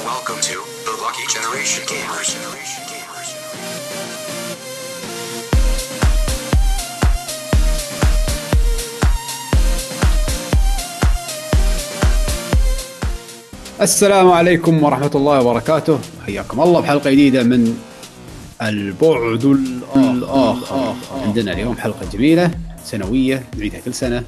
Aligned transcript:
Welcome 0.00 0.40
to 0.40 0.56
the 0.86 0.94
Lucky 1.04 1.26
Generation 1.28 1.84
Gamers. 1.84 2.30
السلام 13.80 14.30
عليكم 14.30 14.82
ورحمة 14.82 15.10
الله 15.14 15.40
وبركاته. 15.40 15.98
حياكم 16.26 16.60
الله 16.60 16.80
بحلقة 16.80 17.10
جديدة 17.10 17.42
من 17.42 17.76
البعد 18.62 19.44
الآخر. 19.96 20.96
عندنا 21.12 21.52
اليوم 21.52 21.76
حلقة 21.76 22.06
جميلة 22.12 22.50
سنوية 22.84 23.44
نعيدها 23.56 23.80
كل 23.80 23.94
سنة 23.94 24.24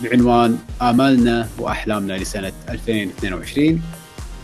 بعنوان 0.00 0.58
آمالنا 0.82 1.48
وأحلامنا 1.58 2.12
لسنة 2.12 2.52
2022 2.68 3.82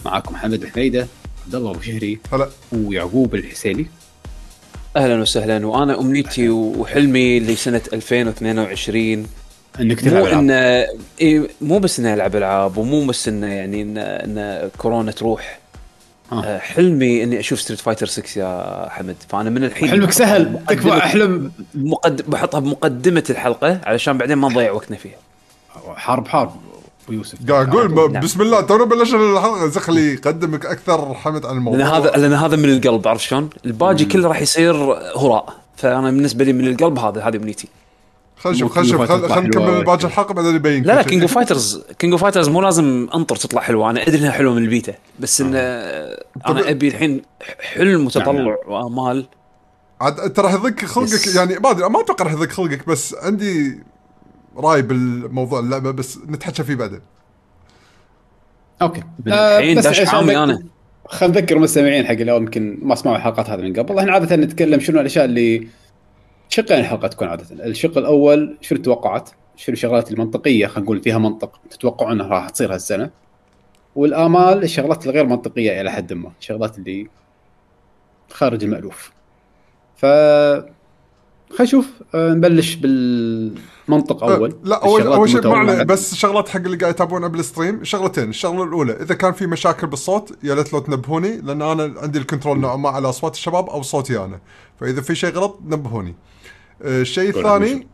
معكم 0.04 0.34
محمد 0.34 0.62
الحميدة 0.62 1.06
عبد 1.44 1.54
الله 1.54 1.70
أبو 1.70 1.80
شهري 1.80 2.18
هلا. 2.32 2.48
ويعقوب 2.72 3.34
الحسيني. 3.34 3.86
أهلا 4.96 5.20
وسهلا. 5.20 5.66
وأنا 5.66 6.00
أمنيتي 6.00 6.48
وحلمي 6.48 7.40
لسنة 7.40 7.80
2022 7.92 9.26
إنك 9.80 10.00
تلعب 10.00 10.22
مو 10.22 10.26
ألعاب. 10.26 10.38
ان 10.38 10.50
إيه 11.20 11.48
مو 11.60 11.78
بس 11.78 12.00
انه 12.00 12.14
ألعب 12.14 12.36
العاب 12.36 12.76
ومو 12.76 13.06
بس 13.06 13.28
انه 13.28 13.46
يعني 13.46 13.82
ان 13.82 13.98
إن 13.98 14.70
كورونا 14.78 15.12
تروح. 15.12 15.58
آه. 16.32 16.44
آه، 16.44 16.58
حلمي 16.58 17.22
إني 17.22 17.40
أشوف 17.40 17.60
Street 17.60 17.80
Fighter 17.80 18.06
6 18.06 18.38
يا 18.38 18.86
حمد. 18.90 19.16
فأنا 19.28 19.50
من 19.50 19.64
الحين 19.64 19.88
حلمك 19.90 20.12
سهل. 20.12 20.58
تكفى 20.68 20.92
أحلم. 20.92 21.52
مقد... 21.74 22.30
بحطها 22.30 22.60
بمقدمة 22.60 23.24
الحلقة 23.30 23.80
علشان 23.84 24.18
بعدين 24.18 24.36
ما 24.36 24.48
نضيع 24.48 24.72
وقتنا 24.72 24.96
فيها. 24.96 25.16
حرب 25.96 26.28
حرب. 26.28 26.56
ابو 27.12 27.18
يوسف. 27.18 27.50
قاعد 27.50 27.74
نعم. 27.74 28.20
بسم 28.20 28.42
الله 28.42 28.60
تونا 28.60 28.84
بلشنا 28.84 29.32
الحلقة 29.32 29.66
زي 29.66 29.80
خلي 29.80 30.12
يقدمك 30.12 30.66
أكثر 30.66 31.14
حمد 31.14 31.46
عن 31.46 31.56
الموضوع. 31.56 31.80
لأن 31.80 31.88
هذا 31.88 32.10
لأن 32.10 32.32
هذا 32.32 32.56
من 32.56 32.72
القلب 32.72 33.08
عرفت 33.08 33.20
شلون؟ 33.20 33.50
الباقي 33.66 34.04
كله 34.04 34.28
راح 34.28 34.40
يصير 34.40 34.74
هراء. 35.16 35.54
فأنا 35.76 36.10
بالنسبة 36.10 36.44
لي 36.44 36.52
من 36.52 36.68
القلب 36.68 36.98
هذا 36.98 37.22
هذه 37.22 37.36
أمنيتي. 37.36 37.68
خلينا 38.36 38.56
نشوف 38.56 38.72
خلينا 38.72 38.88
نشوف. 38.88 39.12
خلينا 39.12 39.40
نكمل. 39.40 39.84
باقي 39.84 40.04
الحلقة 40.04 40.34
بعدين 40.34 40.54
يبين 40.54 40.82
لا 40.82 40.92
لا 40.92 41.02
King. 41.02 41.22
of 41.22 41.34
Fighters 41.34 41.82
King 41.98 42.12
of 42.12 42.22
Fighters 42.22 42.48
مو 42.48 42.60
لازم 42.60 43.08
أنطر 43.14 43.36
تطلع 43.36 43.60
حلوة. 43.60 43.90
أنا 43.90 44.02
أدري 44.02 44.18
إنها 44.18 44.30
حلوة 44.30 44.54
من 44.54 44.62
البيتا 44.62 44.94
بس 45.20 45.40
انه 45.40 45.58
أنا 45.58 46.70
أبي 46.70 46.88
الحين 46.88 47.22
حلم 47.60 48.06
وتطلع 48.06 48.56
وآمال. 48.66 49.26
عاد 50.00 50.20
انت 50.20 50.40
راح 50.40 50.54
يضيق 50.54 50.84
خلقك. 50.84 51.26
يعني 51.36 51.58
ما 51.58 51.70
أدري 51.70 51.88
ما 51.88 52.00
أتوقع 52.00 52.24
راح 52.24 52.32
يضيق 52.32 52.50
خلقك 52.50 52.88
بس 52.88 53.14
عندي 53.22 53.80
راي 54.56 54.82
بالموضوع 54.82 55.60
اللعبه 55.60 55.90
بس 55.90 56.18
نتحكى 56.18 56.64
فيه 56.64 56.74
بعدين. 56.74 57.00
أوكي. 58.82 59.02
من 59.26 59.32
الحين 59.32 59.78
بس 59.78 59.86
داش 59.86 60.00
حامي 60.04 60.36
أنا. 60.36 60.62
خلينا 61.06 61.34
نذكر 61.34 61.56
المستمعين 61.56 62.06
حق 62.06 62.12
اللي 62.12 62.36
يمكن 62.36 62.78
ما 62.82 62.94
سمعوا 62.94 63.16
الحلقات 63.16 63.50
هذه 63.50 63.60
من 63.60 63.72
قبل. 63.72 63.98
إحنا 63.98 64.12
عادة 64.12 64.36
نتكلم 64.36 64.80
شنو 64.80 65.00
الأشياء 65.00 65.24
اللي 65.24 65.68
شقين 66.48 66.80
الحلقة 66.80 67.08
تكون 67.08 67.28
عادة. 67.28 67.66
الشق 67.66 67.98
الأول 67.98 68.56
شنو 68.60 68.78
التوقعات؟ 68.78 69.30
شنو 69.56 69.72
الشغلات 69.72 70.12
المنطقية 70.12 70.66
خلينا 70.66 70.84
نقول 70.84 71.02
فيها 71.02 71.18
منطق 71.18 71.60
تتوقعون 71.70 72.12
إنها 72.12 72.26
راح 72.26 72.48
تصير 72.48 72.74
هالسنة. 72.74 73.10
والآمال 73.96 74.62
الشغلات 74.62 75.06
الغير 75.06 75.26
منطقية 75.26 75.80
إلى 75.80 75.90
حد 75.90 76.12
ما. 76.12 76.32
الشغلات 76.40 76.78
اللي 76.78 77.08
خارج 78.30 78.64
المألوف. 78.64 79.12
ف 79.96 80.06
خلينا 81.50 81.60
نشوف 81.60 82.02
آه، 82.14 82.34
نبلش 82.34 82.78
اول 84.22 84.50
أه، 84.50 84.54
لا 84.64 84.84
اول 84.84 85.02
أول 85.02 85.28
شيء. 85.30 85.46
معنا 85.48 85.82
بس 85.82 86.14
شغلات 86.14 86.48
حق 86.48 86.60
اللي 86.60 86.76
قاعد 86.76 86.94
يتابعون 86.94 87.24
قبل 87.24 87.38
ال 87.40 87.47
stream 87.47 87.84
شغلتين 87.84 88.28
الشغلة 88.28 88.62
الأولى 88.64 88.92
إذا 88.92 89.14
كان 89.14 89.32
في 89.32 89.46
مشاكل 89.46 89.86
بالصوت 89.86 90.32
يا 90.42 90.54
ليت 90.54 90.72
لو 90.72 90.78
تنبهوني 90.78 91.36
لأن 91.36 91.62
أنا 91.62 91.94
عندي 92.02 92.18
ال 92.18 92.24
control 92.24 92.60
نوعا 92.60 92.76
ما 92.76 92.88
على 92.88 93.08
أصوات 93.08 93.34
الشباب 93.34 93.68
أو 93.70 93.82
صوتي 93.82 94.18
أنا. 94.24 94.40
فإذا 94.80 95.00
في 95.00 95.14
شيء 95.14 95.34
غلط 95.34 95.58
نبهوني. 95.66 96.14
أه، 96.82 97.00
الشيء 97.00 97.32
قول 97.32 97.46
الثاني 97.46 97.86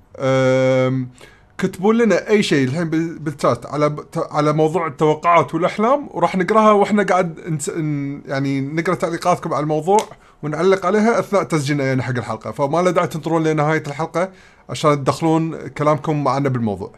كتبوا 1.59 1.95
لنا 1.95 2.29
أي 2.31 2.43
شيء 2.43 2.69
الحين 2.69 2.91
بال- 2.91 3.19
بالشات 3.19 3.67
على 3.67 3.97
على 4.17 4.53
موضوع 4.53 4.87
التوقعات 4.87 5.55
والأحلام 5.55 6.09
وراح 6.11 6.37
نقراها 6.37 6.73
وإحنا 6.73 7.03
قاعد 7.03 7.39
يعني 8.27 8.61
نقرأ 8.61 8.95
تعليقاتكم 8.95 9.55
على 9.55 9.63
الموضوع 9.63 9.99
ونعلق 10.43 10.87
عليها 10.87 11.19
أثناء 11.19 11.43
تسجيلنا 11.43 11.85
يعني 11.85 12.03
حق 12.03 12.17
الحلقة. 12.17 12.51
فما 12.51 12.83
له 12.83 12.91
داعي 12.91 13.07
تنطرون 13.07 13.45
لنهاية 13.45 13.83
الحلقة. 13.87 14.29
عشان 14.69 15.05
تدخلون 15.05 15.69
كلامكم 15.69 16.25
معنا 16.25 16.49
بالموضوع. 16.49 16.93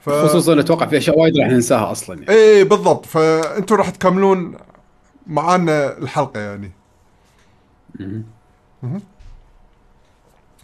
ف... 0.00 0.10
خصوصا 0.10 0.60
أتوقع 0.60 0.86
في 0.86 0.96
أشياء 0.96 1.18
وايد 1.18 1.38
راح 1.38 1.48
ننساها 1.48 1.92
أصلا 1.92 2.18
يعني. 2.18 2.30
اي 2.30 2.64
بالضبط. 2.64 3.06
فانتم 3.06 3.76
راح 3.76 3.90
تكملون 3.90 4.56
معانا 5.26 5.98
الحلقة 5.98 6.40
يعني. 6.40 6.72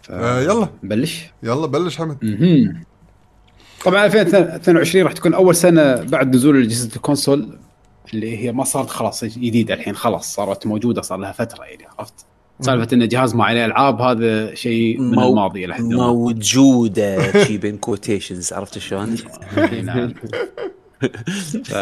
آه 0.09 0.41
يلا. 0.41 0.67
نبلش؟ 0.83 1.31
يلا 1.43 1.67
بلش 1.67 1.97
حمد. 1.97 2.17
طبعا 3.85 4.05
2022 4.05 5.05
راح 5.05 5.13
تكون 5.13 5.33
أول 5.33 5.55
سنة 5.55 5.95
بعد 5.95 6.35
نزول 6.35 6.63
اجهزه 6.63 6.95
الكونسول 6.95 7.57
اللي 8.13 8.37
هي 8.37 8.51
ما 8.51 8.63
صارت 8.63 8.89
خلاص 8.89 9.23
جديدة 9.25 9.73
الحين 9.73 9.95
خلاص 9.95 10.35
صارت 10.35 10.67
موجودة 10.67 11.01
صار 11.01 11.17
لها 11.17 11.31
فترة 11.31 11.63
يعني 11.63 11.85
عرفت؟ 11.99 12.25
سالفة 12.61 12.87
إن 12.93 13.07
جهاز 13.07 13.35
ما 13.35 13.43
عليه 13.45 13.65
ألعاب 13.65 14.01
هذا 14.01 14.55
شيء 14.55 14.99
من 15.01 15.15
مو- 15.15 15.29
الماضي 15.29 15.65
إلى 15.65 15.73
حد 15.75 15.81
ما. 15.83 16.07
موجودة 16.07 17.43
شي 17.43 17.57
بين 17.57 17.77
كوتيشنز 17.77 18.53
عرفت 18.53 18.77
شلون؟ 18.77 19.15
نعم. 19.83 20.13
ف 21.63 21.73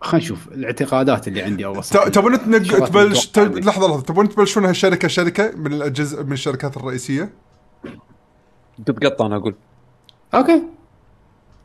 خلينا 0.00 0.24
نشوف 0.24 0.48
الاعتقادات 0.48 1.28
اللي 1.28 1.42
عندي 1.42 1.66
اول 1.66 1.82
ت- 1.84 1.96
تبون 1.96 2.38
تبلش. 2.38 3.30
لحظة 3.38 3.86
لحظة. 3.88 4.00
تبون 4.00 4.28
تبلشون 4.28 4.64
هالشركة 4.64 5.08
شركة 5.08 5.52
من 5.56 5.72
الاجهزه 5.72 6.22
من 6.22 6.32
الشركات 6.32 6.76
الرئيسية؟ 6.76 7.30
تتقطع 8.86 9.26
أنا 9.26 9.36
أقول 9.36 9.54
أوكي. 10.34 10.62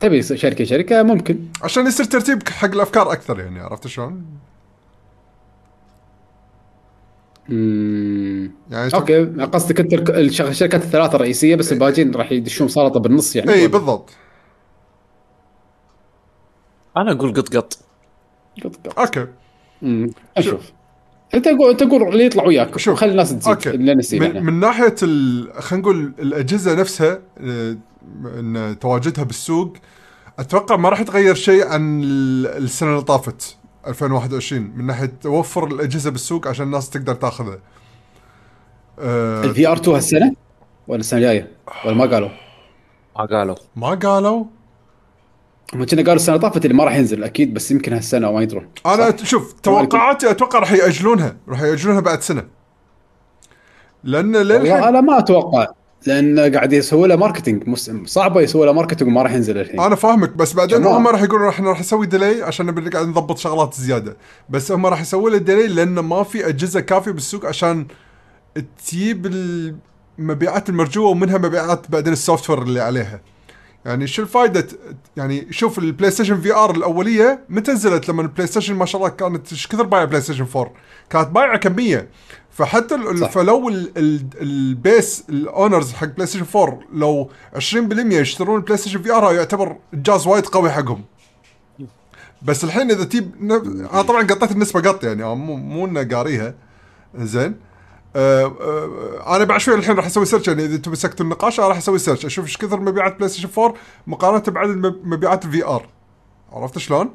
تبي 0.00 0.22
شركة 0.22 0.64
شركة؟ 0.64 1.02
ممكن. 1.02 1.38
عشان 1.62 1.86
يصير 1.86 2.06
ترتيب 2.06 2.48
حق 2.48 2.70
الأفكار 2.74 3.12
أكثر 3.12 3.40
يعني 3.40 3.60
عرفت 3.60 3.86
شلون؟ 3.86 4.24
مم. 7.48 8.50
يعني 8.70 8.94
أوكي 8.94 9.24
قصدك 9.24 9.80
انت 9.80 10.10
الشركات 10.10 10.82
الثلاثة 10.82 11.16
الرئيسية 11.16 11.56
بس 11.56 11.72
الباقيين 11.72 12.14
راح 12.14 12.32
يدشون 12.32 12.68
سلطة 12.68 13.00
بالنص 13.00 13.36
يعني. 13.36 13.52
اي 13.52 13.68
بالضبط. 13.68 14.10
أنا 16.96 17.12
أقول 17.12 17.34
قط 17.34 17.56
قط. 17.56 17.78
قط 18.64 18.76
قط. 18.86 18.98
أوكي. 18.98 19.26
امم 19.82 20.10
أشوف. 20.36 20.72
أنت 21.34 21.48
قول 21.48 21.70
أنت 21.70 21.82
قول 21.82 22.02
اللي 22.08 22.24
يطلع 22.26 22.44
وياك. 22.46 22.78
شوف. 22.78 22.98
خلي 22.98 23.10
الناس 23.10 23.30
تزيد 23.30 23.48
أوكي. 23.54 23.70
لين 23.70 23.98
نسيب 23.98 24.22
من, 24.22 24.44
من 24.44 24.60
ناحية 24.60 24.94
ال... 25.02 25.48
خلينا 25.62 25.82
نقول 25.82 26.14
الأجهزة 26.18 26.74
نفسها 26.74 27.20
آه، 27.40 27.76
إن 28.38 28.76
تواجدها 28.80 29.24
بالسوق 29.24 29.76
أتوقع 30.38 30.76
ما 30.76 30.88
راح 30.88 31.00
يتغير 31.00 31.34
شيء 31.34 31.66
عن 31.66 32.02
ال- 32.04 32.46
السنة 32.46 32.90
اللي 32.90 33.02
طافت. 33.02 33.56
2021 33.86 34.72
من 34.76 34.86
ناحية 34.86 35.12
توفر 35.22 35.66
الأجهزة 35.66 36.10
بالسوق 36.10 36.48
عشان 36.48 36.66
الناس 36.66 36.90
تقدر 36.90 37.14
تاخذها. 37.14 37.58
ال 38.98 39.68
VR 39.68 39.76
2 39.76 39.96
هالسنة؟ 39.96 40.34
ولا 40.88 41.00
السنة 41.00 41.18
الجاية؟ 41.18 41.52
ولا 41.84 41.94
ما 41.94 42.04
قالوا؟ 42.04 42.28
ما 43.18 43.24
قالوا. 43.24 43.56
ما 43.76 43.94
قالوا؟ 43.94 44.44
هم 45.74 45.86
كنا 45.86 46.02
قالوا 46.02 46.14
السنة 46.14 46.36
طافت 46.36 46.64
اللي 46.64 46.76
ما 46.76 46.84
راح 46.84 46.96
ينزل 46.96 47.24
أكيد 47.24 47.54
بس 47.54 47.70
يمكن 47.70 47.92
هالسنة 47.92 48.32
ما 48.32 48.42
يدرون. 48.42 48.68
أنا؟ 48.86 49.16
شوف 49.16 49.52
توقعاتي 49.52 50.30
أتوقع 50.30 50.58
راح 50.58 50.72
يأجلونها 50.72 51.36
راح 51.48 51.62
يأجلونها 51.62 52.00
بعد 52.00 52.20
سنة. 52.20 52.44
لأن 54.04 54.36
للحين 54.36 54.84
أنا 54.84 55.00
ما 55.00 55.18
أتوقع. 55.18 55.66
لأن 56.06 56.54
قاعد 56.54 56.72
يسوي 56.72 57.08
له 57.08 57.16
marketing 57.16 57.68
مس... 57.68 57.90
صعبة 58.04 58.40
يسوي 58.40 58.66
له 58.66 58.72
marketing 58.72 59.10
وما 59.10 59.22
راح 59.22 59.32
ينزل 59.32 59.58
الحين. 59.58 59.80
أنا 59.80 59.94
فاهمك 59.94 60.36
بس 60.36 60.52
بعدين. 60.52 60.84
هم 60.84 61.08
راح 61.08 61.22
يقولون 61.22 61.48
إحنا 61.48 61.68
راح 61.68 61.80
نسوي 61.80 62.06
delay 62.06 62.42
عشان 62.42 62.66
نقعد 62.66 63.08
نضبط 63.08 63.38
شغلات 63.38 63.74
زيادة. 63.74 64.16
بس 64.48 64.72
هم 64.72 64.86
راح 64.86 65.00
يسوي 65.00 65.30
له 65.30 65.38
delay 65.38 65.66
لأن 65.66 65.98
ما 65.98 66.22
في 66.22 66.48
أجهزة 66.48 66.80
كافية 66.80 67.10
بالسوق 67.10 67.46
عشان 67.46 67.86
تجيب 68.86 69.26
المبيعات 70.18 70.68
المرجوة 70.68 71.08
ومنها 71.08 71.38
مبيعات 71.38 71.90
بعدين 71.90 72.12
ال 72.12 72.50
software 72.50 72.62
اللي 72.62 72.80
عليها. 72.80 73.20
يعني 73.84 74.06
شو 74.06 74.22
الفائده 74.22 74.66
يعني 75.16 75.46
شوف 75.50 75.78
ال 75.78 76.10
PlayStation 76.10 76.40
VR 76.40 76.70
الأولية 76.70 77.40
متى 77.48 77.72
نزلت 77.72 78.08
لما 78.08 78.22
ال 78.22 78.46
PlayStation 78.46 78.74
ما 78.74 78.86
شاء 78.86 79.00
الله 79.02 79.14
كانت 79.14 79.52
إيش 79.52 79.66
كثر 79.66 79.82
بايع 79.82 80.04
PlayStation 80.04 80.46
4 80.56 80.72
كانت 81.10 81.28
بايعة 81.28 81.56
كمية. 81.56 82.08
فحتى 82.54 82.94
ال- 82.94 83.18
صح. 83.18 83.30
فلو 83.30 83.68
ال- 83.68 83.92
ال- 83.98 84.26
ال 84.40 84.57
base 84.57 85.24
ال 85.28 85.37
owners 85.37 85.92
حق 85.92 86.06
PlayStation 86.06 86.46
4 86.60 86.78
لو 86.92 87.30
20% 87.54 88.14
يشترون 88.14 88.56
ال 88.56 88.76
PlayStation 88.78 89.02
VR 89.02 89.34
يعتبر 89.34 89.76
انجاز 89.94 90.26
وايد 90.26 90.46
قوي 90.46 90.70
حقهم. 90.70 91.04
بس 92.42 92.64
الحين 92.64 92.90
إذا 92.90 93.04
تجيب 93.04 93.30
أنا 93.92 94.02
طبعا 94.02 94.22
قطيت 94.22 94.50
النسبة 94.52 94.80
قط 94.80 95.04
يعني 95.04 95.24
مو 95.24 95.56
مو 95.56 95.86
إنه 95.86 96.08
قاريها. 96.16 96.54
زين. 97.14 97.56
آه 98.16 98.44
آه 98.60 99.36
أنا 99.36 99.44
بعد 99.44 99.60
شوي 99.60 99.74
الحين 99.74 99.96
راح 99.96 100.06
أسوي 100.06 100.26
search 100.26 100.48
يعني 100.48 100.64
إذا 100.64 100.76
تبي 100.76 100.96
سكتوا 100.96 101.24
النقاش 101.24 101.60
أنا 101.60 101.68
راح 101.68 101.76
أسوي 101.76 101.98
search 101.98 102.26
أشوف 102.26 102.44
إيش 102.44 102.56
كثر 102.58 102.80
مبيعات 102.80 103.16
PlayStation 103.16 103.48
4 103.58 103.74
مقارنة 104.06 104.42
بعدد 104.48 104.76
مب- 104.76 105.00
مبيعات 105.06 105.44
ال 105.44 105.64
VR 105.64 105.88
عرفت 106.52 106.78
شلون؟ 106.78 107.10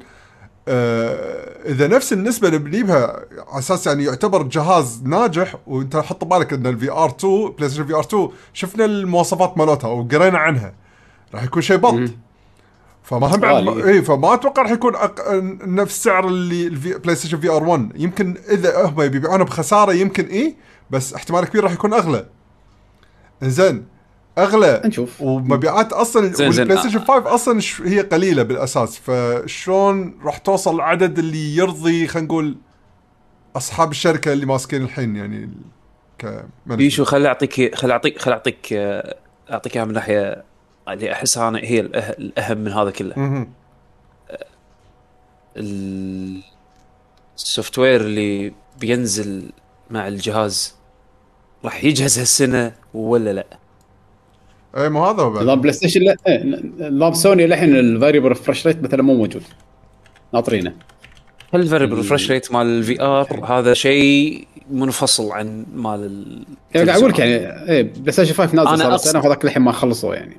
آه 0.70 1.50
إذا 1.66 1.86
نفس 1.86 2.12
النسبة 2.12 2.48
اللي 2.48 2.58
بنجيبها 2.58 3.24
على 3.48 3.58
أساس 3.58 3.86
يعني 3.86 4.04
يعتبر 4.04 4.42
جهاز 4.42 5.02
ناجح 5.04 5.56
وأنت 5.66 5.96
حط 5.96 6.24
بالك 6.24 6.52
إن 6.52 6.66
ال 6.66 6.90
VR 6.90 7.10
2 7.10 7.48
PlayStation 7.48 7.86
VR 7.86 8.00
2 8.00 8.28
شفنا 8.52 8.84
المواصفات 8.84 9.58
مالتها 9.58 9.88
وقرينا 9.88 10.38
عنها. 10.38 10.74
راح 11.34 11.42
يكون 11.42 11.62
شيء 11.62 11.76
بط. 11.76 12.10
فما 13.02 13.26
هم 13.36 13.40
بعد. 13.40 13.68
اي 13.68 14.02
فما 14.02 14.34
أتوقع 14.34 14.62
راح 14.62 14.70
يكون 14.70 14.94
أق... 14.94 15.32
نفس 15.66 16.02
سعر 16.04 16.28
اللي. 16.28 16.68
PlayStation 16.98 17.40
VR 17.40 17.64
1 17.64 17.92
يمكن 17.94 18.36
إذا 18.50 18.86
هم 18.86 18.94
بيبيعونه 19.08 19.44
بخسارة 19.44 19.92
يمكن 19.92 20.24
اي 20.26 20.56
بس 20.90 21.14
احتمال 21.14 21.44
كبير 21.44 21.64
راح 21.64 21.72
يكون 21.72 21.92
أغلى. 21.94 22.26
زين 23.42 23.86
أغلى 24.38 24.82
نشوف. 24.84 25.20
ومبيعات 25.20 25.92
أصلا. 25.92 26.22
وال 26.22 26.78
PlayStation 26.78 26.98
5 26.98 27.34
أصلا 27.34 27.60
هي 27.84 28.00
قليلة 28.00 28.42
بالأساس 28.42 28.98
فشلون 28.98 30.18
راح 30.24 30.38
توصل 30.38 30.74
العدد 30.74 31.18
اللي 31.18 31.56
يرضي 31.56 32.06
خلينا 32.06 32.26
نقول 32.28 32.56
أصحاب 33.56 33.90
الشركة 33.90 34.32
اللي 34.32 34.46
ماسكين 34.46 34.82
الحين 34.82 35.16
يعني 35.16 35.50
ك 36.18 36.44
بيشو 36.66 37.04
خل 37.04 37.26
أعطيك 37.26 37.74
خل 37.74 37.90
أعطيك 37.90 38.18
خل 38.18 38.32
أعطيك 38.32 38.72
آه، 38.72 39.16
أعطيك 39.52 39.76
إياها 39.76 39.84
من 39.84 39.92
ناحية 39.92 40.44
اللي 40.88 41.12
احسها 41.12 41.48
أنا 41.48 41.58
هي 41.58 41.80
الأهم 41.80 42.58
من 42.58 42.72
هذا 42.72 42.90
كله. 42.90 43.46
ال- 45.56 46.42
ال 47.36 47.78
software 47.78 48.00
اللي 48.00 48.52
بينزل 48.80 49.52
مع 49.90 50.08
الجهاز 50.08 50.74
راح 51.64 51.84
يجهز 51.84 52.18
هالسنة 52.18 52.72
ولا 52.94 53.32
لا؟ 53.32 53.46
اي 54.76 54.88
مو 54.88 55.04
هذا 55.06 55.22
هو 55.22 55.30
بعد 55.30 55.42
نظام 55.44 55.60
PlayStation 55.60 56.00
لا 56.02 56.16
إيه، 56.28 56.44
نظام 56.90 57.14
سوني 57.14 57.46
للحين 57.46 57.76
ال 57.76 57.82
variable 57.82 58.28
refresh 58.28 58.66
rate 58.66 58.82
مثلا 58.82 59.02
مو 59.02 59.14
موجود 59.14 59.42
ناطرينه 60.34 60.72
هل 61.54 61.60
ال 61.60 61.64
variable 61.64 61.94
refresh 61.96 62.30
rate 62.30 62.52
مال 62.52 62.66
ال 62.66 63.02
VR 63.02 63.44
هذا 63.44 63.74
شيء 63.74 64.46
منفصل 64.70 65.32
عن 65.32 65.66
مال 65.74 66.04
ال 66.06 66.44
يعني 66.74 66.86
قاعد 66.90 66.98
أقول 67.00 67.10
لك 67.12 67.18
يعني 67.18 67.32
إيه 67.70 67.82
PlayStation 67.82 68.34
5 68.34 68.54
نازل 68.56 68.68
أنا 68.68 68.76
صار 68.76 68.98
أقصد- 68.98 69.12
سنه 69.12 69.20
وهذاك 69.20 69.44
للحين 69.44 69.62
ما 69.62 69.72
خلصوا 69.72 70.14
يعني 70.14 70.36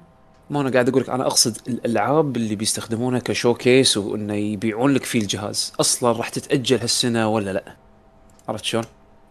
ما 0.50 0.62
أنا 0.62 0.70
قاعد 0.70 0.90
أقول 0.90 1.02
لك 1.02 1.10
أنا 1.10 1.28
أقصد 1.28 1.58
الألعاب 1.68 2.36
اللي 2.36 2.56
بيستخدمونها 2.56 3.20
ك 3.20 3.54
showcase 3.54 3.98
وإنه 3.98 4.34
يبيعون 4.34 4.94
لك 4.94 5.04
فيه 5.04 5.20
الجهاز 5.20 5.74
أصلا 5.80 6.12
راح 6.12 6.30
تتأجل 6.30 6.78
هالسنة 6.80 7.28
ولا 7.30 7.54
لا؟ 7.54 7.64
عرفت 8.50 8.66
شلون؟ 8.66 8.84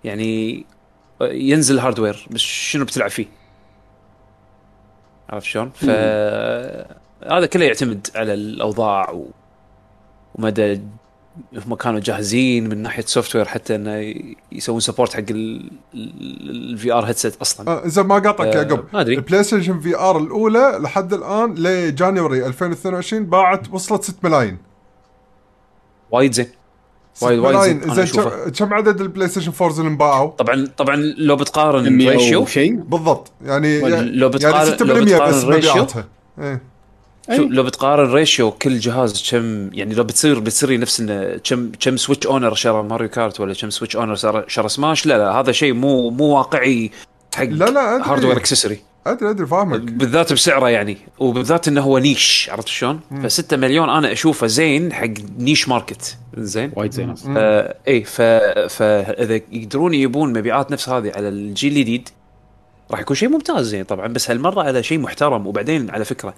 يعني 0.04 0.64
ينزل 1.22 1.74
ال 1.74 1.80
hardware 1.80 2.26
بس 2.30 2.40
شنو 2.40 2.84
بتلعب 2.84 3.10
فيه؟ 3.10 3.26
عرفت 5.30 5.46
شلون؟ 5.46 5.70
ف 5.70 5.84
هذا 7.32 7.46
كله 7.46 7.64
يعتمد 7.64 8.06
على 8.14 8.34
الأوضاع 8.34 9.10
و... 9.10 9.26
ومدى 10.34 10.80
هم 11.66 11.74
كانوا 11.74 12.00
جاهزين 12.00 12.68
من 12.68 12.82
ناحية 12.82 13.02
software 13.02 13.44
حتى 13.44 13.74
إنه 13.74 14.14
يسوون 14.52 14.80
support 14.80 15.14
حق 15.14 15.22
ال 15.94 16.92
VR 16.92 17.04
headset 17.04 17.36
أصلا 17.36 17.70
آه، 17.70 17.88
زين 17.88 18.06
ما 18.06 18.14
قاطعك 18.18 18.54
يا 18.54 18.62
قبل 18.62 18.84
ما 18.92 19.00
أدري. 19.00 19.14
البلاي 19.14 19.42
ستيشن 19.42 19.80
VR 19.80 20.18
الأولى 20.18 20.78
لحد 20.80 21.12
الآن 21.12 21.54
ل 21.54 21.66
January 21.66 22.46
2022 22.46 23.26
باعت 23.26 23.72
وصلت 23.72 24.02
6 24.02 24.14
ملايين 24.22 24.58
وايد 26.10 26.32
زين 26.32 26.46
6 26.46 26.59
وايد- 27.22 27.38
وايد 27.38 27.92
زين،. 27.92 28.06
كم- 28.58 28.74
عدد 28.74 29.00
البلاي 29.00 29.28
ستيشن 29.28 29.52
4 29.60 29.78
اللي 29.78 29.88
انباعوا؟ 29.88 30.30
طبعا 30.30 30.68
طبعا 30.76 30.96
لو 30.96 31.36
بتقارن 31.36 31.92
100 31.92 32.10
ratio 32.10 32.42
وشيء. 32.42 32.74
بالضبط. 32.74 33.30
يعني 33.44 33.82
ولا- 33.82 33.96
يعني 33.96 34.10
لو 34.10 34.28
بتقارن- 34.30 34.64
6% 34.66 34.82
لو 34.94 35.04
بتقارن 35.04 35.30
بس 35.30 35.44
ال 35.44 35.48
ratio؟ 35.48 35.70
مبيعاتها 35.72 36.04
إيه. 36.40 36.62
شو 37.36 37.42
لو 37.42 37.62
بتقارن 37.62 38.12
ريشيو 38.12 38.50
كل 38.50 38.78
جهاز 38.78 39.30
كم 39.30 39.70
يعني 39.74 39.94
لو 39.94 40.04
بتصير 40.04 40.40
بتصير 40.40 40.80
نفس 40.80 41.00
إنه 41.00 41.40
كم 41.44 41.72
كم 41.80 41.96
سويتش 41.96 42.26
owner 42.26 42.54
شرى 42.54 42.82
ماريو 42.82 43.08
كارت 43.08 43.40
ولا 43.40 43.54
كم 43.54 43.70
سويتش 43.70 43.96
owner 43.96 44.14
شرى 44.46 44.68
سماش 44.68 45.06
لا 45.06 45.18
لا 45.18 45.40
هذا 45.40 45.52
شيء 45.52 45.72
مو 45.72 46.10
مو 46.10 46.24
واقعي 46.24 46.90
حق 47.34 47.44
لا، 47.44 47.64
لا،. 47.64 48.10
hardware 48.10 48.36
accessory 48.36 48.80
أدري 49.06 49.30
أدري 49.30 49.46
فاهمك. 49.46 49.80
بالذات 49.80 50.32
بسعره 50.32 50.70
يعني 50.70 50.96
وبالذات 51.18 51.68
إنه 51.68 51.80
هو 51.80 51.98
niche 51.98 52.50
عرفت 52.52 52.68
شلون؟ 52.68 53.00
ف6 53.10 53.54
مليون 53.54 53.90
أنا 53.90 54.12
أشوفه 54.12 54.46
زين 54.46 54.92
حق 54.92 55.06
niche 55.38 55.68
market. 55.68 56.18
زين؟ 56.36 56.72
وايد 56.76 56.92
زين. 56.92 57.14
آه 57.36 57.76
اي 57.88 58.04
ف 58.04 58.22
فاذا 58.72 59.34
يقدرون 59.34 59.94
يجيبون 59.94 60.38
مبيعات 60.38 60.70
نفس 60.70 60.88
هذه 60.88 61.12
على 61.16 61.28
الجيل 61.28 61.72
الجديد 61.72 62.08
راح 62.90 63.00
يكون 63.00 63.16
شيء 63.16 63.28
ممتاز 63.28 63.74
يعني 63.74 63.84
طبعا 63.84 64.06
بس 64.06 64.30
هالمرة 64.30 64.62
على 64.62 64.82
شيء 64.82 64.98
محترم. 64.98 65.46
وبعدين 65.46 65.90
على 65.90 66.04
فكرة 66.04 66.34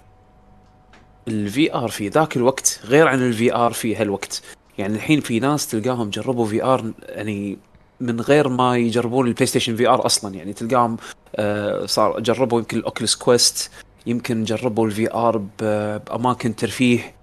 ال 1.29 1.75
VR 1.75 1.89
في 1.89 2.09
ذاك 2.09 2.37
الوقت 2.37 2.81
غير 2.85 3.09
عن 3.09 3.23
ال 3.23 3.55
VR 3.55 3.73
في 3.73 3.97
هالوقت. 3.97 4.43
يعني 4.79 4.95
الحين 4.95 5.21
في 5.21 5.41
ناس 5.41 5.67
تلقاهم 5.67 6.11
جربوا 6.11 6.47
VR 6.47 6.93
يعني 7.09 7.59
من 8.03 8.21
غير 8.21 8.49
ما 8.49 8.77
يجربون 8.77 9.27
البلاي 9.27 9.47
ستيشن 9.47 9.77
VR 9.77 10.07
أصلا. 10.07 10.35
يعني 10.35 10.53
تلقاهم 10.53 10.97
آه 11.37 11.87
صار 11.87 12.21
جربوا 12.21 12.59
يمكن 12.59 12.79
الاوكلس 12.79 13.15
كويست 13.15 13.71
يمكن 14.07 14.45
جربوا 14.45 14.87
ال 14.87 15.15
VR 15.15 15.43
بأماكن 15.61 16.57
ترفيه. 16.57 17.15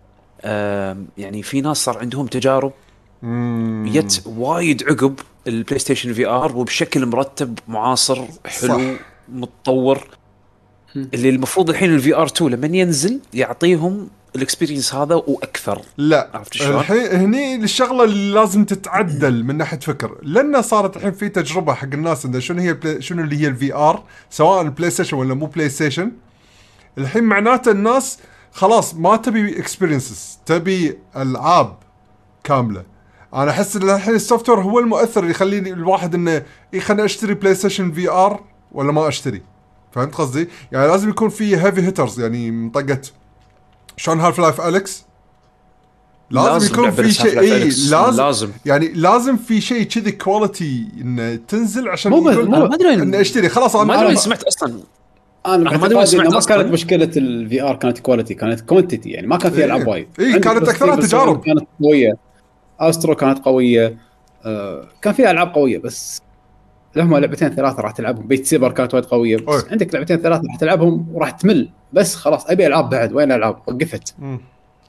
آه 0.42 0.98
يعني 1.18 1.44
في 1.44 1.62
ناس 1.62 1.78
صار 1.78 1.98
عندهم 1.98 2.28
تجارب. 2.28 2.72
جت 3.94 4.24
وايد 4.26 4.84
عقب 4.84 5.20
البلاي 5.48 5.80
ستيشن 5.80 6.14
VR 6.14 6.58
وبشكل 6.58 7.06
مرتب 7.06 7.60
معاصر 7.68 8.22
حلو 8.46 8.78
صح. 8.78 8.82
متطور. 9.30 10.08
اللي 10.96 11.30
المفروض 11.30 11.70
الحين 11.70 11.96
ال 11.96 12.16
VR 12.16 12.26
2 12.26 12.52
لما 12.52 12.78
ينزل 12.78 13.20
يعطيهم 13.34 14.10
ال 14.36 14.41
experience 14.41 14.96
هذا 14.96 15.16
وأكثر. 15.16 15.82
لا 15.98 16.30
عرفت 16.34 16.54
شلون؟ 16.54 16.80
الحين 16.80 17.06
هني 17.06 17.56
الشغلة 17.56 18.04
اللي 18.04 18.34
لازم 18.34 18.66
تتعدل 18.66 19.44
من 19.44 19.58
ناحية 19.58 19.80
فكر. 19.80 20.18
لأن 20.22 20.62
صارت 20.62 20.98
الحين 20.98 21.12
في 21.12 21.30
تجربة 21.30 21.74
حق 21.74 21.88
الناس 21.94 22.26
انه 22.26 22.40
شنو 22.40 22.62
هي 22.62 23.02
شنو 23.02 23.24
اللي 23.24 23.42
هي 23.42 23.48
ال 23.48 23.74
VR 23.74 24.04
سواء 24.30 24.62
البلاي 24.62 24.90
ستيشن 24.90 25.18
ولا 25.18 25.34
مو 25.34 25.46
بلاي 25.46 25.70
ستيشن. 25.70 26.12
الحين 26.98 27.24
معناته 27.24 27.72
الناس 27.72 28.20
خلاص 28.52 28.96
ما 28.96 29.16
تبي 29.16 29.60
experiences 29.60 30.40
تبي 30.46 30.98
ألعاب 31.18 31.78
كاملة. 32.44 32.84
أنا 33.34 33.52
أحس 33.52 33.76
إن 33.76 33.90
الحين 33.90 34.16
ال 34.16 34.50
software 34.50 34.62
هو 34.62 34.80
المؤثر 34.80 35.22
اللي 35.22 35.32
يخليني 35.32 35.74
الواحد 35.74 36.16
إنه 36.16 36.44
اي 36.74 36.80
خليني 36.80 37.06
أشتري 37.06 37.34
بلاي 37.34 37.56
ستيشن 37.56 37.92
VR 37.92 38.44
ولا 38.72 38.92
ما 38.92 39.08
أشتري. 39.08 39.42
فهمت 39.92 40.16
قصدي؟ 40.16 40.50
يعني 40.72 40.88
لازم 40.88 41.10
يكون 41.10 41.30
في 41.30 41.58
heavy 41.58 41.82
hitters 41.82 42.20
يعني 42.20 42.52
منطقة 42.52 43.02
شلون 44.00 44.20
هاف 44.20 44.40
لايف 44.40 44.62
اليكس 44.62 45.06
لازم, 46.32 46.74
يكون 46.74 46.84
لعبة 46.84 46.96
في 47.04 47.12
شيء 47.12 47.40
اي. 47.40 47.60
لازم 47.90 48.24
لازم. 48.24 48.50
يعني 48.66 48.88
لازم 48.88 49.38
في 49.38 49.62
شيء 49.62 49.84
كذي 49.84 50.12
quality 50.12 50.88
إنه 51.02 51.36
تنزل 51.36 51.90
عشان 51.90 52.12
مو 52.12 52.20
ما 52.22 52.76
أدري 52.76 52.88
وين 52.88 53.00
اني 53.02 53.22
اشتري 53.22 53.50
خلاص 53.50 53.76
ما 53.76 53.84
أنا 53.84 53.94
ادري 53.96 54.06
وين 54.08 54.16
أنا- 54.18 54.20
سمعت 54.20 54.44
أصلا 54.44 54.80
أنا 55.46 55.58
ما 55.58 55.78
باعتقادي 55.78 56.06
سمعت 56.06 56.28
ما 56.32 56.38
أصلاً. 56.38 56.58
كانت 56.58 56.74
مشكلة 56.74 57.12
ال 57.18 57.62
VR 57.62 57.76
كانت 57.76 58.00
quality 58.00 58.34
كانت 58.34 58.62
quantity 58.62 59.10
يعني 59.10 59.28
ما 59.28 59.38
كان 59.38 59.52
فيها 59.52 59.60
إيه. 59.60 59.66
العاب 59.66 59.88
وايد 59.88 60.08
إيه، 60.20 60.34
عندك 60.34 60.42
كانت 60.78 61.00
بس 61.00 61.10
تجارب. 61.10 61.44
كانت 61.46 61.68
قوية 61.84 62.14
أسترو 62.80 63.16
كانت 63.16 63.40
قوية 63.46 63.98
آه 64.46 64.88
كان 65.02 65.14
فيها 65.14 65.32
ألعاب 65.32 65.54
قوية 65.54 65.78
بس 65.78 66.22
لهم 66.96 67.18
لعبتين 67.18 67.50
ثلاثة 67.50 67.82
راح 67.82 67.92
تلعبهم. 67.92 68.28
بيت 68.28 68.46
سيبر 68.46 68.72
كانت 68.72 68.94
وايد 68.94 69.06
قوية. 69.06 69.38
بس 69.38 69.48
أوي. 69.48 69.72
عندك 69.72 69.94
لعبتين 69.94 70.18
ثلاثة 70.18 70.44
راح 70.48 70.56
تلعبهم 70.56 71.08
وراح 71.14 71.32
تمل. 71.32 71.70
بس 71.94 72.16
خلاص 72.16 72.50
أبي 72.50 72.68
ألعاب 72.68 72.90
بعد. 72.90 73.14
وين 73.14 73.32
الالعاب 73.32 73.62
وقفت. 73.68 74.16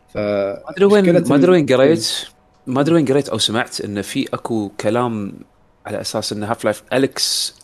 ف 0.09 0.17
ما 0.17 0.63
أدري 0.69 0.85
وين 0.85 1.29
ما 1.29 1.37
أدري 1.37 1.51
وين 1.53 1.67
قريت. 1.67 2.29
ما 2.67 2.81
أدري 2.81 2.95
وين 2.95 3.05
قريت 3.05 3.29
أو 3.29 3.39
سمعت 3.39 3.81
انه 3.81 4.01
في 4.01 4.29
أكو 4.35 4.71
كلام 4.81 5.33
على 5.87 6.01
أساس 6.01 6.33
إن 6.33 6.43
هاف 6.43 6.65
لايف 6.65 6.83
اليكس 6.93 7.55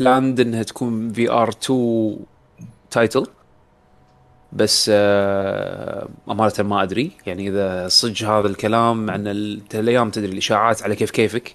planned 0.00 0.40
إنها 0.40 0.62
تكون 0.62 1.12
VR 1.12 1.48
2 1.48 2.16
title 2.90 3.26
بس 4.52 4.90
آه 4.94 6.08
أمانة 6.30 6.52
ما 6.58 6.82
أدري. 6.82 7.10
يعني 7.26 7.48
إذا 7.48 7.88
صدق 7.88 8.22
هذا 8.22 8.46
الكلام 8.46 9.10
عن 9.10 9.26
الأيام 9.74 10.10
تدري 10.10 10.32
الإشاعات 10.32 10.82
على 10.82 10.96
كيف 10.96 11.10
كيفك. 11.10 11.54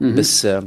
بس 0.00 0.46
آه 0.46 0.62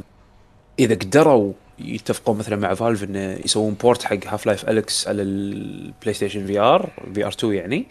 إذا 0.78 0.94
قدروا 0.94 1.52
يتفقون 1.78 2.38
مثلا 2.38 2.56
مع 2.56 2.74
فالف 2.74 3.04
انه 3.04 3.38
يسوون 3.44 3.74
port 3.74 4.02
حق 4.02 4.26
هاف 4.26 4.46
لايف 4.46 4.68
اليكس 4.68 5.08
على 5.08 5.22
البلاي 5.22 6.14
ستيشن 6.14 6.46
VR 6.46 6.90
VR 7.14 7.32
2 7.32 7.54
يعني. 7.54 7.86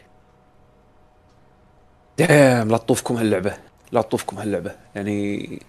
دام 2.17 2.69
لا 2.69 2.77
تطوفكم 2.77 3.15
هاللعبة. 3.15 3.57
لا 3.91 4.01
تطوفكم 4.01 4.37
هاللعبة. 4.37 4.75
يعني 4.95 5.59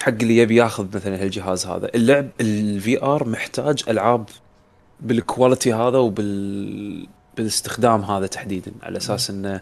حق 0.00 0.08
اللي 0.08 0.36
يبي 0.36 0.56
ياخذ 0.56 0.96
مثلا 0.96 1.22
هالجهاز 1.22 1.66
هذا. 1.66 1.90
اللعب 1.94 2.28
ال 2.40 3.02
VR 3.02 3.28
محتاج 3.28 3.84
ألعاب 3.88 4.28
بال 5.00 5.16
quality 5.16 5.72
هذا 5.72 5.98
وبال 5.98 7.06
بالاستخدام 7.36 8.02
هذا 8.04 8.26
تحديدا. 8.26 8.72
على 8.82 8.98
أساس 8.98 9.30
إنه 9.30 9.60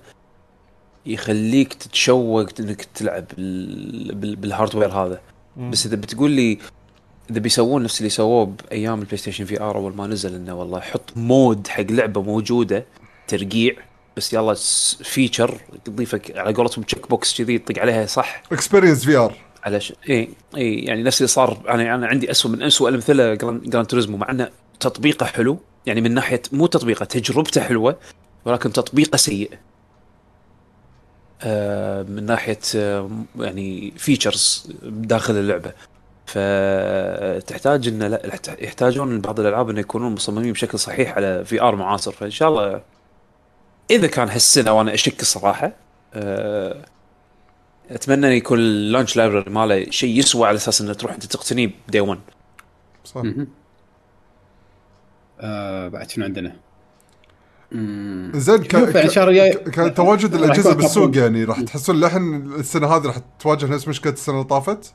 يخليك 1.06 1.74
تتشوق 1.74 2.48
إنك 2.60 2.84
تلعب 2.84 3.24
بال... 3.36 4.14
بال... 4.14 4.36
بال 4.36 4.47
hardware 4.47 4.92
هذا. 4.92 5.20
بس 5.56 5.86
إذا 5.86 5.96
بتقول 5.96 6.30
لي 6.30 6.58
إذا 7.30 7.38
بيسوون 7.40 7.82
نفس 7.82 7.98
اللي 7.98 8.10
سووه 8.10 8.44
بأيام 8.44 9.00
البلاي 9.00 9.16
ستيشن 9.16 9.44
VR 9.44 9.76
أول 9.76 9.96
ما 9.96 10.06
نزل 10.06 10.34
إنه 10.34 10.54
والله 10.54 10.80
حط 10.80 11.10
mode 11.16 11.68
حق 11.68 11.82
لعبة 11.90 12.22
موجودة 12.22 12.86
ترقيع 13.28 13.74
بس 14.16 14.32
يلا 14.32 14.54
feature 15.04 15.60
تضيفك 15.84 16.36
على 16.36 16.54
قولتهم 16.54 16.84
check 16.84 17.08
box 17.08 17.38
كذي 17.38 17.58
تطق 17.58 17.78
عليها 17.78 18.06
صح؟ 18.06 18.42
experience 18.52 19.04
VR 19.04 19.34
على 19.64 19.80
ش... 19.80 19.92
اي 20.10 20.28
اي 20.56 20.74
يعني 20.74 21.02
نفس 21.02 21.20
اللي 21.20 21.28
صار 21.28 21.62
أنا 21.68 21.94
أنا 21.94 22.06
عندي 22.06 22.30
اسوء 22.30 22.52
من 22.52 22.62
اسوء 22.62 22.88
الأمثلة 22.88 23.34
جران, 23.34 23.60
جران 23.60 23.86
توريزمو 23.86 24.16
مع 24.16 24.30
إنه 24.30 24.48
تطبيقه 24.80 25.26
حلو 25.26 25.58
يعني 25.86 26.00
من 26.00 26.14
ناحيه 26.14 26.42
مو 26.52 26.66
تطبيقه 26.66 27.04
تجربته 27.04 27.60
حلوة 27.60 27.96
ولكن 28.44 28.72
تطبيقه 28.72 29.16
سيء. 29.16 29.50
من 32.08 32.26
ناحية 32.26 32.58
آه 32.76 33.10
يعني 33.38 33.92
features 33.96 34.72
داخل 34.82 35.34
اللعبة 35.34 35.72
فتحتاج 36.26 37.88
إن 37.88 38.02
لا 38.02 38.40
يحتاجون 38.58 39.20
بعض 39.20 39.40
الألعاب 39.40 39.70
انه 39.70 39.80
يكونون 39.80 40.12
مصممين 40.12 40.52
بشكل 40.52 40.78
صحيح 40.78 41.16
على 41.16 41.44
VR 41.44 41.76
معاصر 41.76 42.12
فإن 42.12 42.30
شاء 42.30 42.48
الله 42.48 42.82
إذا 43.90 44.06
كان 44.06 44.28
هالسنة 44.28 44.72
وأنا 44.72 44.94
أشك 44.94 45.20
الصراحه 45.20 45.72
أه 46.14 46.84
أتمنى 47.90 48.26
إن 48.26 48.32
يكون 48.32 48.58
اللانش 48.58 49.16
لايبرري 49.16 49.50
ماله 49.50 49.90
شيء 49.90 50.18
يسوى 50.18 50.48
على 50.48 50.56
أساس 50.56 50.80
إنه 50.80 50.92
تروح 50.92 51.12
أنت 51.12 51.24
تقتنيه 51.24 51.70
بدي 51.88 52.00
1 52.00 52.20
صح. 53.04 53.22
آه 55.40 55.88
بعد 55.88 56.10
شنو 56.10 56.24
عندنا؟ 56.24 56.56
زين 58.34 58.62
ك... 58.62 58.74
يعني 58.74 59.54
ك- 59.54 59.70
كان 59.70 59.94
تواجد 59.94 60.34
الأجهزة 60.34 60.74
بالسوق. 60.74 61.16
يعني 61.16 61.44
راح 61.44 61.60
تحسون 61.60 62.00
لحن 62.00 62.34
السنة 62.58 62.86
هذه 62.86 63.06
راح 63.06 63.16
تواجه 63.40 63.66
نفس 63.66 63.88
مشكلة 63.88 64.12
السنة 64.12 64.34
اللي 64.34 64.44
طافت؟ 64.46 64.94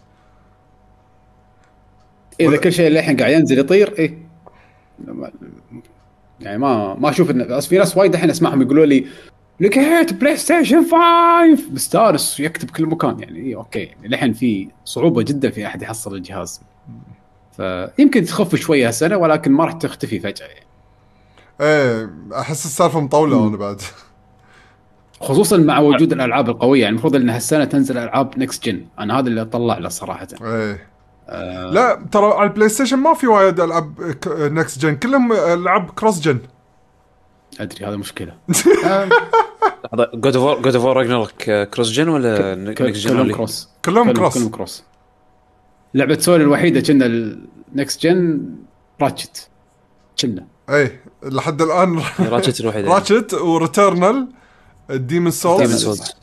إذا 2.39 2.57
كل 2.57 2.73
شيء 2.73 2.89
للحين 2.89 3.17
قاعد 3.17 3.31
ينزل 3.33 3.59
يطير 3.59 4.17
ما- 5.07 5.31
يعني 6.39 6.57
ما 6.57 6.93
ما 6.95 7.09
أشوف 7.09 7.31
ان 7.31 7.47
بس 7.47 7.67
في 7.67 7.77
ناس 7.77 7.97
وايد 7.97 8.13
الحين 8.13 8.29
أسمعهم 8.29 8.61
يقولوا 8.61 8.85
لي 8.85 9.05
لقيت 9.59 10.13
بلاي 10.13 10.37
ستيشن 10.37 10.83
5 10.83 11.71
مستانس 11.73 12.39
يكتب 12.39 12.69
كل 12.71 12.85
مكان. 12.85 13.19
يعني 13.19 13.39
اي 13.39 13.55
okay. 13.55 13.79
يعني 13.79 14.07
الحين 14.07 14.33
في 14.33 14.67
صعوبة 14.85 15.21
جدا 15.23 15.49
في 15.49 15.65
أحد 15.67 15.81
يحصل 15.81 16.15
الجهاز. 16.15 16.61
فيمكن 17.57 18.23
تخف 18.25 18.55
شوية 18.55 18.87
هالسنة 18.87 19.17
ولكن 19.17 19.51
ما 19.51 19.65
راح 19.65 19.73
تختفي 19.73 20.19
فجأة 20.19 20.45
يعني. 20.47 20.64
إيه 21.61 22.09
أحس 22.33 22.65
السالفة 22.65 22.99
مطولة 22.99 23.47
أنا 23.47 23.57
بعد. 23.57 23.81
خصوصا 25.21 25.57
مع 25.57 25.79
وجود 25.79 26.13
الألعاب 26.13 26.49
القوية 26.49 26.81
يعني 26.81 26.91
المفروض 26.91 27.15
ان 27.15 27.29
هالسنة 27.29 27.65
تنزل 27.65 27.97
ألعاب 27.97 28.39
next 28.39 28.65
gen 28.65 28.85
أنا 28.99 29.19
هذا 29.19 29.27
اللي 29.27 29.41
أطلع 29.41 29.77
له 29.77 29.89
صراحة. 29.89 30.27
إيه. 30.41 30.87
لا 31.71 32.05
ترى 32.11 32.25
على 32.25 32.49
البلاي 32.49 32.69
ستيشن 32.69 32.97
ما 32.97 33.13
في 33.13 33.27
وايد 33.27 33.59
ألعاب 33.59 34.15
next 34.27 34.79
gen 34.81 34.95
كلهم 34.95 35.33
ألعاب 35.33 35.89
cross 35.89 36.19
gen 36.19 36.39
أدري 37.59 37.85
هذا 37.85 37.95
مشكلة. 37.95 38.33
هذا 39.93 40.11
جاد 40.13 40.35
اوف 40.35 40.59
جاد 40.59 40.75
اوف 40.75 40.85
راجنروك 40.85 41.31
cross 41.43 41.91
gen 41.91 42.09
ولا 42.09 42.55
next 42.55 42.83
gen 42.83 43.09
كلهم؟ 43.09 43.31
cross 43.31 43.69
كلهم 43.85 44.03
كلهم 44.03 44.13
cross 44.13 44.37
كلهم 44.37 44.49
cross 44.49 44.83
لعبة 45.93 46.17
سوني 46.19 46.43
الوحيدة 46.43 46.81
كنا 46.81 47.05
ال 47.05 47.25
next 47.25 48.03
gen 48.03 48.45
راتشت. 49.01 49.49
كنا. 50.21 50.45
إيه. 50.69 51.01
لحد 51.25 51.61
الآن 51.61 52.01
راتشت 52.19 52.61
الوحيده 52.61 52.89
راتشت 52.89 53.33
وريترنال 53.33 54.27
ديمون 54.89 55.31
سولز 55.31 55.61
ديمون 55.61 55.95
سولز 55.95 56.13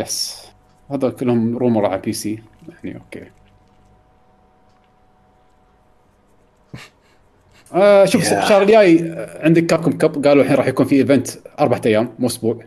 yes 0.00 0.44
هذا 0.90 1.10
كلهم 1.10 1.58
rumor 1.58 1.86
على 1.86 2.00
PC 2.00 2.42
يعني 2.84 2.98
okay. 2.98 3.30
آه 7.74 8.04
شوف 8.04 8.22
Yeah. 8.22 8.32
الشهر 8.32 8.62
الجاي 8.62 9.14
عندك 9.40 9.66
كابكم 9.66 9.92
cup 9.92 10.26
قالوا 10.26 10.42
الحين 10.42 10.56
راح 10.56 10.66
يكون 10.66 10.86
في 10.86 10.94
event 10.96 11.28
أربع 11.60 11.80
أيام 11.86 12.14
مو 12.18 12.26
أسبوع. 12.26 12.64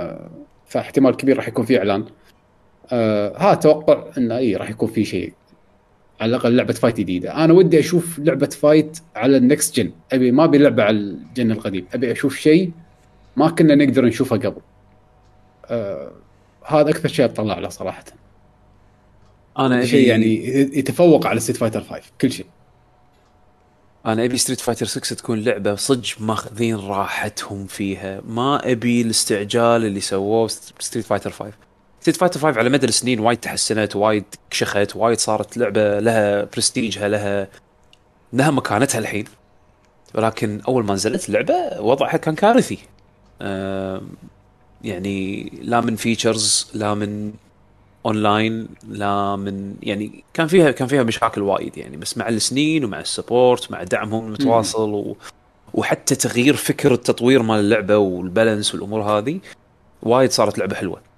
آه 0.00 0.30
فاحتمال 0.66 1.16
كبير 1.16 1.36
راح 1.36 1.48
يكون 1.48 1.64
في 1.64 1.78
إعلان. 1.78 2.04
آه 2.92 3.36
ها 3.36 3.52
أتوقع 3.52 4.04
إنه 4.18 4.36
إي 4.36 4.56
راح 4.56 4.70
يكون 4.70 4.88
في 4.88 5.04
شيء. 5.04 5.32
على 6.20 6.30
الأقل 6.30 6.56
لعبة 6.56 6.72
fight 6.72 6.96
جديدة. 7.00 7.44
أنا 7.44 7.52
ودي 7.52 7.80
أشوف 7.80 8.18
لعبة 8.18 8.46
fight 8.46 8.98
على 9.16 9.36
ال 9.36 9.44
next 9.44 9.76
gen 9.76 9.92
أبي 10.12 10.30
ما 10.30 10.44
أبي 10.44 10.58
لعبة 10.58 10.82
على 10.82 10.96
ال 10.96 11.09
gen 11.09 11.50
القديم. 11.50 11.86
أبي 11.94 12.12
أشوف 12.12 12.36
شيء 12.36 12.70
ما 13.36 13.50
كنا 13.50 13.74
نقدر 13.74 14.04
نشوفه 14.04 14.36
قبل. 14.36 14.60
آه 15.66 16.12
هذا 16.66 16.90
أكثر 16.90 17.08
شيء 17.08 17.24
أطلع 17.24 17.58
له 17.58 17.68
صراحة. 17.68 18.04
أنا 19.58 19.84
شيء 19.84 20.08
يعني 20.08 20.46
يتفوق 20.78 21.26
على 21.26 21.40
Street 21.40 21.56
Fighter 21.56 21.80
5 21.80 22.02
كل 22.20 22.32
شيء. 22.32 22.46
أنا 24.06 24.24
أبي 24.24 24.36
Street 24.36 24.60
Fighter 24.60 24.86
6 24.86 25.16
تكون 25.16 25.40
لعبة 25.40 25.74
صدق 25.74 26.20
ماخذين 26.20 26.76
راحتهم 26.76 27.66
فيها. 27.66 28.20
ما 28.28 28.72
أبي 28.72 29.02
الاستعجال 29.02 29.84
اللي 29.84 30.00
سووه 30.00 30.48
Street 30.78 31.06
Fighter 31.06 31.30
5 31.30 31.52
Street 32.00 32.16
Fighter 32.16 32.40
5 32.40 32.58
على 32.58 32.68
مدى 32.70 32.86
السنين 32.86 33.20
وايد 33.20 33.38
تحسنت 33.38 33.96
وايد 33.96 34.24
كشخت 34.50 34.96
وايد 34.96 35.18
صارت 35.18 35.56
لعبة 35.56 36.00
لها 36.00 36.44
برستيجها 36.44 37.08
لها 37.08 37.48
لها 38.32 38.50
مكانتها 38.50 38.98
الحين. 38.98 39.24
ولكن 40.14 40.60
أول 40.68 40.84
ما 40.84 40.94
نزلت 40.94 41.28
اللعبة 41.28 41.80
وضعها 41.80 42.16
كان 42.16 42.34
كارثي. 42.34 42.78
آم، 43.42 44.08
يعني 44.84 45.50
لا 45.62 45.80
من 45.80 45.96
features 45.96 46.70
لا 46.74 46.94
من 46.94 47.32
اونلاين 48.06 48.68
لا 48.88 49.36
من 49.36 49.74
يعني 49.82 50.24
كان 50.34 50.46
فيها 50.46 50.70
كان 50.70 50.88
فيها 50.88 51.02
مشاكل 51.02 51.42
وايد 51.42 51.78
يعني 51.78 51.96
بس 51.96 52.18
مع 52.18 52.28
السنين 52.28 52.84
ومع 52.84 53.00
ال 53.00 53.09
support 53.09 53.70
مع 53.70 53.82
دعمهم 53.82 54.26
المتواصل 54.26 54.90
و 54.90 55.16
وحتى 55.74 56.14
تغيير 56.14 56.56
فكر 56.56 56.94
التطوير 56.94 57.42
مال 57.42 57.60
اللعبة 57.60 57.96
وال 57.96 58.13
balance 58.13 58.74
والأمور 58.74 59.02
هذه 59.02 59.40
وايد 60.02 60.30
صارت 60.30 60.58
لعبة 60.58 60.76
حلوة. 60.76 61.09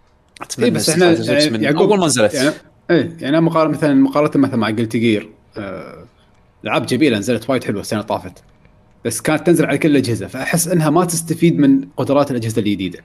أتمنى 0.43 0.69
إيه 0.69 0.75
بس 0.75 0.91
إحنا 0.91 1.17
Fighter 1.17 1.21
6 1.21 1.33
يعني 1.33 1.79
أول 1.79 1.99
ما 1.99 2.07
نزلت. 2.07 2.35
يعني 2.35 2.51
إيه 2.91 3.17
يعني 3.21 3.41
مقارنة 3.41 3.77
مثلا 3.77 3.95
مقارنة 3.95 4.31
مثلا 4.47 4.57
مع 4.57 4.71
Guilty 4.71 4.97
Gear 4.97 5.29
العاب 6.65 6.87
جميلة 6.87 7.19
نزلت 7.19 7.51
وايد 7.51 7.65
حلوة 7.65 7.81
السنة 7.81 8.03
طافت. 8.03 8.43
بس 9.05 9.21
كانت 9.21 9.47
تنزل 9.47 9.67
على 9.67 9.79
كل 9.79 9.91
الأجهزة 9.91 10.27
فأحس 10.27 10.69
إنها 10.69 10.91
ما 10.91 11.05
تستفيد 11.05 11.59
من 11.59 11.89
قدرات 11.97 12.31
الأجهزة 12.31 12.59
الجديدة. 12.59 12.99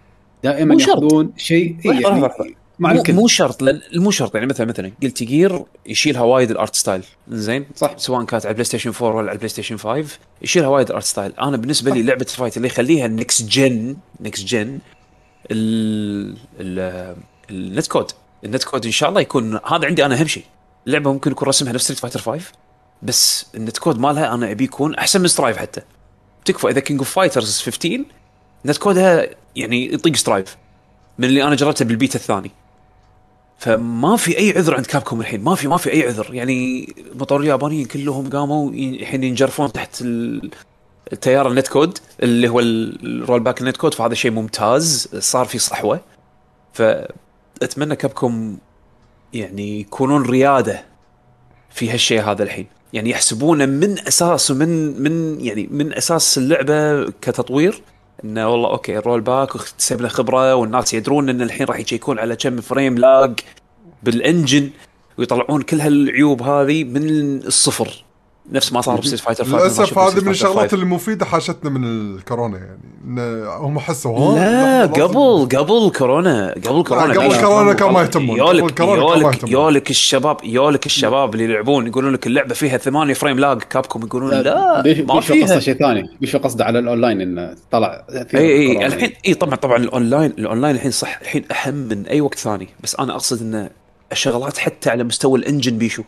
دائما. 0.44 0.75
يأخذون 0.75 1.32
شيء 1.38 1.75
إيه 1.86 1.91
يعني. 1.91 2.29
مع 2.79 2.94
مو, 2.94 3.03
مو 3.10 3.27
شرط 3.27 3.62
لأن 3.62 3.82
مو 3.96 4.12
شرط. 4.12 4.36
يعني 4.36 4.48
مثلا 4.48 4.67
مثلا 4.67 4.91
Guilty 5.04 5.24
Gear 5.24 5.64
يشيلها 5.86 6.22
وايد 6.22 6.51
ال 6.52 6.58
art 6.58 6.76
style. 6.76 7.02
زين 7.29 7.65
صح. 7.75 7.94
سواء 7.98 8.25
كانت 8.25 8.46
على 8.46 8.51
ال 8.52 8.64
PlayStation 8.66 8.92
4 9.01 9.15
ولا 9.15 9.27
على 9.27 9.32
ال 9.32 9.50
PlayStation 9.50 9.78
5 9.77 10.20
يشيلها 10.41 10.67
وايد 10.67 10.88
ال 10.88 10.92
art 10.92 11.04
style. 11.04 11.32
أنا 11.39 11.58
بالنسبة 11.58 11.91
لي 11.91 12.03
لعبة 12.03 12.25
fight 12.26 12.58
اللي 12.58 12.67
يخليها 12.67 13.08
next 13.08 13.50
gen 13.50 13.96
next 14.22 14.46
gen 14.48 14.80
ال 17.52 17.61
net 17.61 17.88
code. 17.88 18.12
ال 18.44 18.49
net 18.49 18.64
code 18.64 18.86
إن 18.86 18.92
شاء 18.92 19.10
الله 19.10 19.22
يكون 19.22 19.60
هذا 19.66 19.86
عندي 19.86 20.06
أنا 20.06 20.20
أهم 20.20 20.27
شيء. 20.27 20.44
اللعبه 20.88 21.13
ممكن 21.13 21.32
يكون 21.32 21.48
رسمها 21.48 21.74
نفس 21.74 21.84
Street 21.84 22.00
Fighter 22.00 22.20
5 22.20 22.51
بس 23.01 23.46
ال 23.56 23.61
net 23.61 23.78
code 23.78 24.00
مالها 24.00 24.34
أنا 24.34 24.51
أبي 24.51 24.63
يكون 24.63 24.96
أحسن 24.96 25.22
من 25.22 25.27
Strive 25.28 25.58
حتى. 25.58 25.82
تكفى 26.46 26.68
إذا 26.68 26.80
King 26.80 27.00
of 27.00 27.12
Fighters 27.12 27.62
15 27.62 28.04
net 28.66 28.78
code 28.78 29.18
ها 29.18 29.28
يعني 29.56 29.94
يطيق 29.94 30.16
Strive 30.16 30.58
من 31.18 31.25
اللي 31.25 31.44
أنا 31.44 31.56
جربته 31.56 31.86
بالبيتا 31.86 32.16
الثاني. 32.16 32.51
فما 33.58 34.18
في 34.18 34.38
أي 34.38 34.58
عذر 34.58 34.75
عند 34.75 34.86
Capcom 34.86 35.22
الحين. 35.22 35.44
ما 35.44 35.56
في 35.56 35.68
ما 35.68 35.77
في 35.77 35.94
أي 35.94 36.08
عذر. 36.08 36.34
يعني 36.34 36.88
المطورين 37.12 37.44
اليابانيين 37.44 37.86
كلهم 37.86 38.30
قاموا 38.30 38.72
الحين 38.72 39.24
ينجرفون 39.24 39.72
تحت 39.72 40.04
التيار 41.14 41.48
ال 41.48 41.53
net 41.53 41.68
code 41.68 41.98
اللي 42.24 42.48
هو 42.50 42.60
ال- 42.60 43.22
ال 43.24 43.40
rollback 43.40 43.62
ال 43.62 43.66
net 43.66 43.78
code 43.78 43.94
فهذا 43.94 44.14
شيء 44.14 44.32
ممتاز 44.32 45.10
صار 45.20 45.46
في 45.46 45.60
صحوة. 45.60 46.00
فأتمنى 46.74 47.96
Capcom 47.96 48.58
يعني 49.34 49.80
يكونون 49.80 50.22
ريادة 50.26 50.86
في 51.70 51.90
هالشيء 51.90 52.22
هذا 52.22 52.44
الحين. 52.44 52.68
يعني 52.94 53.10
يحسبونه 53.10 53.66
من 53.66 54.00
اساسه 54.08 54.54
من 54.56 55.02
من 55.02 55.46
يعني 55.46 55.68
من 55.72 55.94
أساس 55.94 56.38
اللعبة 56.38 57.04
كتطوير. 57.10 57.82
إنه 58.24 58.48
والله 58.50 58.70
okay 58.70 58.98
ال 58.98 59.22
rollback 59.22 59.56
واكتسب 59.56 60.02
له 60.02 60.08
خبرة 60.08 60.56
والناس 60.56 60.94
يدرون 60.94 61.30
إن 61.30 61.42
الحين 61.42 61.68
راح 61.68 61.80
يشيكون 61.80 62.20
على 62.20 62.36
كم 62.36 62.62
frame 62.62 62.98
lag 62.98 63.40
بال 64.04 64.20
engine 64.20 64.70
ويطلعون 65.18 65.62
كل 65.62 65.82
هالعيوب 65.82 66.42
هذه 66.42 66.84
من 66.84 67.38
الصفر. 67.38 68.04
نفس 68.51 68.74
ما 68.74 68.82
صار 68.82 69.00
ب 69.00 69.02
Street 69.02 69.20
Fighter 69.20 69.44
5 69.44 69.58
للأسف 69.58 69.98
هذه 69.98 70.24
من 70.24 70.32
الشغلات 70.32 70.74
اللي 70.74 70.86
مفيده 70.86 71.25
حاشتنا 71.25 71.70
من 71.70 71.84
الكورونا 71.84 72.58
يعني. 72.58 72.80
هم 73.48 73.80
حسوا 73.80 74.18
ها 74.18 74.86
لا 74.86 74.86
قبل 74.86 75.58
قبل 75.58 75.92
كورونا 75.98 76.51
قبل 76.51 76.84
كورونا 76.84 77.13
قبل 77.13 77.42
كورونا 77.42 77.74
كانوا 77.74 77.92
ما 77.92 78.01
يهتمون. 78.01 78.38
يولك 78.38 78.63
قبل 78.63 78.72
كورونا 78.72 78.98
كانوا 79.04 79.18
ما 79.18 79.24
يولك. 79.24 79.50
يولك 79.50 79.89
الشباب 79.89 80.38
يولك 80.44 80.86
الشباب 80.86 81.34
اللي 81.34 81.44
يلعبون 81.44 81.88
يقولون 81.88 82.13
لك 82.13 82.27
اللعبة 82.27 82.54
فيها 82.54 82.77
ثمانية 82.77 83.13
frame 83.14 83.40
lag 83.40 83.62
Capcom 83.62 84.02
يقولون 84.04 84.34
لا 84.34 84.84
ما 85.08 85.22
فيها. 85.22 85.60
شيء 85.60 85.74
ثاني. 85.74 86.10
بيش 86.22 86.36
قصدة 86.36 86.66
على 86.66 86.80
الأونلاين 86.80 87.22
انه 87.22 87.56
طلع 87.72 88.06
إي 88.36 88.51
إي. 88.51 88.86
الحين 88.86 89.12
إي 89.27 89.34
طبعا 89.34 89.56
طبعا 89.56 89.77
ال 89.78 89.86
online 89.86 90.34
ال 90.38 90.43
online 90.43 90.76
الحين 90.75 90.92
صح 90.92 91.20
الحين 91.22 91.44
أهم 91.51 91.75
من 91.75 92.06
أي 92.06 92.22
وقت 92.22 92.38
ثاني. 92.38 92.70
بس 92.84 92.96
أنا 92.96 93.13
أقصد 93.13 93.42
انه 93.42 93.70
الشغلات 94.12 94.58
حتى 94.58 94.89
على 94.89 95.04
مستوى 95.04 95.39
ال 95.40 95.45
engine 95.45 95.78
بيشو. 95.77 96.04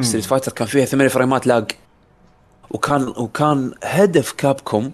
Street 0.00 0.24
Fighter 0.24 0.52
كان 0.52 0.66
فيها 0.68 0.84
ثمانية 0.84 1.08
فريمات 1.08 1.46
lag. 1.46 1.64
وكان 2.70 3.08
وكان 3.08 3.72
هدف 3.84 4.32
كابكوم 4.32 4.92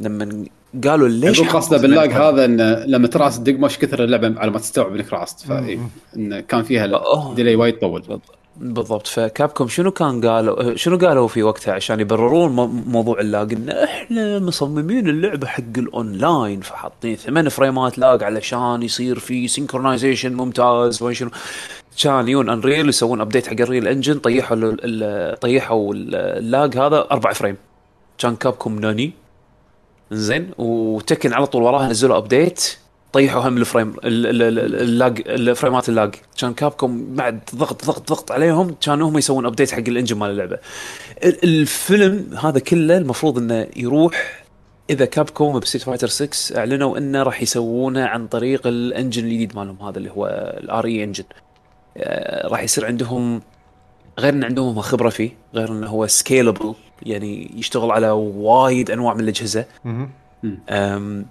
لما 0.00 0.44
قالوا 0.84 1.08
ليش 1.08 1.38
يقول 1.38 1.50
قصده 1.50 1.78
باللاج 1.78 2.12
هذا 2.12 2.44
انه 2.44 2.84
لما 2.86 3.08
تراس 3.08 3.38
الدق 3.38 3.52
مش 3.54 3.78
كثر 3.78 4.04
اللعبة 4.04 4.40
على 4.40 4.50
ما 4.50 4.58
تستوعب 4.58 4.94
إنك 4.94 5.12
راست. 5.12 5.40
فإيه 5.46 5.78
انه 6.16 6.40
كان 6.40 6.62
فيها. 6.62 6.86
ديلي 7.34 7.56
وايد 7.56 7.78
طول. 7.78 8.20
بالضبط. 8.56 9.06
فكابكوم 9.06 9.68
شنو 9.68 9.90
كان 9.90 10.26
قالوا 10.26 10.76
شنو 10.76 10.98
قالوا 10.98 11.28
في 11.28 11.42
وقتها 11.42 11.74
عشان 11.74 12.00
يبررون 12.00 12.52
مو- 12.52 12.66
موضوع 12.66 13.20
اللاج؟ 13.20 13.52
إن 13.52 13.68
إحنا 13.68 14.38
مصممين 14.38 15.08
اللعبة 15.08 15.46
حق 15.46 15.62
الأونلاين 15.78 16.60
فحاطين 16.60 17.16
ثمان 17.16 17.48
فريمات 17.48 17.98
لاج 17.98 18.22
علشان 18.22 18.82
يصير 18.82 19.18
في 19.18 19.48
سينكرونايزيشن 19.48 20.32
ممتاز 20.34 21.02
وين 21.02 21.14
شنو. 21.14 21.30
كان 22.02 22.28
يون 22.28 22.48
انريل 22.50 22.88
يسوون 22.88 23.20
ابديت 23.20 23.46
حق 23.46 23.60
الريل 23.60 23.88
انجن 23.88 24.18
طيحوا 24.18 25.34
طيحوا 25.34 25.94
ال- 25.94 26.14
اللاج 26.14 26.76
هذا 26.78 27.06
أربع 27.10 27.32
فريم 27.32 27.56
كان 28.18 28.36
كابكوم 28.36 28.78
ناني. 28.78 29.12
زين. 30.10 30.50
وتكن 30.58 31.32
على 31.32 31.46
طول 31.46 31.62
وراها 31.62 31.88
نزلوا 31.88 32.16
ابديت 32.16 32.76
طيحوا 33.12 33.48
هم 33.48 33.56
الفريم 33.56 33.88
ال- 34.04 34.26
ال- 34.26 34.42
ال- 34.58 34.74
اللاج 34.82 35.22
الفريمات 35.26 35.88
اللاج 35.88 36.14
كان 36.38 36.54
كابكم 36.54 37.14
بعد 37.16 37.40
ضغط 37.54 37.84
ضغط 37.84 38.08
ضغط 38.10 38.32
عليهم 38.32 38.74
كانوا 38.80 39.08
هم 39.08 39.18
يسوون 39.18 39.46
ابديت 39.46 39.70
حق 39.72 39.78
الانجن 39.88 40.16
مال 40.18 40.30
اللعبة. 40.30 40.58
ال- 41.24 41.44
الفيلم 41.44 42.36
هذا 42.42 42.58
كله 42.58 42.96
المفروض 42.96 43.38
إنه 43.38 43.66
يروح 43.76 44.44
إذا 44.90 45.04
كابكوم 45.04 45.58
بستيت 45.60 45.82
فايتر 45.82 46.06
6 46.08 46.58
أعلنوا 46.58 46.98
إنه 46.98 47.22
راح 47.22 47.42
يسوونه 47.42 48.04
عن 48.04 48.26
طريق 48.26 48.66
الانجن 48.66 49.24
الجديد 49.24 49.56
مالهم 49.56 49.82
هذا 49.82 49.98
اللي 49.98 50.10
هو 50.10 50.26
الار 50.62 50.84
اي 50.84 51.04
انجن 51.04 51.24
راح 52.44 52.62
يصير 52.62 52.86
عندهم 52.86 53.42
غير 54.18 54.32
إن 54.34 54.44
عندهم 54.44 54.80
خبرة 54.80 55.08
فيه 55.08 55.30
غير 55.54 55.72
إنه 55.72 55.86
هو 55.86 56.06
scalable 56.06 56.74
يعني 57.02 57.50
يشتغل 57.56 57.90
على 57.90 58.10
وايد 58.10 58.90
أنواع 58.90 59.14
من 59.14 59.20
الأجهزة. 59.20 59.64
أم 60.70 61.26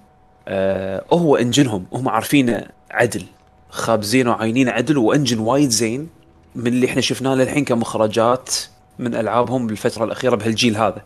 آه 0.48 1.04
هو 1.14 1.36
engine 1.36 1.73
هم 1.73 1.86
هم 1.94 2.10
عارفينه 2.10 2.66
عدل 2.92 3.24
خابزينه 3.70 4.30
وعاينينه 4.32 4.72
عدل 4.72 4.98
و 4.98 5.04
engine 5.04 5.40
وايد 5.40 5.70
زين 5.70 6.08
من 6.56 6.68
اللي 6.68 6.86
إحنا 6.86 7.02
شفناه 7.02 7.36
للحين 7.36 7.66
كمخرجات 7.66 8.50
من 9.00 9.16
ألعابهم 9.16 9.68
بالفترة 9.68 10.04
الأخيرة 10.04 10.36
بهالجيل 10.36 10.78
هذا 10.78 11.02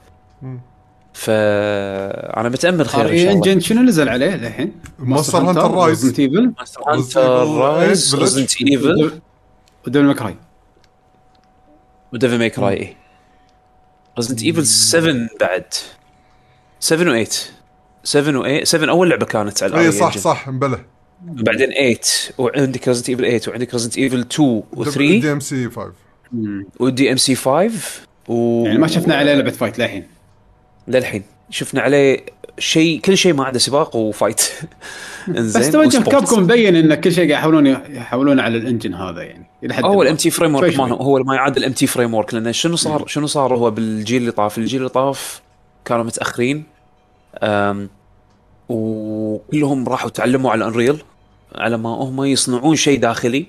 فأنا 1.14 2.50
متأمل 2.50 2.88
خير 2.88 3.02
إن 3.02 3.08
ار 3.08 3.16
شاء 3.18 3.24
الله 3.24 3.32
إنجن 3.32 3.60
شنو 3.60 3.82
نزل 3.82 4.10
عليه 4.10 4.36
الحين؟ 4.36 4.74
Rise. 5.00 5.36
Resident 5.36 6.20
Evil 6.20 6.54
Monster 6.58 6.82
Hunter 6.88 7.48
Rise. 7.48 8.16
Resident 8.16 8.62
Evil 8.62 9.12
وديفل 9.88 10.06
ماكراي 10.06 10.36
وديفل 12.14 12.38
ميك 12.40 12.60
راي 12.60 12.78
اي 12.80 12.96
ريزنت 14.18 14.44
ايفل 14.44 14.66
7 14.66 15.28
بعد. 15.40 15.64
7 16.80 17.26
و8 17.26 17.30
7 18.04 18.60
و8 18.62 18.64
7 18.64 18.90
أول 18.90 19.10
لعبة 19.10 19.26
كانت 19.26 19.64
على 19.64 19.80
RE 19.80 19.92
صح. 19.92 20.18
صح 20.18 20.50
مبلى. 20.50 20.80
بعدين 21.22 21.70
8 21.72 21.98
وعندك 22.38 22.88
Resident 22.88 23.10
Evil 23.10 23.24
8 23.24 23.42
وعندك 23.48 23.74
Resident 23.74 23.98
Evil 23.98 24.20
2 24.20 24.64
و3 24.76 24.98
DMC 24.98 25.70
5 25.70 25.94
وال 26.80 27.12
DMC 27.12 27.36
5 27.36 27.70
و 28.28 28.64
يعني 28.66 28.78
ما 28.78 28.88
شفنا 28.88 29.16
عليه 29.16 29.34
لعبة 29.34 29.52
fight 29.52 29.80
للحين. 29.80 30.08
للحين. 30.88 31.24
شفنا 31.50 31.82
عليه 31.82 32.26
شيء 32.60 33.00
كل 33.00 33.18
شيء 33.18 33.34
ما 33.34 33.46
عدا 33.46 33.60
سباق 33.60 33.96
و 33.96 34.02
fight. 34.02 34.42
إنزين 35.28 35.62
بس 35.62 35.72
توجه. 35.72 35.98
Capcom 35.98 36.44
مبين 36.44 36.76
إن 36.76 36.96
كل 36.96 37.12
شيء 37.12 37.30
قاعد 37.30 37.30
يحاولون 37.30 37.66
يحولون 37.68 38.40
على 38.40 38.58
ال 38.58 38.63
engine 38.63 38.94
هذا 38.94 39.22
يعني 39.22 39.46
إلى 39.64 39.74
حد 39.74 39.84
هو. 39.84 40.02
ال 40.02 40.16
MT 40.16 40.30
Framework 40.30 40.80
هو 40.80 41.20
ما 41.20 41.36
يعادل 41.36 41.58
ال 41.58 41.72
MT 41.72 41.88
Framework 41.88 42.34
لأن 42.34 42.54
شنو 42.54 42.76
صار 42.76 43.08
شنو 43.08 43.28
صار 43.28 43.56
هو 43.56 43.72
بالجيل 43.72 44.22
اللي 44.22 44.32
طاف؟ 44.32 44.58
الجيل 44.58 44.80
اللي 44.80 44.90
طاف 44.90 45.42
كانوا 45.86 46.04
متأخرين 46.04 46.64
وكلهم 48.70 49.90
راحوا 49.90 50.10
تعلموا 50.10 50.52
على 50.52 50.66
ال 50.66 50.71
Unreal 50.71 51.04
على 51.56 51.78
ما 51.78 51.90
هم 51.90 52.24
يصنعون 52.24 52.76
شيء 52.76 53.00
داخلي. 53.00 53.46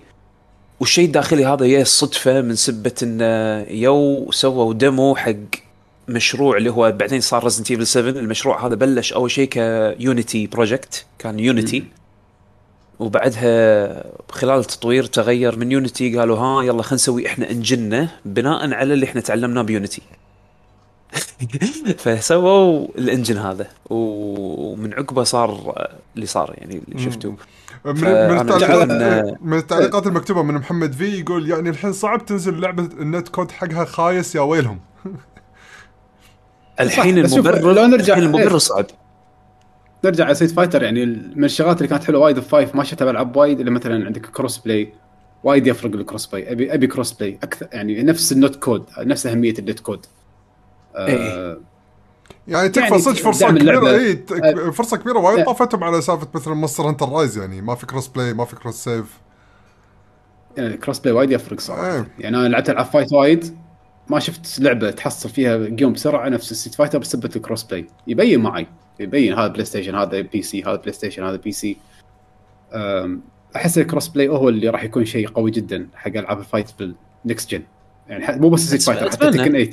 والشيء 0.81 1.05
الداخلي 1.05 1.45
هذا 1.45 1.67
يا 1.67 1.85
صدفه 1.85 2.41
من 2.41 2.55
سبة 2.55 2.95
انه 3.03 3.61
يو 3.71 4.29
سووا 4.31 4.75
demo 4.75 5.15
حق 5.17 5.35
مشروع 6.09 6.57
اللي 6.57 6.71
هو 6.71 6.93
بعدين 6.93 7.21
صار 7.21 7.45
Resident 7.45 7.71
Evil 7.71 7.87
7 7.87 8.11
المشروع 8.11 8.67
هذا 8.67 8.75
بلش 8.75 9.13
أول 9.13 9.31
شيء 9.31 9.49
ك 9.49 9.65
Unity 9.65 10.47
project 10.47 11.07
كان 11.19 11.39
Unity 11.41 11.85
وبعدها 12.99 14.05
خلال 14.31 14.59
التطوير 14.59 15.05
تغير 15.05 15.59
من 15.59 15.73
Unity 15.73 16.19
قالوا 16.19 16.39
ها 16.39 16.63
يلا 16.63 16.83
خلينا 16.83 16.95
نسوي 16.95 17.27
إحنا 17.27 17.51
engine 17.51 18.00
نا 18.00 18.09
بناء 18.25 18.75
على 18.75 18.95
اللي 18.95 19.07
إحنا 19.07 19.21
تعلمناه 19.21 19.63
ب 19.63 19.69
Unity 19.69 20.03
فسووا 22.03 22.89
ال 22.99 23.04
engine 23.04 23.39
هذا. 23.39 23.67
ومن 23.91 24.95
عقبه 24.95 25.23
صار 25.25 25.75
اللي 26.17 26.27
صار 26.27 26.55
يعني 26.59 26.83
اللي 26.89 27.03
شفتوه. 27.05 27.37
من, 27.85 27.95
من, 27.95 28.39
إن- 28.49 29.53
التعليقات 29.53 30.07
المكتوبة 30.07 30.43
من 30.43 30.55
محمد 30.55 30.93
في 30.93 31.21
يقول 31.21 31.51
يعني 31.51 31.71
الحين 31.71 31.93
صعب 31.93 32.27
تنزل 32.27 32.61
لعبة 32.61 32.83
ال 32.83 32.94
net 32.94 33.29
code 33.29 33.51
حقها 33.51 33.85
خايس 33.85 34.35
يا 34.35 34.41
ويلهم. 34.41 34.79
الحين 36.81 37.19
المبرر 37.19 37.73
لو 37.73 37.87
نرجع- 37.87 38.15
الحين 38.15 38.25
المبرر 38.25 38.51
إيه. 38.53 38.59
صعب 38.59 38.87
نرجع 40.05 40.25
على 40.25 40.35
سيت 40.35 40.51
فايتر 40.51 40.83
يعني 40.83 41.07
من 41.37 41.45
الشغلات 41.45 41.77
اللي 41.77 41.89
كانت 41.89 42.05
حلوة 42.05 42.21
وايد 42.23 42.41
في 42.41 42.49
five 42.49 42.75
ما 42.75 42.85
شفتها 42.85 43.05
بالعاب 43.05 43.37
وايد 43.37 43.59
اللي 43.59 43.71
مثلا 43.71 44.07
عندك 44.07 44.27
cross-play 44.27 44.93
وايد 45.45 45.67
يفرق 45.67 45.95
ال 45.95 46.27
cross-play 46.27 46.53
ابي 46.53 46.75
أبي 46.75 46.87
cross-play 46.87 47.39
أكثر 47.43 47.67
يعني 47.73 48.03
نفس 48.03 48.33
ال 48.33 48.39
net 48.39 48.57
code 48.57 48.85
نفس 48.99 49.27
أهمية 49.27 49.55
ال 49.59 49.64
net 49.64 49.81
code 49.81 50.07
آه 50.97 51.07
إيه. 51.07 51.59
يعني 52.49 52.69
تكفى 52.69 52.81
يعني 52.89 52.99
صدق 52.99 53.15
فرصة 53.17 53.51
كبيرة. 53.51 53.91
اي 53.91 54.15
ت- 54.15 54.35
فرصة 54.75 54.97
كبيرة. 54.97 55.19
وايد 55.19 55.39
أه. 55.39 55.45
طافتهم 55.45 55.85
على 55.85 56.01
سالفة 56.03 56.27
مثلا 56.35 56.55
Monster 56.55 56.89
Hunter 56.89 57.09
Rise 57.09 57.39
يعني 57.39 57.61
ما 57.63 57.75
في 57.75 57.87
cross-play 57.87 58.35
ما 58.35 58.45
في 58.45 58.57
cross-save 58.57 59.05
يعني 60.57 60.75
ال 60.75 60.99
cross-play 60.99 61.13
وايد 61.15 61.31
يفرق 61.31 61.61
صراحة. 61.61 61.95
إيه. 61.95 62.07
يعني 62.19 62.37
أنا 62.37 62.49
لعبت 62.49 62.71
ألعاب 62.71 62.87
fight 62.87 63.13
وايد. 63.13 63.57
ما 64.11 64.19
شفت 64.19 64.61
لعبة 64.61 64.91
تحصل 64.91 65.29
فيها 65.29 65.57
game 65.69 65.93
بسرعة 65.93 66.29
نفس 66.29 66.51
ال 66.53 66.56
Street 66.56 66.75
Fighter 66.75 66.99
بسبة 66.99 67.24
ال 67.24 67.31
cross-play 67.37 67.87
يبين 68.07 68.41
معي. 68.41 68.67
يبين 69.01 69.35
هذا 69.35 69.47
بلاي 69.47 69.65
ستيشن 69.65 69.95
هذا 69.95 70.21
بي 70.21 70.43
سي 70.43 70.63
هذا 70.63 70.77
بلاي 70.77 70.93
ستيشن 70.93 71.25
هذا 71.25 71.37
بي 71.37 71.53
سي 71.53 71.77
أحس 73.57 73.79
ال 73.79 74.09
cross-play 74.09 74.29
هو 74.29 74.49
اللي 74.49 74.69
راح 74.69 74.85
يكون 74.85 75.05
شيء 75.05 75.29
قوي 75.29 75.51
جدا 75.51 75.89
حق 75.95 76.09
ألعاب 76.17 76.39
ال 76.39 76.44
fight 76.44 76.71
بال 76.79 77.03
next 77.03 77.51
gen 77.51 77.63
يعني 78.09 78.41
مو 78.41 78.49
بس 78.51 78.75
أتمنى- 78.75 78.87
Fighter 78.87 79.11
حتى. 79.11 79.31
Tekken 79.31 79.45
8 79.45 79.71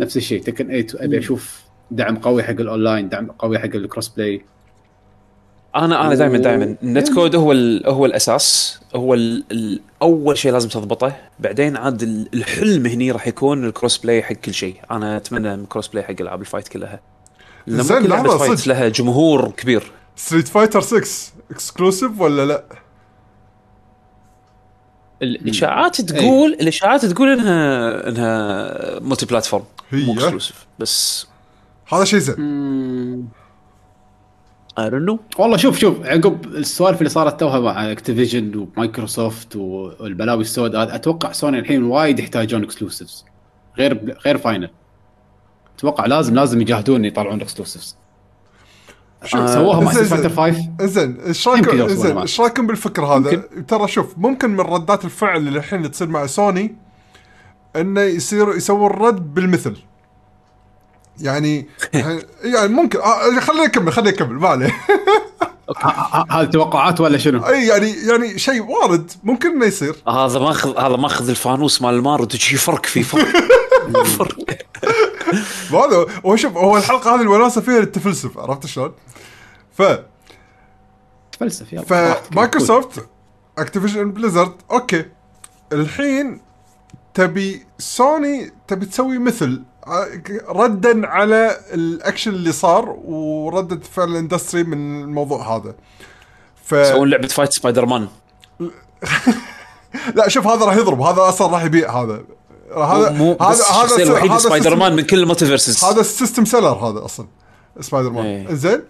نفس 0.00 0.16
الشيء 0.16 0.42
Tekken 0.42 0.64
8 0.66 0.86
أبي 0.94 1.18
أشوف 1.18 1.64
دعم 1.90 2.16
قوي 2.16 2.42
حق 2.42 2.50
الاونلاين 2.50 3.08
دعم 3.08 3.26
قوي 3.30 3.58
حق 3.58 3.64
ال 3.64 4.08
cross-play 4.08 4.44
أنا 5.76 6.06
أنا 6.06 6.14
دائما 6.14 6.38
و- 6.38 6.42
دائما 6.42 6.76
ال 6.82 6.89
net 6.89 7.12
code 7.12 7.36
هو 7.36 7.52
ال- 7.52 7.86
هو 7.86 8.06
الأساس. 8.06 8.80
هو 8.96 9.14
ال- 9.14 9.44
ال- 9.52 9.80
أول 10.02 10.38
شيء 10.38 10.52
لازم 10.52 10.68
تضبطه. 10.68 11.16
بعدين 11.38 11.76
عاد 11.76 12.02
ال- 12.02 12.28
الحلم 12.34 12.86
هني 12.86 13.10
راح 13.10 13.26
يكون 13.26 13.64
ال 13.66 13.98
cross-play 13.98 14.22
حق 14.22 14.32
كل 14.32 14.54
شيء. 14.54 14.76
أنا 14.90 15.16
أتمنى 15.16 15.54
ال 15.54 15.88
cross-play 15.88 16.04
حق 16.04 16.14
ألعاب 16.20 16.40
ال 16.40 16.45
fight 16.45 16.68
كلها. 16.68 17.00
زين، 17.68 18.02
لحظة، 18.06 18.38
fight 18.38 18.58
صدق. 18.58 18.68
لها 18.68 18.88
جمهور 18.88 19.50
كبير. 19.50 19.92
Street 20.16 20.48
Fighter 20.48 20.80
6 20.80 21.32
exclusive 21.50 22.20
ولا 22.20 22.46
لا؟ 22.46 22.64
الإشاعات 25.22 26.00
تقول 26.00 26.52
الإشاعات 26.52 27.04
تقول 27.04 27.28
إنها 27.28 28.08
إنها 28.08 29.00
multi-platform 29.00 29.64
هي؟ 29.90 30.04
مو 30.04 30.12
اكسكلوسيف 30.14 30.66
بس 30.78 31.26
هذا 31.92 32.04
شيء 32.04 32.18
زين. 32.18 32.34
اي 34.78 35.18
والله 35.38 35.56
شوف 35.56 35.78
شوف 35.78 36.06
عقب 36.06 36.44
السوالف 36.44 36.98
اللي 36.98 37.08
صارت 37.08 37.40
توها 37.40 37.60
مع 37.60 37.92
Activision 37.92 38.56
و 38.56 38.66
Microsoft 38.66 39.56
والبلاوي 39.56 40.40
السوداء 40.40 40.94
أتوقع 40.94 41.32
سوني 41.32 41.58
الحين 41.58 41.82
وايد 41.82 42.18
يحتاجون 42.18 42.62
exclusives 42.62 43.24
غير 43.78 44.16
غير 44.26 44.38
Final 44.38 44.70
أتوقع 45.76 46.06
لازم 46.06 46.34
لازم 46.34 46.60
يجاهدون 46.60 47.04
يطلعون 47.04 47.40
exclusives 47.40 47.96
سووها 49.26 49.80
مع 49.80 49.90
Fighter 49.90 50.28
زين. 50.28 50.30
5 50.30 50.86
زين 50.86 51.20
إيش 51.20 51.48
رايكم 51.48 51.88
زين. 51.88 52.18
إيش 52.18 52.40
رأيكم 52.40 52.66
بالفكر 52.66 53.04
هذا؟ 53.04 53.42
ترى 53.68 53.88
شوف 53.88 54.18
ممكن 54.18 54.50
من 54.50 54.60
ردات 54.60 55.04
الفعل 55.04 55.36
اللي 55.36 55.58
الحين 55.58 55.90
تصير 55.90 56.08
مع 56.08 56.26
سوني 56.26 56.76
إنه 57.76 58.00
يصير 58.00 58.56
يسوون 58.56 58.90
الرد 58.90 59.34
بالمثل 59.34 59.76
يعني 61.20 61.66
يعني 62.54 62.68
ممكن 62.68 62.98
آه، 62.98 63.40
خليني 63.40 63.64
أكمل 63.64 63.92
خليني 63.92 64.16
أكمل 64.16 64.34
ما 64.34 64.48
عليه 64.48 64.74
هذه 66.30 66.44
توقعات 66.44 67.00
ولا 67.00 67.18
شنو؟ 67.18 67.46
أي 67.46 67.66
يعني 67.66 67.90
يعني 67.90 68.38
شيء 68.38 68.62
وارد 68.62 69.10
ممكن 69.24 69.50
انه 69.50 69.66
يصير 69.66 69.96
هذا 70.08 70.38
ماخذ 70.38 70.78
هذا 70.78 70.96
ماخذ 70.96 71.28
الفانوس 71.28 71.82
مال 71.82 71.94
المارد 71.94 72.34
وشي 72.34 72.56
فرق 72.56 72.86
في 72.86 73.02
فرق 73.02 73.26
فرق 74.18 74.58
هذا 75.70 76.06
هو 76.26 76.36
شوف 76.36 76.56
هو 76.56 76.76
الحلقة 76.76 77.14
هذه 77.14 77.20
الوناسه 77.20 77.60
فيها 77.60 77.78
التفلسف 77.78 78.38
عرفت 78.38 78.66
شلون؟ 78.66 78.92
ف 79.72 79.82
فلسف 81.40 81.72
يلا. 81.72 81.82
ف 81.82 81.94
Microsoft 81.94 83.06
Activision 83.58 84.10
Blizzard 84.10 84.54
okay 84.70 85.04
الحين 85.72 86.40
تبي 87.14 87.66
سوني 87.78 88.52
تبي 88.68 88.86
تسوي 88.86 89.18
مثل 89.18 89.62
ردا 90.48 91.06
على 91.06 91.56
الاكشن 91.74 92.30
اللي 92.30 92.52
صار 92.52 92.88
وردة 93.04 93.80
فعل 93.92 94.08
ال 94.08 94.14
industry 94.14 94.64
من 94.64 95.02
الموضوع 95.02 95.56
هذا. 95.56 95.74
ف 96.64 96.72
يسوون 96.72 97.08
لعبة 97.10 97.28
fight 97.28 97.52
Spider-Man 97.52 98.08
لا 100.14 100.28
شوف 100.28 100.46
هذا 100.46 100.64
راح 100.64 100.76
يضرب. 100.76 101.00
هذا 101.00 101.28
أصلا 101.28 101.52
راح 101.52 101.64
يبيع 101.64 102.02
هذا. 102.02 102.24
هذا 102.76 103.10
مو 103.10 103.32
الشخصية 103.32 104.04
س- 104.04 104.06
الوحيده 104.08 104.38
سبايدر 104.38 104.76
مان 104.76 104.96
من 104.96 105.02
كل 105.02 105.18
ال 105.18 105.23
multiverses 105.23 105.84
هذا 105.84 106.00
ال 106.00 106.06
system 106.06 106.44
seller 106.44 106.68
هذا 106.68 107.04
أصلا 107.04 107.26
سبايدر 107.80 108.10
مان 108.10 108.24
إيه. 108.26 108.54
زين. 108.54 108.82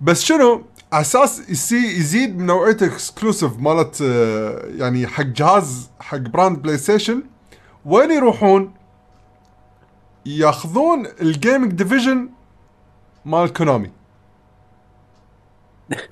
بس 0.00 0.22
شنو؟ 0.22 0.62
على 0.92 1.00
أساس 1.02 1.42
يسي 1.48 1.76
يزيد 1.98 2.38
من 2.38 2.46
نوعية 2.46 2.76
exclusive 2.82 3.52
مالت 3.58 3.98
آه، 4.02 4.62
يعني 4.76 5.06
حق 5.06 5.22
جهاز 5.24 5.88
حق 6.00 6.16
brand 6.18 6.62
PlayStation 6.62 7.22
وين 7.86 8.10
يروحون؟ 8.10 8.72
ياخذون 10.26 11.06
ال 11.20 11.27
gaming 11.27 11.72
division 11.72 12.28
مال 13.24 13.52
Konami 13.52 13.90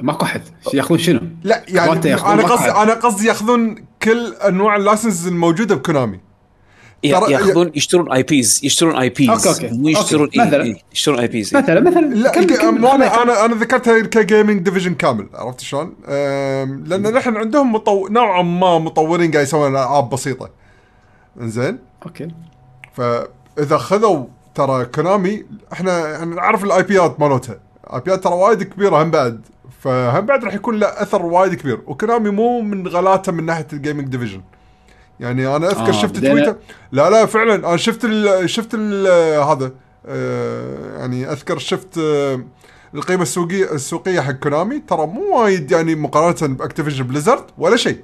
ماكو 0.01 0.25
احد 0.25 0.43
ياخذون 0.75 0.99
شنو؟ 0.99 1.21
لا 1.43 1.65
يعني 1.69 1.93
أنا. 1.93 2.43
قصدي 2.43 2.71
أنا 2.71 2.95
قصدي 2.95 3.27
ياخذون 3.29 3.75
كل 4.03 4.35
أنواع 4.35 4.77
ال 4.77 4.83
license 4.83 5.27
الموجودة 5.27 5.75
ب 5.75 5.81
Konami 5.81 6.17
ترى- 7.07 7.31
ياخذون 7.31 7.71
يشترون 7.75 8.13
IPs 8.13 8.61
يشترون 8.65 8.97
IPs 8.97 9.31
okay، 9.31 9.49
okay. 9.67 9.77
مو 9.77 9.89
يشترون. 9.89 10.29
إيه، 10.29 10.41
مثلاً. 10.47 10.63
إيه، 10.65 10.77
يشترون 10.93 11.19
IPs 11.19 11.57
مثلا 11.57 11.81
مثلا 11.81 12.01
لا 12.15 12.31
كم- 12.31 12.47
كم- 12.47 12.87
أنا 12.87 13.23
أنا 13.23 13.45
أنا 13.45 13.55
ذكرتها 13.55 14.01
ك 14.01 14.10
gaming 14.10 14.63
division 14.63 14.95
كامل 14.95 15.29
عرفت 15.35 15.61
شلون؟ 15.61 15.95
لأن 16.87 17.13
نحن 17.15 17.37
عندهم 17.37 17.73
مطو... 17.73 18.09
نوعا 18.09 18.43
ما 18.43 18.79
مطورين 18.79 19.31
قاعد 19.31 19.45
يسوون 19.47 19.71
العاب 19.71 20.11
بسيطة. 20.11 20.51
إنزين؟ 21.41 21.79
okay 22.07 22.29
فاذا 23.57 23.79
خذوا 23.79 24.25
ترى 24.55 24.85
Konami 24.85 25.45
إحنا 25.73 26.09
يعني 26.09 26.35
نعرف 26.35 26.65
ال 26.65 26.83
IPات 26.83 27.21
مالتها، 27.21 27.59
ال 27.91 28.01
IPات 28.01 28.25
ترى 28.25 28.35
وايد 28.35 28.63
كبيرة 28.63 29.03
هم 29.03 29.11
بعد. 29.11 29.41
فهم 29.81 30.27
بعد 30.27 30.45
راح 30.45 30.55
يكون 30.55 30.79
له 30.79 30.87
أثر 30.87 31.27
وايد 31.27 31.55
كبير، 31.55 31.81
و 31.87 31.93
Konami 31.93 32.31
مو 32.31 32.61
من 32.61 32.89
غلاته 32.89 33.33
من 33.33 33.47
ناحية 33.47 33.67
ال 33.73 33.78
gaming 33.78 34.09
division. 34.09 34.41
يعني 35.21 35.57
أنا 35.57 35.67
أذكر 35.67 35.89
آه، 35.89 35.91
شفت 35.91 36.17
تويتر 36.17 36.57
لا 36.93 37.11
لا 37.11 37.27
فعلا. 37.27 37.55
أنا 37.55 37.77
شفت 37.77 38.05
ال 38.05 38.51
شفت 38.51 38.69
ال 38.75 39.07
هذا 39.43 39.73
آه، 40.07 40.99
يعني 40.99 41.33
أذكر 41.33 41.59
شفت 41.59 41.99
آه، 41.99 42.41
القيمة 42.95 43.23
السوقية 43.23 43.73
السوقية 43.73 44.21
حق 44.21 44.33
Konami. 44.33 44.79
ترى 44.79 45.07
مو 45.07 45.39
وايد 45.39 45.71
يعني 45.71 45.95
مقارنة 45.95 46.55
ب 46.55 46.59
Activision 46.59 47.05
Blizzard 47.05 47.45
ولا 47.59 47.77
شيء. 47.77 47.99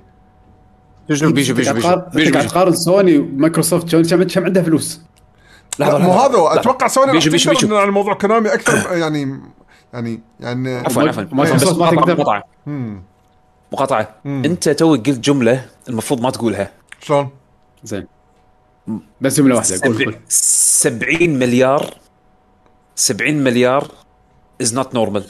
بيجو 1.08 1.32
بيجو 1.32 1.54
أنت 1.54 1.56
بيجو 1.56 1.72
بيجو 1.72 1.88
قاعد 1.88 2.10
بيجو 2.14 2.40
تقارن 2.40 2.74
سوني 2.74 3.18
ومايكروسوفت 3.18 3.96
كم 3.96 4.22
كم 4.22 4.44
عندها 4.44 4.62
فلوس؟ 4.62 5.00
لحظة، 5.78 5.98
لا 5.98 6.04
مو 6.04 6.12
هذا. 6.12 6.60
أتوقع 6.60 6.88
سوني 6.88 7.12
راح 7.12 7.14
بيجو 7.14 7.30
بيجو 7.30 7.52
تقدر 7.52 7.66
بيجو 7.66 7.76
على 7.76 7.90
موضوع 7.90 8.14
كونامي 8.14 8.54
أكثر 8.54 8.96
يعني 8.96 9.40
يعني 9.92 10.20
يعني 10.40 10.76
عفوا 10.76 11.02
عفوا. 11.02 11.22
بس 11.22 11.62
ما 11.62 11.90
تقدر. 11.90 12.14
مقاطعة. 12.14 12.44
مم. 12.66 13.02
مقاطعة. 13.72 14.14
أنت 14.26 14.68
توك 14.68 15.06
قلت 15.08 15.18
جملة 15.18 15.66
المفروض 15.88 16.20
ما 16.20 16.30
تقولها. 16.30 16.70
شلون؟ 17.00 17.28
زين. 17.84 18.06
بس 19.20 19.36
جملة 19.36 19.56
واحدة. 19.56 19.80
قول 19.84 20.04
قول. 20.04 20.16
70 20.28 21.38
مليار 21.38 21.94
70 22.96 23.44
مليار 23.44 23.88
از 24.62 24.74
نوت 24.74 24.94
نورمال 24.94 25.24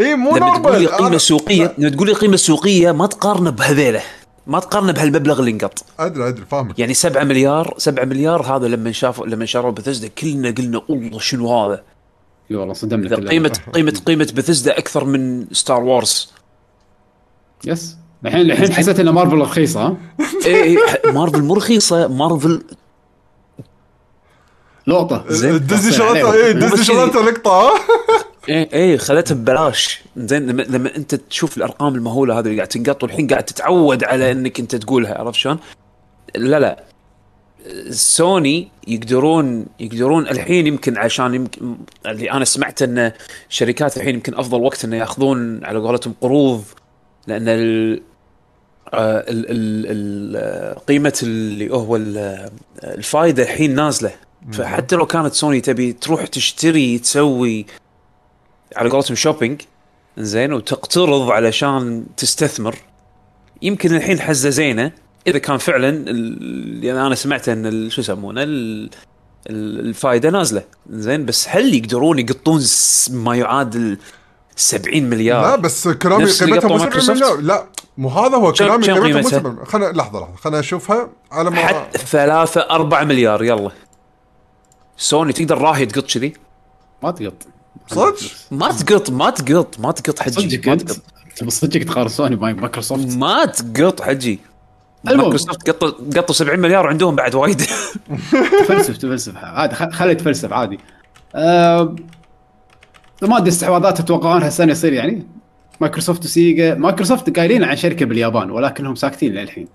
اي 0.00 0.14
مو 0.14 0.36
لما 0.36 0.58
تقول 0.58 0.72
لي 0.72 0.84
normal 0.84 1.04
قيمة 1.04 1.18
سوقية 1.18 1.74
لما 1.78 1.90
تقول 1.90 2.08
لي 2.08 2.14
قيمة 2.14 2.36
سوقية 2.36 2.92
ما 2.92 3.06
تقارنه 3.06 3.50
بهذيله. 3.50 4.02
ما 4.46 4.60
تقارنه 4.60 4.92
بهالمبلغ 4.92 5.40
اللي 5.40 5.50
انقط. 5.50 5.84
أدري 5.98 6.28
أدري 6.28 6.44
فاهمك. 6.46 6.78
يعني 6.78 6.94
7 6.94 7.24
مليار 7.24 7.74
7 7.78 8.04
مليار 8.04 8.56
هذا 8.56 8.68
لما 8.68 8.92
شافوا 8.92 9.26
لما 9.26 9.46
شروا 9.46 9.70
بثزدا 9.70 10.08
كلنا 10.08 10.50
قلنا 10.50 10.82
الله 10.90 11.18
شنو 11.18 11.58
هذا؟ 11.58 11.82
إي 12.50 12.56
والله 12.56 12.74
صدمنا. 12.74 13.16
قيمة 13.30 13.58
قيمة 13.72 14.00
قيمة 14.06 14.32
بثزدا 14.36 14.78
أكثر 14.78 15.04
من 15.04 15.46
ستار 15.52 15.82
وارز 15.82 16.32
يس. 17.64 17.96
الحين 18.26 18.50
الحين 18.50 18.72
حسيت 18.72 19.00
ان 19.00 19.08
مارفل 19.08 19.38
رخيصة 19.38 19.86
ها؟ 19.86 19.96
اي 20.46 20.78
مارفل 21.04 21.42
مو 21.42 21.54
رخيصة 21.54 22.08
مارفل 22.08 22.62
لقطة. 24.86 25.24
شغلته 25.90 26.28
عليهم. 26.28 26.32
اي 26.32 26.54
بس 26.54 26.80
شغلته 26.80 27.20
لقطة 27.22 27.70
ها؟ 28.48 28.54
اي 28.54 28.68
اي 28.74 28.98
خلتها 28.98 29.34
ببلاش 29.34 30.00
زين 30.16 30.46
لما, 30.46 30.62
لما 30.62 30.96
أنت 30.96 31.14
تشوف 31.14 31.56
الأرقام 31.56 31.94
المهولة 31.94 32.38
هذه 32.38 32.44
اللي 32.46 32.56
قاعد 32.56 32.68
تنقط 32.68 33.02
والحين 33.02 33.26
قاعد 33.26 33.44
تتعود 33.44 34.04
على 34.04 34.32
إنك 34.32 34.60
أنت 34.60 34.76
تقولها 34.76 35.18
عرفت 35.18 35.34
شلون؟ 35.38 35.58
لا 36.36 36.60
لا 36.60 36.84
سوني 37.90 38.68
يقدرون 38.88 39.66
يقدرون 39.80 40.28
الحين 40.28 40.66
يمكن 40.66 40.98
عشان 40.98 41.34
يمكن 41.34 41.76
اللي 42.06 42.30
أنا 42.32 42.44
سمعت 42.44 42.82
إن 42.82 43.12
الشركات 43.50 43.96
الحين 43.96 44.14
يمكن 44.14 44.34
أفضل 44.34 44.60
وقت 44.60 44.84
انه 44.84 44.96
يأخذون 44.96 45.64
على 45.64 45.78
قولتهم 45.78 46.14
قروض 46.20 46.64
لأن 47.26 47.48
ال 47.48 48.02
آه، 48.94 49.18
ال 49.28 49.46
ال 49.50 50.36
ال 50.36 50.84
قيمة 50.84 51.18
اللي 51.22 51.70
هو 51.70 51.96
ال- 51.96 52.50
الفائده 52.84 53.42
الحين 53.42 53.74
نازلة 53.74 54.10
فحتى 54.52 54.96
لو 54.96 55.06
كانت 55.06 55.34
سوني 55.34 55.60
تبي 55.60 55.92
تروح 55.92 56.26
تشتري 56.26 56.98
تسوي 56.98 57.66
على 58.76 58.90
قولتهم 58.90 59.14
shopping 59.16 59.62
زين 60.18 60.52
وتقترض 60.52 61.30
علشان 61.30 62.04
تستثمر. 62.16 62.76
يمكن 63.62 63.96
الحين 63.96 64.20
حزه 64.20 64.50
زينة. 64.50 64.92
إذا 65.26 65.38
كان 65.38 65.58
فعلا 65.58 65.88
ال- 65.88 66.84
يعني 66.84 67.06
أنا 67.06 67.14
سمعت 67.14 67.48
إن 67.48 67.66
ال- 67.66 67.92
شو 67.92 68.00
يسمونه؟ 68.00 68.42
ال- 68.42 68.90
ال- 69.50 69.80
الفائده 69.80 70.30
نازلة. 70.30 70.62
زين 70.90 71.24
بس 71.26 71.46
هل 71.48 71.74
يقدرون 71.74 72.18
يقطون 72.18 72.62
ما 73.10 73.36
يعادل 73.36 73.98
70 74.56 75.10
مليار؟ 75.10 75.42
لا 75.42 75.56
بس 75.56 75.86
اللي 75.86 75.98
قيمتها 75.98 76.28
مو 76.48 76.54
قطعوا 76.56 76.78
70 76.78 76.80
مايكروسوفت؟ 76.80 77.22
مليون 77.22 77.44
لا 77.44 77.66
مو 77.98 78.08
هذا 78.08 78.36
هو 78.36 78.52
كم 78.52 78.70
قيمتها 78.70 78.94
مو 78.94 79.02
قيمتها؟ 79.02 79.30
70 79.30 79.64
خلنا 79.64 79.84
لحظة 79.84 80.20
لحظة. 80.20 80.36
خلنا 80.36 80.60
أشوفها 80.60 81.10
على 81.32 81.50
ما 81.50 81.56
حتى 81.56 81.98
3 81.98 82.60
4 82.60 83.04
مليار. 83.04 83.44
يلا. 83.44 83.70
سوني 84.96 85.32
تقدر 85.32 85.58
راهي 85.58 85.86
تقط 85.86 86.04
كذي؟ 86.06 86.32
ما 87.02 87.10
تقط. 87.10 87.34
صدق؟ 87.86 88.14
ما 88.50 88.68
تقط 88.72 89.10
ما 89.10 89.30
تقط 89.30 89.80
ما 89.80 89.92
تقط 89.92 90.18
حجي 90.18 90.50
صدق 90.50 90.66
ما 90.66 90.72
أنت. 90.72 90.92
تقط. 90.92 91.00
تبي 91.36 91.50
صدقك 91.50 91.84
تقارن 91.84 92.08
Sony 92.08 92.36
ب 92.36 92.44
Microsoft 92.44 93.16
ما 93.16 93.44
تقط 93.44 94.00
حجي. 94.02 94.38
المهم. 95.04 95.20
مايكروسوفت 95.20 95.70
قطوا 95.70 95.90
قطوا 96.16 96.34
70 96.34 96.58
مليار 96.60 96.86
وعندهم 96.86 97.16
بعد 97.16 97.34
وايد. 97.34 97.62
تفلسف 98.64 98.96
تفلسف. 98.96 99.36
عادي 99.36 99.74
خ- 99.74 99.90
خلي 99.90 100.12
يتفلسف 100.12 100.52
عادي. 100.52 100.78
آه 101.34 101.96
ما 103.22 103.36
أدري 103.36 103.48
استحواذات 103.48 103.98
تتوقعون 104.00 104.42
هالسنة 104.42 104.72
يصير 104.72 104.92
يعني. 104.92 105.26
مايكروسوفت 105.80 106.24
وسيجا 106.24 106.74
مايكروسوفت 106.74 107.38
قايلين 107.38 107.64
عن 107.64 107.76
شركة 107.76 108.06
باليابان 108.06 108.50
ولكنهم 108.50 108.94
ساكتين 108.94 109.32
للحين. 109.32 109.68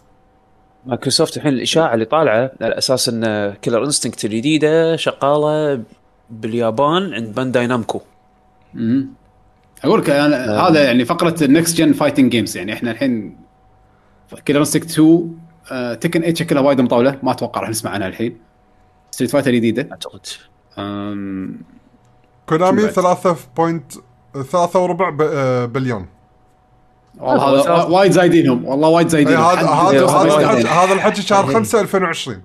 مايكروسوفت 0.85 1.37
الحين 1.37 1.53
الإشاعة 1.53 1.93
اللي 1.93 2.05
طالعة 2.05 2.51
على 2.61 2.77
أساس 2.77 3.09
إن 3.09 3.53
Killer 3.61 3.83
Instinct 3.85 4.25
الجديدة 4.25 4.95
شغالة 4.95 5.83
باليابان 6.29 7.13
عند 7.13 7.35
Bandai 7.35 7.67
Namco. 7.67 8.01
امم 8.75 9.07
أقول 9.83 9.99
لك 10.01 10.09
أنا 10.09 10.59
هذا 10.67 10.83
يعني 10.83 11.05
فقرة 11.05 11.43
ال 11.43 11.50
next 11.50 11.77
gen 11.77 11.93
fighting 11.93 12.31
games 12.31 12.57
يعني 12.57 12.73
إحنا 12.73 12.91
الحين 12.91 13.37
Killer 14.45 14.59
Instinct 14.59 14.91
2 14.91 15.37
آه 15.71 15.93
Tekken 15.93 16.19
8 16.19 16.35
شكلها 16.35 16.61
وايد 16.61 16.81
مطولة 16.81 17.19
ما 17.23 17.31
أتوقع 17.31 17.61
راح 17.61 17.69
نسمع 17.69 17.91
عنها 17.91 18.07
الحين. 18.07 18.37
Street 19.11 19.31
Fighter 19.31 19.51
جديدة. 19.51 19.87
أعتقد. 19.91 20.19
كونامي 22.49 22.79
شو 22.81 22.85
بعد؟ 22.85 22.93
3 22.93 23.35
point 23.57 23.93
ثلاثة 24.51 24.83
وربع 24.83 25.09
ب- 25.09 25.21
آه، 25.21 25.65
بليون. 25.65 26.05
والله 27.19 27.61
هذا 27.61 27.83
وايد 27.83 28.11
زايدينهم 28.11 28.65
والله 28.65 28.87
وايد 28.89 29.05
إي 29.05 29.11
زايدينهم. 29.11 29.43
هذا 29.43 29.67
هذا 29.69 29.89
إيه، 29.91 30.05
هذا 30.05 30.23
الحكي 30.25 30.45
زايدين. 30.45 30.67
هذا 30.67 30.93
الحكي 30.93 31.21
شهر 31.21 31.45
5 31.53 31.81
2020 31.81 32.41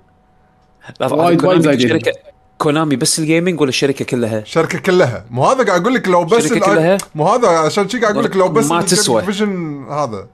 لحظة، 1.01 1.17
وايد- 1.17 1.45
وايد 1.45 1.61
زايدين. 1.61 1.89
شركه 1.89 2.13
كونامي 2.61 2.97
بس 2.97 3.19
ال 3.19 3.25
gaming 3.25 3.61
ولا 3.61 3.69
الشركة 3.69 4.05
كلها؟ 4.05 4.39
الشركة 4.39 4.79
كلها 4.79 5.25
مو 5.31 5.45
هذا 5.47 5.65
قاعد 5.65 5.81
أقول 5.81 5.95
لك 5.95 6.09
لو 6.09 6.25
بس 6.25 6.45
الشركة 6.45 6.61
الآي- 6.61 6.69
كلها؟ 6.69 6.99
مو 7.15 7.27
هذا 7.29 7.49
عشان 7.49 7.89
شي 7.89 8.01
قاعد 8.01 8.13
أقول 8.15 8.25
لك 8.25 8.37
لو 8.37 8.49
بس 8.49 8.67
ما 8.67 8.83
تسوى. 8.83 9.23
فيجن 9.23 9.85
هذا 9.91 10.27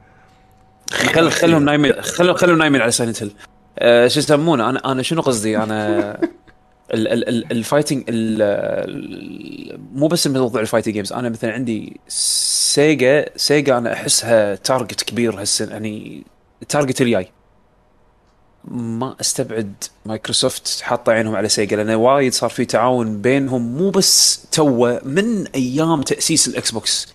خل 0.93 1.31
خلهم 1.31 1.65
نايمين 1.65 1.93
خلهم 2.03 2.35
خلهم 2.37 2.59
نايمين 2.59 2.81
على 2.81 2.91
Silent 2.90 3.22
Hill 3.22 3.33
أه 3.79 4.09
شو 4.09 4.19
يسمونه 4.19 4.71
أنا 4.71 4.93
أنا 4.93 5.03
شنو 5.03 5.21
قصدي 5.23 5.59
أنا 5.59 5.99
ال- 6.95 7.09
ال- 7.09 7.29
ال- 7.29 7.53
ال 7.53 7.58
fighting 7.58 8.05
ال- 8.09 8.43
ال- 8.43 9.81
مو 9.95 10.07
بس 10.09 10.27
موضوع 10.27 10.61
ال 10.61 10.64
fighting 10.64 10.94
games 10.94 11.12
أنا 11.12 11.29
مثلا 11.29 11.53
عندي 11.53 12.01
سيجا 12.09 13.27
سيجا 13.37 13.79
أنا 13.79 13.93
أحسها 13.93 14.55
target 14.55 15.03
كبير 15.03 15.41
هالسنه 15.41 15.71
يعني 15.73 16.25
ال 16.62 16.68
target 16.68 17.01
الجاي 17.01 17.29
ما 18.70 19.16
استبعد 19.20 19.72
مايكروسوفت 20.07 20.81
حاطه 20.81 21.12
عينهم 21.12 21.37
على 21.37 21.48
سيجا 21.48 21.76
لأن 21.76 21.90
وايد 21.90 22.33
صار 22.33 22.50
في 22.50 22.64
تعاون 22.64 23.20
بينهم 23.20 23.76
مو 23.76 23.90
بس 23.90 24.46
توه 24.52 25.00
من 25.05 25.46
أيام 25.46 26.02
تأسيس 26.02 26.48
ال 26.49 26.70
Xbox. 26.70 27.14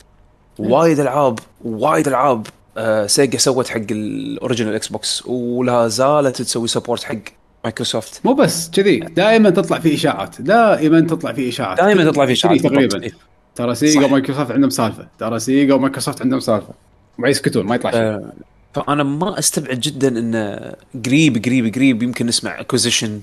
وايد 0.59 0.99
ألعاب 0.99 1.39
وايد 1.63 2.07
ألعاب 2.07 2.47
آه 2.77 3.07
سيجا 3.07 3.37
سوت 3.37 3.67
حق 3.67 3.81
ال 3.91 4.75
original 4.75 4.87
Xbox 4.87 5.23
ولا 5.25 5.87
زالت 5.87 6.41
تسوي 6.41 6.67
support 6.67 7.03
حق 7.03 7.15
مايكروسوفت. 7.63 8.25
مو 8.25 8.33
بس 8.33 8.69
كذي 8.69 8.99
دائما 8.99 9.49
تطلع 9.49 9.79
في 9.79 9.93
إشاعات 9.95 10.41
دائما 10.41 11.01
تطلع 11.01 11.33
في 11.33 11.49
إشاعات. 11.49 11.77
دائما 11.77 12.11
تطلع 12.11 12.25
في 12.25 12.31
إشاعات 12.31 12.59
تقريبا. 12.61 13.03
إيه. 13.03 13.11
ترى 13.55 13.75
سيجا. 13.75 14.05
ومايكروسوفت 14.05 14.51
عندهم 14.51 14.69
سالفة 14.69 15.07
ترى 15.19 15.39
سيجا 15.39 15.73
ومايكروسوفت 15.73 16.21
عندهم 16.21 16.39
سالفة. 16.39 16.73
ما 17.17 17.29
يسكتون 17.29 17.65
ما 17.65 17.75
يطلع 17.75 17.91
شيء. 17.91 18.01
آه، 18.01 18.31
فأنا 18.73 19.03
ما 19.03 19.39
أستبعد 19.39 19.79
جدا 19.79 20.07
انه 20.07 20.73
قريب 21.05 21.45
قريب 21.45 21.75
قريب 21.75 22.03
يمكن 22.03 22.25
نسمع 22.25 22.59
acquisition 22.59 23.21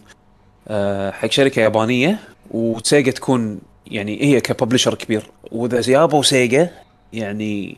حق 1.12 1.30
شركة 1.30 1.61
يابانية 1.61 2.18
وسيجا 2.50 3.11
تكون 3.12 3.58
يعني 3.87 4.22
هي 4.22 4.40
ك 4.40 4.46
publisher 4.46 4.94
كبير. 4.94 5.30
وإذا 5.52 5.90
يابوا 5.92 6.22
سيجا 6.22 6.70
يعني 7.12 7.76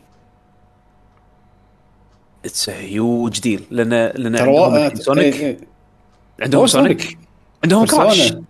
it's 2.45 2.71
huge 2.71 3.41
deal 3.41 3.63
لأن 3.71 3.91
لأن 4.15 4.37
عندهم 4.37 4.95
Sonic 4.97 5.35
إيه، 5.35 5.47
إيه. 5.47 5.59
عندهم 6.43 6.67
Sonic 6.67 7.19
عندهم 7.65 7.87
Crash 7.87 8.19
Persona. 8.19 8.45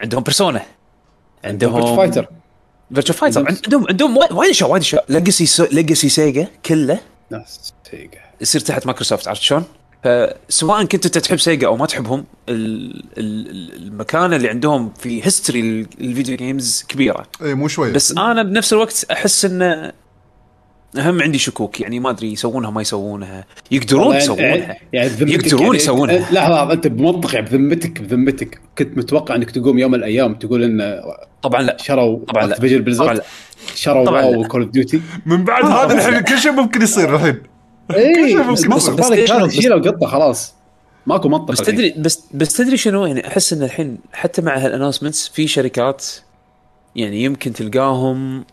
عندهم 0.00 0.22
Persona 0.22 0.62
عندهم 1.44 1.96
Fighter 1.96 2.28
Virtua 2.94 3.12
Fighter 3.12 3.46
عندهم- 3.48 3.86
عندهم 3.88 4.16
وايد- 4.16 4.50
اشياء 4.50 4.70
وايد 4.70 4.82
أشياء. 4.82 5.04
legacy 5.08 5.68
legacy 5.72 6.08
سيجا 6.08 6.46
كله 6.66 6.98
ناس 7.30 7.72
سيجا 7.90 8.20
يصير 8.40 8.60
تحت 8.60 8.86
مايكروسوفت 8.86 9.28
عرفت 9.28 9.42
شلون؟ 9.42 9.64
فسواء 10.04 10.84
كنت 10.84 11.04
أنت 11.06 11.18
تحب 11.18 11.36
سيجا 11.38 11.66
أو 11.66 11.76
ما 11.76 11.86
تحبهم 11.86 12.24
ال- 12.48 13.04
ال- 13.18 13.82
المكانه 13.86 14.36
اللي 14.36 14.48
عندهم 14.48 14.92
في 14.98 15.24
history 15.26 15.60
ال 16.00 16.06
video 16.06 16.36
games 16.36 16.84
كبيرة. 16.88 17.26
إي 17.42 17.54
مو 17.54 17.68
شوية. 17.68 17.92
بس 17.92 18.12
أنا 18.12 18.42
بنفس 18.42 18.72
الوقت 18.72 19.06
أحس 19.10 19.44
انه 19.44 19.92
هم 20.96 21.22
عندي 21.22 21.38
شكوك 21.38 21.80
يعني 21.80 22.00
ما 22.00 22.10
أدري 22.10 22.32
يسوونها 22.32 22.70
ما 22.70 22.80
يسوونها. 22.80 23.44
يقدرون 23.70 24.16
يسوونها. 24.16 24.44
يعني, 24.44 24.78
يعني 24.92 25.32
يقدرون 25.32 25.62
يعني 25.62 25.76
يسوونها. 25.76 26.32
لحظة 26.32 26.72
أنت 26.72 26.86
بمنطق 26.86 27.34
يعني 27.34 27.46
بذمتك 27.46 28.00
بذمتك 28.00 28.60
كنت 28.78 28.98
متوقع 28.98 29.34
إنك 29.34 29.50
تقوم 29.50 29.78
يوم 29.78 29.90
من 29.90 29.98
الأيام 29.98 30.34
تقول 30.34 30.62
إن 30.62 31.00
طبعا 31.42 31.62
لا. 31.62 31.76
شروا 31.80 32.24
طبعا 32.24 32.46
لا. 32.46 32.56
طبعا 32.96 33.14
لا. 33.14 33.22
شروا 33.74 34.04
طبعاً 34.06 34.22
WoW 34.22 34.32
لا. 34.32 34.38
و 34.38 34.43
Call 34.43 34.62
of 34.62 34.70
Duty 34.70 35.00
من 35.26 35.44
بعد 35.44 35.64
آه، 35.64 35.84
هذا 35.84 35.94
الحين 35.94 36.20
كل 36.20 36.38
شيء 36.38 36.52
ممكن 36.52 36.82
يصير 36.82 37.14
الحين 37.16 37.42
اي. 37.90 38.34
بالك 38.34 38.58
بس- 38.68 39.30
هذا 39.30 39.44
بس- 39.46 39.52
شيله 39.54 39.76
وقطه 39.76 40.06
خلاص. 40.06 40.54
ماكو 41.06 41.28
منطق 41.28 41.52
بس. 41.52 41.58
تدري 41.58 41.90
بس 41.98 42.22
بس 42.34 42.56
تدري 42.56 42.76
شنو؟ 42.76 43.06
يعني 43.06 43.26
أحس 43.28 43.52
إن 43.52 43.62
الحين 43.62 43.98
حتى 44.12 44.42
مع 44.42 44.56
هال 44.58 44.67
announcements 44.67 45.28
في 45.28 45.46
شركات 45.46 46.06
يعني 46.96 47.22
يمكن 47.24 47.52
تلقاهم 47.52 48.44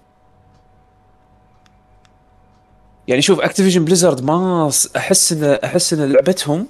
يعني 3.08 3.22
شوف 3.22 3.40
Activision 3.40 3.86
Blizzard 3.86 4.24
ما 4.24 4.72
أحس 4.98 5.32
ان 5.34 5.44
أحس 5.64 5.94
إن 5.94 6.12
لعبتهم 6.12 6.68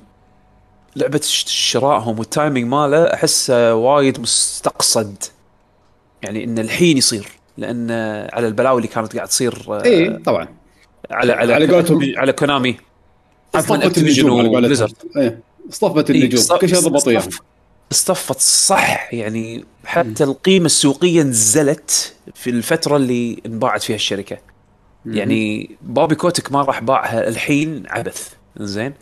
لعبة 0.95 1.21
ش- 1.23 1.45
شرائهم 1.47 2.19
وال 2.19 2.31
timing 2.31 2.67
ماله 2.67 3.03
احسه 3.13 3.75
وايد 3.75 4.19
مستقصد. 4.19 5.15
يعني 6.23 6.43
إن 6.43 6.59
الحين 6.59 6.97
يصير. 6.97 7.27
لأن 7.57 7.91
على 8.33 8.47
البلاوي 8.47 8.77
اللي 8.77 8.87
كانت 8.87 9.15
قاعد 9.15 9.27
تصير 9.27 9.65
آه، 9.69 9.83
اي 9.83 10.17
طبعا. 10.17 10.47
على 11.11 11.33
على 11.33 11.53
على 11.53 11.67
قولتهم- 11.67 12.13
على 12.17 12.33
كونامي 12.33 12.77
عفوا 13.55 13.75
Activision 13.75 14.21
النجوم 14.27 14.39
على. 14.39 14.49
و 14.49 14.54
Blizzard 14.54 14.93
إيه، 15.17 15.39
اصطفت 15.69 16.09
إيه، 16.11 16.21
النجوم. 16.21 16.57
كل 16.57 16.69
شيء 16.69 16.79
ضبطوا 16.79 17.19
اصطفت 17.91 18.39
صح 18.39 19.13
يعني 19.13 19.65
حتى 19.85 20.23
القيمة 20.23 20.65
السوقية 20.65 21.21
نزلت 21.23 22.15
في 22.35 22.49
الفترة 22.49 22.95
اللي 22.97 23.41
انباعت 23.45 23.83
فيها 23.83 23.95
الشركة. 23.95 24.37
يعني 25.05 25.69
Bobby 25.81 26.15
Kotick 26.15 26.51
ما 26.51 26.61
راح 26.61 26.79
باعها 26.83 27.27
الحين 27.27 27.83
عبث. 27.87 28.29
زين؟ 28.57 28.93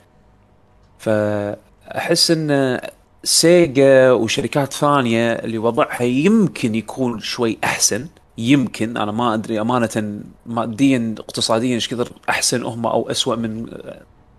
فأحس 0.99 2.31
إن 2.31 2.79
سيجا 3.23 4.11
وشركات 4.11 4.73
ثانية 4.73 5.31
اللي 5.33 5.57
وضعها 5.57 6.03
يمكن 6.03 6.75
يكون 6.75 7.19
شوي 7.19 7.57
أحسن. 7.63 8.07
يمكن 8.49 8.97
أنا 8.97 9.12
ما 9.12 9.34
أدري 9.34 9.62
أمانة 9.62 10.21
ماديا 10.45 11.15
اقتصاديا 11.19 11.75
إيش 11.75 11.88
كثر 11.88 12.12
أحسن 12.30 12.63
هم 12.63 12.86
أو 12.86 13.10
اسوء 13.10 13.36
من 13.36 13.65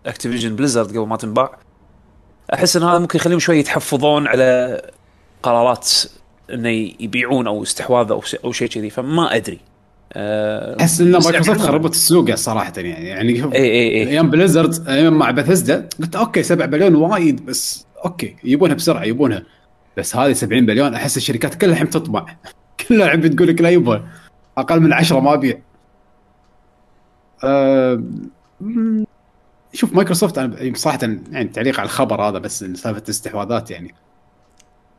Activision 0.06 0.56
Blizzard 0.56 0.88
قبل 0.88 1.06
ما 1.06 1.16
تنباع. 1.16 1.58
أحس 2.54 2.76
إن 2.76 2.82
هذا 2.82 2.98
ممكن 2.98 3.18
يخليهم 3.18 3.38
شوي 3.38 3.58
يتحفظون 3.58 4.26
على 4.26 4.80
قرارات 5.42 5.90
إنه 6.52 6.68
يبيعون 7.00 7.46
أو 7.46 7.62
استحواذ 7.62 8.10
أو 8.10 8.22
أو 8.44 8.52
شيء 8.52 8.68
كذي 8.68 8.90
فما 8.90 9.36
أدري. 9.36 9.58
أه 10.12 10.80
أحس 10.80 11.00
ان 11.00 11.10
مايكروسوفت 11.10 11.60
خربت 11.60 11.90
السوق 11.90 12.34
صراحة 12.34 12.72
يعني. 12.76 13.08
يعني 13.08 13.44
اي 13.44 13.50
اي 13.54 13.88
اي 13.94 14.08
أيام 14.08 14.30
Blizzard 14.30 14.88
أيام 14.88 15.18
مع 15.18 15.30
بثزدا 15.30 15.88
قلت 16.00 16.16
okay 16.16 16.42
7 16.42 16.66
بليون 16.66 16.94
وايد 16.94 17.46
بس 17.46 17.86
okay 18.04 18.36
يبونها 18.44 18.74
بسرعة 18.74 19.04
يبونها. 19.04 19.42
بس 19.96 20.16
هذه 20.16 20.32
70 20.32 20.66
بليون 20.66 20.94
أحس 20.94 21.16
الشركات 21.16 21.54
كلها 21.54 21.72
الحين 21.72 21.90
تطمع 21.90 22.36
كلها 22.88 23.06
الحين 23.06 23.20
بتقول 23.20 23.48
لك 23.48 23.60
لا 23.60 23.70
يبغى. 23.70 24.04
أقل 24.58 24.80
من 24.80 24.92
10 24.92 25.20
ما 25.20 25.34
أبيع. 25.34 25.60
أه 27.44 28.02
شوف 29.72 29.94
مايكروسوفت 29.94 30.38
أنا 30.38 30.72
صراحة 30.74 30.98
يعني 31.30 31.48
تعليق 31.48 31.80
على 31.80 31.86
الخبر 31.86 32.22
هذا 32.22 32.38
بس 32.38 32.58
سالفة 32.58 33.02
الاستحواذات 33.04 33.70
يعني 33.70 33.94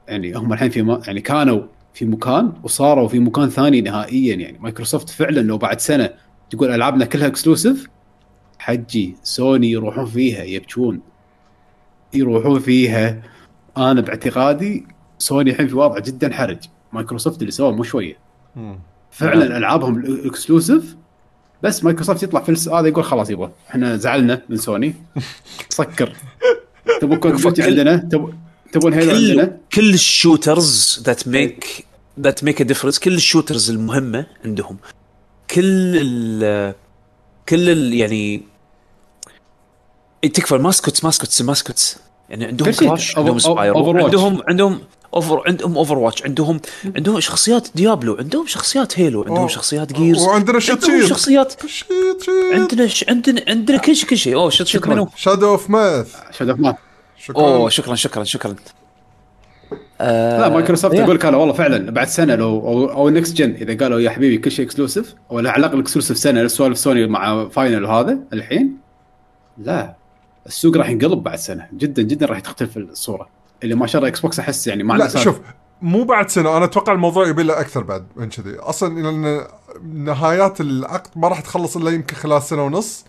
يعني 0.08 0.34
هم 0.34 0.54
الحين 0.54 0.70
في 0.70 1.00
يعني 1.08 1.22
كانوا 1.22 1.62
في 1.94 2.06
مكان 2.06 2.54
وصاروا 2.64 3.08
في 3.08 3.20
مكان 3.20 3.50
ثاني 3.50 3.82
نهائيا 3.82 4.36
يعني. 4.36 4.60
مايكروسوفت 4.60 5.10
فعلا 5.10 5.40
لو 5.40 5.58
بعد 5.58 5.80
سنة 5.80 6.10
تقول 6.50 6.72
ألعابنا 6.72 7.06
كلها 7.06 7.28
exclusive 7.28 7.88
حجي 8.60 9.16
سوني 9.24 9.72
يروحون 9.72 10.06
فيها 10.06 10.44
يبكون. 10.44 11.02
يروحون 12.14 12.60
فيها. 12.60 13.22
أنا 13.78 14.02
باعتقادي 14.02 14.88
سوني 15.18 15.52
الحين 15.52 15.68
في 15.68 15.76
وضع 15.76 16.00
جدا 16.00 16.34
حرج. 16.34 16.60
مايكروسوفت 16.94 17.42
اللي 17.42 17.52
سواه 17.52 17.72
مو 17.72 17.84
شوية. 17.84 18.18
فعلا 19.12 19.58
ألعابهم 19.58 19.98
ال 19.98 20.08
exclusive 20.08 20.96
بس 21.64 21.84
مايكروسوفت 21.84 22.24
يطلع 22.24 22.42
في 22.42 22.70
هذا 22.70 22.88
يقول 22.88 23.04
خلاص 23.04 23.30
يبغى 23.30 23.52
إحنا 23.70 23.98
زعلنا 23.98 24.42
من 24.50 24.58
سوني. 24.58 24.96
سكر. 25.70 26.14
تبون 27.02 27.18
Call 27.18 27.32
of 27.32 27.60
عندنا؟ 27.60 28.10
تبون 28.72 28.94
Halo 28.94 29.16
عندنا؟ 29.16 29.58
كل 29.74 29.94
ال 29.94 30.06
shooters 30.06 31.02
that 31.06 31.28
make 31.28 31.86
that 32.20 32.44
make 32.44 32.62
a 32.62 32.64
difference 32.64 33.00
كل 33.00 33.14
ال 33.14 33.20
shooters 33.20 33.70
المهمة 33.70 34.26
عندهم. 34.46 34.78
كل 35.50 35.98
ال 36.02 36.74
كل 37.50 37.70
ال 37.70 37.94
يعني 37.94 38.42
تكفى 40.22 40.56
الماسكوتس 40.56 41.04
ماسكوتس 41.04 41.42
ماسكوتس. 41.42 42.00
يعني 42.30 42.46
عندهم. 42.46 42.72
كراش 42.72 43.18
عندهم 43.18 43.40
Overwatch. 43.40 44.04
عندهم 44.04 44.42
عندهم 44.48 44.80
اوفر 45.14 45.44
عندهم 45.48 45.78
اوفر 45.78 45.98
واتش 45.98 46.24
عندهم 46.24 46.60
عندهم 46.96 47.20
شخصيات 47.20 47.68
ديابلو 47.76 48.16
عندهم 48.16 48.48
شخصيات 48.48 49.00
هيلو 49.00 49.24
عندهم. 49.24 49.48
شخصيات 49.48 49.94
جيرز 49.94 50.24
وعندنا. 50.24 50.60
شخصيات 50.60 51.66
شيت 51.68 52.30
عندنا 52.54 52.88
ش... 52.88 53.06
عندنا 53.10 53.42
عندنا 53.48 53.78
كل 53.78 53.96
شيء 53.96 54.10
كل 54.10 54.18
شيء. 54.18 54.36
أوه 54.36 54.50
شوت 54.50 54.88
منو؟ 54.88 55.10
شادو 55.16 55.50
اوف 55.50 55.70
ماث 55.70 56.16
شاد 56.32 56.50
اوف 56.50 56.60
مان 56.60 56.76
أوه 57.36 57.70
شكرا 57.70 57.96
شكرا 57.96 58.24
شكرا. 58.24 58.56
شكرا 58.56 58.56
آه 60.02 60.40
لا 60.40 60.50
مايكروسوفت. 60.50 60.96
يقول 60.96 61.16
لك 61.16 61.26
أنا 61.26 61.38
والله 61.38 61.54
فعلا 61.54 61.92
بعد 61.92 62.08
سنة 62.08 62.36
لو 62.36 62.60
أو, 62.60 62.92
أو 62.92 63.10
نكست 63.10 63.36
جن 63.36 63.52
إذا 63.52 63.84
قالوا 63.84 64.00
يا 64.00 64.10
حبيبي 64.10 64.38
كل 64.38 64.52
شيء 64.52 64.66
اكسلوسيف 64.66 65.16
ولا 65.30 65.52
على 65.52 65.60
الاقل 65.60 65.80
اكسلوسيف 65.80 66.18
سنة 66.18 66.48
سوالف 66.48 66.78
سوني 66.78 67.08
مع 67.08 67.50
فاينل 67.50 67.84
وهذا 67.84 68.20
الحين 68.34 68.78
لا. 69.58 69.96
السوق 70.48 70.78
راح 70.78 70.90
ينقلب 70.90 71.24
بعد 71.24 71.38
سنة. 71.38 71.68
جدا 71.74 72.02
جدا 72.02 72.26
راح 72.26 72.40
تختلف 72.40 72.78
الصورة. 72.78 73.30
اللي 73.64 73.76
ما 73.76 73.88
شرى 73.88 74.08
Xbox 74.08 74.40
أحس 74.40 74.68
يعني 74.68 74.84
ما 74.84 74.94
لا. 74.94 75.08
شوف 75.08 75.40
مو 75.82 76.04
بعد 76.04 76.30
سنة 76.30 76.58
أنا 76.58 76.66
أتوقع 76.66 76.94
الموضوع 76.94 77.28
يبي 77.28 77.44
له 77.44 77.60
أكثر 77.60 77.84
بعد 77.84 78.06
من 78.16 78.30
كذي. 78.30 78.60
أصلا 78.60 79.02
لأن 79.02 79.42
نهايات 79.94 80.62
العقد 80.62 81.10
ما 81.16 81.28
راح 81.28 81.40
تخلص 81.40 81.78
إلا 81.78 81.92
يمكن 81.92 82.16
خلال 82.16 82.44
سنة 82.44 82.64
ونص. 82.66 83.06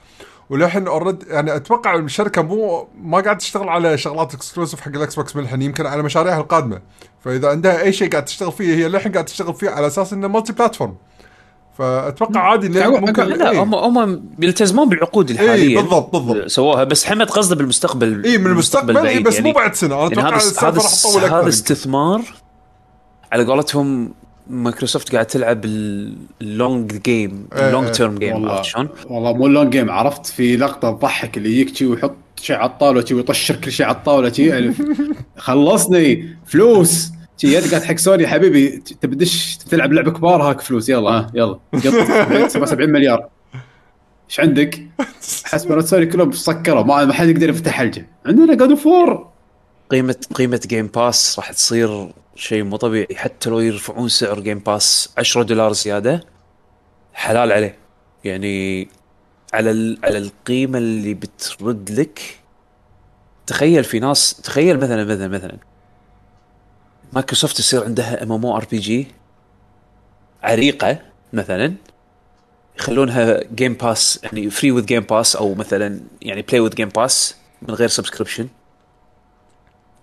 وللحين 0.50 0.86
already 0.87 1.24
يعني 1.26 1.56
أتوقع 1.56 1.94
الشركة 1.94 2.42
مو 2.42 2.88
ما 3.02 3.20
قاعد 3.20 3.38
تشتغل 3.38 3.68
على 3.68 3.98
شغلات 3.98 4.34
exclusive 4.35 4.80
حق 4.80 4.88
ال 4.88 5.14
Xbox 5.14 5.37
من 5.36 5.42
الحين 5.42 5.62
يمكن 5.62 5.86
على 5.86 6.02
مشاريعها 6.02 6.40
القادمة. 6.40 6.80
فإذا 7.24 7.48
عندها 7.48 7.82
أي 7.82 7.92
شيء 7.92 8.10
قاعد 8.10 8.24
تشتغل 8.24 8.52
فيه 8.52 8.74
هي 8.74 8.88
للحين 8.88 9.12
قاعد 9.12 9.24
تشتغل 9.24 9.54
فيه 9.54 9.70
على 9.70 9.86
أساس 9.86 10.12
إنه 10.12 10.28
multi-platform 10.28 10.96
فأتوقع 11.78 12.40
عادي 12.40 12.66
إنه 12.66 12.82
أقول- 12.84 13.00
ممكن 13.00 13.22
لا 13.22 13.50
إيه. 13.50 13.62
هم 13.62 13.74
هم 13.74 14.22
بيلتزمون 14.38 14.88
بالعقود 14.88 15.30
الحالية 15.30 15.52
إيه، 15.52 15.76
بالضبط، 15.76 16.16
بالضبط. 16.16 16.46
سووها 16.46 16.84
بس 16.84 17.04
حمد 17.04 17.30
قصده 17.30 17.56
بالمستقبل 17.56 18.24
اي 18.24 18.38
من 18.38 18.46
المستقبل 18.46 18.96
اي 18.96 19.18
بس 19.18 19.40
مو 19.40 19.52
بعد 19.52 19.74
سنة 19.74 20.06
أنا 20.06 20.14
يعني 20.14 20.37
أتوقع 20.37 20.68
هذا 20.68 20.76
السالفه 20.76 21.18
هذا 21.18 21.26
هذا 21.26 21.37
أكثر 21.37 21.48
استثمار 21.48 22.22
على 23.32 23.44
قولتهم 23.44 24.14
مايكروسوفت 24.50 25.12
قاعد 25.12 25.26
تلعب 25.26 25.64
ال 25.64 25.90
long 25.90 26.92
game 27.02 27.48
إيه، 27.56 27.68
ال 27.68 27.72
long 27.72 27.87
إيه. 27.87 27.92
term 27.92 28.18
game 28.18 28.48
عرفت 28.48 28.64
شلون؟ 28.64 28.88
والله 29.06 29.32
مو 29.32 29.46
long 29.46 29.70
game 29.70 29.90
عرفت 29.90 30.26
في 30.26 30.56
لقطة 30.56 30.90
تضحك 30.90 31.37
اللي 31.37 31.50
يجيك 31.60 31.76
شي 31.76 31.87
ويحط 31.87 32.14
شيء 32.40 32.56
على 32.56 32.70
الطاولة 32.70 33.04
شي 33.04 33.14
ويطشر 33.14 33.56
كل 33.56 33.72
شيء 33.72 33.87
على 33.87 33.96
الطاولة 33.96 34.32
شي 34.32 34.46
يعني 34.46 34.74
خلصني 35.38 36.37
فلوس 36.46 37.10
شي 37.37 37.55
يد 37.57 37.70
قاعد 37.70 37.83
حق 37.83 37.97
سوني 37.97 38.27
حبيبي 38.27 38.68
تبي 38.68 39.16
تدش 39.16 39.57
تلعب 39.57 39.92
لعبة 39.92 40.11
كبار 40.11 40.42
هاك 40.42 40.61
فلوس 40.61 40.88
يلا 40.88 41.11
ها 41.11 41.31
يلا. 41.35 41.59
قط 41.75 42.49
77 42.51 42.90
مليار. 42.92 43.29
إيش 44.31 44.40
عندك؟ 44.40 44.83
حسب 45.44 45.81
سوني 45.81 46.07
كلهم 46.07 46.33
سكروا 46.33 46.83
ما 46.83 47.05
ما 47.05 47.12
حد 47.12 47.29
يقدر 47.29 47.49
يفتح 47.49 47.73
حلجه 47.73 48.07
عندنا 48.27 48.55
God 48.54 48.70
of 48.70 48.87
War 48.87 49.28
قيمة 49.90 50.16
قيمة 50.35 50.61
Game 50.66 50.87
Pass 50.87 51.38
راح 51.38 51.53
تصير 51.53 52.12
شيء 52.37 52.62
مو 52.62 52.77
طبيعي 52.77 53.16
حتى 53.16 53.51
لو 53.51 53.61
يرفعون 53.61 54.09
سعر 54.09 54.40
Game 54.40 54.59
Pass 54.59 55.09
10 55.18 55.42
دولار 55.42 55.73
زيادة 55.73 56.25
حلال 57.14 57.53
عليه. 57.53 57.77
يعني 58.25 58.88
على 59.55 59.70
ال- 59.70 59.99
على 60.05 60.18
القيمة 60.18 60.79
اللي 60.79 61.14
بترد 61.14 61.90
لك 61.90 62.20
تخيل 63.47 63.85
في 63.85 63.99
ناس 64.01 64.35
تخيل 64.35 64.77
مثلا 64.77 65.05
مثلا 65.05 65.29
مثلا 65.29 65.57
مايكروسوفت 67.14 67.59
يصير 67.59 67.85
عندها 67.85 68.22
ام 68.22 68.33
ام 68.33 68.46
أو 68.46 68.57
ار 68.57 68.66
بي 68.70 68.79
جي 68.79 69.07
عريقة 70.42 70.98
مثلا 71.33 71.74
يخلونها 72.79 73.40
Game 73.54 73.74
Pass 73.74 74.20
يعني 74.22 74.50
free 74.50 74.72
with 74.72 74.87
Game 74.87 75.02
Pass 75.02 75.37
أو 75.37 75.55
مثلا 75.55 76.00
يعني 76.22 76.42
play 76.42 76.61
with 76.61 76.74
Game 76.74 76.88
Pass 76.88 77.35
من 77.62 77.74
غير 77.74 77.88
subscription 77.88 78.48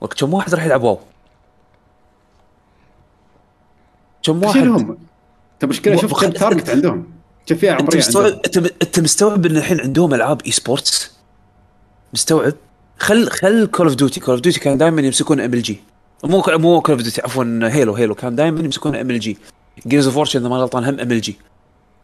وقت 0.01 0.19
كم 0.19 0.33
واحد 0.33 0.53
راح 0.53 0.65
يلعب 0.65 0.83
WoW؟ 0.83 0.99
كم 4.23 4.43
واحد؟ 4.43 4.59
شيلهم 4.59 4.97
انت 5.53 5.65
مشكلة 5.65 6.01
شوف 6.01 6.21
كم 6.21 6.31
target 6.31 6.69
عندهم. 6.69 7.11
فئه 7.47 7.71
انت 7.71 7.81
عمرية 7.81 7.97
مستوعب 7.97 8.33
انت 8.45 8.57
انت 8.57 8.99
مستوعب 8.99 9.45
إن 9.45 9.57
الحين 9.57 9.81
عندهم 9.81 10.13
ألعاب 10.13 10.41
esports 10.45 11.11
مستوعب؟ 12.13 12.53
خل 12.99 13.29
خل 13.29 13.67
Call 13.67 13.87
of 13.87 13.95
Duty 13.95 14.19
Call 14.19 14.35
of 14.35 14.43
Duty 14.43 14.59
كان 14.59 14.77
دائما 14.77 15.01
يمسكون 15.01 15.39
MLG 15.39 15.90
مو 16.23 16.43
مو 16.47 16.81
Call 16.81 16.95
of 16.95 17.01
Duty 17.03 17.21
عفوا 17.21 17.43
Halo 17.63 17.93
Halo. 17.95 18.15
كان 18.15 18.35
دائما 18.35 18.59
يمسكون 18.59 18.95
MLG 18.95 19.19
Gears 19.19 20.05
of 20.05 20.15
War 20.17 20.35
اذا 20.35 20.49
ما 20.49 20.57
غلطان 20.57 20.83
هم 20.85 20.99
MLG 20.99 21.37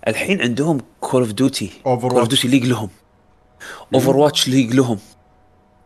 الحين 0.08 0.42
عندهم 0.42 0.82
Call 1.02 1.22
of 1.22 1.32
Duty 1.32 1.72
Call 1.84 1.92
of. 2.12 2.28
Duty 2.28 2.48
League 2.48 2.66
لهم. 2.66 2.90
Overwatch 3.94 4.48
League 4.48 4.74
لهم. 4.74 4.98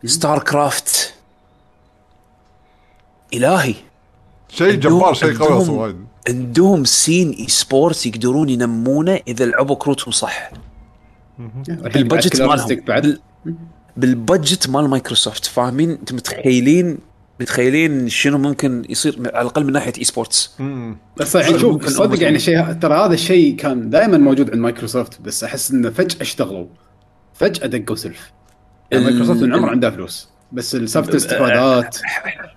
StarCraft 0.06 1.14
إلهي. 3.34 3.76
شيء 4.50 4.72
جبار 4.76 5.14
شيء 5.14 5.38
قوي 5.38 5.70
وايد 5.70 6.06
عندهم 6.30 6.86
scene 6.86 7.32
esports 7.32 8.06
يقدرون 8.06 8.50
ينمونه 8.50 9.20
إذا 9.28 9.46
لعبوا 9.46 9.76
كروتهم 9.76 10.12
صح. 10.12 10.52
كلارستيك 11.94 12.42
مالهم. 12.42 12.82
بعد؟ 12.88 13.02
بال- 13.46 13.56
بال 13.98 14.16
budget 14.16 14.70
مال 14.70 14.90
مايكروسوفت 14.90 15.46
فاهمين؟ 15.46 15.92
أنتم 15.92 16.16
متخيلين 16.16 16.98
متخيلين 17.42 18.10
شنو 18.10 18.38
ممكن 18.38 18.86
يصير 18.90 19.18
على 19.20 19.42
الأقل 19.42 19.64
من 19.64 19.74
ناحية 19.74 19.94
esports 19.98 20.56
بس 21.18 21.36
يعني 21.36 21.60
شوف 21.60 21.88
صدق 21.88 22.24
يعني 22.24 22.40
شيء. 22.40 22.74
ترى 22.74 22.94
هذا 22.94 23.14
الشيء 23.14 23.56
كان 23.56 23.90
دائما 23.90 24.18
موجود 24.18 24.50
عند 24.50 24.60
مايكروسوفت 24.60 25.22
بس 25.22 25.44
أحس 25.44 25.72
إنه 25.72 25.90
فجأة 25.90 26.22
اشتغلوا. 26.22 26.68
فجأة 27.34 27.68
دقوا 27.68 27.96
سلف 27.96 28.32
يعني 28.92 29.04
مايكروسوفت 29.04 29.42
من 29.42 29.54
عمر 29.56 29.70
عندها 29.70 29.90
فلوس 29.90 30.30
بس 30.52 30.76
السالفه 30.76 31.16
استحواذات 31.16 31.98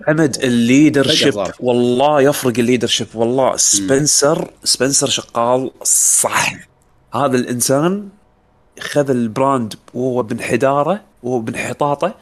حمد 0.07 0.37
ال 0.42 1.09
leadership. 1.09 1.35
والله 1.61 2.20
يفرق 2.20 2.59
ال 2.59 2.87
leadership 2.87 3.07
والله 3.14 3.57
سبنسر 3.57 4.51
سبنسر 4.64 5.09
شغال 5.09 5.70
صح. 5.85 6.55
هذا 7.14 7.37
الإنسان 7.37 8.09
خذ 8.81 9.11
ال 9.11 9.21
brand 9.21 9.74
وهو 9.94 10.23
بانحداره 10.23 11.01
وهو 11.23 11.40
بانحطاطه 11.40 12.14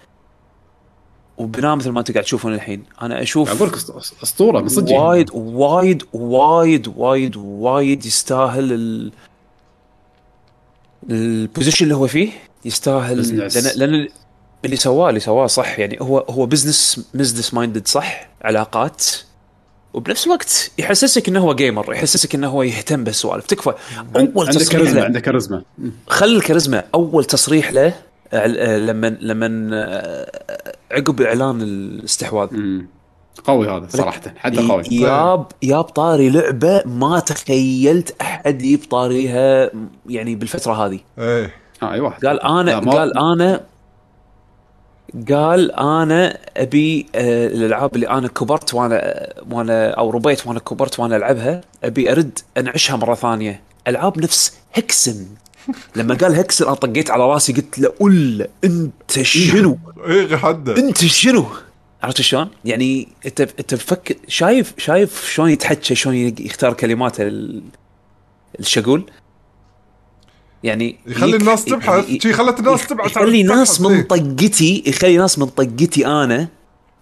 وبناه 1.42 1.74
مثل 1.74 1.90
ما 1.90 2.00
انت 2.00 2.12
قاعد 2.12 2.24
تشوفون 2.24 2.54
الحين 2.54 2.84
أنا 3.02 3.22
أشوف 3.22 3.50
أقول 3.50 3.68
لك 3.68 3.74
أسطورة 4.22 4.60
من 4.60 4.68
صدق 4.68 4.90
يعني. 4.90 5.02
وايد 5.02 5.30
وايد 5.32 6.02
وايد 6.12 6.88
وايد 6.96 7.36
وايد 7.36 8.06
يستاهل 8.06 8.72
ال 8.72 9.12
ال 11.10 11.18
position 11.18 11.84
اللي 11.84 11.94
هو 11.94 12.06
فيه 12.06 12.30
يستاهل 12.64 13.16
business. 13.18 13.56
لأن 13.56 13.90
لأن 13.90 14.08
اللي 14.64 14.76
سواه 14.76 15.08
اللي 15.08 15.20
سواه 15.20 15.46
صح 15.46 15.78
يعني 15.78 15.98
هو 16.00 16.18
هو 16.18 16.46
business 16.46 17.00
business 17.14 17.54
مايندد 17.54 17.88
صح 17.88 18.28
علاقات 18.42 19.04
وبنفس 19.94 20.26
الوقت 20.26 20.70
يحسسك 20.78 21.28
إنه 21.28 21.40
هو 21.40 21.54
جيمر 21.54 21.92
يحسسك 21.92 22.34
إنه 22.34 22.48
هو 22.48 22.62
يهتم 22.62 23.04
بهالسوالف 23.04 23.46
تكفى 23.46 23.74
أول 24.16 24.46
عنده 24.46 24.52
تصريح 24.52 24.68
كاريزما 24.68 24.98
له 24.98 25.04
عنده 25.04 25.20
كاريزما 25.20 25.62
خل 26.06 26.36
الكاريزما 26.36 26.84
أول 26.94 27.24
تصريح 27.24 27.72
له 27.72 27.94
لما 28.32 29.16
لما 29.20 29.70
آه، 29.72 30.72
عقب 30.92 31.20
إعلان 31.20 31.62
الاستحواذ. 31.62 32.48
مم. 32.52 32.86
قوي 33.44 33.68
هذا 33.68 33.86
صراحة 33.88 34.20
حتى 34.36 34.68
قوي. 34.68 34.84
ياب 34.90 35.46
ياب 35.62 35.84
طاري 35.84 36.30
لعبة 36.30 36.82
ما 36.86 37.18
تخيلت 37.18 38.16
أحد 38.20 38.62
يجيب 38.62 38.84
طاريها 38.90 39.70
يعني 40.08 40.34
بالفترة 40.34 40.86
هذه. 40.86 41.00
إيه. 41.18 41.54
أي 41.82 42.00
واحد. 42.00 42.26
قال 42.26 42.42
أنا 42.42 42.78
قال 42.78 43.18
أنا 43.18 43.60
قال 45.30 45.72
أنا 45.72 46.38
أبي 46.56 47.06
آه، 47.14 47.46
الألعاب 47.46 47.94
اللي 47.94 48.08
أنا 48.08 48.28
كبرت 48.28 48.74
وأنا 48.74 49.28
وأنا 49.50 49.90
أو 49.90 50.10
ربيت 50.10 50.46
وأنا 50.46 50.60
كبرت 50.60 51.00
وأنا 51.00 51.16
ألعبها 51.16 51.60
أبي 51.84 52.12
أرد 52.12 52.38
أنعشها 52.58 52.96
مرة 52.96 53.14
ثانية. 53.14 53.60
ألعاب 53.88 54.18
نفس 54.18 54.58
هكسن 54.74 55.26
لما 55.96 56.14
قال 56.14 56.34
هكسن 56.36 56.64
أنا 56.64 56.74
طقيت 56.74 57.10
على 57.10 57.22
راسي 57.26 57.52
قلت 57.52 57.78
له 57.78 57.88
قل 58.00 58.46
أنت 58.64 59.22
شنو 59.22 59.78
إيه 60.06 60.36
حده 60.36 60.76
أنت 60.76 61.04
شنو؟ 61.04 61.46
عرفت 62.02 62.20
شلون؟ 62.20 62.48
يعني 62.64 63.08
أنت 63.26 63.40
أنت 63.40 63.74
فك 63.74 64.16
شايف 64.28 64.72
شايف 64.78 65.30
شلون 65.30 65.50
يتحكى 65.50 65.94
شلون 65.94 66.14
يختار 66.40 66.72
كلماته 66.74 67.22
ال- 67.22 67.62
الشقول؟ 68.60 69.10
يعني 70.62 70.96
يخلي 71.06 71.36
الناس 71.36 71.64
تبحث 71.64 71.88
يعني 72.08 72.20
شي 72.20 72.32
خلت 72.32 72.58
الناس 72.60 72.86
تبحث 72.86 73.10
يخلي 73.10 73.42
ناس 73.42 73.80
من؟ 73.80 74.02
طقتي 74.02 74.82
يخلي 74.86 75.16
ناس 75.16 75.38
من 75.38 75.46
طقتي 75.46 76.06
أنا 76.06 76.48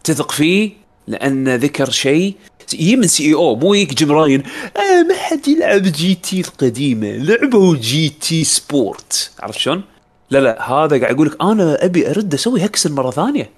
تثق 0.04 0.30
فيه 0.30 0.72
لأن 1.06 1.56
ذكر 1.56 1.90
شيء 1.90 2.34
يجي 2.74 2.96
من 2.96 3.06
سي 3.06 3.34
أو 3.34 3.56
مو 3.56 3.74
يك 3.74 3.94
جيم 3.94 4.12
راين؟ 4.12 4.42
آه 4.76 5.02
ما 5.08 5.14
حد 5.14 5.48
يلعب 5.48 5.82
جي 5.82 6.14
تي 6.14 6.40
القديمة. 6.40 7.10
لعبوا 7.10 7.76
جي 7.76 8.08
تي 8.08 8.44
سبورت. 8.44 9.30
عرفت 9.40 9.58
شلون؟ 9.58 9.82
لا 10.30 10.38
لا 10.38 10.72
هذا 10.72 11.00
قاعد 11.00 11.14
يقول 11.14 11.26
لك 11.26 11.42
أنا 11.42 11.84
أبي 11.84 12.10
أرد 12.10 12.34
أسوي 12.34 12.64
هكسل 12.64 12.92
مرة 12.92 13.10
ثانية. 13.10 13.50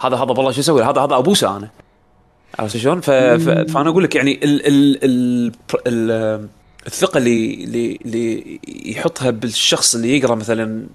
هذا 0.00 0.16
هذا 0.16 0.30
والله 0.30 0.52
شو 0.52 0.60
أسوي؟ 0.60 0.82
هذا 0.82 1.00
هذا 1.00 1.16
ابوسه 1.16 1.56
أنا 1.56 1.70
عرفت 2.58 2.76
شلون؟ 2.76 3.00
ف... 3.00 3.10
ف... 3.10 3.48
فأنا 3.48 3.90
أقول 3.90 4.04
لك 4.04 4.14
يعني 4.14 4.40
ال... 4.44 4.66
ال... 4.66 5.04
ال... 5.04 5.52
ال... 5.86 6.48
الثقة 6.86 7.18
اللي 7.18 7.64
اللي 7.64 7.98
اللي 8.04 8.60
يحطها 8.68 9.30
بالشخص 9.30 9.94
اللي 9.94 10.18
يقرأ 10.18 10.34
مثلا 10.34 10.86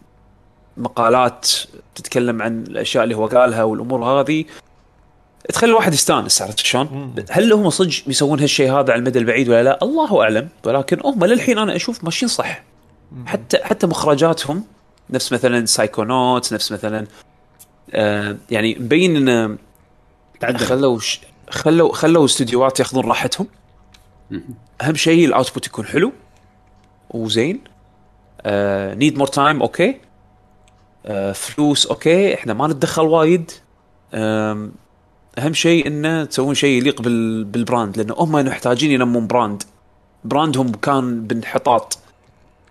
مقالات 0.78 1.48
تتكلم 1.96 2.42
عن 2.42 2.64
الأشياء 2.64 3.04
اللي 3.04 3.16
هو 3.16 3.26
قالها 3.26 3.64
والأمور 3.64 4.04
هذه 4.04 4.46
تخلي 5.50 5.70
الواحد 5.70 5.94
يستانس 5.94 6.42
عرفت 6.42 6.60
شلون؟ 6.60 7.16
هل 7.30 7.54
هم 7.54 7.70
صدق 7.70 7.94
بيسوون 8.08 8.40
هالشيء 8.40 8.72
هذا 8.72 8.92
على 8.92 8.96
المدى 8.96 9.20
البعيد 9.20 9.50
ولا 9.50 9.64
لا؟ 9.64 9.80
الله 9.84 10.22
أعلم 10.22 10.50
ولكن 10.66 11.00
هم 11.06 11.26
للحين 11.26 11.58
أنا 11.58 11.76
أشوف 11.76 12.04
ماشيين 12.04 12.30
صح. 12.30 12.64
حتى 13.26 13.58
حتى 13.64 13.88
مخرجاتهم 13.88 14.64
نفس 15.10 15.34
مثلا 15.34 15.66
سايكونوتس 15.66 16.54
نفس 16.54 16.72
مثلا 16.72 17.08
آه 17.94 18.38
يعني 18.52 18.76
مبين 18.80 19.30
إن 19.30 19.58
خلوا 20.58 21.00
ش... 21.00 21.22
خلوا 21.50 21.94
خلوا 21.94 22.26
استديوهات 22.26 22.80
ياخذون 22.80 23.06
راحتهم. 23.06 23.48
أهم 24.82 24.96
شيء 24.96 25.26
ال 25.26 25.32
output 25.32 25.68
يكون 25.68 25.86
حلو 25.86 26.12
وزين. 27.10 27.62
need 28.96 29.18
more 29.18 29.28
time 29.28 29.62
okay. 29.62 29.98
آه، 31.06 31.32
فلوس 31.32 31.86
okay. 31.86 32.34
إحنا 32.34 32.54
ما 32.54 32.68
نتدخل 32.68 33.02
وايد. 33.02 33.52
أهم 35.40 35.54
شيء 35.54 35.88
إنه 35.88 36.26
تسوون 36.26 36.56
شيء 36.56 36.78
يليق 36.78 37.02
بال... 37.02 37.44
بال 37.44 37.59
brand 37.59 37.98
لأن 37.98 38.12
هم 38.18 38.32
محتاجين 38.32 38.92
ينمون 38.92 39.28
brand. 39.28 39.64
brand 40.26 40.59
هم 40.59 40.72
كان 40.72 41.24
بانحطاط. 41.24 41.98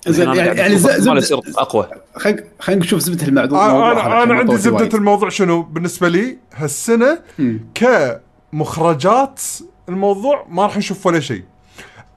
زين 0.07 0.29
يعني 0.35 0.59
يعني 0.61 0.79
زبدة- 0.79 1.17
يصير 1.17 1.41
أقوى. 1.59 1.89
خلينا 2.17 2.45
خلينا 2.59 2.81
نشوف 2.83 3.01
زبدة 3.01 3.27
الموضوع 3.27 3.93
أنا 3.93 4.07
أنا, 4.07 4.23
أنا 4.23 4.35
عندي 4.35 4.57
زبدة 4.57 4.77
وايد. 4.77 4.95
الموضوع 4.95 5.29
شنو؟ 5.29 5.63
بالنسبة 5.63 6.09
لي 6.09 6.39
هالسنة 6.55 7.19
مم. 7.39 7.61
كمخرجات 7.75 9.41
الموضوع 9.89 10.47
ما 10.51 10.63
راح 10.63 10.77
نشوف 10.77 11.07
ولا 11.07 11.21
شيء. 11.21 11.43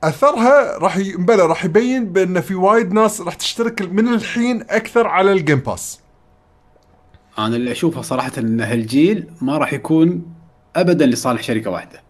أثرها 0.04 0.78
راح 0.78 0.98
ي... 0.98 1.16
بلى 1.18 1.46
راح 1.46 1.66
يبين 1.66 2.06
بأن 2.06 2.42
في 2.42 2.56
وايد 2.56 2.94
ناس 2.94 3.22
راح 3.22 3.34
تشترك 3.36 3.82
من 3.82 4.08
الحين 4.14 4.62
أكثر 4.70 5.08
على 5.08 5.32
ال 5.32 5.38
Game 5.38 5.60
Pass 5.60 6.00
أنا 7.40 7.56
اللي 7.56 7.72
أشوفه 7.72 8.02
صراحة 8.02 8.32
إن 8.38 8.62
هالجيل 8.62 9.28
ما 9.42 9.58
راح 9.58 9.74
يكون 9.74 10.35
ابدا 10.76 11.06
لصالح 11.06 11.44
شركة 11.44 11.72
واحدة. 11.72 12.02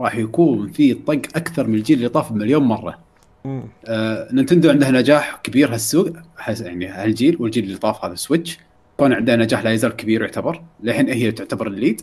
راح 0.00 0.14
يكون 0.14 0.68
في 0.68 0.94
طق 0.94 1.12
أكثر 1.12 1.66
من 1.66 1.74
الجيل 1.74 1.98
اللي 1.98 2.08
طاف 2.08 2.32
بمليون 2.32 2.62
مرة. 2.62 2.98
آه 3.86 4.28
نينتندو 4.32 4.70
عندها 4.70 4.90
نجاح 4.90 5.40
كبير 5.42 5.74
هالسوق 5.74 6.08
يعني 6.60 6.86
هالجيل 6.86 7.36
والجيل 7.40 7.64
اللي 7.64 7.76
طاف 7.76 8.04
هذا 8.04 8.14
Switch 8.14 8.58
كون 8.96 9.12
عندها 9.12 9.36
نجاح 9.36 9.64
لا 9.64 9.72
يزال 9.72 9.96
كبير 9.96 10.22
يعتبر. 10.22 10.62
للحين 10.82 11.08
هي 11.08 11.32
تعتبر 11.32 11.66
ال 11.66 11.73
lead 11.73 12.02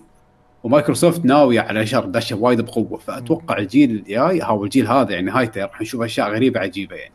ومايكروسوفت 0.63 1.25
ناوية 1.25 1.61
على 1.61 1.85
شر 1.85 2.05
دشه 2.05 2.35
وايد 2.35 2.61
بقوة. 2.61 2.97
فأتوقع 2.97 3.57
الجيل 3.57 3.91
الجاي 3.91 4.39
أو 4.39 4.63
الجيل 4.63 4.87
هذا 4.87 5.11
يعني 5.11 5.25
نهايته 5.25 5.61
راح 5.61 5.81
نشوف 5.81 6.01
أشياء 6.01 6.31
غريبة 6.31 6.59
عجيبة 6.59 6.95
يعني. 6.95 7.13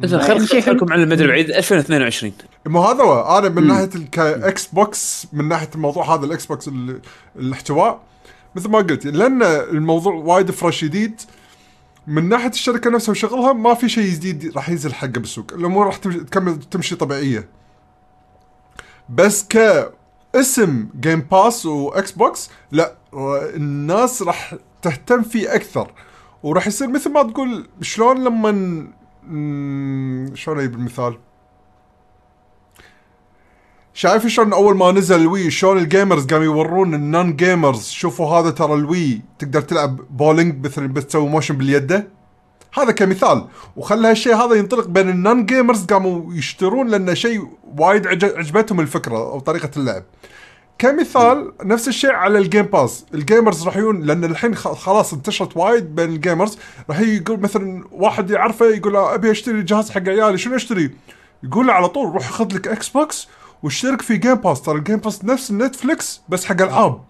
زين 0.00 0.20
خل 0.20 0.48
شيء 0.48 0.60
حلو. 0.60 0.74
خلكم 0.74 0.92
على 0.92 1.02
المدى 1.02 1.22
البعيد 1.22 1.50
2022 1.50 2.32
مو 2.66 2.82
هذا 2.82 3.02
هو. 3.04 3.38
أنا 3.38 3.48
من 3.48 3.66
ناحية 3.66 3.90
ك 4.12 4.66
Xbox 4.66 5.26
من 5.32 5.48
ناحية 5.48 5.68
الموضوع 5.74 6.14
هذا 6.14 6.24
ال 6.26 6.46
Xbox 6.46 6.68
ال- 6.68 7.00
الاحتواء 7.36 8.00
مثل 8.54 8.68
ما 8.70 8.78
قلت 8.78 9.06
لأن 9.06 9.42
الموضوع 9.42 10.14
وايد 10.14 10.50
fresh 10.50 10.84
جديد 10.84 11.20
من 12.06 12.28
ناحية 12.28 12.48
الشركة 12.50 12.90
نفسها 12.90 13.10
وشغلها 13.10 13.52
ما 13.52 13.74
في 13.74 13.88
شيء 13.88 14.12
جديد 14.12 14.52
راح 14.56 14.68
ينزل 14.68 14.94
حقه 14.94 15.08
بالسوق. 15.08 15.52
الأمور 15.52 15.86
راح 15.86 15.96
تكمل 15.96 16.58
تمشي 16.58 16.96
طبيعية. 16.96 17.48
بس 19.08 19.44
كاسم 19.48 20.88
Game 21.00 21.20
Pass 21.20 21.66
و 21.66 22.10
Xbox 22.12 22.50
لا 22.72 22.94
الناس 23.56 24.22
راح 24.22 24.54
تهتم 24.82 25.22
فيه 25.22 25.54
أكثر. 25.54 25.92
وراح 26.42 26.66
يصير 26.66 26.88
مثل 26.88 27.10
ما 27.10 27.22
تقول 27.22 27.66
شلون 27.80 28.24
لما 28.24 28.86
شلون 30.34 30.58
أجيب 30.58 30.74
المثال؟ 30.74 31.18
شايف 33.94 34.26
شلون 34.26 34.52
أول 34.52 34.76
ما 34.76 34.92
نزل 34.92 35.20
ال 35.20 35.28
Wii 35.28 35.50
شلون 35.50 35.78
ال 35.78 35.85
gamers 35.85 36.26
قاموا 36.26 36.44
يورون 36.44 36.94
ال 36.94 37.05
non 37.05 37.36
gamers 37.36 37.88
شوفوا 37.88 38.26
هذا 38.26 38.50
ترى 38.50 38.74
ال 38.74 38.86
Wii 38.86 39.20
تقدر 39.38 39.60
تلعب 39.60 40.00
بولينج 40.10 40.66
مثل 40.66 40.88
بس 40.88 41.06
تسوي 41.06 41.28
motion 41.28 41.56
باليده؟ 41.56 42.08
هذا 42.74 42.92
كمثال. 42.92 43.46
وخلى 43.76 44.08
هالشيء 44.08 44.34
هذا 44.36 44.54
ينطلق 44.54 44.86
بين 44.86 45.08
ال 45.08 45.46
non-gamers 45.46 45.84
قاموا 45.86 46.34
يشترون 46.34 46.88
لأنه 46.88 47.14
شيء 47.14 47.48
وايد 47.78 48.06
عج- 48.06 48.24
عجبتهم 48.24 48.80
الفكرة 48.80 49.16
أو 49.16 49.38
طريقة 49.40 49.70
اللعب. 49.76 50.02
كمثال 50.78 51.52
نفس 51.64 51.88
الشيء 51.88 52.10
على 52.10 52.38
ال 52.38 52.43
Game 52.43 52.62
Pass 52.62 53.04
ال 53.14 53.21
gamers 53.21 53.66
راح 53.66 53.76
يقول 53.76 54.06
لأن 54.06 54.24
الحين 54.24 54.54
خلاص 54.54 55.12
انتشرت 55.12 55.56
وايد 55.56 55.94
بين 55.94 56.08
ال 56.08 56.14
gamers. 56.14 56.58
راح 56.88 57.00
يقول 57.00 57.40
مثلا 57.40 57.84
واحد 57.92 58.30
يعرفه 58.30 58.66
يقول 58.66 58.96
أبي 58.96 59.30
أشتري 59.30 59.62
جهاز 59.62 59.90
حق 59.90 60.08
عيالي 60.08 60.38
شنو 60.38 60.56
أشتري؟ 60.56 60.90
يقول 61.42 61.66
له 61.66 61.72
على 61.72 61.88
طول 61.88 62.12
روح 62.12 62.30
خذ 62.30 62.54
لك 62.54 62.68
Xbox 62.68 63.28
واشترك 63.62 64.02
في 64.02 64.16
Game 64.16 64.34
Pass 64.34 64.62
ترى 64.62 64.78
ال 64.78 64.82
Game 64.82 64.96
Pass 64.96 65.24
نفس 65.24 65.52
Netflix 65.52 66.20
بس 66.28 66.44
حق 66.44 66.62
العاب. 66.62 67.00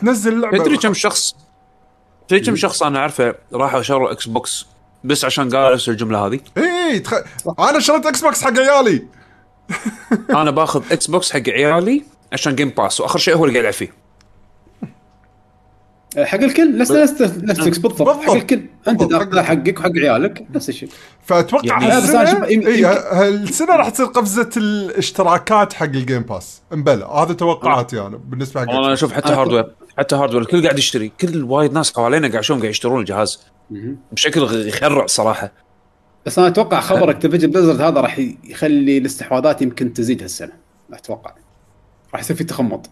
تنزل 0.00 0.32
اللعبة. 0.32 0.58
تدري 0.58 0.76
كم 0.76 0.94
شخص 0.94 1.36
تدري 2.28 2.40
كم 2.40 2.56
شخص 2.56 2.82
أنا 2.82 2.98
أعرفه 2.98 3.34
راحوا 3.52 3.82
شروا 3.82 4.12
Xbox 4.12 4.66
بس 5.04 5.24
عشان 5.24 5.56
قالوا 5.56 5.74
نفس 5.74 5.88
الجملة 5.88 6.26
هذه؟ 6.26 6.40
إي 6.56 6.90
إي، 6.90 6.98
تخ... 6.98 7.14
أنا 7.58 7.80
شريت 7.80 8.06
Xbox 8.06 8.44
حق 8.44 8.58
عيالي. 8.58 9.02
أنا 10.40 10.50
باخذ 10.50 10.92
Xbox 10.92 11.32
حق 11.32 11.48
عيالي 11.48 12.04
عشان 12.32 12.54
Game 12.54 12.68
Pass 12.68 13.00
وآخر 13.00 13.18
شيء 13.18 13.36
هو 13.36 13.44
اللي 13.44 13.52
قاعد 13.60 13.64
يلعب 13.64 13.72
فيه. 13.72 14.06
حق 16.24 16.38
الكل. 16.38 16.78
نفس 16.78 16.90
نفس 16.90 17.22
نفس 17.22 17.60
ال 17.66 17.68
Xbox 17.68 17.78
بالضبط 17.78 18.02
بالضبط. 18.02 18.24
حق 18.24 18.32
الكل. 18.32 18.62
أنت. 18.88 19.02
تاخذها 19.02 19.42
حقك 19.42 19.78
وحق 19.80 19.90
عيالك 19.96 20.46
نفس 20.54 20.68
الشيء. 20.68 20.88
فأتوقع 21.24 21.64
يعني- 21.64 21.86
هالسنه 21.86 22.44
اي 22.44 22.54
يمكن- 22.54 22.84
هالسنة 22.84 23.76
راح 23.76 23.88
تصير 23.88 24.06
قفزة 24.06 24.50
الاشتراكات 24.56 25.72
حق 25.72 25.84
ال 25.84 25.92
Game 25.92 26.22
Pass 26.22 26.62
امبلا 26.72 27.06
هذا 27.06 27.32
توقعاتي 27.32 28.00
أنا 28.00 28.16
بالنسبة 28.16 28.60
حق 28.60 28.68
والله 28.68 28.84
أنا 28.84 28.92
أشوف 28.92 29.12
حتى 29.12 29.32
hardware 29.32 29.74
حتى 29.98 30.16
hardware 30.16 30.42
الكل 30.42 30.62
قاعد 30.62 30.78
يشتري. 30.78 31.12
كل 31.20 31.44
وايد 31.44 31.72
ناس 31.72 31.94
حوالينا 31.96 32.28
قاعد 32.28 32.38
اشوفهم 32.40 32.60
قاعد 32.60 32.70
يشترون 32.70 33.00
الجهاز. 33.00 33.40
بشكل 34.12 34.68
يخرع 34.68 35.06
صراحة. 35.06 35.52
بس 36.26 36.38
أنا 36.38 36.48
أتوقع 36.48 36.80
خبر 36.80 37.10
Activision 37.10 37.50
Blizzard 37.50 37.80
هذا 37.80 38.00
راح 38.00 38.18
يخلي 38.44 38.98
الاستحواذات 38.98 39.62
يمكن 39.62 39.92
تزيد 39.92 40.22
هالسنة. 40.22 40.52
أتوقع. 40.92 41.34
راح 42.16 42.22
يصير 42.24 42.36
في 42.36 42.44
تخمط. 42.44 42.90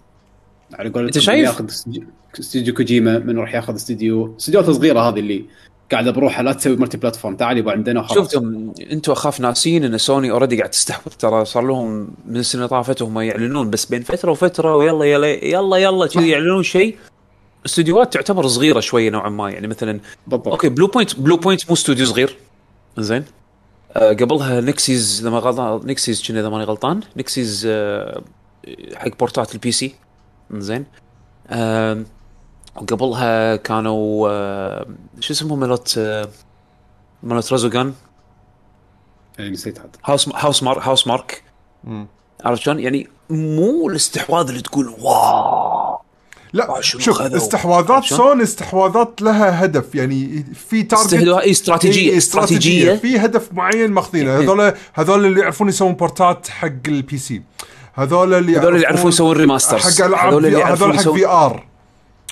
على 0.75 0.89
قولتهم 0.89 1.05
أنت 1.07 1.19
شايف؟ 1.19 1.45
ياخذ 1.47 1.67
استوديو- 1.71 2.39
استوديو 2.41 2.75
كوجيما 2.75 3.19
من 3.19 3.39
راح 3.39 3.55
ياخذ 3.55 3.75
استوديو 3.75 4.37
استديوهات 4.37 4.71
صغيره 4.71 5.01
هذه 5.01 5.19
اللي 5.19 5.45
قاعدة 5.93 6.11
بروحها 6.11 6.43
لا 6.43 6.53
تسوي 6.53 6.77
multi-platform 6.77 7.37
تعال 7.37 7.59
يبا 7.59 7.73
عندنا 7.73 8.01
وخلاص 8.01 8.27
شفتم 8.27 8.73
أنتم 8.93 9.13
أخاف 9.13 9.41
ناسين 9.41 9.85
إن 9.85 9.99
Sony 9.99 10.31
already 10.31 10.57
قاعد 10.57 10.71
تستحوذ 10.71 11.13
ترى 11.13 11.45
صار 11.45 11.63
لهم 11.63 12.09
من 12.27 12.37
السنة 12.37 12.67
طافت 12.67 13.03
وهم 13.03 13.21
يعلنون 13.21 13.71
بس 13.71 13.85
بين 13.85 14.03
فترة 14.03 14.31
وفترة 14.31 14.77
ويلا 14.77 15.05
يلا 15.05 15.27
يلا 15.45 15.77
يلا 15.77 16.07
كذي 16.07 16.29
يعلنون 16.29 16.63
شيء 16.63 16.97
استديوهات 17.67 18.13
تعتبر 18.15 18.47
صغيرة 18.47 18.81
شوية 18.81 19.11
نوعا 19.11 19.29
ما 19.31 19.51
يعني 19.51 19.67
مثلا 19.67 20.01
بالضبط. 20.27 20.49
أوكي 20.49 20.69
Bluepoint 20.69 21.21
Bluepoint 21.21 21.69
مو 21.69 21.75
استوديو 21.75 22.07
صغير. 22.07 22.37
زين. 22.99 23.25
آه 23.97 24.13
قبلها 24.13 24.61
Nixxes 24.61 25.27
لما 25.27 25.39
غلطان 25.39 25.81
Nixxes 25.91 26.23
كنا 26.29 26.41
إذا 26.41 26.49
ماني 26.49 26.65
غلطان؟ 26.65 27.01
Nixxes 27.17 27.67
آه 27.67 28.23
حق 28.95 29.19
بورتات 29.19 29.55
ال 29.55 29.73
PC 29.73 29.95
زين. 30.53 30.85
آه 31.49 32.05
وقبلها 32.77 33.57
كانوا 33.57 34.29
آه 34.31 34.87
شو 35.21 35.33
اسمهم 35.33 35.61
مالت 35.61 35.99
آه 35.99 36.29
مالت 37.23 37.53
Resogun 37.53 37.95
يعني 39.39 39.51
نسيت 39.51 39.79
هذا 39.79 39.89
House 40.05 40.29
Housemarque 40.29 40.83
Housemarque. 40.83 41.43
عرفت 42.45 42.63
شلون؟ 42.63 42.81
يعني 42.81 43.09
مو 43.31 43.89
الاستحواذ 43.89 44.49
اللي 44.49 44.63
تقول 44.63 44.89
wow 44.89 45.99
لا 46.53 46.81
شوف؟ 46.81 47.21
استحواذات؟ 47.21 48.05
سوني 48.05 48.43
استحواذات 48.43 49.23
لها 49.23 49.65
هدف. 49.65 49.95
يعني 49.95 50.45
في 50.55 50.83
target 50.83 51.05
استهدوا 51.05 51.41
إي 51.41 51.51
استراتيجية 51.51 52.11
إيه، 52.11 52.17
استراتيجية. 52.17 52.95
في 52.95 53.19
هدف 53.19 53.53
معين 53.53 53.91
ماخذينه. 53.91 54.31
إيه. 54.31 54.39
هذول 54.39 54.73
هذول 54.95 55.27
اللي 55.27 55.41
يعرفون 55.41 55.69
يسوون 55.69 55.95
بورتات 55.95 56.49
حق 56.49 56.69
ال 56.89 57.19
PC 57.19 57.43
هذول 57.95 58.35
اللي 58.35 58.59
هذول 58.59 58.75
اللي 58.75 58.83
يعرفون 58.83 59.09
يسوون 59.09 59.37
remasters 59.37 60.01
حق 60.01 60.07
العاب 60.07 60.29
هذول 60.29 60.47
اللي 60.47 60.59
يعرفون 60.59 60.89
هذول 60.89 60.95
حق 60.99 61.03
يسوون- 61.03 61.19
VR 61.19 61.65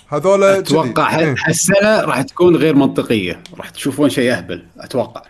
هذول 0.08 0.44
أتوقع. 0.44 1.18
إيه. 1.18 1.34
هالسنة 1.46 2.00
راح 2.00 2.22
تكون 2.22 2.56
غير 2.56 2.74
منطقية. 2.74 3.42
راح 3.58 3.70
تشوفون 3.70 4.10
شيء 4.10 4.32
أهبل 4.32 4.66
أتوقع. 4.78 5.22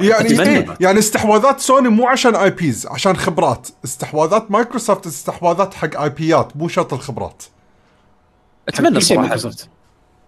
يعني 0.00 0.26
أتمنى. 0.34 0.48
إيه 0.58 0.76
يعني 0.80 0.98
استحواذات 0.98 1.60
سوني 1.60 1.88
مو 1.88 2.06
عشان 2.08 2.34
IPs 2.34 2.86
عشان 2.86 3.16
خبرات. 3.16 3.68
استحواذات 3.84 4.50
مايكروسوفت 4.50 5.06
استحواذات 5.06 5.74
حق 5.74 6.00
IP 6.00 6.10
ات 6.10 6.56
مو 6.56 6.68
شرط 6.68 6.92
الخبرات. 6.92 7.42
أتمنى 8.68 9.00
صراحة. 9.00 9.20
مايكروسوفت. 9.20 9.68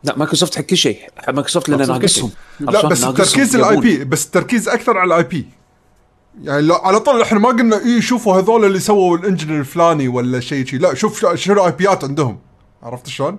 لا 0.05 0.16
مايكروسوفت 0.18 0.57
حق 0.57 0.62
كل 0.62 0.76
شيء. 0.76 1.01
مايكروسوفت 1.28 1.68
لأن 1.68 1.89
ناقصهم 1.89 2.30
لا 2.61 2.87
بس 2.87 3.05
التركيز 3.05 3.57
ال 3.57 3.77
IP 3.77 4.05
بس 4.05 4.26
التركيز 4.26 4.68
أكثر 4.68 4.99
على 4.99 5.14
ال 5.15 5.23
IP 5.23 5.47
يعني 6.43 6.62
لا 6.62 6.80
على 6.87 7.01
طول 7.01 7.22
إحنا 7.22 7.39
ما 7.39 7.49
قلنا 7.49 7.78
اي 7.85 8.03
شوفوا 8.03 8.35
هذول 8.41 8.64
اللي 8.64 8.80
سووا 8.80 9.16
ال 9.19 9.25
engine 9.25 9.61
الفلاني 9.61 10.09
ولا 10.09 10.41
شيء 10.41 10.66
شيء 10.66 10.80
لا 10.80 10.95
شوف 10.95 11.20
شو- 11.20 11.35
شنو 11.35 11.66
IP 11.67 11.73
ات 11.73 12.05
عندهم 12.05 12.39
عرفت 12.82 13.07
شلون؟ 13.09 13.39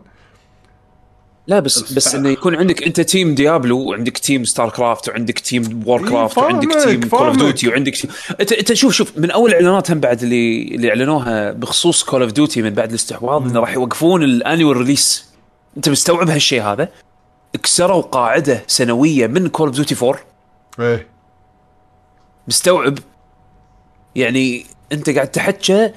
لا 1.48 1.60
بس 1.60 1.94
بس 1.94 2.16
إنه 2.16 2.30
يكون 2.30 2.56
عندك 2.56 2.84
أنت 2.84 3.02
team 3.02 3.36
Diablo 3.36 3.80
وعندك 3.80 4.18
team 4.18 4.44
StarCraft 4.44 5.10
وعندك 5.10 5.40
team 5.40 5.84
Warcraft 5.86 6.38
وعندك 6.38 6.74
team 6.84 7.02
Call 7.10 7.28
of 7.28 7.38
Duty 7.38 7.68
وعندك 7.70 7.96
team 7.96 8.12
انت 8.42 8.52
أنت 8.52 8.74
شوف 8.74 8.94
شوف 8.94 9.18
من 9.18 9.32
أول 9.32 9.50
الاعلانات 9.50 9.92
هم 9.92 10.00
بعد 10.00 10.24
اللي 10.24 10.62
اللي 10.76 10.90
إعلنوها 10.90 11.52
بخصوص 11.52 12.04
Call 12.04 12.22
of 12.22 12.32
Duty 12.32 12.62
من 12.62 12.70
بعد 12.70 12.90
الاستحواذ 12.90 13.50
إنه 13.50 13.60
راح 13.60 13.74
يوقفون 13.74 14.24
ال 14.24 14.31
annual 14.31 14.78
release 14.78 15.26
أنت 15.78 15.90
مستوعب 15.90 16.30
هالشيء 16.30 16.62
هذا؟ 16.64 16.90
كسروا 17.64 18.02
قاعدة 18.02 18.64
سنوية 18.68 19.28
من 19.28 19.48
Call 19.48 19.68
of 19.68 19.76
Duty 19.76 19.96
4 20.06 20.20
إيه 20.80 21.08
مستوعب. 22.48 23.00
يعني 24.16 24.66
انت 24.92 25.10
قاعد 25.10 25.28
تحكى 25.28 25.92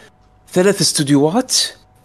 ثلاث 0.52 0.80
استديوهات 0.80 1.54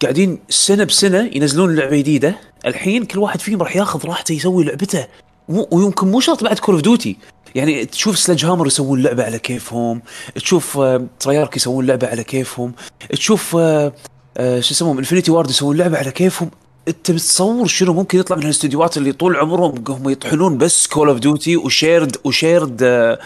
قاعدين 0.02 0.38
سنة 0.48 0.84
بسنة 0.84 1.30
ينزلون 1.34 1.74
لعبة 1.74 1.96
جديدة. 1.96 2.34
الحين 2.66 3.04
كل 3.04 3.18
واحد 3.18 3.40
فيهم 3.40 3.62
راح 3.62 3.76
ياخذ 3.76 4.06
راحته 4.06 4.32
يسوي 4.32 4.64
لعبته. 4.64 5.06
ويمكن 5.48 6.08
مو 6.08 6.20
شرط 6.20 6.44
بعد 6.44 6.58
Call 6.58 6.74
of 6.74 6.84
Duty 6.84 7.16
يعني 7.54 7.84
تشوف 7.84 8.18
Sledgehammer 8.18 8.66
يسوون 8.66 9.02
لعبة 9.02 9.24
على 9.24 9.38
كيفهم. 9.38 10.02
تشوف 10.34 10.78
آه، 10.78 11.06
Treyarch 11.20 11.56
يسوون 11.56 11.86
لعبة 11.86 12.06
على 12.06 12.24
كيفهم. 12.24 12.72
تشوف 13.10 13.56
آه، 13.56 13.92
آه، 14.36 14.60
شو 14.60 14.74
اسمهم 14.74 14.98
Infinity 14.98 15.30
Ward 15.30 15.50
يسوون 15.50 15.76
لعبة 15.76 15.98
على 15.98 16.10
كيفهم. 16.10 16.50
انت 16.88 17.10
بتصور 17.10 17.66
شنو 17.66 17.92
ممكن 17.92 18.18
يطلع 18.18 18.36
من 18.36 18.42
هالاستديوهات 18.42 18.96
اللي 18.96 19.12
طول 19.12 19.36
عمرهم 19.36 19.84
هم 19.88 20.08
يطحنون 20.08 20.58
بس 20.58 20.86
Call 20.86 21.08
of 21.08 21.18
Duty 21.18 21.56
و 21.56 21.65
shared 21.65 22.16
و 22.24 22.32
shared 22.32 22.82
آه، 22.82 23.18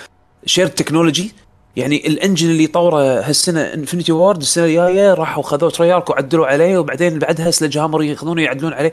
shared 0.46 0.70
technology 0.70 1.32
يعني 1.76 2.07
ال 2.07 2.13
engine 2.13 2.51
اللي 2.51 2.66
طوره 2.66 3.20
هالسنة 3.20 3.61
Infinity 3.61 4.12
Ward 4.12 4.40
السنة 4.41 4.64
الجاية 4.64 5.14
راحوا 5.14 5.43
خذوا 5.43 5.70
Treyarch 5.70 6.11
وعدلوا 6.11 6.47
عليه 6.47 6.78
وبعدين 6.78 7.18
بعدها 7.18 7.51
Sledgehammer 7.51 8.03
ياخذونه 8.03 8.43
يعدلون 8.43 8.72
عليه 8.72 8.93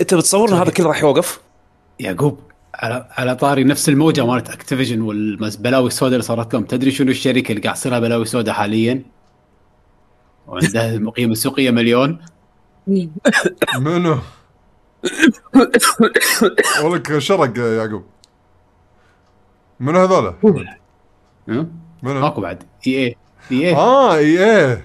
انت 0.00 0.14
بتصور 0.14 0.48
ان 0.48 0.54
هذا 0.54 0.70
كله 0.70 0.86
راح 0.86 1.02
يوقف؟ 1.02 1.40
يعقوب 1.98 2.38
على 2.74 3.08
على 3.10 3.36
طاري 3.36 3.64
نفس 3.64 3.88
الموجة 3.88 4.26
مالت 4.26 4.50
Activision 4.50 5.00
والبلاوي 5.00 5.86
السوداء 5.86 6.12
اللي 6.12 6.22
صارت 6.22 6.54
لهم 6.54 6.64
تدري 6.64 6.90
شنو 6.90 7.10
الشركة 7.10 7.52
اللي 7.52 7.62
قاعد 7.62 7.76
تصيرها 7.76 7.98
بلاوي 7.98 8.24
سوداء 8.24 8.54
حاليا؟ 8.54 9.02
وعندها 10.46 10.94
القيمه 10.96 11.32
السوقية 11.32 11.70
مليون 11.70 12.18
منو؟ 13.78 14.18
ولك 16.84 17.18
شرق 17.18 17.58
يا 17.58 17.76
يعقوب 17.76 18.04
منو 19.82 19.98
هذول؟ 19.98 20.34
منو؟ 22.02 22.20
ماكو 22.20 22.40
بعد. 22.40 22.62
EA 22.86 22.96
EA 23.06 23.74
آه 23.74 24.16
إيه. 24.16 24.84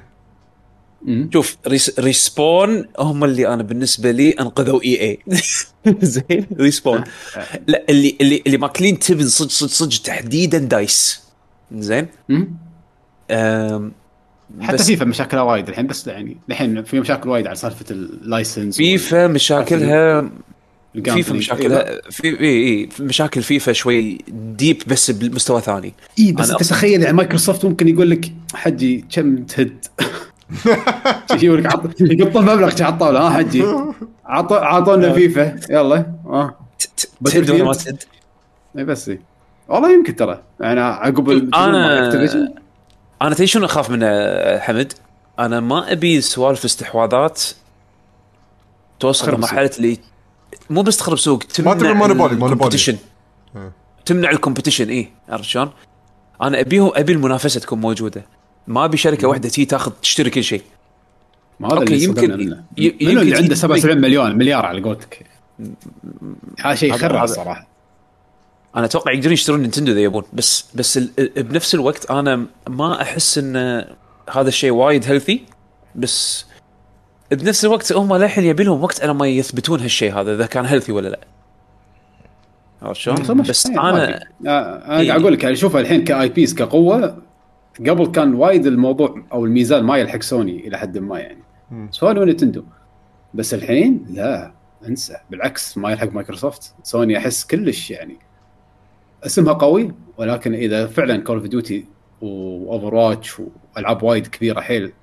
شوف 1.33 1.57
Res 1.67 1.99
Respawn 1.99 2.85
هم 2.99 3.23
اللي 3.23 3.47
أنا 3.53 3.63
بالنسبة 3.63 4.11
لي 4.11 4.29
أنقذوا 4.31 4.83
EA 4.83 5.19
زين؟ 6.01 6.47
Respawn. 6.59 7.03
لا 7.67 7.83
اللي 7.89 8.17
اللي 8.21 8.43
اللي 8.47 8.57
ماكلين 8.57 8.99
تبن 8.99 9.27
صدق 9.27 9.49
صدق 9.49 9.69
صدق 9.69 10.03
تحديدا 10.03 10.57
DICE. 10.57 11.23
زين؟ 11.71 12.07
حتى 14.61 14.73
بس 14.73 14.85
فيفا 14.85 15.05
مشاكلها 15.05 15.41
وايد 15.41 15.69
الحين 15.69 15.87
بس 15.87 16.07
يعني 16.07 16.37
الحين 16.49 16.83
في 16.83 16.99
مشاكل 16.99 17.29
وايد 17.29 17.47
على 17.47 17.55
سالفة 17.55 17.85
ال 17.91 18.02
license 18.02 18.77
FIFA 18.77 19.27
مشاكلها 19.27 20.29
فيفا 20.93 21.31
إيه، 21.33 21.37
مشاكلها 21.37 22.01
في 22.11 22.27
EA 22.27 22.89
مشاكل 22.99 23.41
فيفا 23.43 23.73
شوي 23.73 24.17
deep 24.27 24.81
بس 24.87 25.11
بمستوى 25.11 25.61
ثاني. 25.61 25.93
اي 26.19 26.31
بس 26.31 26.49
انت 26.49 26.63
تخيل 26.63 27.01
يعني 27.01 27.17
مايكروسوفت 27.17 27.65
ممكن 27.65 27.87
يقول 27.87 28.09
لك 28.09 28.31
حجي 28.53 29.05
كم 29.11 29.35
تهد؟ 29.43 29.85
يقول 31.41 31.59
لك 31.63 31.65
عط 31.73 32.01
يقطون 32.01 32.43
مبلغ 32.45 32.83
على 32.83 32.93
الطاوله 32.93 33.19
ها 33.19 33.29
حجي. 33.29 33.63
عط- 34.25 34.53
عطونا 34.53 35.13
فيفا. 35.13 35.59
يلا. 35.69 36.13
آه. 36.25 36.55
ت- 36.79 36.83
ت- 36.97 37.09
Battlefield. 37.29 37.31
تد 37.33 37.49
ولا 37.51 37.63
ما 37.63 37.73
تد 37.73 38.03
اي 38.77 38.83
بس 38.83 39.09
إي. 39.09 39.19
والله 39.67 39.93
يمكن 39.93 40.15
ترى. 40.15 40.41
يعني 40.59 40.79
عقب 40.79 41.29
ال- 41.29 41.55
أنا. 41.55 42.09
أنا 43.21 43.33
تدري 43.33 43.47
شنو 43.47 43.65
أخاف 43.65 43.89
منه 43.89 44.07
حمد؟ 44.59 44.93
أنا 45.39 45.59
ما 45.59 45.91
أبي 45.91 46.21
سوالف 46.21 46.65
استحواذات 46.65 47.41
توصل 48.99 49.33
لمرحلة 49.33 49.71
اللي 49.77 49.97
مو 50.69 50.81
بس 50.81 50.97
تخرب 50.97 51.17
سوق 51.17 51.39
تمنع 51.43 51.73
تبي 51.73 51.93
monopoly- 51.93 52.33
monopoly. 52.35 52.77
ال 52.77 52.79
competition. 52.79 52.95
إيه. 53.55 53.71
تمنع 54.05 54.31
ال 54.31 54.36
competition 54.36 54.81
اي 54.81 55.09
عرفت 55.29 55.43
شلون؟ 55.45 55.69
أنا 56.41 56.59
ابيهم 56.61 56.91
أبي 56.95 57.13
المنافسة 57.13 57.59
تكون 57.59 57.79
موجودة 57.81 58.25
ما 58.67 58.85
أبي 58.85 58.97
شركة 58.97 59.27
واحدة 59.27 59.49
تي 59.49 59.65
تاخذ 59.65 59.91
تشتري 60.01 60.29
كل 60.29 60.43
شيء 60.43 60.61
ما 61.59 61.67
هذا 61.73 61.77
اللي 61.81 62.03
يمكن- 62.03 62.23
يمكن 62.31 62.37
منه 62.45 62.63
ي- 62.77 62.81
منو 63.01 63.11
يمكن 63.11 63.17
اللي 63.19 63.35
عنده 63.35 63.47
تجي- 63.47 63.55
77 63.55 63.97
مليون 64.01 64.35
مليار 64.35 64.65
على 64.65 64.81
قولتك 64.81 65.25
هذا 66.59 66.75
شيء 66.75 66.89
يخرع 66.95 67.23
الصراحة 67.23 67.67
أنا 68.75 68.85
أتوقع 68.85 69.11
يقدرون 69.11 69.33
يشترون 69.33 69.59
Nintendo 69.61 69.91
إذا 69.91 69.99
يبون 70.01 70.23
بس 70.33 70.65
بس 70.75 70.97
ال- 70.97 71.11
بنفس 71.43 71.75
الوقت 71.75 72.11
أنا 72.11 72.45
ما 72.69 73.01
أحس 73.01 73.37
إن 73.37 73.55
هذا 74.29 74.47
الشيء 74.47 74.71
وايد 74.71 75.05
healthy 75.05 75.41
بس 75.95 76.45
بنفس 77.31 77.65
الوقت 77.65 77.93
هم 77.93 78.15
للحين 78.15 78.43
يبي 78.43 78.63
لهم 78.63 78.83
وقت 78.83 79.03
على 79.03 79.13
ما 79.13 79.27
يثبتون 79.27 79.79
هالشيء 79.79 80.13
هذا 80.13 80.33
إذا 80.33 80.45
كان 80.45 80.65
healthy 80.65 80.91
ولا 80.91 81.09
لا. 81.09 81.19
عرفت 82.81 82.99
شلون؟ 82.99 83.41
بس 83.41 83.65
أنا 83.65 83.89
أنا 83.89 84.99
إيه. 84.99 85.07
قاعد 85.09 85.21
أقول 85.21 85.33
لك 85.33 85.43
يعني 85.43 85.55
شوف 85.55 85.77
الحين 85.77 86.03
ك 86.03 86.29
IPs 86.29 86.55
كقوة 86.55 87.17
قبل 87.79 88.07
كان 88.11 88.33
وايد 88.33 88.65
الموضوع 88.65 89.23
أو 89.31 89.45
الميزان 89.45 89.83
ما 89.83 89.97
يلحق 89.97 90.21
سوني 90.21 90.67
إلى 90.67 90.77
حد 90.77 90.97
ما 90.97 91.19
يعني. 91.19 91.43
سوني 91.91 92.19
ونتندو. 92.19 92.63
بس 93.33 93.53
الحين 93.53 94.05
لا 94.09 94.51
انسى. 94.87 95.17
بالعكس 95.31 95.77
ما 95.77 95.91
يلحق 95.91 96.13
مايكروسوفت. 96.13 96.73
سوني 96.83 97.17
أحس 97.17 97.45
كلش 97.45 97.91
يعني 97.91 98.17
اسمها 99.25 99.53
قوي 99.53 99.91
ولكن 100.17 100.53
إذا 100.53 100.87
فعلا 100.87 101.23
Call 101.23 101.37
of 101.37 101.47
Duty 101.47 101.85
و 102.21 102.95
Overwatch 102.95 103.41
والعاب 103.75 104.03
وايد 104.03 104.27
كبيرة 104.27 104.61
حيل 104.61 104.93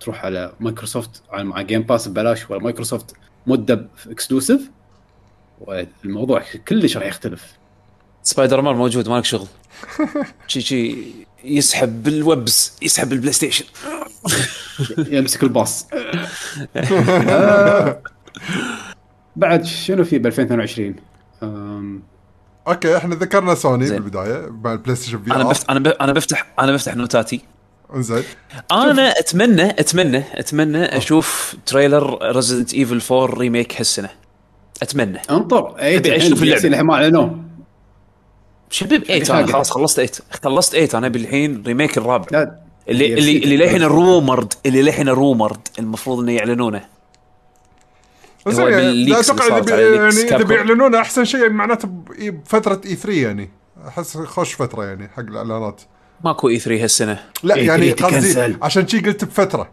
تروح 0.00 0.24
على 0.24 0.52
مايكروسوفت 0.60 1.22
على- 1.32 1.34
مع 1.40 1.62
Game 1.62 1.82
Pass 1.82 2.08
ببلاش 2.08 2.50
ولا 2.50 2.60
مايكروسوفت 2.62 3.14
مدة 3.46 3.86
exclusive 4.10 4.70
الموضوع 6.04 6.42
كلش 6.68 6.96
راح 6.96 7.06
يختلف. 7.06 7.44
سبايدر 8.22 8.60
مان 8.60 8.74
موجود 8.74 9.08
مالك 9.08 9.24
شغل. 9.24 9.46
شي 10.46 10.60
شي 10.60 10.96
يسحب 11.44 12.02
بال 12.02 12.25
webs 12.25 12.72
يسحب 12.82 13.12
البلاي 13.12 13.32
ستيشن 13.32 13.64
يمسك 14.98 15.42
الباص. 15.42 15.86
بعد 19.36 19.64
شنو 19.64 20.04
في 20.04 20.18
ب 20.18 20.26
2022 20.26 20.94
أم، 21.42 22.02
أوكي 22.68 22.96
إحنا 22.96 23.14
ذكرنا 23.14 23.54
سوني. 23.54 23.90
بالبداية 23.90 24.48
مع 24.50 24.72
البلاي 24.72 24.96
ستيشن 24.96 25.22
في 25.22 25.30
أنا 25.34 25.44
بفت... 25.44 25.70
أنا 25.70 25.78
ب... 25.80 25.86
أنا 25.86 26.12
بفتح 26.12 26.46
أنا 26.58 26.72
بفتح 26.72 26.96
نوتاتي. 26.96 27.40
انزين. 27.94 28.22
أنا 28.72 29.10
أتمنى 29.18 29.70
أتمنى 29.70 30.24
أتمنى 30.34 30.84
أشوف 30.84 31.56
trailer 31.66 32.18
Resident 32.36 32.74
Evil 32.74 33.02
4 33.10 33.38
remake 33.38 33.76
هالسنة. 33.80 34.08
أتمنى. 34.82 35.18
انطر. 35.30 35.76
اي 35.78 35.96
أبي 35.96 36.16
أشوف 36.16 36.42
اللعبة. 36.42 36.68
الحين 36.68 36.84
ما 36.84 36.94
أعلنوه. 36.94 37.40
شباب 38.70 39.04
8 39.04 39.30
أنا. 39.30 39.52
خلاص 39.52 39.70
خلصت 39.70 40.00
8 40.00 40.12
خلصت 40.44 40.72
8 40.76 40.88
أنا 40.94 41.06
ابي 41.06 41.18
الحين 41.18 41.62
remake 41.66 41.98
الرابع. 41.98 42.26
لا 42.30 42.60
اللي 42.88 43.14
اللي 43.14 43.36
اللي. 43.36 43.56
للحين 43.56 43.82
rumored 43.82 44.52
اللي 44.66 44.82
للحين 44.82 45.08
rumored 45.08 45.68
المفروض 45.78 46.18
إنه 46.18 46.32
يعلنونه. 46.32 46.84
هو 48.48 48.68
يعني 48.68 49.20
أتوقع 49.20 49.58
اذا 49.58 49.94
يعني 49.94 50.08
إذا 50.08 50.28
Capcom. 50.28 50.48
بيعلنون 50.48 50.94
أحسن 50.94 51.24
شيء 51.24 51.48
معناته 51.48 51.88
بفترة 52.18 52.80
E3 52.86 53.22
يعني. 53.22 53.50
أحس 53.88 54.16
خوش 54.16 54.54
فترة 54.54 54.84
يعني 54.84 55.08
حق 55.08 55.20
الإعلانات. 55.20 55.80
ماكو 56.24 56.48
E3 56.48 56.84
هالسنة 56.84 57.18
لا 57.42 57.54
إيه، 57.54 57.66
يعني 57.66 57.92
قصدي. 57.92 58.56
عشان 58.62 58.88
شي 58.88 59.00
قلت 59.00 59.24
بفترة 59.24 59.70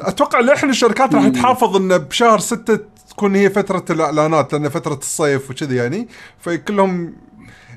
أتوقع 0.00 0.40
للحين 0.40 0.70
الشركات 0.70 1.14
راح 1.14 1.28
تحافظ 1.28 1.76
انه 1.76 1.96
بشهر 1.96 2.38
ستة 2.38 2.78
تكون 3.10 3.36
هي 3.36 3.50
فترة 3.50 3.84
الإعلانات 3.90 4.52
لأن 4.52 4.68
فترة 4.68 4.94
الصيف 4.94 5.50
وكذي 5.50 5.76
يعني 5.76 6.08
فكلهم 6.38 7.14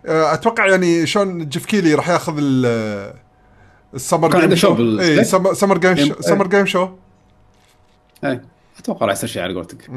آه، 0.06 0.34
أتوقع 0.34 0.68
يعني 0.68 1.08
شلون 1.08 1.50
Geoff 1.50 1.66
Keighley 1.66 1.94
راح 1.94 2.10
ياخذ 2.10 2.36
ال 2.38 3.14
السمر 3.94 4.30
كان 4.30 4.40
جيم 4.40 4.44
عنده 4.44 4.56
شو 4.56 4.76
اي 4.76 5.08
إيه؟ 5.08 5.24
سمر 5.54 5.78
جيم 5.78 5.98
إيه. 5.98 6.22
سمر 6.22 6.48
جيم 6.48 6.66
شو 6.66 6.90
إيه. 8.24 8.44
أتوقع 8.80 9.06
راح 9.06 9.14
يصير 9.14 9.30
شيء 9.30 9.42
على 9.42 9.54
قولتك 9.54 9.92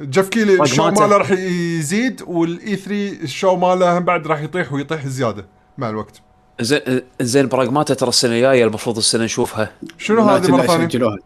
جيف 0.00 0.28
كيلي 0.28 0.62
الشو 0.62 0.82
رقماته. 0.82 1.00
ماله 1.00 1.16
راح 1.16 1.30
يزيد 1.30 2.22
والاي 2.26 2.76
3 2.76 3.22
الشو 3.22 3.56
ماله 3.56 3.98
هم 3.98 4.04
بعد 4.04 4.26
راح 4.26 4.40
يطيح 4.40 4.72
ويطيح 4.72 5.06
زيادة 5.06 5.46
مع 5.78 5.88
الوقت. 5.90 6.20
زين 6.60 6.80
زين 7.20 7.48
براغماتا 7.48 7.94
ترى 7.94 8.08
السنة 8.08 8.32
الجاية 8.34 8.64
المفروض 8.64 8.96
السنة 8.96 9.24
نشوفها. 9.24 9.72
شنو 9.98 10.22
هذه 10.22 10.50
مره 10.50 10.62
ثانية؟ 10.66 10.84
اجلوها 10.84 11.18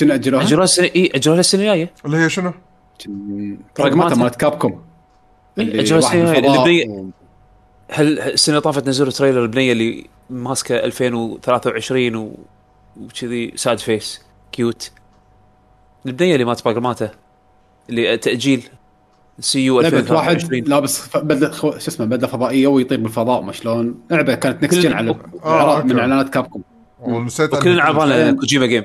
كنا 0.00 0.14
اجلوها 0.14 0.42
اجلوها 0.42 0.64
السنة 0.64 0.90
إي 0.96 1.10
اجلوها 1.14 1.40
السنة 1.40 1.60
الجاية. 1.60 1.90
اللي 2.04 2.16
هي 2.16 2.30
شنو؟ 2.30 2.52
براغماتا 3.78 4.14
مالت 4.14 4.36
كابكوم. 4.36 4.82
اللي 5.58 6.64
بي- 6.64 6.88
و- 6.88 7.10
هل 7.90 8.20
هل 8.20 8.32
السنة 8.32 8.52
اللي 8.52 8.62
طافت 8.62 8.88
نزلوا 8.88 9.10
تريلر 9.10 9.42
البنية 9.42 9.72
اللي 9.72 10.06
ماسكة 10.30 10.76
2023 10.76 12.16
و... 12.16 12.34
وكذي 13.00 13.52
ساد 13.56 13.78
فيس. 13.78 14.22
كيوت. 14.52 14.90
البنية 16.06 16.32
اللي 16.34 16.44
مات 16.44 16.64
براغماتا. 16.64 17.10
اللي 17.90 18.16
تأجيل. 18.16 18.68
سي 19.40 19.64
يو 19.64 19.80
لعبة 19.80 20.14
واحد 20.14 20.34
2023 20.34 20.62
لابس 20.64 21.16
بدلة 21.16 21.52
شو 21.52 21.68
اسمه 21.68 22.06
بدلة 22.06 22.28
فضائية 22.28 22.66
ويطير 22.66 23.00
بالفضاء 23.00 23.40
ما 23.40 23.52
شلون؟ 23.52 24.00
لعبة 24.10 24.34
كانت 24.34 24.62
نكست 24.62 24.78
جن 24.78 24.92
على 24.92 25.14
آه، 25.44 25.82
من. 25.82 25.98
إعلانات 25.98 26.28
كابكوم. 26.28 26.62
ونسيت 27.00 27.54
وكلنا 27.54 27.82
عرفنا 27.82 28.32
كوجيما 28.32 28.66
جيم 28.66 28.84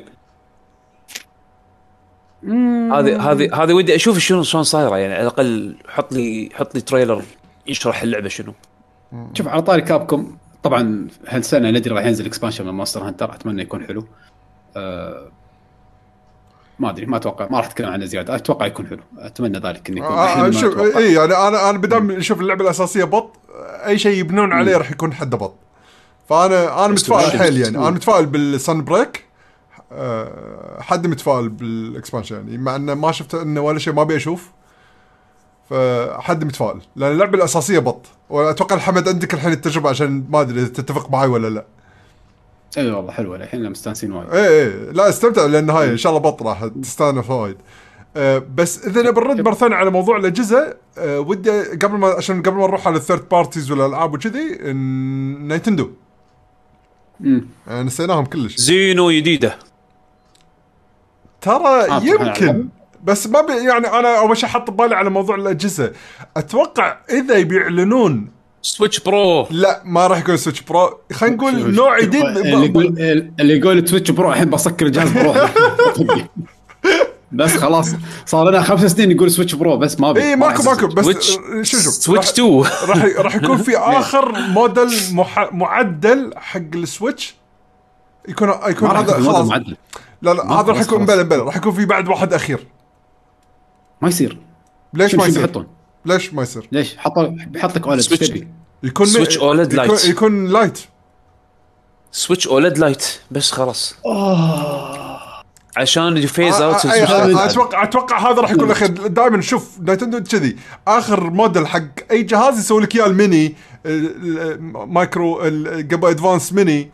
هذه 2.91 3.31
هذه 3.31 3.63
هذه 3.63 3.73
ودي 3.73 3.95
أشوف 3.95 4.17
شنو 4.17 4.43
شلون 4.43 4.63
صايرة 4.63 4.97
يعني 4.97 5.13
على 5.13 5.21
الأقل 5.21 5.75
حط 5.87 6.13
لي 6.13 6.49
حط 6.53 6.75
لي 6.75 6.81
تريلر 6.81 7.23
يشرح 7.67 8.01
اللعبة 8.01 8.29
شنو. 8.29 8.53
شوف 9.33 9.47
على 9.47 9.61
طاري 9.61 9.81
Capcom 9.81 10.37
طبعا 10.63 11.07
هالسنة 11.27 11.71
ندري 11.71 11.95
راح 11.95 12.05
ينزل 12.05 12.25
expansion 12.25 12.65
من 12.65 12.71
Monster 12.71 13.07
Hunter 13.07 13.33
أتمنى 13.33 13.61
يكون 13.61 13.85
حلو. 13.85 14.07
أه 14.77 15.31
ما 16.79 16.89
أدري 16.89 17.05
ما 17.05 17.17
أتوقع 17.17 17.47
ما 17.51 17.57
راح 17.57 17.65
أتكلم 17.65 17.89
عنه 17.89 18.05
زيادة. 18.05 18.35
أتوقع 18.35 18.65
يكون 18.65 18.87
حلو. 18.87 18.99
أتمنى 19.17 19.59
ذلك 19.59 19.89
إنه 19.89 20.05
يكون. 20.05 20.17
آه 20.17 20.51
شوف. 20.51 20.79
اي 20.79 21.13
يعني 21.13 21.33
أنا 21.33 21.69
أنا 21.69 21.77
بدام 21.77 22.11
نشوف 22.11 22.41
اللعبة 22.41 22.63
الأساسية 22.63 23.03
بط 23.03 23.31
أي 23.85 23.97
شيء 23.97 24.19
يبنون 24.19 24.53
عليه 24.53 24.77
راح 24.77 24.91
يكون 24.91 25.13
حده 25.13 25.37
بط. 25.37 25.55
فأنا 26.29 26.85
أنا 26.85 26.93
متفائل 26.93 27.39
حيل 27.39 27.57
يعني. 27.57 27.77
أنا 27.77 27.89
متفائل 27.89 28.25
بال 28.25 28.83
Sunbreak. 28.83 29.25
أه 29.91 30.81
حد 30.81 31.07
متفائل 31.07 31.49
بال 31.49 31.65
expansion 31.65 32.35
يعني. 32.35 32.57
مع 32.57 32.75
إنه 32.75 32.93
ما 32.93 33.11
شفت 33.11 33.35
إنه 33.35 33.61
ولا 33.61 33.79
شيء 33.79 33.93
ما 33.93 34.01
أبي 34.01 34.15
أشوف. 34.15 34.51
فحد 35.69 36.43
متفائل. 36.43 36.81
لأن 36.95 37.11
اللعبة 37.11 37.37
الأساسية 37.37 37.79
بط. 37.79 38.05
وأتوقع 38.29 38.75
الحمد 38.75 39.07
عندك 39.07 39.33
الحين 39.33 39.51
التجربه 39.51 39.89
عشان 39.89 40.25
ما 40.29 40.41
أدري 40.41 40.59
إذا 40.59 40.67
تتفق 40.67 41.11
معي 41.11 41.27
ولا 41.27 41.47
لا. 41.47 41.65
اي 42.77 42.91
والله 42.91 43.11
حلوة 43.11 43.35
الحين 43.35 43.69
مستانسين 43.69 44.11
وايد. 44.11 44.29
إيه 44.29 44.47
إيه 44.47 44.91
لا 44.91 45.09
استمتع 45.09 45.45
لأن 45.45 45.69
هاي 45.69 45.89
إن 45.89 45.97
شاء 45.97 46.17
الله 46.17 46.31
بط 46.31 46.43
راح 46.43 46.65
تستانس 46.81 47.29
وايد. 47.29 47.57
أه 48.17 48.43
بس 48.55 48.87
إذا 48.87 49.01
نبي 49.01 49.21
نرد 49.21 49.41
مره 49.41 49.53
ثانية 49.53 49.75
على 49.75 49.89
موضوع 49.89 50.17
الأجهزة 50.17 50.75
أه 50.97 51.19
ودي 51.19 51.61
قبل 51.61 51.97
ما 51.97 52.07
عشان 52.07 52.41
قبل 52.41 52.57
ما 52.57 52.67
نروح 52.67 52.87
على 52.87 52.95
ال 52.95 53.01
third 53.01 53.29
parties 53.29 53.71
والالعاب 53.71 54.13
وكذي 54.13 54.57
نينتندو. 54.63 55.91
أه 57.67 57.83
نسيناهم 57.83 58.25
كلش. 58.25 58.55
Xeno 58.55 59.11
جديدة. 59.11 59.59
ترى 61.41 61.67
آه، 61.67 62.01
يمكن 62.03 62.67
بس 63.03 63.27
ما 63.27 63.41
بي 63.41 63.53
يعني 63.53 63.87
أنا 63.87 64.19
أول 64.19 64.37
شيء 64.37 64.49
حط 64.49 64.71
ببالي 64.71 64.95
على 64.95 65.09
موضوع 65.09 65.35
الأجهزة. 65.35 65.91
أتوقع 66.37 66.97
إذا 67.09 67.41
بيعلنون 67.41 68.34
Switch 68.65 68.99
Pro 68.99 69.47
لا 69.51 69.81
ما 69.85 70.07
راح 70.07 70.17
يكون 70.19 70.37
Switch 70.37 70.61
Pro 70.61 70.99
خلينا 71.13 71.35
نقول 71.35 71.75
نوع 71.75 71.99
جديد 71.99 72.25
اللي 72.25 72.65
يقول 72.65 72.85
اللي 73.39 73.57
يقول 73.57 73.85
Switch 73.85 74.11
Pro 74.11 74.29
الحين 74.29 74.49
بسكر 74.49 74.85
الجهاز 74.85 75.09
بروحي 75.11 75.49
بس 77.31 77.51
خلاص 77.57 77.91
صار 78.25 78.49
لنا 78.49 78.61
خمس 78.61 78.91
سنين 78.91 79.11
يقول 79.11 79.31
Switch 79.31 79.55
Pro 79.55 79.77
بس 79.77 79.99
ما 79.99 80.11
بي 80.11 80.21
اي 80.23 80.35
ما 80.35 80.47
ماكو 80.47 80.63
ماكو. 80.63 80.87
بس 80.87 81.05
Switch 81.05 81.31
شوف 81.61 81.81
شوف. 81.83 81.93
Switch 81.93 82.27
راح- 82.27 82.33
2 82.33 82.61
راح 82.89 83.05
راح 83.25 83.35
يكون 83.35 83.57
في 83.57 83.77
آخر 83.99 84.31
موديل 84.39 84.89
مح... 85.11 85.53
معدل 85.53 86.31
حق 86.35 86.61
ال 86.75 86.84
Switch 86.84 87.35
يكون 88.27 88.49
يكون 88.67 88.89
هذا 88.89 89.13
خلاص. 89.13 89.47
معدل. 89.47 89.77
لا 90.21 90.33
لا 90.33 90.51
هذا 90.51 90.67
راح 90.71 90.81
يكون. 90.81 91.05
بلا 91.05 91.21
بلا 91.23 91.43
راح 91.43 91.55
يكون 91.57 91.71
في 91.73 91.85
بعد 91.85 92.07
واحد 92.07 92.33
أخير. 92.33 92.67
ما 94.01 94.07
يصير. 94.09 94.39
ليش 94.93 95.15
ما 95.15 95.23
شو 95.23 95.29
يصير؟ 95.29 95.65
ليش 96.05 96.33
ما 96.33 96.41
يصير؟ 96.43 96.67
ليش؟ 96.71 96.97
حط 96.97 97.19
بيحط 97.19 97.75
لك 97.77 97.87
اولد 97.87 97.97
إيش 97.99 98.07
سويتش. 98.07 98.31
يكون 98.83 99.05
سويتش 99.05 99.37
OLED 99.37 99.41
يكون, 99.41 99.75
لايت. 99.75 100.05
يكون 100.05 100.47
لايت 100.47 100.79
سويتش 102.11 102.47
اولد 102.47 102.77
لايت 102.77 103.05
بس 103.31 103.51
خلاص. 103.51 103.95
عشان 105.77 106.17
يفيز 106.17 106.53
آه، 106.55 106.65
اوت 106.65 106.85
آه، 106.85 106.89
آه،. 106.89 107.41
آه، 107.41 107.45
أتوقع 107.45 107.83
أتوقع 107.83 108.31
هذا 108.31 108.41
راح 108.41 108.51
يكون 108.51 108.65
الأخير. 108.65 108.87
دائما 108.87 109.41
شوف 109.41 109.79
نايتندو 109.81 110.23
كذي. 110.23 110.55
آخر 110.87 111.29
موديل 111.29 111.67
حق 111.67 111.81
أي 112.11 112.23
جهاز 112.23 112.59
يسوي 112.59 112.81
لك 112.81 112.95
إياه 112.95 113.05
الميني 113.05 113.55
ال- 113.85 114.39
ال- 114.39 114.61
مايكرو 114.87 115.43
ال- 115.45 115.87
قبل 115.87 116.07
Advance 116.09 116.53
mini. 116.53 116.91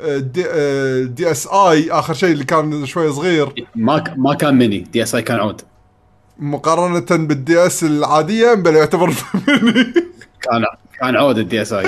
آه، 0.00 0.18
دي, 0.18 0.44
آه، 0.48 1.02
DSi 1.04 1.90
آخر 1.90 2.14
شيء 2.14 2.32
اللي 2.32 2.44
كان 2.44 2.86
شوي 2.86 3.12
صغير. 3.12 3.66
ما 3.76 4.04
ما 4.16 4.34
كان 4.34 4.58
mini. 4.58 4.78
DSi 4.78 5.22
كان 5.22 5.36
عود. 5.38 5.60
مقارنة 6.38 7.26
بال 7.26 7.66
DS 7.66 7.84
العادية 7.84 8.54
بل 8.54 8.74
يعتبر 8.76 9.06
ميني. 9.62 9.92
كان 10.40 10.64
كان 11.02 11.16
عود 11.16 11.38
ال 11.38 11.62
DSi. 11.62 11.86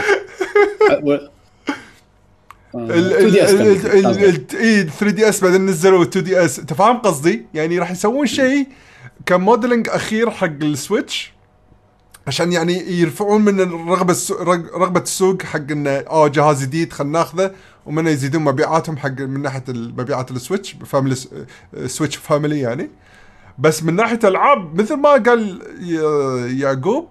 ال 2.74 3.12
2DS 3.12 3.51
ال- 3.50 3.60
ال- 3.60 3.82
كان 3.82 4.06
ال- 4.06 4.24
ال- 4.24 4.56
اي 4.60 4.82
3DS 4.84 5.45
بعدين 5.44 5.66
نزلوا 5.66 6.02
2DS 6.05 6.59
أنت 6.58 6.72
فاهم 6.72 6.96
قصدي؟ 6.98 7.46
يعني 7.54 7.78
راح 7.78 7.90
يسوون 7.90 8.26
شيء 8.26 8.66
ك 9.26 9.33
modeling 9.33 9.88
أخير 9.88 10.30
حق 10.30 10.46
ال 10.62 10.72
Switch 10.72 11.32
عشان 12.26 12.52
يعني 12.52 13.00
يرفعون 13.00 13.40
من 13.44 13.60
الرغبه 13.60 14.16
رغبة 14.74 15.00
السوق 15.00 15.42
حق 15.42 15.70
إنه 15.70 15.90
آه 15.90 16.28
جهاز 16.28 16.62
جديد 16.62 16.92
خلينا 16.92 17.18
ناخذه 17.18 17.50
ومنه 17.86 18.10
يزيدون 18.10 18.42
مبيعاتهم 18.42 18.96
حق 18.96 19.20
من 19.20 19.42
ناحية 19.42 19.62
مبيعات 19.68 20.30
ال 20.30 20.37
Switch 20.37 20.76
family 20.86 21.16
Switch 21.86 22.16
family 22.16 22.61
يعني. 22.60 22.90
بس 23.58 23.82
من 23.82 23.96
ناحية 23.96 24.18
العاب 24.24 24.80
مثل 24.80 24.94
ما 24.96 25.08
قال 25.12 25.62
يعقوب 26.60 27.08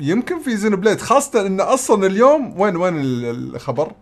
يمكن 0.00 0.38
في 0.38 0.56
Xenoblade 0.56 1.00
خاصة 1.00 1.46
إن 1.46 1.60
أصلا 1.60 2.06
اليوم 2.06 2.60
وين 2.60 2.76
وين 2.76 3.00
ال- 3.00 3.54
الخبر؟ 3.54 3.92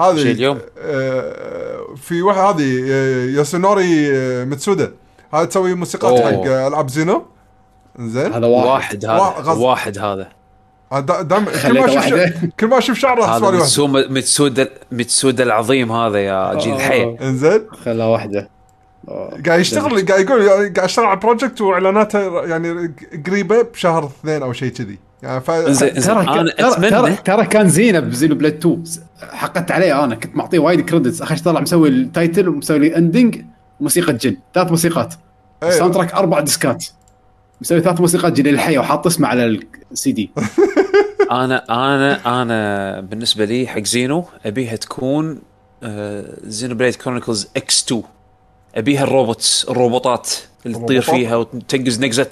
هذه 0.00 0.22
اليوم؟ 0.22 0.58
آه، 0.78 1.94
في 1.96 2.22
واحد 2.22 2.38
هذه 2.38 2.84
آه، 2.90 3.26
ياسونوري 3.38 4.10
آه، 4.16 4.44
متسودا 4.44 4.92
هذا 5.34 5.44
تسوي 5.44 5.74
موسيقات. 5.74 6.20
حق 6.20 6.46
ألعاب 6.46 6.88
Xeno؟ 6.90 7.24
زين. 7.98 8.32
هذا 8.32 8.46
واحد. 8.46 8.66
واحد 8.66 9.04
هذا. 9.06 9.18
وا- 9.20 9.40
غص- 9.40 9.56
واحد 9.58 9.98
هذا. 9.98 10.28
دام 11.22 11.44
كل 11.62 11.74
ما 11.80 11.84
أشوف 12.06 12.14
كل 12.60 12.66
ما 12.66 12.78
أشوف 12.78 12.98
شعره 12.98 13.24
احس 13.24 13.30
هذا 13.36 13.46
واحد. 13.46 13.54
متسودا 13.56 14.08
متسودا 14.10 14.68
متسودا 14.92 15.44
العظيم 15.44 15.92
هذا 15.92 16.18
يا 16.18 16.54
جيل 16.54 16.80
حي 16.80 17.16
إنزين. 17.20 17.60
خلا 17.84 18.04
واحدة. 18.04 18.48
قاعد 19.46 19.60
يشتغل 19.60 20.06
قاعد 20.06 20.20
يقول 20.20 20.48
قاعد 20.48 20.78
اشتغل 20.78 21.06
على 21.06 21.20
project 21.20 21.60
وإعلاناته 21.60 22.44
يعني 22.44 22.94
قريبة 23.26 23.62
بشهر 23.62 24.04
اثنين 24.06 24.42
أو 24.42 24.52
شيء 24.52 24.70
كذي. 24.72 24.98
يعني 25.22 25.40
ف. 25.40 25.50
ترى 25.50 26.46
ترى- 26.90 27.22
ترى 27.22 27.46
كان 27.46 27.68
زينة 27.68 28.00
ب 28.00 28.34
Xenoblade 28.34 28.54
2 28.54 28.84
حقدت 29.32 29.70
عليه 29.70 30.04
أنا 30.04 30.14
كنت 30.14 30.36
معطيه 30.36 30.58
وايد 30.58 30.80
credits 30.80 31.22
اخر 31.22 31.34
شيء 31.36 31.44
طلع 31.44 31.60
مسوي 31.60 31.88
ال 31.88 31.98
title 31.98 32.48
ومسوي 32.48 32.78
لي 32.78 32.96
ending 32.96 33.40
وموسيقى 33.80 34.12
جن. 34.12 34.36
ثلاث 34.54 34.70
موسيقات. 34.70 35.14
إيه. 35.62 35.68
ال 35.68 35.94
soundtrack 35.94 36.12
أربع 36.14 36.40
ديسكات 36.40 36.84
مسوي 37.60 37.80
ثلاث 37.80 38.00
موسيقات 38.00 38.32
جن 38.32 38.46
الحيه 38.46 38.78
وحاط 38.78 39.06
اسمه 39.06 39.28
على 39.28 39.60
السي 39.92 40.12
دي 40.12 40.30
أنا 41.30 41.64
أنا 41.70 42.42
أنا 42.42 43.00
بالنسبة 43.00 43.44
لي 43.44 43.66
حق 43.66 43.82
Xeno 43.84 44.24
أبيها 44.46 44.76
تكون 44.76 45.38
آه، 45.82 46.24
Xenoblade 46.44 46.94
Chronicles 46.94 47.48
X 47.56 47.84
2 47.84 48.02
أبيها 48.74 49.04
ال 49.04 49.13
robots 49.13 49.64
الروبوتات 49.70 50.30
اللي 50.66 50.78
تطير؟ 50.78 51.02
فيها 51.02 51.36
وتنقز 51.36 52.00
نقزة 52.00 52.28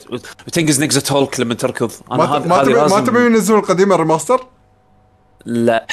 وتنقز 0.46 0.82
نقزة 0.82 1.02
هولك 1.10 1.40
لما 1.40 1.54
تركض 1.54 1.90
أنا 2.12 2.26
ما 2.26 2.38
ما 2.38 2.56
هذه 2.60 2.64
تبي 2.64 2.74
ما 2.74 3.00
تبي 3.00 3.26
ينزلون 3.26 3.58
القديمه 3.58 3.94
ال 3.94 3.99
remaster؟ 3.99 4.46
لا 5.46 5.86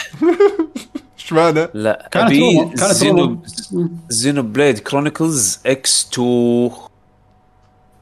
إيش 1.20 1.34
معنى؟ 1.34 1.68
لا 1.74 2.10
كانت 2.12 2.26
أبي 2.26 2.56
كانت 2.66 2.84
Xeno. 2.84 3.38
Xenoblade 4.10 4.80
Chronicles 4.80 5.60
X 5.66 6.10
2 6.14 6.72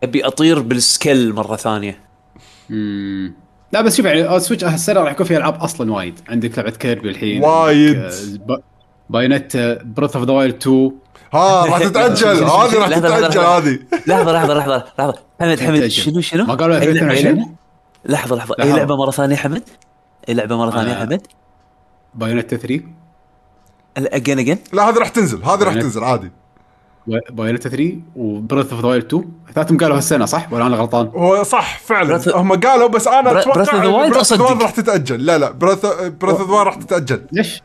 أبي 0.04 0.28
أطير 0.28 0.60
بال 0.60 0.81
Skell 0.81 1.34
مرة 1.34 1.56
ثانية 1.56 2.00
مم. 2.70 3.34
لا 3.72 3.82
بس 3.82 3.98
شوف 3.98 4.06
يعني 4.06 4.40
Switch 4.40 4.64
هالسنه 4.64 5.00
راح 5.00 5.12
يكون 5.12 5.26
فيها 5.26 5.38
العاب 5.38 5.56
أصلا 5.56 5.92
وايد 5.94 6.20
عندك 6.30 6.58
لعبة 6.58 6.72
Kirby 6.72 7.10
الحين 7.10 7.44
وايد. 7.44 7.96
عندك، 7.96 8.12
آه، 8.14 8.56
ب- 8.56 8.62
Bayonetta 9.10 9.58
Breath 9.86 10.16
of 10.16 10.26
the 10.26 10.34
Wild 10.34 10.56
2 10.56 10.92
ها 11.34 11.66
راح 11.66 11.80
تتأجل 11.84 12.28
هذه 12.28 12.44
راح 12.44 12.64
لحظة، 12.66 12.80
لحظة، 12.80 13.00
تتأجل 13.00 13.40
لحظة. 13.40 13.58
هذه 13.58 13.80
لحظة 14.08 14.32
لحظة 14.32 14.54
لحظة 14.54 14.84
لحظة 15.00 15.14
حمد 15.42 15.60
حمد. 15.60 15.88
شنو 15.88 16.22
شنو؟ 16.22 16.46
ما 16.46 16.54
قالوا 16.54 16.76
أي 16.76 16.82
لعبة- 16.82 16.84
2022 16.88 17.28
أي 17.28 17.34
لعبة؟ 17.34 17.50
لحظة 18.06 18.36
لحظة 18.36 18.56
اي. 18.60 18.74
لعبة 18.74 18.96
مرة 18.96 19.12
ثانية 19.12 19.36
حمد؟ 19.36 19.64
اي 20.30 20.34
لعبة 20.34 20.58
مرة 20.58 20.72
ثانية 20.72 20.92
آه. 20.94 21.00
حمد؟ 21.00 21.28
بايونيت 22.16 22.56
3 22.56 22.82
اجين 23.98 24.40
اجين 24.40 24.58
لا 24.74 24.90
هذه 24.90 24.98
راح 24.98 25.08
تنزل 25.10 25.44
هذه 25.44 25.64
راح 25.64 25.74
تنزل 25.74 26.04
عادي 26.04 26.32
بايونيت 27.30 27.68
3 27.68 28.00
وبريث 28.16 28.72
اوف 28.74 28.82
ذا 28.82 28.88
وايلد 28.88 29.06
2 29.06 29.26
ثلاثهم 29.56 29.78
قالوا 29.78 29.98
هالسنة 29.98 30.26
صح 30.26 30.54
ولا 30.54 30.68
أنا 30.68 30.78
غلطان؟ 30.78 31.08
هو 31.16 31.44
صح 31.44 31.80
فعلا 31.80 32.22
هم 32.36 32.60
قالوا 32.60 32.88
بس 32.88 33.08
أنا 33.08 33.40
أتوقع 33.42 33.64
the 33.64 34.18
أصدق. 34.18 34.48
Wild 34.48 34.62
راح 34.62 34.70
تتأجل 34.72 35.26
لا 35.26 35.38
لا 35.38 35.52
بريث 35.52 35.86
بريث 36.22 36.36
اوف 36.40 36.52
ذا 36.52 36.64
راح 36.64 36.76
تتأجل 36.76 37.22
ليش؟ 37.32 37.62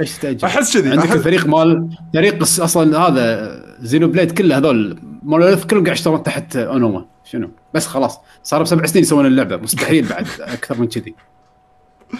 إيش 0.00 0.18
تاجل؟ 0.18 0.44
أحس 0.44 0.76
كذي، 0.76 0.90
عندك 0.90 1.08
أحس- 1.08 1.12
الفريق 1.12 1.46
مال 1.46 1.88
فريق 2.14 2.42
أصلا 2.42 2.98
هذا 2.98 3.62
زينو 3.80 4.08
بليد 4.08 4.30
كله 4.38 4.58
هذول 4.58 4.98
مونوليث 5.22 5.64
كلهم 5.64 5.84
قاعد 5.84 5.96
يشتغلون 5.96 6.22
تحت 6.22 6.56
أونوما. 6.56 7.04
شنو؟ 7.24 7.50
بس 7.74 7.86
خلاص. 7.86 8.18
صاروا 8.42 8.64
بسبع 8.64 8.86
سنين 8.86 9.02
يسوون 9.04 9.26
اللعبة. 9.26 9.56
مستحيل 9.56 10.06
بعد 10.08 10.26
أكثر 10.40 10.80
من 10.80 10.86
كذي. 10.86 11.14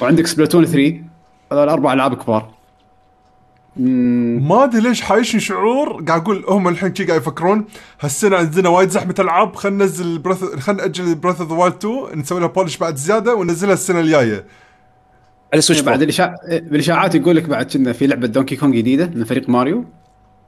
وعندك 0.00 0.26
Splatoon 0.26 0.64
3 0.64 1.00
هذول 1.52 1.68
أربع 1.68 1.92
ألعاب 1.92 2.14
كبار. 2.14 2.50
ما 3.76 4.64
أدري 4.64 4.80
ليش 4.80 5.00
حايشني 5.00 5.40
شعور 5.40 6.04
قاعد 6.08 6.20
أقول 6.20 6.44
هم 6.48 6.68
الحين 6.68 6.94
شي 6.94 7.04
قاعد 7.04 7.20
يفكرون 7.20 7.64
هالسنة 8.00 8.36
عندنا 8.36 8.68
وايد 8.68 8.88
زحمة 8.88 9.14
ألعاب 9.18 9.56
خلينا 9.56 9.84
ننزل 9.84 10.22
خلينا 10.60 10.82
نأجل 10.82 11.14
Breath 11.14 11.40
of 11.40 11.50
the 11.50 11.56
Wild 11.56 11.74
2 11.76 12.18
نسوي 12.18 12.40
لها 12.40 12.48
polish 12.48 12.76
بعد 12.76 12.96
زيادة 12.96 13.34
وننزلها 13.34 13.74
السنة 13.74 14.00
الجاية. 14.00 14.44
على 15.52 15.62
Switch 15.62 15.82
بعد. 15.82 16.02
الاشاعات 16.02 16.40
بالإشاعات 16.50 17.14
يقول 17.14 17.36
لك 17.36 17.44
بعد 17.44 17.66
كنا 17.72 17.92
في 17.92 18.06
لعبة 18.06 18.26
Donkey 18.26 18.56
Kong 18.56 18.74
جديدة 18.76 19.06
من 19.06 19.24
فريق 19.24 19.48
ماريو 19.48 19.84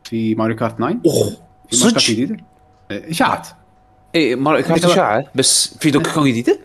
في 0.04 0.34
Mario 0.34 0.56
Kart 0.56 0.78
9 0.78 0.96
أوه 1.06 1.36
في 1.70 1.76
صدق؟ 1.76 1.98
جديدة. 1.98 2.36
إيه، 2.90 3.10
إشاعات. 3.10 3.48
اي 4.14 4.36
Mario 4.36 4.64
Kart 4.64 4.84
إشاعة 4.84 5.24
بس 5.34 5.78
في 5.80 5.90
Donkey 5.90 6.12
Kong 6.12 6.28
جديدة؟ 6.28 6.58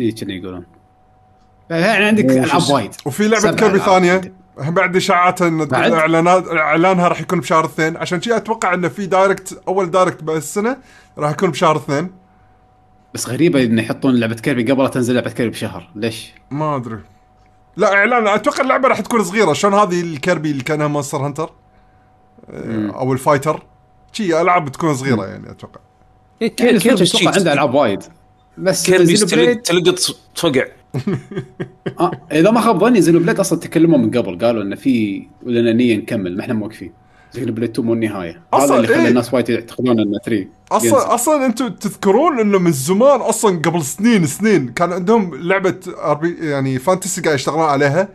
اي 0.00 0.12
كنا 0.12 0.34
يقولون. 0.34 0.64
يعني 1.70 2.04
عندك 2.04 2.24
مو 2.24 2.30
العاب 2.30 2.70
وايد. 2.70 2.90
وفي 3.06 3.28
لعبة 3.28 3.52
Kirby. 3.52 3.78
ثانية 3.78 4.20
هم 4.58 4.74
بعد 4.74 4.96
إشاعات 4.96 5.42
إن؟ 5.42 5.74
اعلانات 5.74 6.48
إعلانها 6.48 7.08
راح 7.08 7.20
يكون 7.20 7.40
بشهر 7.40 7.64
اثنين. 7.64 7.96
عشان 7.96 8.22
شي 8.22 8.36
أتوقع 8.36 8.74
انه 8.74 8.88
في 8.88 9.06
Direct 9.06 9.62
أول 9.68 9.90
Direct 9.90 10.22
بهالسنه 10.24 10.76
راح 11.18 11.30
يكون 11.30 11.50
بشهر 11.50 11.76
اثنين. 11.76 12.10
بس 13.14 13.28
غريبة 13.28 13.62
انه 13.62 13.82
يحطون 13.82 14.14
لعبة 14.14 14.34
Kirby 14.34 14.72
قبل 14.72 14.90
تنزل 14.90 15.14
لعبة 15.14 15.30
Kirby 15.30 15.50
بشهر. 15.50 15.90
ليش؟ 15.94 16.32
ما 16.50 16.76
أدري. 16.76 16.98
لا 17.78 17.94
إعلان. 17.94 18.26
أتوقع 18.26 18.62
اللعبة 18.62 18.88
راح 18.88 19.00
تكون 19.00 19.24
صغيرة. 19.24 19.52
شلون 19.52 19.74
هذه 19.74 20.00
ال 20.00 20.08
Kirby 20.08 20.50
اللي 20.50 20.62
كانها 20.62 20.86
Monster 20.86 21.18
Hunter؟ 21.18 21.50
أو 22.94 23.12
ال 23.12 23.18
fighter؟ 23.18 23.62
شي 24.12 24.40
ألعاب 24.40 24.64
بتكون 24.64 24.94
صغيرة 24.94 25.26
يعني 25.26 25.50
أتوقع. 25.50 25.80
إيه، 26.42 26.48
Kirby 26.48 26.92
أتوقع 26.92 27.34
عنده 27.36 27.52
ألعاب 27.52 27.74
وايد. 27.74 28.02
بس 28.58 28.86
Kirby 28.86 29.54
تلقط 29.54 29.98
تفقع 30.34 30.64
آه 32.00 32.10
إذا 32.32 32.50
ما 32.50 32.60
خاب 32.60 32.80
ظني 32.80 33.00
Xenoblade 33.00 33.40
أصلا 33.40 33.60
تكلموا 33.60 33.98
من 33.98 34.10
قبل 34.10 34.38
قالوا 34.38 34.62
إنه 34.62 34.76
في 34.76 35.26
ولنا 35.42 35.72
نية 35.72 35.96
نكمل 35.96 36.36
ما 36.36 36.42
إحنا 36.42 36.54
موقفين. 36.54 36.92
Xenoblade 37.32 37.70
2 37.70 37.86
مو 37.86 37.92
النهاية 37.92 38.42
هذا 38.54 38.76
اللي 38.76 38.86
خلى 38.86 39.02
إيه. 39.02 39.08
الناس 39.08 39.34
وايد 39.34 39.48
يعتقدون 39.48 40.00
إنه 40.00 40.18
3 40.18 40.32
ينزل. 40.36 40.48
أصلا 40.72 41.14
أصلا 41.14 41.46
أنتم 41.46 41.68
تذكرون 41.68 42.40
إنه 42.40 42.58
من 42.58 42.72
زمان 42.72 43.20
أصلا 43.20 43.58
قبل 43.58 43.82
سنين 43.82 44.26
سنين 44.26 44.68
كان 44.68 44.92
عندهم 44.92 45.34
لعبة 45.34 45.76
يعني 46.40 46.78
fantasy 46.78 47.20
قاعد 47.20 47.34
يشتغلون 47.34 47.64
عليها 47.64 48.08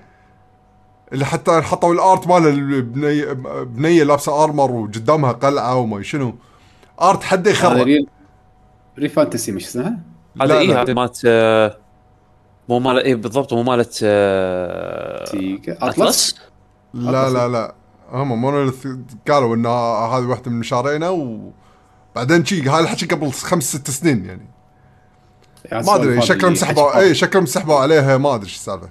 اللي 1.13 1.25
حتى 1.25 1.61
حطوا 1.61 1.93
ال 1.93 2.02
art 2.02 2.27
مال 2.27 2.47
البنيه 2.47 3.33
بنية 3.63 4.03
لابسة 4.03 4.43
ارمر 4.43 4.71
وقدامها 4.71 5.31
قلعة 5.31 5.75
وما 5.75 6.03
شنو 6.03 6.35
أرت 7.01 7.23
حد 7.23 7.47
هذا 7.47 7.51
يخرب 7.51 8.05
ري 8.99 9.09
فانتسي 9.09 9.51
مش 9.51 9.65
اسمها؟ 9.65 9.99
هذا 10.41 10.47
لا، 10.47 10.59
اي. 10.59 10.73
هذا 10.73 10.93
مالت 10.93 11.21
آه، 11.25 11.77
مو 12.69 12.79
مال 12.79 12.99
اي 13.03 13.15
بالضبط 13.15 13.53
مو 13.53 13.63
مالت 13.63 13.99
آه، 14.03 15.23
اطلس 15.23 15.77
اطلس 15.81 16.35
لا 16.93 17.29
لا 17.29 17.47
لا 17.47 17.75
هم 18.13 18.41
مونوليث 18.41 18.87
قالوا 19.29 19.55
إن 19.55 19.65
هذه 19.65 20.25
واحدة 20.25 20.51
من 20.51 20.59
مشاريعنا 20.59 21.09
و 21.09 21.51
بعدين 22.15 22.45
شي 22.45 22.61
هذا 22.61 22.79
الحكي 22.79 23.05
قبل 23.05 23.31
خمس 23.31 23.63
ست 23.63 23.91
سنين 23.91 24.25
يعني. 24.25 24.47
يعني 25.65 25.85
ما 25.85 25.95
أدري 25.95 26.21
شكلهم 26.21 26.55
سحبوا 26.55 26.99
اي 26.99 27.15
شكلهم 27.15 27.45
سحبوا 27.45 27.75
عليها 27.75 28.17
ما 28.17 28.35
أدري 28.35 28.45
إيش 28.45 28.55
السالفة. 28.55 28.89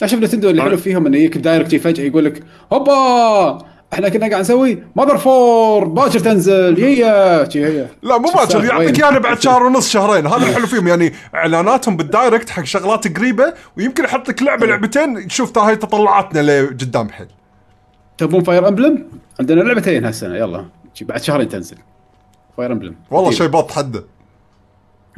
لا 0.00 0.06
شوف 0.06 0.20
Nintendo 0.20 0.50
اللي 0.50 0.62
حلو 0.62 0.76
فيهم 0.76 1.06
انه 1.06 1.16
يجيك 1.16 1.38
ب 1.38 1.43
Direct 1.43 1.74
فجأة 1.74 2.04
يقول 2.04 2.24
لك 2.24 2.44
هوبا! 2.72 3.70
إحنا 3.92 4.08
كنا 4.08 4.28
قاعد 4.28 4.40
نسوي 4.40 4.82
Mother 4.96 5.18
Four 5.18 5.84
باكر 5.84 6.18
تنزل 6.18 6.76
هي 6.84 7.04
هي 7.54 7.86
لا 8.02 8.18
مو 8.18 8.30
باكر؟ 8.34 8.64
يعطيك؟ 8.64 8.98
اياها 8.98 9.18
بعد 9.18 9.40
شهر 9.40 9.62
ونص 9.62 9.90
شهرين 9.90 10.26
هذا 10.26 10.36
الحلو 10.36 10.66
فيهم. 10.66 10.88
يعني 10.88 11.12
إعلاناتهم 11.34 11.96
بال 11.96 12.09
Direct 12.09 12.50
حق 12.50 12.64
شغلات 12.64 13.18
قريبة 13.18 13.54
ويمكن 13.76 14.04
يحط 14.04 14.28
لك 14.28 14.42
لعبة 14.42 14.66
لعبتين 14.66 15.28
شوف 15.28 15.50
ترى 15.50 15.64
هاي 15.64 15.76
تطلعاتنا 15.76 16.62
لقدام 16.62 17.08
حيل. 17.08 17.26
تبون 18.18 18.42
Fire 18.42 18.68
Emblem 18.68 19.06
عندنا 19.40 19.60
لعبتين 19.60 20.04
هالسنة 20.04 20.36
يلا. 20.36 20.64
بعد 21.00 21.22
شهرين 21.22 21.48
تنزل. 21.48 21.76
Fire 22.56 22.72
Emblem 22.72 22.94
والله 23.10 23.30
شيء 23.30 23.46
بط 23.46 23.70
حده. 23.70 24.04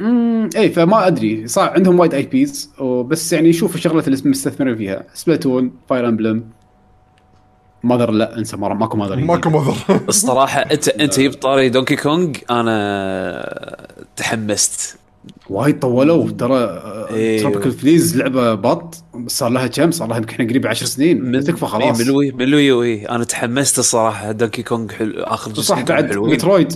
امم 0.01 0.49
اي 0.55 0.69
فما 0.69 1.07
أدري. 1.07 1.47
صار 1.47 1.69
عندهم 1.69 1.99
وايد 1.99 2.13
IPs 2.13 2.71
بس 2.81 3.33
يعني 3.33 3.53
شوف 3.53 3.75
الشغلات 3.75 4.07
اللي 4.07 4.21
مستثمرين 4.25 4.75
فيها. 4.75 5.03
Splatoon 5.13 5.71
Fire 5.89 6.07
Emblem 6.07 6.43
Mother 7.83 8.11
لا 8.11 8.37
انسى 8.37 8.57
مرة 8.57 8.73
ماكو 8.73 8.97
Mother. 8.97 9.15
ماكو 9.15 9.49
Mother 9.49 9.75
الصراحة 10.09 10.59
انت 10.59 10.87
انت 10.89 11.19
جبت 11.19 11.41
طاري 11.41 11.69
Donkey 11.69 11.95
Kong 11.95 12.31
أنا 12.49 13.87
تحمست. 14.15 14.97
وايد 15.49 15.79
طولوا 15.79 16.29
ترى 16.29 16.81
إيه. 17.13 17.41
Tropical 17.41 17.71
Freeze 17.71 18.17
لعبة 18.17 18.53
بط 18.53 19.03
صار 19.27 19.49
لها 19.49 19.67
كم؟ 19.67 19.91
صار 19.91 20.07
لها 20.07 20.17
يمكن 20.17 20.47
قريب 20.47 20.67
10 20.67 20.85
سنين. 20.87 21.21
من 21.21 21.43
تكفى 21.43 21.65
خلاص. 21.65 21.99
من 21.99 22.05
ال 22.05 22.12
Wii 22.12 22.31
من 22.31 22.41
ال 22.41 22.71
Wii 22.71 22.87
Wii. 22.87 23.09
أنا 23.09 23.23
تحمست 23.23 23.79
الصراحة 23.79 24.31
Donkey 24.31 24.63
Kong 24.63 24.91
حلو 24.91 25.23
آخر 25.23 25.51
جزء 25.51 25.61
صح 25.61 25.81
بعد 25.81 26.09
حلوين. 26.11 26.33
Metroid 26.33 26.73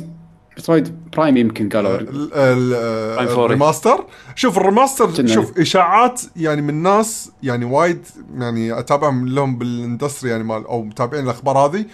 Metroid 0.57 0.95
Prime 1.17 1.37
يمكن 1.37 1.69
قالوا 1.69 1.97
ال- 1.97 2.29
ال- 2.33 3.17
Prime 3.27 3.31
Four. 3.35 3.37
ال 3.39 3.46
remaster. 3.46 4.05
شوف 4.35 4.57
ال 4.57 4.65
remaster 4.65 5.27
شوف 5.27 5.59
إشاعات 5.59 6.21
يعني 6.35 6.61
من 6.61 6.83
ناس 6.83 7.31
يعني 7.43 7.65
وايد 7.65 8.05
يعني 8.37 8.79
أتابعهم 8.79 9.27
لهم 9.27 9.57
بال 9.57 9.72
industry 9.72 10.29
يعني 10.29 10.43
مال 10.43 10.67
أو 10.67 10.83
متابعين 10.83 11.23
الأخبار 11.23 11.57
هذه. 11.57 11.85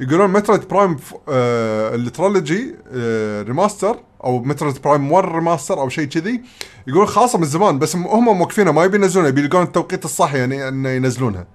يقولون 0.00 0.30
Metroid 0.30 0.68
Prime 0.68 0.96
آه 1.28 1.94
ال 1.94 2.04
trilogy 2.04 2.74
آه 2.92 3.42
remaster 3.42 3.96
أو 4.24 4.38
Metroid 4.42 4.82
Prime 4.82 5.12
1 5.12 5.24
remaster 5.28 5.80
أو 5.80 5.88
شيء 5.88 6.04
كذي. 6.04 6.42
يقولون 6.86 7.06
خاصة 7.06 7.38
من 7.38 7.44
زمان 7.44 7.78
بس 7.78 7.96
هم- 7.96 8.24
موقفينها 8.24 8.72
ما 8.72 8.84
يبي 8.84 8.96
ينزلونها 8.96 9.28
يبي 9.28 9.40
يلقون 9.40 9.62
التوقيت 9.62 10.04
الصح 10.04 10.34
يعني 10.34 10.68
إنه 10.68 10.88
ينزلونها. 10.88 11.46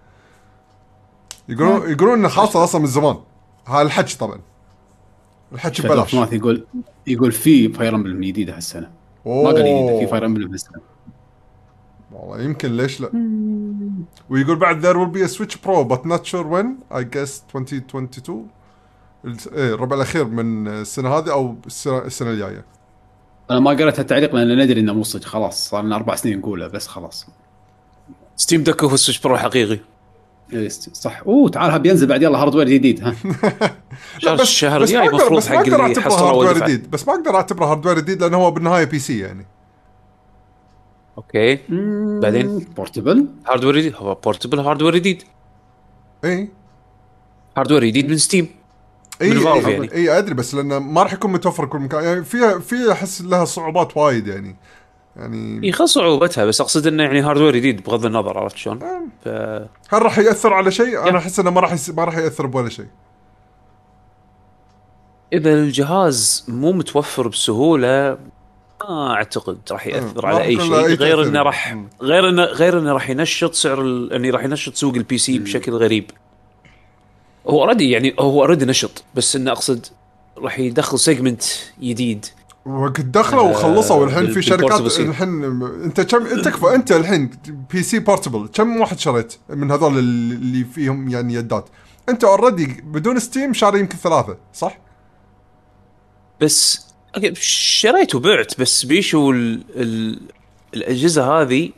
يقولون 1.49 1.91
يقولون 1.91 2.19
إنه 2.19 2.27
خاصة 2.27 2.63
أصلا 2.63 2.81
من 2.81 2.87
زمان. 2.87 3.15
هذا 3.67 3.81
الحكي 3.81 4.17
طبعا. 4.17 4.39
الحكي 5.53 5.81
ببلاش. 5.81 6.15
ماث 6.15 6.33
يقول 6.33 6.65
يقول 7.07 7.31
في 7.31 7.69
Fire 7.69 7.95
Emblem 7.95 8.21
جديدة 8.21 8.55
هالسنة. 8.55 8.91
ما 9.25 9.31
قال 9.43 9.55
جديدة 9.55 9.99
في 9.99 10.07
Fire 10.07 10.25
Emblem 10.25 10.51
هالسنة. 10.51 10.79
والله 12.11 12.41
يمكن 12.43 12.77
ليش 12.77 13.01
لا. 13.01 13.09
ويقول 14.29 14.55
بعد 14.55 14.85
there 14.85 14.95
will 14.97 15.17
be 15.17 15.29
a 15.31 15.33
switch 15.37 15.55
pro 15.61 15.83
but 15.83 16.05
not 16.05 16.25
sure 16.25 16.43
when. 16.43 16.67
I 16.91 17.03
guess 17.03 17.41
2022 17.55 18.47
الس- 19.25 19.47
إيه 19.47 19.73
الربع 19.73 19.95
الأخير 19.95 20.25
من 20.25 20.67
السنة 20.67 21.09
هذه 21.09 21.31
أو 21.31 21.55
السنة, 21.65 21.97
السنة 21.97 22.29
الجاية. 22.29 22.65
أنا 23.51 23.59
ما 23.59 23.71
قريت 23.71 23.99
هالتعليق 23.99 24.35
لأن 24.35 24.63
ندري 24.63 24.79
إنه 24.79 24.93
مو 24.93 25.03
صدق. 25.03 25.25
خلاص 25.25 25.69
صار 25.69 25.83
لنا 25.83 25.95
أربع 25.95 26.15
سنين 26.15 26.39
نقوله 26.39 26.67
بس 26.67 26.87
خلاص. 26.87 27.27
Steam 28.35 28.63
Deck 28.63 28.83
هو 28.83 28.93
السويتش 28.93 29.21
Pro 29.21 29.35
الحقيقي 29.35 29.71
إيه، 29.73 29.81
صح. 30.93 31.21
أوه 31.25 31.49
تعال 31.49 31.71
ها 31.71 31.77
بينزل 31.77 32.07
بعد 32.07 32.21
يلا 32.21 32.37
hardware 32.37 32.69
جديد 32.69 33.03
ها. 33.03 33.15
شهر 34.17 34.41
الشهر 34.41 34.81
بس 34.81 34.91
ما 34.91 34.99
الجاي 35.01 35.09
أقدر- 35.09 35.13
المفروض 35.13 35.43
حق 35.43 35.59
اللي 35.83 36.01
حصلوا 36.01 36.29
hardware 36.45 36.63
جديد. 36.67 36.91
بس 36.91 37.07
ما 37.07 37.13
أقدر 37.13 37.35
أعتبره 37.35 37.65
hardware 37.65 37.99
جديد 37.99 38.23
لأنه 38.23 38.37
هو 38.37 38.51
بالنهاية 38.51 38.83
PC 38.83 39.19
يعني. 39.19 39.45
okay. 41.17 41.59
بعدين؟ 42.21 42.59
portable 42.77 43.27
hardware 43.47 43.77
جديد. 43.79 43.95
هو 43.95 44.15
portable 44.15 44.59
hardware 44.59 44.95
جديد. 44.95 45.23
إي. 46.25 46.49
hardware 47.57 47.83
جديد 47.85 48.09
من 48.09 48.17
ستيم 48.17 48.47
إي 49.21 49.31
إي, 49.31 49.71
يعني. 49.71 49.93
إي 49.93 50.17
أدري 50.17 50.33
بس 50.33 50.55
لأنه 50.55 50.79
ما 50.79 51.03
راح 51.03 51.13
يكون 51.13 51.31
متوفر 51.31 51.65
كل 51.65 51.79
مكان. 51.79 52.03
يعني 52.03 52.23
فيها 52.23 52.59
في 52.59 52.91
أحس 52.91 53.21
لها 53.21 53.45
صعوبات 53.45 53.97
وايد 53.97 54.27
يعني. 54.27 54.55
يعني 55.17 55.67
يخلص 55.67 55.93
صعوبتها 55.93 56.45
بس 56.45 56.61
أقصد 56.61 56.87
إنه 56.87 57.03
يعني 57.03 57.21
hardware 57.21 57.55
جديد 57.55 57.83
بغض 57.83 58.05
النظر 58.05 58.37
عرفت 58.37 58.57
شلون؟ 58.57 58.79
ف 59.25 59.27
هل 59.89 60.01
راح 60.01 60.17
يأثر 60.17 60.53
على 60.53 60.71
شيء؟ 60.71 61.09
أنا 61.09 61.17
أحس 61.17 61.39
إنه 61.39 61.49
ما 61.49 61.61
راح 61.61 61.73
يس... 61.73 61.89
ما 61.89 62.03
راح 62.03 62.17
يأثر 62.17 62.45
بولا 62.45 62.69
شيء 62.69 62.87
إذا 65.33 65.53
الجهاز 65.53 66.45
مو 66.47 66.71
متوفر 66.71 67.27
بسهولة 67.27 68.17
ما 68.89 69.13
أعتقد 69.13 69.57
راح 69.71 69.87
يأثر 69.87 70.25
ما 70.25 70.29
على 70.29 70.43
أي 70.43 70.55
شيء 70.55 70.75
أي 70.75 70.93
غير. 70.93 71.23
إنه 71.23 71.41
راح. 71.41 71.77
غير 72.01 72.29
إنه 72.29 72.43
غير 72.43 72.79
إنه 72.79 72.91
راح 72.93 73.09
ينشط 73.09 73.53
سعر 73.53 73.81
ال... 73.81 74.13
انه 74.13 74.29
راح 74.29 74.43
ينشط 74.43 74.75
سوق 74.75 74.95
ال 74.95 75.17
PC 75.17 75.39
بشكل 75.39 75.71
غريب 75.71 76.11
هو 77.47 77.61
already 77.61 77.91
يعني 77.91 78.15
هو 78.19 78.41
already 78.41 78.65
نشط 78.65 79.03
بس 79.15 79.35
إنه 79.35 79.51
أقصد 79.51 79.85
راح 80.37 80.59
يدخل 80.59 80.99
segment 80.99 81.43
جديد 81.81 82.25
وقت 82.67 83.01
دخلوا 83.01 83.41
آه، 83.41 83.51
وخلصوا 83.51 83.95
والحين 83.95 84.23
بال- 84.25 84.33
في 84.33 84.41
شركات. 84.41 84.99
الحين 84.99 85.43
انت 85.83 86.01
كم 86.01 86.25
انت 86.25 86.45
تكفى 86.45 86.75
انت 86.75 86.91
الحين 86.91 87.29
PC 87.73 87.99
portable 87.99 88.47
كم 88.53 88.77
واحد 88.77 88.99
شريت 88.99 89.33
من 89.49 89.71
هذول 89.71 89.97
اللي 89.97 90.63
فيهم 90.63 91.09
يعني 91.09 91.33
يدات 91.33 91.69
انت 92.09 92.23
already 92.23 92.65
بدون 92.83 93.19
ستيم 93.19 93.53
شاري 93.53 93.79
يمكن 93.79 93.97
ثلاثة 93.97 94.37
صح؟ 94.53 94.77
بس 96.41 96.87
شريت 97.39 98.15
وبعت 98.15 98.59
بس 98.61 98.85
بيشو 98.85 99.31
ال... 99.31 99.63
ال... 99.75 100.21
الأجهزة 100.73 101.41
هذه 101.41 101.69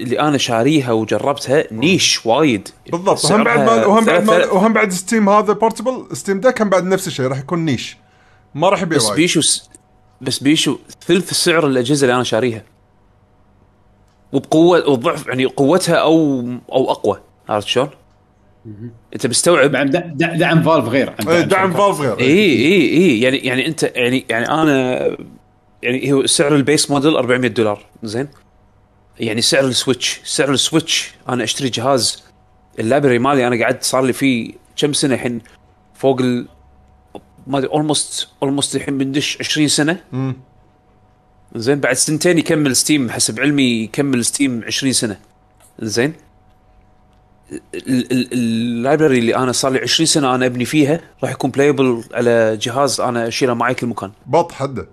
اللي 0.00 0.20
أنا 0.20 0.38
شاريها 0.38 0.92
وجربتها 0.92 1.64
niche 1.72 2.26
وايد. 2.26 2.68
بالضبط. 2.92 3.24
وهم 3.24 3.44
بعد 3.44 3.58
ما 3.58 3.86
وهم 3.86 4.04
بعد 4.04 4.24
ما 4.24 4.46
وهم 4.46 4.72
بعد 4.72 4.92
ستيم 4.92 5.28
هذا 5.28 5.52
portable 5.52 6.06
Steam 6.12 6.40
Deck 6.40 6.62
هم 6.62 6.68
بعد 6.68 6.84
نفس 6.84 7.06
الشيء 7.06 7.26
راح 7.26 7.38
يكون 7.38 7.64
niche. 7.64 7.96
ما 8.54 8.68
راح 8.68 8.82
يبيع 8.82 8.98
بس 8.98 9.06
وايد. 9.06 9.16
بيشو 9.16 9.40
س... 9.40 9.70
بس 10.20 10.38
بيشو 10.38 10.78
ثلث 11.06 11.32
سعر 11.32 11.66
الأجهزة 11.66 12.04
اللي 12.04 12.14
أنا 12.14 12.24
شاريها. 12.24 12.62
وبقوه 14.32 14.88
وضعف 14.88 15.26
يعني 15.26 15.44
قوتها 15.44 15.94
أو 15.94 16.44
أو 16.72 16.90
أقوى. 16.90 17.20
عرفت 17.48 17.66
شلون؟ 17.66 17.88
أنت 19.14 19.26
مستوعب؟ 19.26 19.70
دعم 19.70 19.86
دعم, 19.86 20.36
دعم 20.36 20.62
فالف 20.62 20.88
غير. 20.88 21.14
إيه، 21.28 21.40
دعم 21.40 21.72
شركات. 21.72 21.86
فالف 21.86 22.00
غير. 22.00 22.18
اي 22.20 22.26
اي 22.26 22.96
اي 22.96 23.20
يعني 23.20 23.36
يعني 23.36 23.66
انت 23.66 23.82
يعني 23.82 24.24
يعني 24.28 24.48
أنا 24.48 24.98
يعني 25.82 26.12
هو 26.12 26.26
سعر 26.26 26.54
ال 26.54 26.61
base 26.61 26.90
model 26.90 27.16
400 27.16 27.50
دولار. 27.50 27.84
زين؟ 28.02 28.28
يعني 29.20 29.40
سعر 29.42 29.64
السويتش 29.64 30.20
سعر 30.24 30.50
السويتش 30.52 31.14
أنا 31.28 31.44
أشتري 31.44 31.68
جهاز 31.68 32.22
ال 32.78 32.83
library 32.83 33.18
مالي 33.18 33.46
أنا 33.46 33.64
قعدت 33.64 33.82
صار 33.84 34.04
لي 34.04 34.12
فيه 34.12 34.52
كم 34.76 34.92
سنة 34.92 35.14
الحين؟ 35.14 35.40
فوق 35.94 36.20
ال 36.20 36.48
ما 37.46 37.58
أدري 37.58 37.70
almost 37.70 38.28
almost 38.42 38.76
الحين 38.76 38.98
بندش 38.98 39.38
20 39.40 39.68
سنة. 39.68 40.00
مم. 40.12 40.36
زين 41.54 41.80
بعد 41.80 41.94
سنتين 41.94 42.38
يكمل 42.38 42.76
ستيم 42.76 43.10
حسب 43.10 43.40
علمي 43.40 43.62
يكمل 43.84 44.24
ستيم 44.24 44.62
20 44.66 44.92
سنة. 44.92 45.18
زين. 45.78 46.12
ال- 47.52 48.12
ال- 48.12 48.32
ال 48.32 48.43
library 48.43 49.18
اللي 49.18 49.36
أنا 49.36 49.52
صار 49.52 49.72
لي 49.72 49.78
20 49.80 50.06
سنة 50.06 50.34
أنا 50.34 50.46
أبني 50.46 50.64
فيها 50.64 51.00
راح 51.22 51.30
يكون 51.30 51.50
playable 51.50 52.04
على 52.14 52.56
جهاز 52.56 53.00
أنا 53.00 53.28
أشيله 53.28 53.54
معي 53.54 53.74
كل 53.74 53.86
مكان. 53.86 54.10
بط 54.26 54.52
حده. 54.52 54.88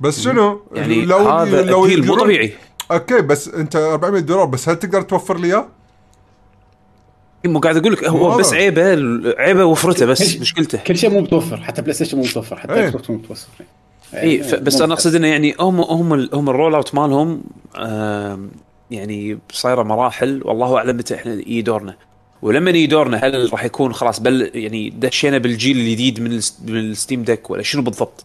بس 0.00 0.20
شنو؟ 0.20 0.62
يعني 0.74 1.04
لو 1.04 1.18
هذا 1.28 1.62
لو 1.62 1.86
مو 1.86 2.14
طبيعي. 2.16 2.52
okay 2.90 3.20
بس 3.22 3.48
أنت 3.48 3.76
400 3.76 4.20
دولار 4.20 4.44
بس 4.44 4.68
هل 4.68 4.76
تقدر 4.78 5.02
توفر 5.02 5.38
لي 5.38 5.46
إياه؟ 5.46 5.68
مو 7.46 7.58
قاعد 7.58 7.76
أقول 7.76 7.92
لك 7.92 8.04
هو. 8.04 8.36
بس 8.36 8.52
عيبة 8.52 8.82
عيبة 9.38 9.64
وفرتة 9.64 10.06
بس 10.06 10.36
مشكلته 10.36 10.78
كل 10.78 10.96
شيء 10.96 11.10
مو 11.10 11.20
متوفر 11.20 11.56
حتى 11.60 11.82
بلاي 11.82 11.94
ستيشن 11.94 12.16
مو 12.18 12.24
متوفر 12.24 12.56
حتى 12.56 12.72
إيه. 12.74 12.84
إكس 12.84 12.92
بوكس 12.92 13.10
مو 13.10 13.16
متوفر 13.16 13.48
اي 14.14 14.42
ف- 14.42 14.54
بس 14.54 14.80
أنا 14.80 14.94
أقصد 14.94 15.14
إنه 15.14 15.26
يعني 15.28 15.54
هم 15.60 15.80
هم 15.80 16.28
هم 16.34 16.50
ال 16.50 16.55
roll 16.55 16.74
out 16.74 16.94
مالهم 16.94 17.42
يعني 18.90 19.38
صايرة 19.52 19.82
مراحل 19.82 20.42
والله 20.44 20.76
أعلم 20.76 20.96
متى 20.96 21.14
إحنا 21.14 21.32
يجي 21.32 21.62
دورنا 21.62 21.96
ولما 22.42 22.70
يجي 22.70 22.86
دورنا 22.86 23.16
هل 23.16 23.48
راح 23.52 23.64
يكون 23.64 23.92
خلاص 23.92 24.20
بل 24.20 24.50
يعني 24.54 24.90
دشينا 24.90 25.38
بالجيل 25.38 25.78
الجديد 25.78 26.20
من 26.20 26.30
من 26.66 26.76
ال 26.80 26.87
Steam 26.87 27.22
Deck 27.22 27.50
ولا 27.50 27.62
شنو 27.62 27.82
بالضبط؟ 27.82 28.24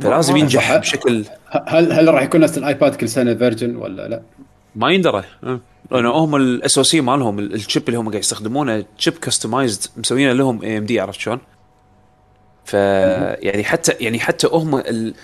فلازم 0.00 0.36
ينجح. 0.36 0.76
بشكل 0.76 1.24
هل 1.66 1.92
هل 1.92 2.14
راح 2.14 2.22
يكون 2.22 2.40
نفس 2.40 2.58
الآيباد 2.58 2.94
كل 2.94 3.08
سنة 3.08 3.34
version 3.34 3.76
ولا 3.76 4.08
لا؟ 4.08 4.22
ما 4.76 4.90
يندرى 4.90 5.24
أه. 5.44 5.60
لأنه 5.90 6.10
هم 6.10 6.36
ال 6.36 6.78
SoC 6.78 7.00
مالهم 7.00 7.38
ال- 7.38 7.54
ال 7.54 7.60
chip 7.60 7.82
اللي 7.88 7.98
هم 7.98 8.08
قاعد 8.08 8.20
يستخدمونه 8.20 8.84
chip 8.98 9.12
customized 9.12 9.86
مسوينه 9.96 10.32
لهم 10.32 10.62
AMD 10.62 11.00
عرفت 11.00 11.20
شلون؟ 11.20 11.38
ف 12.64 12.72
يعني 12.74 13.64
حتى 13.64 13.92
يعني 14.00 14.20
حتى 14.20 14.46
هم 14.52 14.74
ال... 14.76 15.14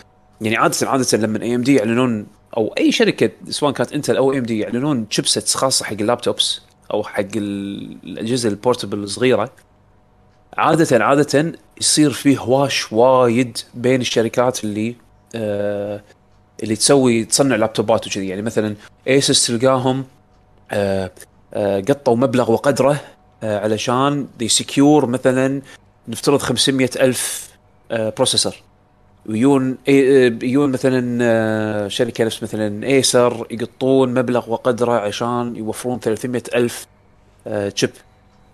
يعني 0.41 0.57
عاده 0.57 0.75
عادة 0.91 1.19
لما 1.19 1.43
AMD 1.43 1.75
يعلنون 1.75 2.27
أو 2.57 2.75
أي 2.79 2.93
شركة 2.93 3.31
سواء 3.49 3.73
كانت 3.73 3.93
Intel 3.93 4.17
أو 4.17 4.33
AMD 4.33 4.59
يعلنون 4.59 5.07
chipsets 5.11 5.55
خاصة 5.55 5.85
حق 5.85 5.93
ال 5.93 6.01
laptops 6.01 6.63
أو 6.93 7.03
حق 7.05 7.21
ال- 7.37 7.97
الأجهزة 8.05 8.49
ال 8.49 8.54
portable 8.54 8.99
الصغيرة 8.99 9.51
عادة 10.59 11.05
عادة 11.05 11.53
يصير 11.81 12.11
فيه 12.11 12.39
هواش 12.39 12.93
وايد 12.93 13.59
بين 13.75 14.01
الشركات 14.01 14.65
اللي 14.65 14.97
آه 15.35 16.01
اللي 16.63 16.77
تسوي 16.77 17.25
تصنع 17.25 17.57
لابتوبات 17.57 18.07
وكذي. 18.07 18.29
يعني 18.29 18.43
مثلا 18.43 18.75
ASUS 19.09 19.47
تلقاهم 19.47 20.05
آه 20.71 21.11
آه 21.55 21.81
قطوا 21.81 22.17
مبلغ 22.17 22.51
وقدره 22.53 23.01
آه 23.43 23.59
علشان 23.61 24.27
they 24.39 24.49
secure 24.49 25.07
مثلا 25.07 25.63
نفترض 26.09 26.39
500 26.43 26.91
ألف 27.01 27.51
آه 27.91 28.13
processor 28.17 28.55
ويون 29.27 29.75
إي- 29.75 29.79
آه، 29.89 30.39
يون 30.43 30.71
مثلا 30.73 31.19
آه، 31.23 31.89
شركة 31.89 32.25
نفس 32.25 32.43
مثلا 32.43 32.87
Acer 32.87 33.47
يقطون 33.51 34.15
مبلغ 34.15 34.51
وقدره 34.51 34.93
عشان 34.93 35.57
يوفرون 35.57 36.01
300 36.01 36.43
ألف 36.55 36.87
آه، 37.47 37.69
chip 37.69 37.91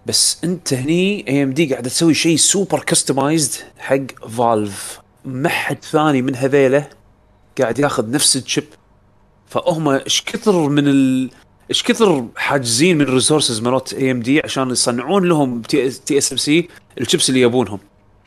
بس 0.06 0.38
انت 0.44 0.74
هني 0.74 1.24
AMD 1.28 1.66
قاعدة 1.66 1.88
تسوي 1.88 2.14
شيء 2.14 2.36
super 2.36 2.80
customized 2.80 3.52
حق 3.78 4.28
فالف 4.28 5.00
ما 5.24 5.48
حد 5.48 5.84
ثاني 5.84 6.22
من 6.22 6.36
هذيله 6.36 6.88
قاعد 7.60 7.78
ياخذ 7.78 8.10
نفس 8.10 8.36
ال 8.36 8.41
chip. 8.41 8.64
فهم 9.46 9.88
إيش 9.88 10.22
كثر 10.22 10.68
من 10.68 10.88
ال 10.88 11.30
إيش 11.70 11.82
كثر 11.82 12.26
حاجزين 12.36 12.98
من 12.98 13.02
ال 13.02 13.08
resources 13.08 13.60
مالت 13.60 13.94
AMD 13.94 14.40
عشان 14.40 14.70
يصنعون 14.70 15.28
لهم 15.28 15.62
TSMC 15.62 16.68
ال 17.00 17.05
chips 17.05 17.28
اللي 17.28 17.40
يبونهم. 17.40 17.78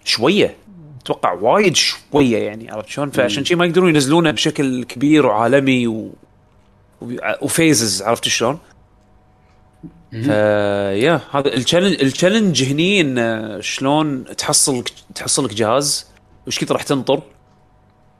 شوية. 0.04 0.56
أتوقع 1.02 1.34
وايد 1.34 1.76
شوية 1.76 2.38
يعني 2.38 2.72
عرفت 2.72 2.90
شلون؟ 2.90 3.10
فعشان 3.10 3.46
شي 3.46 3.56
ما 3.56 3.66
يقدرون 3.66 3.90
ينزلونه 3.90 4.32
بشكل 4.32 4.84
كبير 4.84 5.26
وعالمي 5.26 5.88
و... 5.88 6.12
و... 7.02 7.16
وفيزز 7.42 8.02
عرفت 8.02 8.28
شلون؟ 8.28 8.60
فيا 10.12 11.22
هذا 11.32 11.48
ال 11.54 11.58
challenge 11.58 12.02
ال 12.02 12.08
challenge 12.08 12.64
هني 12.64 13.02
انه 13.02 13.62
شلون 13.62 14.26
تحصل 14.26 14.84
تحصل 15.16 15.46
لك 15.46 15.54
جهاز 15.54 16.08
وش 16.48 16.60
كثر 16.60 16.74
راح 16.74 16.84
تنطر 16.84 17.22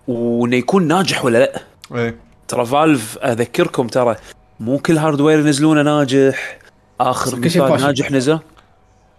وإنه 0.08 0.56
يكون 0.56 0.88
ناجح 0.88 1.26
ولا 1.26 1.38
لا. 1.38 1.62
إيه. 1.96 2.16
ترى 2.48 2.66
فالف 2.66 3.18
أذكركم 3.18 3.88
ترى 3.88 4.16
مو 4.60 4.78
كل 4.80 4.98
hardware 4.98 5.40
ينزلونه 5.40 5.82
ناجح 5.82 6.60
آخر 7.00 7.40
كل 7.40 7.52
شيء 7.52 7.62
مثال 7.62 7.72
فاشل. 7.72 7.86
ناجح 7.86 8.12
نزل. 8.12 8.40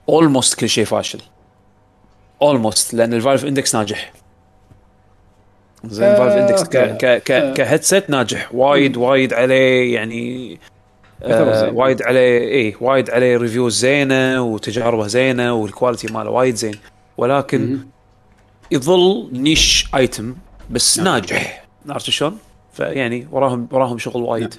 almost 0.09 0.55
كل 0.55 0.69
شيء 0.69 0.85
فاشل. 0.85 1.21
almost 2.43 2.95
لأن 2.95 3.15
ال 3.15 3.20
Valve 3.20 3.45
Index 3.45 3.75
ناجح. 3.75 4.13
زين 5.85 6.09
آه، 6.09 6.13
ال 6.13 6.16
Valve 6.16 6.33
Index 6.33 6.65
ك 6.65 6.77
okay. 6.77 7.19
ك 7.19 7.23
ك 7.23 7.31
آه. 7.31 7.55
ك 7.55 7.62
headset 7.62 8.11
ناجح. 8.11 8.55
وايد 8.55 8.97
وايد 8.97 9.33
عليه 9.33 9.95
يعني 9.95 10.59
آه. 11.23 11.71
وايد 11.71 12.03
عليه 12.03 12.53
اي 12.53 12.77
وايد 12.81 13.11
عليه 13.11 13.37
reviews 13.37 13.79
زينة 13.79 14.43
وتجاربه 14.43 15.07
زينة 15.07 15.53
وال 15.55 15.68
quality 15.68 16.13
ماله 16.13 16.31
وايد 16.31 16.55
زين. 16.55 16.75
ولكن 17.17 17.79
يظل 18.71 19.29
niche 19.33 19.91
item 19.95 20.35
بس 20.71 20.99
نعم. 20.99 21.07
ناجح. 21.15 21.65
عرفت 21.89 22.11
شلون؟ 22.11 22.39
فيعني 22.73 23.29
وراهم 23.31 23.69
وراهم 23.71 23.99
شغل 23.99 24.23
وايد. 24.23 24.55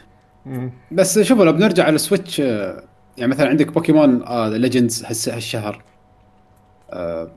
بس 0.91 1.19
شوفوا 1.19 1.45
لو 1.45 1.53
بنرجع 1.53 1.83
على 1.83 1.95
السويتش 1.95 2.41
آه، 2.41 2.83
يعني 3.17 3.31
مثلا 3.31 3.49
عندك 3.49 3.67
بوكيمون 3.67 4.23
آه 4.23 4.49
Legends 4.49 5.27
هالشهر. 5.29 5.83
آه 6.89 7.31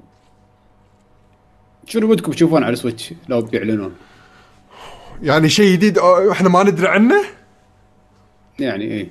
شنو 1.87 2.11
ودكم 2.11 2.33
تشوفون 2.33 2.65
على 2.65 2.73
السويتش؟ 2.73 3.15
لو 3.29 3.41
بيعلنون؟ 3.41 3.95
يعني 5.23 5.49
شيء 5.49 5.73
جديد 5.73 5.99
آه، 5.99 6.33
إحنا 6.33 6.49
ما 6.49 6.63
ندري 6.63 6.89
عنه؟ 6.89 7.25
يعني 8.59 8.85
إيه. 8.85 9.11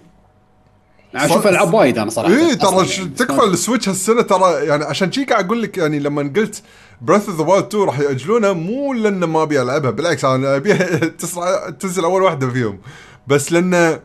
أشوف 1.16 1.48
ألعاب 1.48 1.74
وايد 1.74 1.98
أنا 1.98 2.10
صراحة. 2.10 2.34
إيه 2.34 2.54
ترى 2.54 2.88
يعني. 2.90 3.10
تكفى 3.10 3.44
السويتش 3.44 3.90
هالسنة 3.90 4.22
ترى 4.22 4.66
يعني 4.66 4.84
عشان 4.84 5.12
شي 5.12 5.26
قاعد 5.26 5.46
أقول 5.46 5.62
لك 5.62 5.78
يعني 5.78 6.00
لما 6.00 6.34
قلت 6.36 6.64
Breath 7.02 7.30
of 7.30 7.38
the 7.38 7.46
Wild 7.46 7.66
2 7.66 7.84
راح 7.84 8.00
يأجلونه 8.00 8.54
مو 8.54 8.94
لأن 8.94 9.24
ما 9.24 9.44
أبي 9.44 9.62
ألعبها 9.62 9.92
بالعكس 9.92 10.26
أنا 10.26 10.56
ابيها 10.56 10.98
تسرع 11.20 11.70
تنزل 11.70 12.04
أول 12.04 12.22
واحدة 12.22 12.50
فيهم. 12.50 12.80
بس 13.28 13.52
لأن 13.52 14.00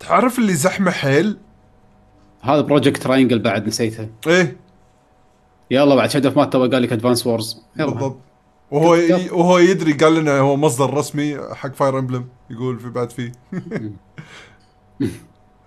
تعرف 0.00 0.38
اللي 0.38 0.54
زحمة 0.54 0.90
حيل؟ 0.90 1.38
هذا 2.40 2.60
Project 2.60 3.02
Triangle 3.02 3.38
بعد 3.38 3.66
نسيته. 3.66 4.08
إيه. 4.26 4.56
يلا 5.70 5.94
بعد 5.94 6.10
Shadow 6.10 6.28
of 6.28 6.36
مات 6.36 6.52
تو 6.52 6.60
قال 6.60 6.82
لك 6.82 6.92
Advance 6.92 7.26
Wars 7.26 7.62
بالضبط. 7.76 8.18
وهو 8.70 8.94
ي... 8.94 9.30
وهو 9.30 9.58
يدري 9.58 9.92
قال 9.92 10.14
لنا 10.14 10.38
هو 10.38 10.56
مصدر 10.56 10.94
رسمي 10.94 11.38
حق 11.52 11.74
Fire 11.74 11.98
Emblem 11.98 12.28
يقول 12.50 12.80
في 12.80 12.88
بعد 12.88 13.10
فيه. 13.10 13.32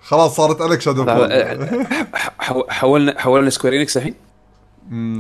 خلاص 0.02 0.36
صارت 0.36 0.62
عليك 0.62 0.82
shadow 0.82 1.06
حو- 2.40 2.66
حولنا 2.70 3.20
حولنا 3.20 3.50
Square 3.50 3.80
Enix 3.80 3.98
الحين؟ 3.98 4.16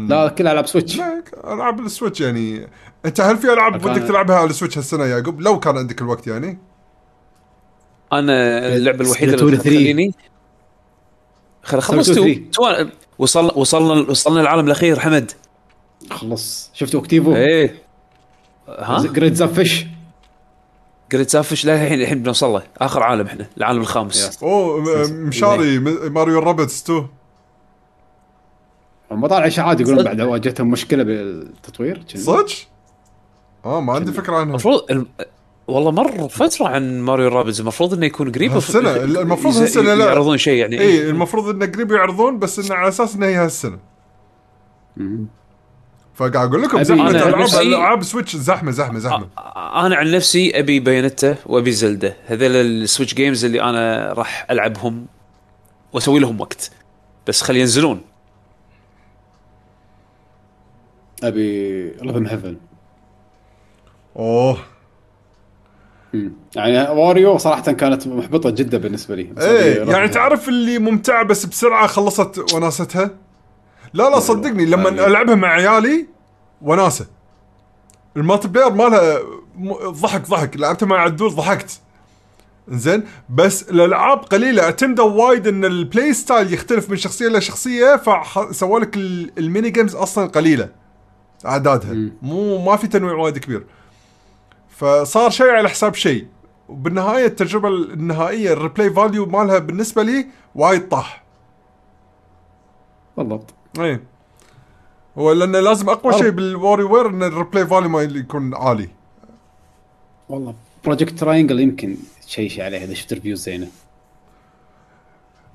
لا 0.09 0.28
كلها 0.38 0.51
ألعاب 0.51 0.68
Switch. 0.68 0.98
لا 0.97 1.24
ألعاب 1.53 1.80
ال 1.80 1.86
Switch 1.86 2.22
يعني. 2.22 2.68
أنت 3.05 3.22
هل 3.22 3.38
في 3.38 3.53
ألعاب 3.53 3.86
ودك 3.86 4.01
تلعبها 4.01 4.36
على 4.36 4.49
ال 4.50 4.54
Switch 4.54 4.78
هالسنة 4.78 5.03
يا 5.03 5.09
يعقوب؟ 5.18 5.41
لو 5.41 5.59
كان 5.59 5.78
عندك 5.78 6.01
الوقت 6.01 6.28
يعني. 6.28 6.57
أنا 8.14 8.68
اللعبة 8.76 9.05
الوحيدة 9.05 9.34
اللي 9.34 9.57
3. 9.57 9.61
تخليني 9.64 10.14
خل 11.64 11.82
خلص 11.82 12.11
Splatoon 12.11 12.16
تو 12.16 12.24
3. 12.24 12.41
تو 12.51 12.89
وصل 13.20 13.51
وصلنا 13.55 14.09
وصلنا 14.09 14.41
العالم 14.41 14.66
الأخير 14.66 14.99
حمد. 14.99 15.32
خلص. 16.11 16.72
شفتوا 16.74 16.99
اكتيفو 16.99 17.36
إيه. 17.36 17.76
ها 18.68 19.03
جريد 19.07 19.34
زاب 19.34 19.53
قريت 21.14 21.30
سافش 21.30 21.66
لا 21.66 21.84
الحين 21.84 22.01
الحين 22.01 22.24
بنوصل 22.24 22.49
له 22.53 22.64
آخر 22.78 23.03
عالم 23.03 23.26
إحنا 23.28 23.47
العالم 23.57 23.82
الخامس. 23.82 24.43
أوه 24.43 25.07
مشاري 25.11 25.80
م- 25.80 26.14
ماريو 26.14 26.39
رابتس 26.39 26.84
2 26.84 27.07
هم 29.11 29.28
طالع 29.28 29.47
اشاعات 29.47 29.82
يقولون؟ 29.82 30.03
بعد 30.03 30.22
واجهتهم 30.22 30.72
مشكلة 30.72 31.03
بالتطوير. 31.03 32.03
صدق؟ 32.16 32.45
آه 33.66 33.82
ما 33.82 33.93
عندي 33.93 34.11
فكرة 34.11 34.34
عنها 34.36 34.43
المفروض 34.49 34.91
الم... 34.91 35.05
والله 35.68 35.91
مر 35.91 36.28
فترة 36.30 36.68
عن 36.68 37.01
Mario 37.02 37.28
Rabbids 37.28 37.60
المفروض 37.59 37.93
إنه 37.93 38.05
يكون 38.05 38.32
قريب 38.32 38.51
هالسنة، 38.51 38.95
المفروض 38.95 39.55
هالسنة، 39.55 39.93
لا. 39.93 40.05
يعرضون 40.05 40.38
شيء 40.38 40.53
يعني 40.59 40.80
اي 40.80 41.09
المفروض 41.09 41.49
إنه 41.49 41.66
قريب 41.66 41.91
يعرضون 41.91 42.39
بس 42.39 42.59
إنه 42.59 42.76
على 42.76 42.88
أساس 42.88 43.16
انها 43.16 43.28
هي 43.28 43.36
هالسنة. 43.36 43.80
فقاعد 46.16 46.49
أقول 46.49 46.61
لكم 46.64 46.84
زحمه 46.84 47.09
أنا 47.09 47.20
العاب 47.28 47.41
نفسي- 47.41 47.61
العاب 47.61 48.03
Switch 48.04 48.36
زحمه 48.36 48.72
زحمه 48.72 48.99
زحمة. 48.99 49.28
أنا 49.86 49.95
عن 49.95 50.11
نفسي 50.11 50.59
أبي 50.59 50.80
Bayonetta 50.80 51.36
وأبي 51.45 51.72
Zelda 51.72 52.16
هذول 52.28 52.51
ال 52.56 52.64
Switch 52.64 53.14
games 53.14 53.46
اللي 53.45 53.61
أنا 53.61 54.14
راح 54.14 54.47
ألعبهم 54.51 55.05
وأسوي 55.93 56.20
لهم 56.20 56.41
وقت. 56.41 56.72
بس 57.28 57.41
خلي 57.41 57.59
ينزلون. 57.59 58.01
أبي 61.24 61.89
Rhythm 61.89 62.28
Heaven 62.28 62.58
أوه. 64.16 64.57
يعني 66.55 66.89
Wario 66.89 67.38
صراحة 67.38 67.61
كانت 67.72 68.07
محبطة 68.07 68.49
جدا 68.49 68.78
بالنسبة 68.78 69.16
لي. 69.16 69.34
إيه 69.41 69.91
يعني 69.91 70.07
تعرف 70.09 70.49
اللي 70.49 70.80
ممتعة 70.80 71.24
بس 71.24 71.45
بسرعة 71.45 71.88
خلصت 71.88 72.53
وناستها؟ 72.53 73.09
لا 73.94 74.10
لا 74.10 74.20
صدقني 74.20 74.66
لما 74.66 74.89
يعني- 74.89 75.06
ألعبها 75.06 75.36
مع 75.36 75.48
عيالي 75.48 76.08
وناسة. 76.62 77.06
ال 78.18 78.48
multiplayer 78.48 78.74
مالها 78.74 79.20
ضحك 79.89 80.22
ضحك. 80.30 80.58
لعبتها 80.58 80.86
مع 80.86 80.98
عدول 81.02 81.36
ضحكت. 81.36 81.80
زين 82.68 83.04
بس 83.30 83.70
الألعاب 83.70 84.18
قليلة. 84.20 84.64
اعتمدوا 84.64 85.06
وايد 85.28 85.48
إن 85.48 85.66
ال 85.66 85.75
play 85.75 86.14
style 86.14 86.54
يختلف 86.54 86.89
من 86.89 86.98
شخصية 86.98 87.28
لشخصيه 87.28 87.96
فسووا 87.96 88.80
لك 88.80 88.96
ال- 88.98 89.32
ال 89.38 89.44
mini 89.44 89.70
games 89.70 89.96
أصلا 89.96 90.28
قليلة. 90.28 90.70
أعدادها. 91.46 92.12
مو 92.22 92.66
ما 92.66 92.76
في 92.76 92.88
تنويع 92.88 93.14
وايد 93.16 93.38
كبير. 93.38 93.66
فصار 94.70 95.30
شيء 95.30 95.50
على 95.50 95.70
حساب 95.70 95.96
شيء. 95.96 96.28
وبالنهايه 96.70 97.26
التجربة 97.26 97.68
النهائية 97.70 98.54
ال 98.54 98.59
replay 98.59 98.89
value 98.89 99.26
مالها 99.26 99.58
بالنسبة 99.58 100.04
لي 100.04 100.28
وايد 100.56 100.89
طاح. 100.89 101.24
بالضبط. 103.18 103.54
إيه. 103.80 104.04
هو 105.18 105.32
لأنه 105.32 105.60
لازم 105.60 105.90
أقوى 105.90 106.14
شيء 106.14 106.30
بال 106.30 106.84
WarioWare 106.84 107.08
إن 107.08 107.24
ال 107.24 107.30
replay 107.30 107.68
value 107.68 107.89
ما 107.90 108.02
يكون 108.02 108.56
عالي. 108.56 108.90
والله 110.30 110.56
Project 110.86 111.20
Triangle 111.20 111.60
يمكن 111.60 111.98
تشيشي 112.28 112.62
عليه 112.62 112.84
إذا 112.84 112.94
شفت 112.94 113.14
reviews 113.14 113.39
زينة. 113.40 113.68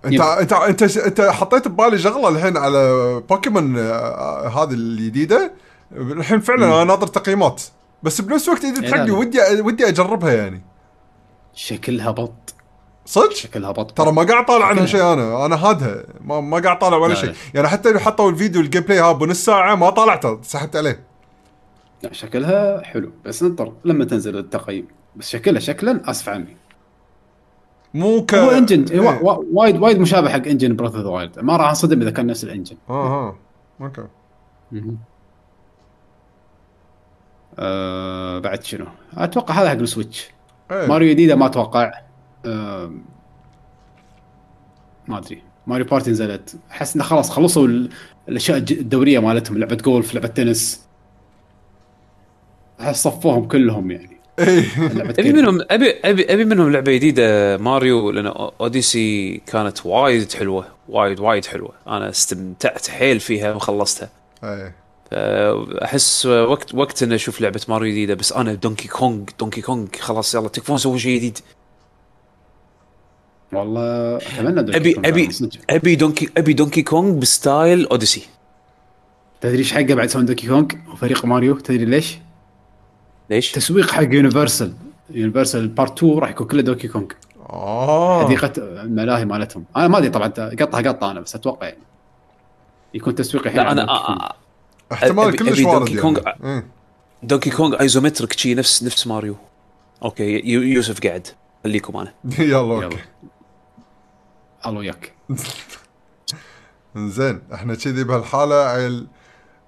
أنت. 0.04 0.20
أنت 0.20 0.52
أنت 0.52 0.82
أنت 0.82 1.20
حطيت 1.20 1.68
ببالي 1.68 1.98
شغلة 1.98 2.28
الحين 2.28 2.56
على 2.56 3.22
بوكيمون 3.28 3.78
آه، 3.78 4.48
هذه 4.48 4.72
الجديدة. 4.72 5.52
الحين 5.92 6.40
فعلا 6.40 6.66
أنا 6.66 6.84
ناطر 6.84 7.06
تقييمات. 7.06 7.62
بس 8.02 8.20
بنفس 8.20 8.48
الوقت 8.48 8.64
إذا 8.64 8.82
إيه، 8.82 8.90
تحقني. 8.90 9.10
ودي 9.10 9.40
ودي 9.60 9.88
أجربها 9.88 10.32
يعني. 10.32 10.62
شكلها 11.54 12.10
بط. 12.10 12.54
صدق؟ 13.08 13.32
شكلها 13.32 13.70
بط 13.72 13.90
ترى 13.90 14.12
ما 14.12 14.22
قاعد 14.22 14.46
طالع 14.46 14.64
عنها. 14.66 14.86
شيء 14.86 15.12
أنا. 15.12 15.46
أنا 15.46 15.56
هادها. 15.56 16.04
ما, 16.20 16.40
ما 16.40 16.58
قاعد 16.58 16.78
طالع 16.78 16.96
ولا 16.96 17.14
لا، 17.14 17.20
شيء. 17.20 17.32
يعني 17.54 17.68
حتى 17.68 17.92
لو 17.92 17.98
حطوا 17.98 18.30
الفيديو 18.30 18.60
ال 18.60 18.82
gameplay 18.82 18.98
ها 18.98 19.12
بنص 19.12 19.44
ساعة 19.44 19.74
ما 19.74 19.90
طالعته 19.90 20.42
سحبت 20.42 20.76
عليه. 20.76 21.04
لا 22.02 22.12
شكلها 22.12 22.82
حلو. 22.82 23.10
بس 23.24 23.42
ننطر 23.42 23.72
لما 23.84 24.04
تنزل 24.04 24.38
التقييم. 24.38 24.86
بس 25.16 25.28
شكلها 25.30 25.60
شكلا 25.60 26.10
اسف 26.10 26.28
عني. 26.28 26.56
مو 27.94 28.24
ك 28.26 28.34
هو 28.34 28.50
engine 28.50 28.84
إيه. 28.90 29.00
وا- 29.00 29.22
وا- 29.22 29.44
وايد 29.52 29.76
وايد 29.82 29.98
مشابه 30.00 30.28
حق 30.28 30.46
engine 30.46 30.76
Breath 30.76 30.98
of 30.98 31.06
the 31.06 31.20
Wild 31.20 31.38
ما 31.38 31.56
راح 31.56 31.68
أنصدم 31.68 32.02
إذا 32.02 32.10
كان 32.10 32.26
نفس 32.26 32.44
ال 32.44 32.49
engine 32.49 32.76
آه 32.90 33.28
آه. 33.28 33.36
okay. 33.80 34.04
آه 37.58 38.38
بعد 38.38 38.64
شنو؟ 38.64 38.86
أتوقع 39.16 39.54
هذا 39.54 39.68
حق 39.68 39.74
ال 39.74 39.81
Switch. 39.81 40.30
إيه. 40.70 40.86
ماريو 40.86 41.10
جديدة 41.10 41.36
ما 41.36 41.46
أتوقع. 41.46 41.92
آه 42.48 42.90
ما 45.08 45.18
أدري. 45.18 45.42
Mario 45.66 45.86
Party 45.86 46.10
نزلت. 46.10 46.56
أحس 46.70 46.94
إنه 46.94 47.04
خلاص 47.04 47.30
خلصوا 47.30 47.66
ال- 47.66 47.90
الأشياء 48.28 48.58
الدورية 48.58 49.18
مالتهم 49.18 49.58
لعبة 49.58 49.76
جولف 49.76 50.14
لعبة 50.14 50.28
تنس. 50.28 50.82
أحس 52.80 53.02
صفوهم 53.02 53.48
كلهم 53.48 53.90
يعني. 53.90 54.18
لعبة 54.78 55.14
أبي. 55.18 55.32
منهم 55.32 55.60
ابي 55.70 55.90
ابي 56.04 56.32
أبي 56.32 56.44
منهم 56.44 56.72
لعبة 56.72 56.92
جديدة 56.92 57.56
ماريو 57.56 58.10
لأن 58.10 58.26
Odyssey 58.26 59.36
كانت 59.46 59.86
وايد 59.86 60.32
حلوة. 60.32 60.66
وايد 60.88 61.20
وايد 61.20 61.44
حلوة. 61.44 61.72
أنا 61.86 62.08
استمتعت 62.08 62.88
حيل 62.88 63.20
فيها 63.20 63.54
وخلصتها. 63.54 64.10
إيه. 64.44 64.74
أحس 65.84 66.26
وقت 66.26 66.74
وقت 66.74 67.02
ان 67.02 67.12
أشوف 67.12 67.40
لعبة 67.40 67.60
ماريو 67.68 67.90
جديدة 67.92 68.14
بس 68.14 68.32
أنا 68.32 68.54
Donkey 68.54 68.88
Kong 68.88 69.24
Donkey 69.40 69.60
Kong 69.60 69.86
خلاص 70.00 70.34
يلا 70.34 70.48
تكفون 70.48 70.78
سووا 70.78 70.98
شيء 70.98 71.16
جديد. 71.16 71.38
والله 73.52 74.16
أتمنى 74.16 74.62
Donkey 74.62 74.76
ابي 74.78 74.92
كونغ 74.94 75.08
ابي. 75.08 75.28
أبي 75.70 75.96
Donkey 75.96 76.28
أبي 76.38 76.52
Donkey 76.52 76.82
Kong 76.82 77.12
ب 77.18 77.30
style 77.30 77.86
Odyssey 77.86 78.22
تدري 79.40 79.58
إيش 79.58 79.72
حقه 79.72 79.94
بعد 79.94 80.04
يسوون 80.08 80.24
Donkey 80.26 80.46
Kong 80.46 80.66
وفريق 80.92 81.24
ماريو 81.24 81.54
تدري 81.58 81.84
ليش؟ 81.84 82.18
ليش؟ 83.30 83.52
تسويق 83.52 83.90
حق 83.90 84.02
Universal 84.02 84.74
Universal 85.10 85.68
part 85.68 85.98
2 85.98 86.18
راح 86.18 86.30
يكون 86.30 86.46
كله 86.46 86.62
Donkey 86.62 86.88
Kong 86.88 87.06
آه. 87.50 88.24
حديقه 88.24 88.52
الملاهي 88.58 89.24
مالتهم. 89.24 89.64
أنا 89.76 89.88
ما 89.88 89.98
أدري 89.98 90.10
طبعا 90.10 90.28
قطها 90.28 90.80
قطة 90.92 91.10
أنا 91.10 91.20
بس 91.20 91.34
أتوقع 91.34 91.66
يعني. 91.66 91.78
يكون 92.94 93.14
تسويق 93.14 93.46
الحين 93.46 93.60
لا 93.60 93.72
أنا 93.72 93.84
Donkey 93.84 94.04
Kong. 94.06 94.18
آه، 94.22 94.34
احتمال 94.92 95.36
كلش 95.36 95.60
وارد 95.60 95.78
Donkey 95.84 96.00
Kong. 96.00 96.20
Donkey 97.22 97.50
Kong 97.50 97.80
isometric 97.80 98.32
شي 98.32 98.54
نفس 98.54 98.82
نفس 98.82 99.06
Mario. 99.06 99.36
okay 100.02 100.24
يو- 100.44 100.62
يوسف 100.62 101.06
قاعد. 101.06 101.26
خليكم 101.64 101.96
أنا. 101.96 102.12
يلا 102.38 102.46
يلا. 102.74 102.84
okay 102.84 102.96
الله 104.66 104.78
وياك 104.78 105.12
زين 106.96 107.42
إحنا 107.54 107.74
كذي 107.74 108.04
بهالحالة 108.04 108.54
عيل 108.54 109.06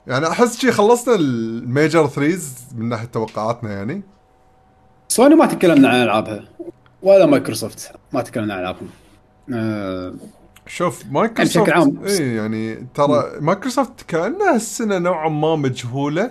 يعني 0.07 0.28
أحس 0.28 0.59
شي 0.59 0.72
خلصنا 0.72 1.14
ال 1.14 1.30
major 1.30 2.07
threes 2.07 2.55
من 2.74 2.88
ناحية 2.88 3.07
توقعاتنا 3.07 3.72
يعني. 3.72 4.03
سوني 5.09 5.34
ما 5.34 5.47
تكلمنا 5.47 5.88
عن 5.88 6.03
ألعابها. 6.03 6.45
ولا 7.03 7.26
مايكروسوفت 7.26 7.93
ما 8.12 8.22
تكلمنا 8.22 8.55
عن 8.55 8.61
ألعابهم. 8.61 8.88
آه 9.55 10.14
شوف 10.66 11.05
مايكروسوفت 11.11 11.59
بشكل 11.59 11.78
عام. 11.78 12.05
اي 12.05 12.34
يعني 12.34 12.86
ترى 12.95 13.41
مايكروسوفت 13.41 14.03
كانها 14.03 14.57
السنة 14.57 14.99
نوعا 14.99 15.28
ما 15.28 15.57
مجهولة 15.57 16.30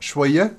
شوية. 0.00 0.56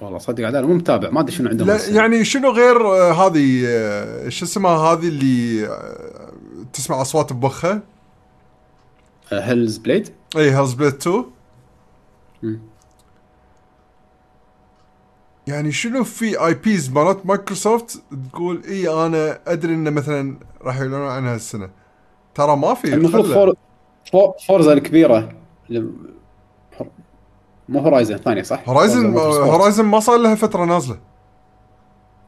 والله 0.00 0.18
صدق 0.18 0.44
عاد 0.44 0.54
أنا 0.54 0.66
مو 0.66 0.74
متابع 0.74 1.10
ما 1.10 1.20
أدري 1.20 1.32
شنو 1.32 1.48
عندهم 1.48 1.68
لا. 1.68 1.88
يعني 1.88 2.24
شنو 2.24 2.50
غير 2.50 2.86
آه، 2.86 3.12
هذه 3.12 3.62
آه، 3.66 4.28
شو 4.28 4.44
اسمها 4.44 4.76
هذه 4.76 5.08
اللي 5.08 5.66
آه، 5.66 6.30
تسمع 6.72 7.00
أصوات 7.00 7.32
بمخها 7.32 7.82
آه، 9.32 9.40
Hellblade 9.40 10.08
اي 10.36 10.50
Hellblade 10.50 10.92
2 10.92 11.24
مم. 12.42 12.60
يعني 15.46 15.72
شنو 15.72 16.04
في 16.04 16.46
IPs 16.46 16.90
مالت 16.90 17.26
مايكروسوفت 17.26 18.02
تقول 18.32 18.62
إي 18.68 19.06
أنا 19.06 19.38
أدري 19.46 19.74
إنه 19.74 19.90
مثلا 19.90 20.36
راح 20.62 20.76
يعلنون 20.76 21.08
عنها 21.08 21.36
السنة 21.36 21.70
ترى 22.34 22.56
ما 22.56 22.74
في 22.74 22.94
المفروض 22.94 23.56
Forza 24.46 24.72
الكبيرة 24.72 25.32
مو 27.68 27.78
Horizon 27.78 28.16
ثانية 28.16 28.42
صح؟ 28.42 28.68
Horizon. 28.68 29.16
Horizon 29.16 29.84
ما 29.84 30.00
صار 30.00 30.16
لها 30.16 30.34
فترة 30.34 30.64
نازلة. 30.64 30.98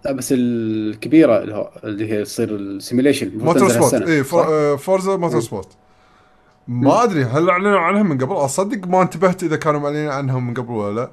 لا 0.04 0.12
بس 0.12 0.34
الكبيرة 0.36 1.36
اللي 1.84 2.12
هي 2.12 2.24
تصير 2.24 2.56
ال 2.56 3.38
simulation 3.38 3.68
Motorsport 3.68 3.94
اي 3.94 4.24
Forza 4.78 5.16
Motor. 5.16 5.40
sport 5.40 5.68
ما 6.68 7.04
أدري 7.04 7.24
هل 7.24 7.50
أعلنوا 7.50 7.78
عنها 7.78 8.02
من 8.02 8.18
قبل؟ 8.18 8.32
اصدق 8.32 8.86
ما 8.86 9.02
انتبهت 9.02 9.42
إذا 9.42 9.56
كانوا 9.56 9.80
معلنين 9.80 10.08
عنها 10.08 10.40
من 10.40 10.54
قبل 10.54 10.72
ولا 10.72 11.00
لا. 11.00 11.10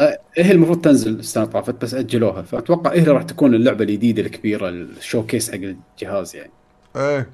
آه، 0.00 0.18
هي 0.36 0.52
المفروض 0.52 0.80
تنزل 0.80 1.18
السنة 1.18 1.44
طافت 1.44 1.82
بس 1.82 1.94
أجلوها. 1.94 2.42
فأتوقع 2.42 2.92
هي 2.92 3.04
راح 3.04 3.22
تكون 3.22 3.54
اللعبة 3.54 3.84
الجديدة 3.84 4.22
الكبيرة 4.22 4.68
ال 4.68 5.22
showcase 5.26 5.50
حق 5.50 5.56
الجهاز 5.56 6.36
يعني. 6.36 6.50
إيه. 6.96 7.30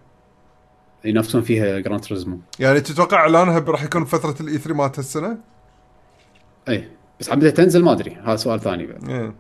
ينافسون 1.05 1.43
فيها 1.43 1.79
Gran 1.79 2.01
Turismo 2.01 2.39
يعني 2.59 2.81
تتوقع 2.81 3.17
إعلانها 3.17 3.59
راح 3.59 3.85
يكون 3.85 4.05
فترة 4.05 4.35
ال 4.41 4.50
E 4.50 4.59
3 4.59 4.75
مالت 4.75 4.99
هالسنة؟ 4.99 5.39
اي 6.69 6.89
بس 7.21 7.31
عم 7.31 7.41
تنزل 7.41 7.85
ما 7.85 7.93
أدري. 7.93 8.17
هذا 8.25 8.37
سؤال 8.37 8.61
ثاني 8.61 8.87
بعد. 8.87 9.09
إيه. 9.09 9.35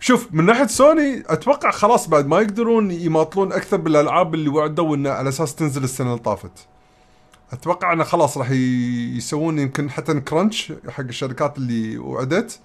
شوف 0.00 0.28
من 0.32 0.46
ناحية 0.46 0.66
سوني 0.66 1.22
أتوقع 1.26 1.70
خلاص 1.70 2.08
بعد 2.08 2.26
ما 2.26 2.40
يقدرون 2.40 2.90
يماطلون 2.90 3.52
أكثر 3.52 3.76
بالألعاب 3.76 4.34
اللي 4.34 4.48
وعدوا 4.48 4.96
انه 4.96 5.10
على 5.10 5.28
أساس 5.28 5.54
تنزل 5.54 5.84
السنة 5.84 6.06
اللي 6.06 6.18
طافت. 6.18 6.66
أتوقع 7.52 7.92
إنه 7.92 8.04
خلاص 8.04 8.38
راح 8.38 8.50
يسوون 8.50 9.58
يمكن 9.58 9.90
حتى 9.90 10.20
crunch 10.20 10.72
حق 10.88 11.04
الشركات 11.04 11.58
اللي 11.58 11.98
وعدت 11.98 12.60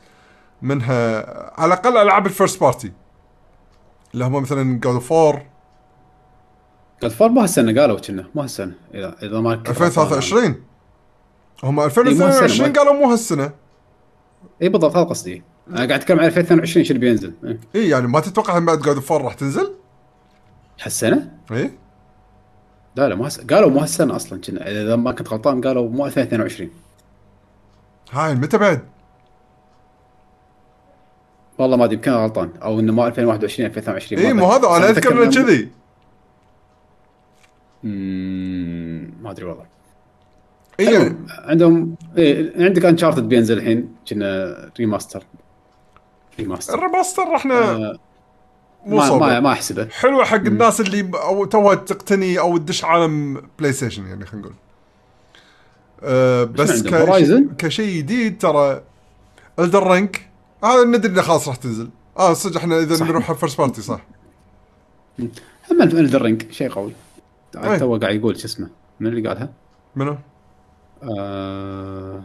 منها 0.61 1.25
على 1.61 1.73
الأقل 1.73 1.97
ألعاب 1.97 2.25
ال 2.25 2.31
first 2.31 2.59
party 2.59 2.91
اللي 4.13 4.25
هم 4.25 4.41
مثلا 4.41 4.79
God 4.79 5.03
4 5.11 5.45
God 7.01 7.07
4 7.07 7.29
مو 7.29 7.41
هالسنة 7.41 7.81
قالوا 7.81 7.99
كنا. 7.99 8.29
مو 8.35 8.41
هالسنة 8.41 8.73
اذا 8.93 9.15
إذا 9.23 9.39
ما 9.39 9.55
كنت 9.55 9.69
غلطان 9.69 9.85
2023 9.87 10.63
هم 11.63 11.79
إيه، 11.79 11.85
مو 11.85 11.85
2022 11.85 12.43
هالسنة، 12.43 12.73
قالوا 12.73 12.93
مو 12.93 13.11
هالسنة. 13.11 13.51
اي 14.61 14.69
بالضبط 14.69 14.95
هذا 14.95 15.05
قصدي 15.05 15.43
أنا 15.69 15.77
قاعد 15.77 15.91
أتكلم 15.91 16.19
عن 16.19 16.25
2022 16.25 16.85
شنو 16.85 16.99
بينزل 16.99 17.33
إيه. 17.43 17.59
اي 17.75 17.89
يعني 17.89 18.07
ما 18.07 18.19
تتوقع 18.19 18.59
بعد 18.59 18.79
God 18.79 18.95
of 18.95 19.11
War 19.11 19.25
راح 19.25 19.33
تنزل؟ 19.33 19.75
هالسنة؟ 20.81 21.31
اي 21.51 21.71
لا 22.95 23.09
لا 23.09 23.15
مو 23.15 23.23
هالسنة. 23.23 23.47
قالوا 23.47 23.69
مو 23.69 23.79
هالسنة 23.79 24.15
أصلا 24.15 24.41
كنا 24.41 24.71
إذا 24.71 24.95
ما 24.95 25.11
كنت 25.11 25.29
غلطان 25.29 25.61
قالوا 25.61 25.89
مو 25.89 26.05
2022 26.05 26.69
هاي 28.11 28.35
متى 28.35 28.57
بعد؟ 28.57 28.81
والله 31.57 31.77
ما 31.77 31.85
أدري 31.85 31.95
يمكن 31.95 32.11
غلطان 32.11 32.49
أو 32.63 32.79
إنه 32.79 32.93
مو 32.93 33.07
2021 33.07 33.65
2022 33.69 34.21
اي 34.21 34.33
ما 34.33 34.41
إيه، 34.41 34.47
مو. 34.47 34.53
هذا 34.53 34.77
أنا 34.77 34.89
اذكر 34.89 35.23
انه 35.23 35.31
كذي 35.31 35.69
ما 39.23 39.31
أدري 39.31 39.45
والله 39.45 39.78
اي 40.79 40.87
أيوة. 40.87 41.03
يعني 41.03 41.17
عندهم 41.29 41.95
إيه 42.17 42.65
عندك 42.65 42.85
انشارتد 42.85 43.29
بينزل 43.29 43.57
الحين 43.57 43.95
كنا 44.09 44.55
remaster 44.79 45.23
ريماستر 46.39 46.73
الريماستر 46.73 47.35
إحنا 47.35 47.71
آه، 47.71 47.99
مو 48.85 49.17
ما 49.17 49.39
ما, 49.39 49.51
أحسبه. 49.51 49.87
حلوة 49.87 50.23
حق 50.25 50.35
الناس 50.35 50.81
اللي 50.81 51.11
أو 51.13 51.45
توها 51.45 51.75
تقتني 51.75 52.39
أو 52.39 52.57
تدش 52.57 52.83
عالم 52.83 53.41
بلاي 53.59 53.73
ستيشن 53.73 54.07
يعني 54.07 54.25
خلينا 54.25 54.47
نقول. 54.47 54.55
أه 56.03 56.43
بس؟ 56.43 56.83
كشيء 57.57 57.97
جديد 57.97 58.37
ترى 58.37 58.81
Elden 59.59 59.83
Ring 59.83 60.29
هذا 60.63 60.83
ندري 60.83 61.11
إنه 61.11 61.21
خلاص 61.21 61.47
راح 61.47 61.55
تنزل. 61.55 61.89
آه 62.17 62.33
صدق 62.33 62.57
إحنا 62.57 62.79
إذا. 62.79 63.05
نروح 63.05 63.31
first 63.31 63.57
party 63.57 63.81
صح. 63.81 64.01
هم 65.71 65.81
Elden 65.81 66.21
Ring 66.21 66.51
شيء 66.51 66.69
قوي. 66.69 66.91
أي. 67.57 67.79
تو 67.79 67.97
قاعد 67.97 68.15
يقول 68.15 68.39
شو 68.39 68.45
اسمه؟ 68.45 68.69
من 68.99 69.07
اللي 69.07 69.27
قالها؟ 69.27 69.49
منو؟ 69.95 70.17
آه 71.03 72.23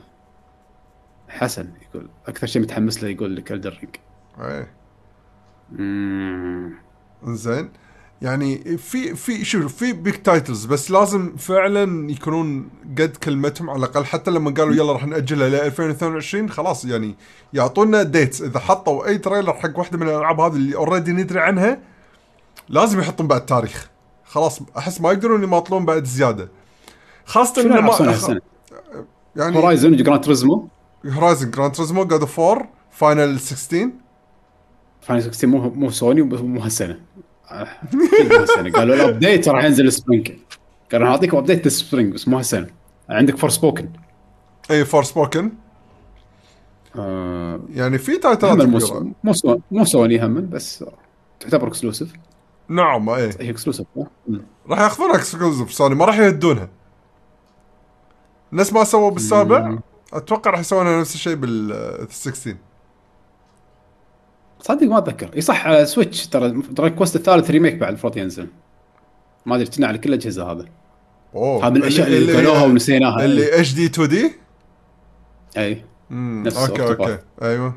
حسن 1.28 1.68
يقول 1.82 2.08
أكثر 2.26 2.46
شيء 2.46 2.62
متحمس 2.62 3.02
له 3.02 3.08
يقول 3.08 3.36
لك 3.36 3.52
Elden 3.52 3.78
Ring 3.80 3.96
إيه. 4.40 4.74
زين. 7.24 7.70
يعني 8.22 8.78
في 8.78 9.14
في 9.14 9.44
شوف 9.44 9.76
في 9.76 9.92
big 9.92 10.14
titles 10.14 10.64
بس 10.64 10.90
لازم 10.90 11.36
فعلا 11.36 12.10
يكونون 12.10 12.68
قد 12.98 13.16
كلمتهم 13.24 13.70
على 13.70 13.78
الأقل. 13.78 14.04
حتى 14.04 14.30
لما 14.30 14.50
قالوا 14.50 14.74
يلا 14.74 14.92
راح 14.92 15.06
نأجلها 15.06 15.48
ل 15.48 15.54
2022 15.54 16.50
خلاص 16.50 16.84
يعني 16.84 17.14
يعطونا 17.52 18.02
dates 18.02 18.42
إذا 18.42 18.58
حطوا 18.58 19.06
أي 19.06 19.18
trailer 19.18 19.52
حق 19.52 19.78
واحدة 19.78 19.98
من 19.98 20.08
الألعاب 20.08 20.40
هذه 20.40 20.56
اللي 20.56 20.76
already 20.76 21.12
ندري 21.12 21.40
عنها 21.40 21.78
لازم 22.68 23.00
يحطون 23.00 23.26
بعد 23.26 23.46
تاريخ. 23.46 23.90
خلاص 24.24 24.60
أحس 24.78 25.00
ما 25.00 25.12
يقدرون 25.12 25.42
يماطلون 25.42 25.84
بعد 25.84 26.04
زيادة. 26.04 26.48
خاصة 27.24 27.62
سوني 27.62 27.80
ما؟ 27.80 28.40
يعني 29.36 29.56
هورايزن 29.56 29.96
جراند 29.96 30.20
توريزمو 30.20 30.68
هورايزن 31.06 31.50
جراند 31.50 31.72
تريزمو 31.72 32.04
جاد 32.04 32.20
اوف 32.20 32.40
4 32.40 32.68
فاينل 32.90 33.40
16 33.40 33.90
فاينل 35.00 35.22
16 35.22 35.46
مو 35.48 35.70
مو 35.70 35.90
سوني 35.90 36.22
مو 36.22 36.60
هالسنة. 36.60 37.00
آه، 37.50 37.68
مو 37.94 38.36
هالسنة. 38.38 38.70
قالوا 38.76 38.94
ال 38.94 39.02
update 39.02 39.48
راح 39.48 39.64
ينزل 39.64 39.92
spring 39.92 40.32
قالوا 40.92 41.08
نعطيكم 41.08 41.36
update 41.36 41.66
ال 41.66 41.73
spring 41.73 42.12
بس 42.14 42.28
مو 42.28 42.36
هالسنة. 42.36 42.66
عندك 43.08 43.36
Forspoken 43.36 43.88
اي 44.70 44.84
Forspoken 44.84 45.52
آه 46.96 47.60
يعني 47.74 47.98
في 47.98 48.16
تايتلات 48.18 48.56
مو 48.66 48.78
كبيره 48.78 49.12
مو 49.24 49.32
سو- 49.32 49.58
مو 49.70 49.84
سوني 49.84 50.24
هم 50.26 50.48
بس 50.50 50.84
تعتبر 51.40 51.68
exclusive 51.68 52.12
نعم 52.68 53.08
اي 53.08 53.30
هي 53.40 53.50
exclusive 53.50 53.86
راح 54.70 54.80
ياخذونها 54.80 55.14
exclusive 55.16 55.72
سوني 55.72 55.94
ما 55.94 56.04
راح 56.04 56.18
يهدونها. 56.18 56.68
نفس 58.54 58.72
ما 58.72 58.84
سووا 58.84 59.10
بالسابع. 59.10 59.78
أتوقع 60.12 60.50
راح 60.50 60.60
يسوونها 60.60 61.00
نفس 61.00 61.14
الشيء 61.14 61.34
بال 61.34 62.06
16 62.10 62.56
صدق 64.60 64.82
ما 64.82 64.98
أتذكر. 64.98 65.30
إي 65.36 65.40
صح 65.40 65.66
على 65.66 65.86
سويتش 65.86 66.26
ترى 66.26 66.62
Dragon 66.70 66.96
Quest 66.96 67.16
الثالث 67.16 67.50
remake 67.50 67.74
بعد 67.74 67.88
المفروض 67.88 68.16
ينزل. 68.16 68.48
ما 69.46 69.56
أدري 69.56 69.66
كنا 69.66 69.86
على 69.86 69.98
كل 69.98 70.08
الاجهزه 70.08 70.52
هذا. 70.52 70.64
أوه. 71.34 71.64
هذا 71.64 71.70
من 71.70 71.76
الأشياء 71.76 72.06
اللي 72.06 72.36
قالوها 72.36 72.62
ونسيناها. 72.62 73.24
اللي 73.24 73.60
اتش 73.60 73.72
دي 73.72 73.86
2 73.86 74.08
دي 74.08 74.32
إي. 75.56 75.84
نفس 76.10 76.56
أوكي. 76.56 76.82
أوكي. 76.82 77.18
أيوه. 77.42 77.74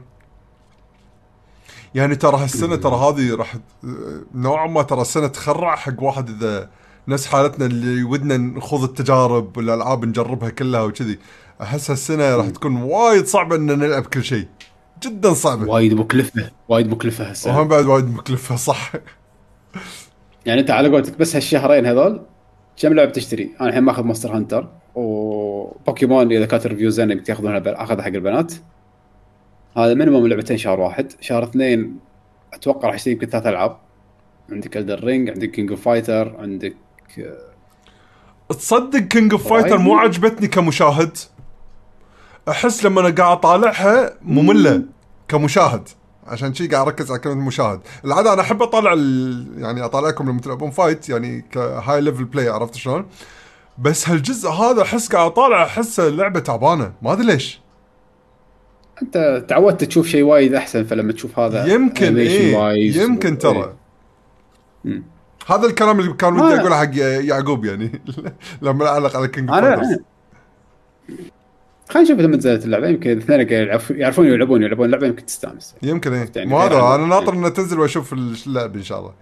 يعني 1.95 2.15
ترى 2.15 2.37
هالسنة 2.37 2.75
ترى 2.75 2.95
هذه 2.95 3.35
راح 3.35 3.55
نوعا 4.35 4.67
ما 4.67 4.81
ترى 4.81 5.01
السنة 5.01 5.27
تخرع 5.27 5.75
حق 5.75 6.03
واحد 6.03 6.29
إذا 6.29 6.69
نفس 7.07 7.25
حالتنا 7.27 7.65
اللي 7.65 8.03
ودنا 8.03 8.37
نخوض 8.37 8.83
التجارب 8.83 9.57
والألعاب 9.57 10.05
نجربها 10.05 10.49
كلها 10.49 10.81
وكذي. 10.81 11.19
أحس 11.61 11.91
هالسنة 11.91 12.35
راح 12.35 12.49
تكون 12.49 12.81
وايد 12.81 13.25
صعبة 13.25 13.55
ان 13.55 13.65
نلعب 13.65 14.05
كل 14.05 14.23
شيء. 14.23 14.47
جدا 15.03 15.33
صعبة. 15.33 15.69
وايد 15.71 15.93
مكلفة 15.93 16.51
وايد 16.69 16.87
مكلفة 16.87 17.23
هسه 17.25 17.49
وهم 17.57 17.67
بعد 17.67 17.85
وايد 17.85 18.13
مكلفة 18.13 18.55
صح. 18.55 18.91
يعني 20.45 20.61
أنت 20.61 20.71
على 20.71 20.89
قولتك 20.89 21.17
بس 21.17 21.35
هالشهرين 21.35 21.85
هذول 21.85 22.21
كم 22.77 22.93
لعبة 22.93 23.11
تشتري؟ 23.11 23.49
أنا 23.61 23.69
الحين 23.69 23.83
ماخذ 23.83 24.03
مونستر 24.03 24.35
هانتر 24.37 24.69
وبوكيمون 24.95 26.31
إذا 26.31 26.45
كانت 26.45 26.65
ال 26.65 26.68
review 26.68 26.89
زينه 26.89 27.11
يبي 27.13 27.21
تاخذونها 27.21 27.59
بل- 27.59 27.73
أخذها 27.73 28.01
حق 28.01 28.07
البنات. 28.07 28.53
هذا 29.77 29.93
minimum 29.93 30.27
لعبتين 30.27 30.57
شهر 30.57 30.79
واحد. 30.79 31.11
شهر 31.21 31.43
اثنين 31.43 31.97
أتوقع 32.53 32.87
راح 32.87 32.95
اشتري 32.95 33.13
يمكن 33.13 33.27
ثلاث 33.27 33.47
ألعاب. 33.47 33.77
عندك 34.51 34.77
Elden 34.77 35.03
Ring 35.03 35.29
عندك 35.29 35.51
كينج 35.51 35.69
اوف 35.69 35.81
فايتر 35.81 36.35
عندك 36.39 36.75
تصدق 38.49 38.99
كينج 38.99 39.33
اوف 39.33 39.49
فايتر 39.49 39.77
مو 39.77 39.97
عجبتني 39.97 40.47
كمشاهد؟ 40.47 41.17
أحس 42.49 42.85
لما 42.85 43.01
أنا 43.01 43.09
قاعد 43.09 43.37
أطالعها 43.37 44.13
مملة 44.21 44.83
كمشاهد. 45.27 45.89
عشان 46.27 46.53
شي 46.53 46.67
قاعد 46.67 46.87
أركز 46.87 47.11
على 47.11 47.19
كلمة 47.19 47.45
مشاهد. 47.45 47.79
العادة 48.05 48.33
أنا 48.33 48.41
أحب 48.41 48.61
أطالع 48.61 48.93
ال... 48.93 49.47
يعني 49.57 49.85
أطالعكم 49.85 50.29
لما 50.29 50.41
تلعبون 50.41 50.71
fight 50.71 51.09
يعني 51.09 51.45
ك 51.51 52.01
high 52.01 52.12
level 52.12 52.25
play 52.25 52.49
عرفت 52.49 52.75
شلون؟ 52.75 53.05
بس 53.77 54.09
هالجزء 54.09 54.49
هذا 54.49 54.81
أحس 54.81 55.11
قاعد 55.11 55.31
أطالع 55.31 55.63
احسه 55.63 56.09
لعبه 56.09 56.39
تعبانة. 56.39 56.93
ما 57.01 57.13
أدري 57.13 57.25
ليش. 57.25 57.61
أنت 59.01 59.45
تعودت 59.49 59.83
تشوف 59.83 60.07
شيء 60.07 60.23
وايد 60.23 60.53
أحسن 60.53 60.83
فلما 60.83 61.13
تشوف 61.13 61.39
هذا 61.39 61.65
يمكن 61.65 62.15
wise 62.15 62.97
يمكن 62.97 63.37
ترى. 63.37 63.73
إيه. 64.85 65.16
هذا 65.47 65.65
الكلام 65.67 65.99
اللي 65.99 66.13
كان 66.13 66.33
ودي 66.33 66.55
أقوله 66.59 66.77
حق 66.77 66.95
يعقوب 67.25 67.65
يعني. 67.65 68.01
لما 68.61 68.87
اعلق 68.87 69.15
على 69.17 69.27
كينج 69.27 69.49
اوف 69.49 69.57
أنا 69.59 69.75
فايترز 69.75 69.97
خلينا 71.89 72.09
نشوف 72.09 72.19
لما 72.19 72.37
نزلت 72.37 72.65
اللعبة. 72.65 72.87
يمكن 72.87 73.11
الاثنين 73.11 73.49
يعرف- 73.49 73.91
يعرفون 73.91 74.27
يلعبون 74.27 74.63
يلعبون 74.63 74.85
اللعبه 74.85 75.07
يمكن 75.07 75.25
تستانس. 75.25 75.75
يمكن 75.83 76.13
إيه. 76.13 76.31
يعني 76.35 76.49
مو 76.49 76.59
هذا 76.59 76.69
غير 76.75 76.83
عن- 76.83 76.99
أنا 76.99 77.07
ناطر 77.09 77.33
انها 77.33 77.49
تنزل 77.49 77.79
وأشوف 77.79 78.13
اللعب 78.47 78.75
إن 78.75 78.83
شاء 78.83 78.99
الله. 78.99 79.13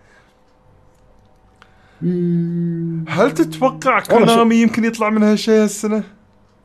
هل 3.07 3.31
تتوقع 3.31 3.99
كونامي 3.99 4.55
يمكن 4.55 4.85
يطلع 4.85 5.09
من 5.09 5.23
هالشيء 5.23 5.63
هالسنة؟ 5.63 6.03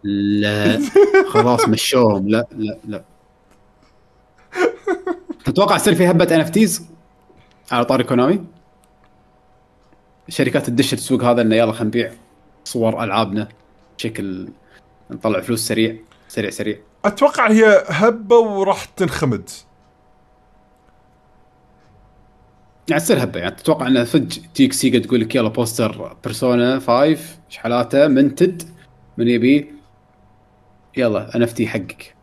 لا. 0.02 0.78
خلاص 1.32 1.68
مشوهم. 1.68 2.28
لا 2.28 2.46
لا 2.56 2.78
لا. 2.88 3.04
تتوقع 5.44 5.76
تصير 5.78 5.94
في 5.94 6.10
هبة 6.10 6.34
NFTs 6.34 6.86
على 7.72 7.84
طاري 7.84 8.04
كونامي؟ 8.04 8.44
الشركات 10.30 10.66
تدش 10.66 10.92
السوق 10.92 11.24
هذا 11.24 11.42
إنه 11.42 11.54
يلا 11.56 11.72
خلينا 11.72 11.84
نبيع 11.84 12.12
صور 12.64 13.04
ألعابنا 13.04 13.48
بشكل 13.98 14.48
نطلع 15.10 15.40
فلوس 15.40 15.68
سريع 15.68 15.96
سريع 16.28 16.50
سريع. 16.50 16.78
أتوقع 17.04 17.50
هي 17.50 17.84
هبة 17.88 18.36
وراح 18.36 18.84
تنخمد. 18.84 19.50
يعني 22.88 23.02
تصير 23.02 23.22
هبة 23.22 23.40
يعني 23.40 23.54
تتوقع 23.54 23.86
إن 23.86 24.04
صدق 24.04 24.42
تيك 24.54 24.72
سيجا 24.72 24.98
تقول 24.98 25.20
لك 25.20 25.34
يلا 25.34 25.48
بوستر 25.48 26.16
بيرسونا 26.24 26.78
5 26.78 27.16
شحالاته 27.48 28.08
منتد 28.08 28.62
من 29.18 29.28
يبي؟ 29.28 29.74
يلا 30.96 31.36
NFT 31.36 31.66
حقك. 31.66 32.14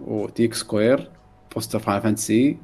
وتيك 0.00 0.54
سكوير 0.54 1.10
poster 1.54 1.78
فاينل 1.78 2.02
فانتسي. 2.02 2.58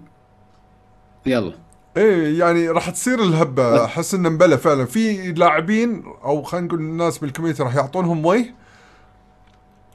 يلا. 1.27 1.70
إيه 1.97 2.39
يعني 2.39 2.69
راح 2.69 2.91
تصير 2.91 3.23
الهبة. 3.23 3.85
أحس 3.85 4.15
إنه 4.15 4.29
مبلى 4.29 4.59
فعلا. 4.59 4.85
في 4.85 5.33
لاعبين 5.33 6.05
أو 6.25 6.43
خلينا 6.43 6.67
نقول 6.67 6.81
الناس 6.81 7.19
بال 7.19 7.27
community 7.27 7.63
راح 7.63 7.75
يعطونهم 7.77 8.27
وي 8.27 8.55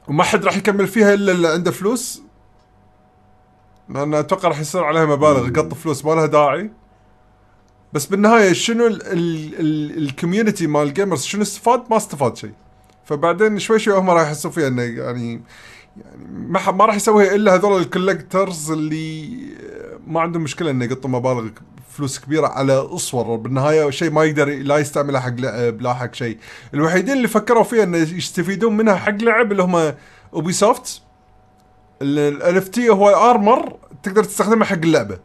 وما 0.08 0.22
حد 0.22 0.44
راح 0.44 0.56
يكمل 0.56 0.86
فيها 0.86 1.14
إلا 1.14 1.32
اللي 1.32 1.48
عنده 1.48 1.70
فلوس. 1.70 2.22
لأن 3.88 4.14
أتوقع 4.14 4.48
راح 4.48 4.60
يصير 4.60 4.84
عليها 4.84 5.06
مبالغ 5.06 5.48
قط 5.50 5.74
فلوس 5.74 6.04
ما 6.04 6.10
لها 6.14 6.26
داعي. 6.26 6.70
بس 7.92 8.06
بالنهاية 8.06 8.52
شنو 8.52 8.86
ال- 8.86 9.02
ال- 9.06 9.60
ال- 9.60 9.98
ال 9.98 10.05
community 10.05 10.66
مال 10.66 10.82
ال 10.82 10.88
gamers 10.88 11.22
شنو 11.22 11.42
استفاد؟ 11.42 11.82
ما 11.90 11.96
استفاد 11.96 12.36
شيء. 12.36 12.52
فبعدين 13.04 13.58
شوي 13.58 13.78
شوي 13.78 13.98
هم 13.98 14.10
راح 14.10 14.22
يحسوا 14.22 14.50
فيها 14.50 14.68
إنه 14.68 14.82
يعني 14.82 14.98
يعني 14.98 15.42
ما 16.30 16.70
ما 16.70 16.84
راح 16.84 16.94
يسويها 16.94 17.34
إلا 17.34 17.54
هذول 17.54 17.80
ال 17.80 17.88
collectors 17.88 18.70
اللي 18.70 19.36
ما 20.06 20.20
عندهم 20.20 20.42
مشكلة 20.42 20.70
إنه 20.70 20.84
يقطوا 20.84 21.10
مبالغ 21.10 21.48
فلوس 21.96 22.18
كبيرة 22.18 22.46
على 22.46 22.72
صور. 22.72 23.36
بالنهاية 23.36 23.90
شيء 23.90 24.10
ما 24.10 24.24
يقدر 24.24 24.48
لا 24.48 24.78
يستعملها 24.78 25.20
حق 25.20 25.34
لعب 25.40 25.80
لا 25.82 25.94
حق 25.94 26.14
شيء. 26.14 26.38
الوحيدين 26.74 27.16
اللي 27.16 27.28
فكروا 27.28 27.62
فيها 27.64 27.82
انه 27.82 27.96
يستفيدون 27.98 28.76
منها 28.76 28.94
حق 28.94 29.22
لعب 29.22 29.52
اللي 29.52 29.62
هم 29.62 29.92
اوبي 30.34 30.52
سوفت 30.52 31.02
ال 32.02 32.56
NFT 32.56 32.88
هو 32.88 33.08
armor 33.08 33.76
تقدر 34.02 34.24
تستخدمه 34.24 34.64
حق 34.64 34.76
اللعبة. 34.76 35.18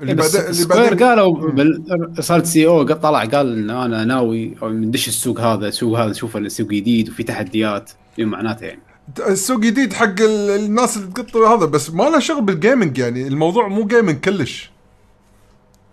اللي 0.00 0.14
بس 0.14 0.36
بعدين 0.36 0.50
اللي 0.50 0.66
بعدين 0.66 1.04
قالوا 1.08 1.50
برساله 1.50 2.44
CEO 2.44 2.78
قد 2.78 3.00
طلع 3.00 3.24
قال 3.24 3.58
إن 3.58 3.70
أنا 3.70 4.04
ناوي 4.04 4.54
أو 4.62 4.68
ندش 4.68 5.08
السوق 5.08 5.40
هذا 5.40 5.68
السوق 5.68 5.98
هذا 5.98 6.10
نشوف 6.10 6.36
انه 6.36 6.48
سوق 6.48 6.66
جديد 6.68 7.08
وفي 7.08 7.22
تحديات. 7.22 7.90
بما 8.18 8.30
معناته 8.30 8.66
يعني. 8.66 8.80
السوق 9.28 9.60
جديد 9.60 9.92
حق 9.92 10.20
ال- 10.20 10.50
الناس 10.50 10.96
اللي 10.96 11.12
تقط 11.12 11.36
هذا 11.36 11.66
بس 11.66 11.90
ما 11.90 12.02
له 12.04 12.18
شغل 12.18 12.42
بال 12.42 12.56
gaming 12.56 12.98
يعني. 12.98 13.26
الموضوع 13.26 13.68
مو 13.68 13.86
gaming 13.86 14.20
كلش. 14.20 14.70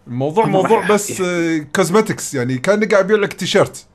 الموضوع 0.08 0.46
موضوع 0.46 0.88
بس 0.88 1.24
cosmetics 1.76 2.34
يعني 2.34 2.58
كانه 2.58 2.88
قاعد 2.88 3.06
يبيع 3.06 3.18
لك 3.18 3.34
تيشيرت. 3.34 3.86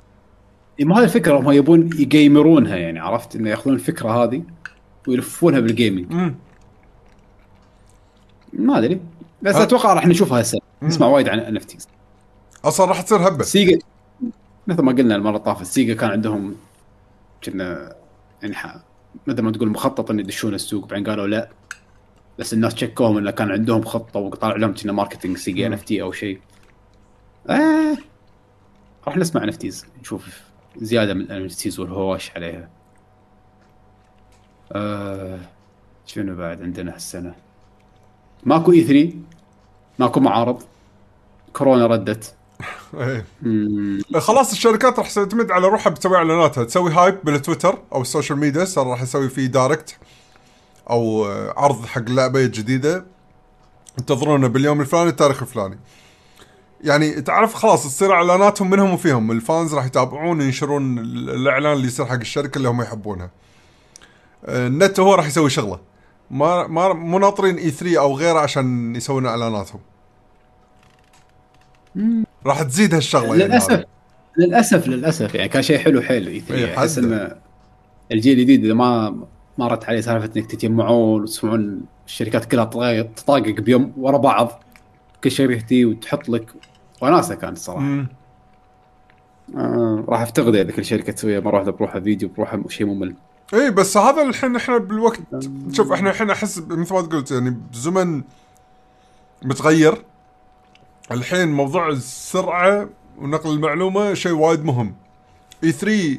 إيه، 0.81 0.85
ما 0.87 0.99
هذه 0.99 1.05
الفكرة 1.05 1.39
هم 1.39 1.51
يبون 1.51 1.87
يجيمرونها 1.87 2.77
يعني 2.77 2.99
عرفت؟ 2.99 3.37
إنه 3.37 3.51
يأخذون 3.51 3.75
الفكرة 3.75 4.25
هذه 4.25 4.43
ويلفونها 5.09 5.61
بال 5.61 5.79
gaming 5.79 6.33
ما 8.53 8.79
أدري 8.79 9.01
بس 9.43 9.55
ها. 9.55 9.63
أتوقع 9.63 9.93
راح 9.93 10.07
نشوفها 10.07 10.41
هسه. 10.41 10.59
نسمع 10.83 11.07
وايد 11.07 11.29
عن 11.29 11.39
NFTs 11.39 11.89
أصلا 12.65 12.87
راح 12.87 13.01
تصير 13.01 13.29
هبة. 13.29 13.45
Sega 13.45 13.79
مثل 14.67 14.83
ما 14.83 14.93
قلنا 14.93 15.17
المرة 15.17 15.37
الطافت 15.37 15.67
Sega 15.67 15.95
كان 15.95 16.11
عندهم 16.11 16.57
كنا 17.45 17.95
يعني 18.43 18.80
مثل 19.26 19.43
ما 19.43 19.53
تقول 19.53 19.68
مخطط 19.68 20.11
إن 20.11 20.18
يدشون 20.21 20.55
السوق 20.55 20.87
بعدين 20.87 21.07
قالوا 21.07 21.26
لا. 21.26 21.49
بس 22.41 22.53
الناس 22.53 22.75
شكوهم 22.75 23.17
انه 23.18 23.30
كان 23.30 23.50
عندهم 23.50 23.84
خطة 23.84 24.21
وطلع 24.21 24.57
لهم 24.57 24.75
كنا 24.75 24.92
marketing 24.92 25.37
Sega 25.37 25.67
NFT 25.67 26.03
أو 26.03 26.12
شيء. 26.12 26.41
آه 27.49 27.96
راح 29.07 29.17
نسمع 29.17 29.45
إن 29.45 29.53
نشوف 30.00 30.41
زيادة 30.76 31.14
من 31.14 31.21
ال 31.21 31.45
NFTs 31.45 31.80
والهواش 31.80 32.30
عليها. 32.37 32.71
آه 34.72 35.41
شنو 36.07 36.37
بعد 36.37 36.62
عندنا 36.62 36.95
هالسنة؟ 36.95 37.34
ماكو 38.45 38.72
E3 38.72 39.14
ماكو 39.99 40.21
معارض. 40.21 40.62
كورونا 41.53 41.87
ردت. 41.87 42.34
مم. 43.42 44.00
خلاص 44.18 44.53
الشركات 44.53 44.99
راح 44.99 45.11
تعتمد 45.11 45.50
على 45.50 45.67
روحها 45.67 45.91
بتسوي 45.91 46.17
إعلاناتها. 46.17 46.64
تسوي 46.64 46.92
hype 46.92 47.18
بال 47.25 47.37
Twitter 47.37 47.79
أو 47.92 48.03
ال 48.03 48.08
social 48.08 48.38
media 48.38 48.64
صار 48.64 48.87
راح 48.87 49.03
يسوي 49.03 49.29
فيه 49.29 49.46
direct 49.47 49.99
أو 50.91 51.25
عرض 51.57 51.87
حق 51.87 51.99
اللعبه 52.03 52.41
الجديده 52.45 53.05
انتظرونا 53.99 54.49
باليوم 54.49 54.81
الفلاني 54.81 55.09
التاريخ 55.11 55.43
الفلاني. 55.43 55.79
يعني 56.85 57.21
تعرف 57.21 57.55
خلاص 57.55 57.85
تصير 57.85 58.13
إعلاناتهم 58.13 58.71
منهم 58.71 58.93
وفيهم. 58.95 59.31
الفانز 59.31 59.75
راح 59.75 59.85
يتابعون 59.87 60.41
ينشرون 60.41 60.99
ال- 60.99 61.31
الإعلان 61.31 61.73
اللي 61.73 61.87
يصير 61.87 62.07
حق 62.07 62.15
الشركة 62.15 62.59
اللي 62.59 62.69
هم 62.69 62.83
يحبونها. 62.83 63.31
النت 64.49 65.01
هو 65.01 65.15
راح 65.15 65.27
يسوي 65.27 65.51
شغلة. 65.51 65.81
ما 66.31 66.67
ما 66.67 66.93
مو 66.93 67.19
ناطرين 67.19 67.57
اي 67.57 67.71
3 67.71 68.01
أو 68.01 68.17
غيره 68.17 68.39
عشان 68.39 68.97
يسوون 68.97 69.27
إعلاناتهم. 69.27 69.81
راح 72.47 72.63
تزيد 72.63 72.95
هالشغلة 72.95 73.27
يعني 73.37 73.45
للاسف 73.45 73.71
هذه. 73.73 73.85
للاسف 74.39 74.87
للأسف 74.89 75.35
يعني 75.35 75.49
كان 75.49 75.63
شيء 75.63 75.79
حلو 75.79 76.03
حيل 76.03 76.29
اي 76.29 76.41
3 76.41 76.55
إيه، 76.55 76.67
يعني 76.67 76.79
أحس 76.79 76.99
حده. 76.99 77.07
إن 77.27 77.37
الجيل 78.13 78.39
الجديد 78.39 78.65
إذا 78.65 78.75
ما 78.75 79.17
مرت 79.61 79.84
عليه 79.84 80.00
سالفة 80.00 80.30
إنك 80.37 80.46
تتجمعون 80.50 81.22
وتسمعون 81.22 81.80
الشركات 82.07 82.45
كلها 82.45 82.64
تطاق- 82.64 83.14
تطاقق 83.16 83.61
بيوم 83.61 83.92
ورا 83.96 84.16
بعض. 84.18 84.62
كل 85.24 85.30
شركتي 85.30 85.84
وتحط 85.84 86.28
لك. 86.28 86.50
وناسة 87.03 87.34
كانت 87.34 87.58
صراحة. 87.58 87.80
مم. 87.80 88.08
آه 89.57 90.04
راح 90.08 90.20
افتقده 90.20 90.62
إذا 90.62 90.72
كل 90.72 90.84
شركة 90.84 91.12
تسويها 91.12 91.41
مرة 91.41 91.54
واحدة 91.57 91.72
بروحها 91.72 92.00
فيديو 92.00 92.28
بروحها 92.28 92.62
شيء 92.68 92.87
ممل. 92.87 93.14
إي 93.54 93.70
بس 93.70 93.96
هذا 93.96 94.22
الحين 94.22 94.57
إحنا 94.57 94.78
بالوقت. 94.78 95.20
شوف 95.72 95.92
إحنا 95.92 96.11
الحين 96.11 96.30
أحس 96.30 96.58
مثل 96.58 96.95
ما 96.95 97.00
قلت 97.00 97.30
يعني 97.30 97.50
بزمن 97.72 98.22
متغير. 99.42 99.95
الحين 101.12 101.49
موضوع 101.49 101.88
السرعة 101.88 102.88
ونقل 103.18 103.50
المعلومة 103.50 104.14
شيء 104.14 104.32
وايد 104.32 104.64
مهم. 104.64 104.95
اي 105.64 105.72
3 105.72 106.18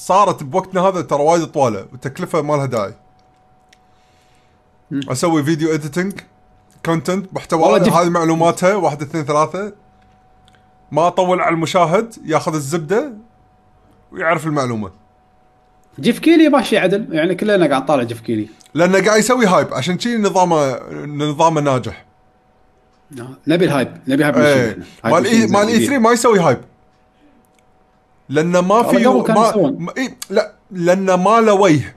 صارت 0.00 0.42
بوقتنا 0.42 0.80
هذا 0.80 1.00
ترى 1.00 1.22
وايد 1.22 1.46
طواله 1.46 1.86
والتكلفة 1.92 2.42
ما 2.42 2.54
لها 2.54 2.66
داعي 2.66 2.94
أسوي 4.92 5.44
video 5.44 5.74
editing 5.74 6.20
content 6.84 7.34
محتوى 7.34 7.80
هذه 7.80 8.08
معلوماتها 8.08 8.74
واحد 8.74 9.02
اثنين 9.02 9.24
ثلاثة. 9.24 9.72
ما 10.92 11.06
أطول 11.06 11.40
على 11.40 11.54
المشاهد 11.54 12.14
ياخذ 12.24 12.54
الزبدة 12.54 13.12
ويعرف 14.12 14.46
المعلومة. 14.46 14.90
Geoff 15.98 16.18
Keighley 16.18 16.48
ماشي 16.48 16.78
عدل 16.78 17.14
يعني 17.14 17.34
كلنا 17.34 17.66
قاعد 17.66 17.82
نطالع 17.82 18.02
Geoff 18.02 18.20
Keighley. 18.20 18.48
لأنه 18.74 19.04
قاعد 19.04 19.18
يسوي 19.18 19.46
hype 19.46 19.74
عشان 19.74 19.98
شي 19.98 20.16
نظامه 20.16 20.80
نظامه 21.06 21.60
ناجح. 21.60 22.04
نبي 23.46 23.64
ال 23.64 23.70
hype 23.70 23.96
نبي 24.08 24.24
hype 24.24 24.36
مال 25.04 25.26
اي 25.26 25.38
نشوفه 25.38 25.52
مال 25.52 25.68
اي 25.68 25.74
جديد. 25.74 25.88
3 25.88 25.98
ما 25.98 26.12
يسوي 26.12 26.38
hype 26.38 26.60
لأنه 28.30 28.60
ما 28.60 28.82
في 28.82 28.96
ما. 29.34 29.70
ما 29.78 29.92
إيه 29.96 30.16
لا 30.30 30.52
لأنه 30.70 31.16
ما 31.16 31.40
له 31.40 31.52
وجه 31.52 31.96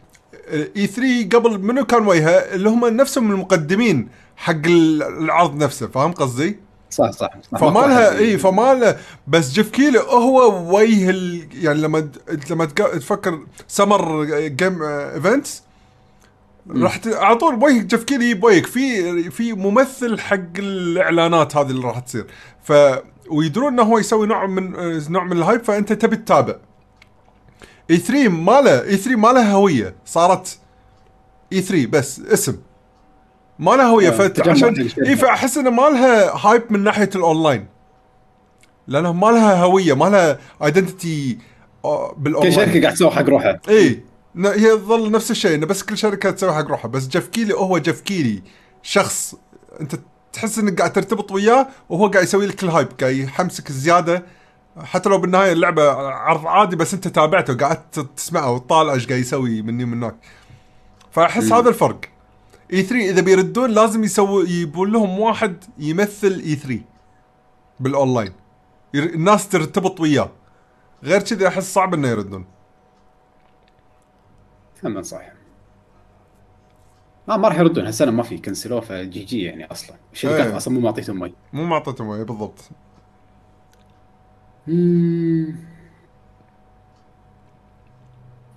E3 0.78 1.30
قبل 1.40 1.60
منو 1.60 1.86
كان 1.86 2.08
وجهه 2.08 2.30
اللي 2.30 2.70
هم 2.70 2.86
نفسهم 2.86 3.32
المقدمين 3.32 4.08
حق 4.38 4.52
ال- 4.66 5.04
العرض 5.04 5.56
نفسه 5.64 5.88
فاهم 5.88 6.12
قصدي؟ 6.12 6.60
صح 6.90 7.12
صح, 7.12 7.30
صح. 7.52 7.60
فما 7.60 7.80
لها. 7.80 8.18
اي 8.18 8.38
فما 8.38 8.74
له 8.74 8.98
بس 9.28 9.52
Geoff 9.52 9.70
Keighley 9.70 10.00
هو 10.00 10.70
وجه 10.78 11.10
ال 11.10 11.48
يعني 11.54 11.82
لما 11.82 12.10
لما 12.52 12.66
تفكر 12.66 13.40
summer 13.68 14.24
game 14.48 14.84
events 14.84 15.64
راح 16.70 17.00
على 17.06 17.36
طول 17.36 17.64
وجه 17.64 17.82
Geoff 17.82 18.04
Keighley 18.04 18.26
يجيب 18.30 18.66
في 18.66 19.30
في 19.32 19.54
ممثل 19.54 20.20
حق 20.20 20.40
الإعلانات 20.60 21.56
هذه 21.58 21.70
اللي 21.70 21.88
راح 21.88 22.00
تصير 22.00 22.26
ف 22.64 22.72
ويدرون 23.32 23.74
إنه 23.74 23.84
هو 23.84 23.98
يسوي 23.98 24.28
نوع 24.28 24.46
من 24.46 24.76
آه، 24.76 25.02
نوع 25.10 25.24
من 25.24 25.38
ال 25.38 25.43
hype 25.43 25.64
فأنت 25.64 25.94
تبي 25.94 26.16
تتابع. 26.16 26.56
E3 27.92 28.30
ما 28.30 28.62
له 28.62 28.84
E3 28.84 29.16
ما 29.20 29.28
له 29.28 29.52
هوية. 29.52 29.96
صارت 30.06 30.60
E3 31.54 31.86
بس 31.88 32.20
اسم. 32.20 32.58
ما 33.60 33.72
لها 33.72 33.86
هوية 33.86 34.08
آه، 34.08 34.12
فت 34.12 34.48
عشان. 34.48 34.90
اي 35.06 35.16
فأحس 35.16 35.58
إنه 35.58 35.70
ما 35.70 35.82
لها 35.82 36.46
hype 36.48 36.64
من 36.70 36.84
ناحية 36.84 37.10
الاونلاين 37.16 37.66
لانها 38.88 39.12
ما 39.12 39.28
لها 39.28 39.64
هوية 39.64 39.94
ما 39.94 40.06
لها 40.06 40.40
identity 40.64 41.38
كل 41.84 42.14
بالاونلاين 42.18 42.56
شركة 42.56 42.82
قاعد 42.82 42.94
تسوي 42.94 43.12
حق 43.12 43.22
روحها. 43.30 43.60
اي 43.70 44.04
هي 44.38 44.76
تظل 44.78 45.12
نفس 45.12 45.32
الشيء 45.32 45.56
إنه 45.56 45.66
بس 45.66 45.84
كل 45.84 45.98
شركة 45.98 46.32
تسوي 46.32 46.54
حق 46.54 46.68
روحها. 46.68 46.90
بس 46.90 47.08
Geoff 47.08 47.28
Keighley 47.28 47.54
هو 47.54 47.78
Geoff 47.78 48.02
Keighley 48.02 48.44
شخص 48.84 49.36
أنت 49.82 49.96
تحس 50.34 50.60
إنك 50.60 50.80
قاعد 50.80 50.94
ترتبط 50.94 51.32
وياه 51.32 51.68
وهو 51.90 52.08
قاعد 52.08 52.24
يسوي 52.24 52.48
لك 52.48 52.64
ال 52.64 52.69
hype 52.69 52.88
قاعد 53.02 53.16
يحمسك 53.16 53.72
زيادة. 53.72 54.26
حتى 54.78 55.10
لو 55.10 55.18
بالنهاية 55.18 55.52
اللعبة 55.52 55.92
عرض 55.92 56.48
عادي 56.48 56.76
بس 56.76 56.94
أنت 56.94 57.08
تابعته 57.08 57.58
قاعد 57.58 57.90
تسمعه 58.16 58.52
وتطالع 58.52 58.94
إيش 58.94 59.08
قاعد 59.08 59.20
يسوي 59.20 59.62
مني 59.62 59.84
ومن 59.84 60.04
هناك. 60.04 60.16
فأحس 61.12 61.52
هذا 61.52 61.70
الفرق. 61.70 62.00
E3 62.74 63.10
إذا 63.10 63.22
بيردون 63.22 63.70
لازم 63.70 64.04
يسووا 64.04 64.44
يجيبون 64.44 64.92
لهم 64.92 65.20
واحد 65.20 65.64
يمثل 65.78 66.42
E3 66.46 66.82
بالاونلاين 67.80 68.34
الناس 68.96 69.50
ترتبط 69.50 70.00
وياه. 70.00 70.32
غير 71.04 71.22
كذا 71.22 71.48
أحس 71.48 71.74
صعب 71.74 71.94
إنه 71.94 72.08
يردون. 72.08 72.46
هم 74.84 75.04
صح 75.04 75.33
ما 77.28 77.38
ما 77.38 77.48
راح 77.48 77.60
يردون 77.60 77.86
هالسنة 77.86 78.12
ما 78.12 78.24
في 78.24 78.38
كنسلوه 78.38 78.82
فجي 78.82 79.24
جي 79.24 79.44
يعني 79.44 79.72
أصلا 79.72 79.96
الشركات 80.14 80.48
إيه. 80.48 80.58
أصلا 80.58 80.74
مو 80.74 80.80
معطيتهم 80.80 81.20
مي 81.20 81.34
مو 81.54 81.64
معطيتهم 81.64 82.08
وياه 82.08 82.24
بالضبط 82.24 82.60
مم. 84.68 85.56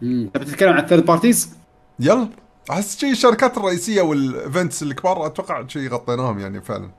مم. 0.02 0.30
تبي 0.34 0.44
تتكلم 0.44 0.72
عن 0.72 0.78
ال 0.78 0.83
third 0.83 1.06
parties؟ 1.06 1.56
يلا 2.00 2.28
أحس 2.70 2.98
شيء 2.98 3.12
الشركات 3.12 3.56
الرئيسية 3.56 4.02
وال 4.02 4.22
events 4.22 4.82
الكبار 4.82 5.26
أتوقع 5.26 5.66
شيء 5.66 5.88
غطيناهم 5.88 6.38
يعني 6.38 6.60
فعلا 6.60 6.90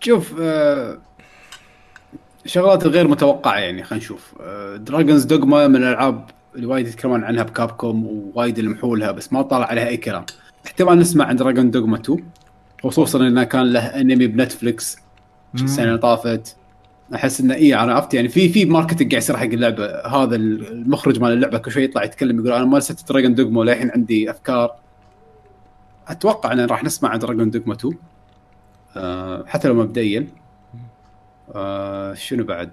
شوف 0.00 0.34
آه 0.40 0.98
شغلات 2.46 2.86
غير 2.86 3.08
متوقعة 3.08 3.58
يعني 3.58 3.82
خلينا 3.82 4.04
نشوف 4.04 4.34
آه 4.40 4.76
Dragon's 4.76 5.24
Dogma 5.24 5.68
من 5.68 5.76
الألعاب 5.76 6.30
اللي 6.54 6.66
وايد 6.66 6.86
يتكلمون 6.86 7.24
عنها 7.24 7.42
ب 7.42 7.51
Capcom 7.51 8.06
ووايد 8.06 8.58
يلمحوا 8.58 8.96
لها 8.96 9.12
بس 9.12 9.32
ما 9.32 9.42
طلع 9.42 9.66
عليها 9.66 9.88
أي 9.88 9.96
كلام. 9.96 10.24
احتمال 10.66 10.98
نسمع 10.98 11.24
عن 11.24 11.36
Dragon's 11.36 11.70
Dogma 11.70 11.96
2 11.96 12.24
خصوصا 12.82 13.26
إنه 13.26 13.44
كان 13.44 13.72
له 13.72 13.80
انمي 13.80 14.26
ب 14.26 14.35
Netflix 14.35 14.98
السنة 15.54 15.84
اللي 15.84 15.98
طافت. 15.98 16.56
أحس 17.14 17.40
إنه 17.40 17.54
اي 17.54 17.74
عرفت 17.74 18.14
يعني 18.14 18.28
في 18.28 18.48
في 18.48 18.64
marketing 18.64 19.10
قاعد 19.10 19.22
يصير 19.22 19.36
حق 19.36 19.44
اللعبة. 19.44 19.86
هذا 20.06 20.36
المخرج 20.36 21.20
مال 21.20 21.32
اللعبة 21.32 21.58
كل 21.58 21.70
شوي 21.70 21.84
يطلع 21.84 22.04
يتكلم 22.04 22.38
يقول 22.38 22.52
أنا 22.52 22.64
ما 22.64 22.78
نسيت 22.78 23.08
Dragon's 23.08 23.34
Dogma 23.34 23.60
وللحين 23.60 23.90
عندي 23.90 24.30
أفكار. 24.30 24.74
أتوقع 26.08 26.52
ان 26.52 26.60
راح 26.60 26.84
نسمع 26.84 27.08
عن 27.08 27.18
Dragon's 27.18 27.50
Dogma 27.50 27.74
2 27.74 27.94
آه 28.96 29.44
حتى 29.46 29.68
لو 29.68 29.74
مبدئيا. 29.74 30.26
آه 31.54 32.14
شنو 32.14 32.44
بعد؟ 32.44 32.70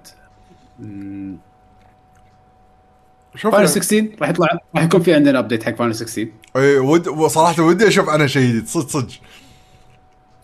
شوف 3.35 3.51
Final 3.51 3.67
يعني- 3.67 3.81
16 3.81 4.07
راح 4.21 4.29
يطلع 4.29 4.47
راح 4.75 4.83
يكون 4.83 5.01
في 5.01 5.13
عندنا 5.13 5.39
update 5.39 5.63
حق 5.63 5.75
Final 5.75 5.95
16 5.95 6.27
اي 6.55 6.77
ود 6.77 7.09
صراحة 7.27 7.63
ودي 7.63 7.87
أشوف 7.87 8.09
عنها 8.09 8.27
شيء 8.27 8.49
جديد 8.49 8.67
صدق 8.67 8.87
صدق. 8.89 9.11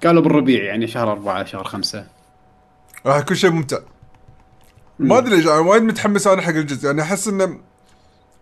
قالوا 0.03 0.21
بالربيع 0.23 0.63
يعني 0.63 0.87
شهر 0.87 1.11
أربعة 1.11 1.45
شهر 1.45 1.63
خمسة. 1.63 2.07
راح 3.05 3.17
يكون 3.17 3.35
شيء 3.37 3.51
ممتع. 3.51 3.77
ما 4.99 5.17
أدري 5.17 5.35
ليش 5.35 5.45
أنا 5.47 5.57
وايد 5.59 5.83
متحمس 5.83 6.27
أنا 6.27 6.41
حق 6.41 6.49
الجزء 6.53 6.85
يعني 6.87 7.01
أحس 7.01 7.27
إنه 7.27 7.59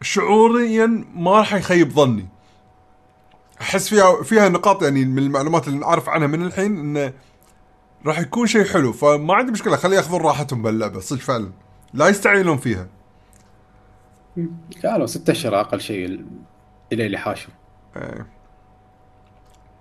شعوريا 0.01 1.05
ما 1.15 1.31
راح 1.31 1.53
يخيب 1.53 1.91
ظني. 1.91 2.25
أحس 3.61 3.89
فيها 3.89 4.23
فيها 4.23 4.49
نقاط 4.49 4.83
يعني 4.83 5.05
من 5.05 5.17
المعلومات 5.19 5.67
اللي 5.67 5.79
نعرف 5.79 6.09
عنها 6.09 6.27
من 6.27 6.45
الحين 6.45 6.77
إنه 6.77 7.13
راح 8.05 8.19
يكون 8.19 8.47
شيء 8.47 8.63
حلو. 8.65 8.93
فما 8.93 9.33
عندي 9.33 9.51
مشكلة 9.51 9.75
خليه 9.75 9.97
ياخذون 9.97 10.21
راحتهم 10.21 10.61
باللعبة 10.61 10.99
صدق 10.99 11.19
فعلا. 11.19 11.51
لا 11.93 12.07
يستعجلون 12.07 12.57
فيها. 12.57 12.87
قالوا 14.83 15.05
ستة 15.05 15.31
اشهر 15.31 15.59
أقل 15.59 15.81
شيء 15.81 16.05
ال- 16.05 16.25
إلى 16.93 17.05
اللي 17.05 17.17
حاشوا 17.17 17.53
إيه. 17.95 18.27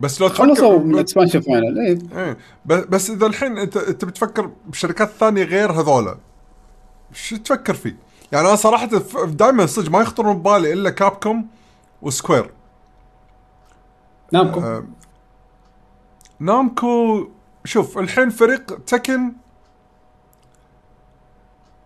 بس 0.01 0.21
لو 0.21 0.29
خلصوا 0.29 0.79
من 0.79 0.83
تفكر 0.85 0.95
ال 0.95 0.99
expansion 0.99 1.41
Final 1.41 1.79
إيه 1.79 1.99
إيه 2.27 2.37
بس 2.67 3.11
إذا 3.11 3.27
الحين 3.27 3.59
انت 3.59 3.77
أنت 3.77 4.05
بتفكر 4.05 4.51
بشركات 4.67 5.09
ثانية 5.11 5.43
غير 5.43 5.73
هذولا 5.73 6.19
شو 7.13 7.37
تفكر 7.37 7.75
فيه؟ 7.75 7.97
يعني 8.33 8.49
أنا 8.49 8.57
صراحة 8.57 8.87
دائما 9.25 9.67
صدق 9.67 9.91
ما 9.91 10.01
يخطرون 10.01 10.39
ببالي 10.39 10.73
إلا 10.73 10.91
Capcom 10.91 11.47
و 12.03 12.10
Square 12.10 12.51
Namco 14.33 14.61
آه، 14.61 14.85
Namco 16.41 17.29
شوف 17.65 17.99
الحين 17.99 18.31
فريق 18.31 18.81
Tekken 18.87 19.33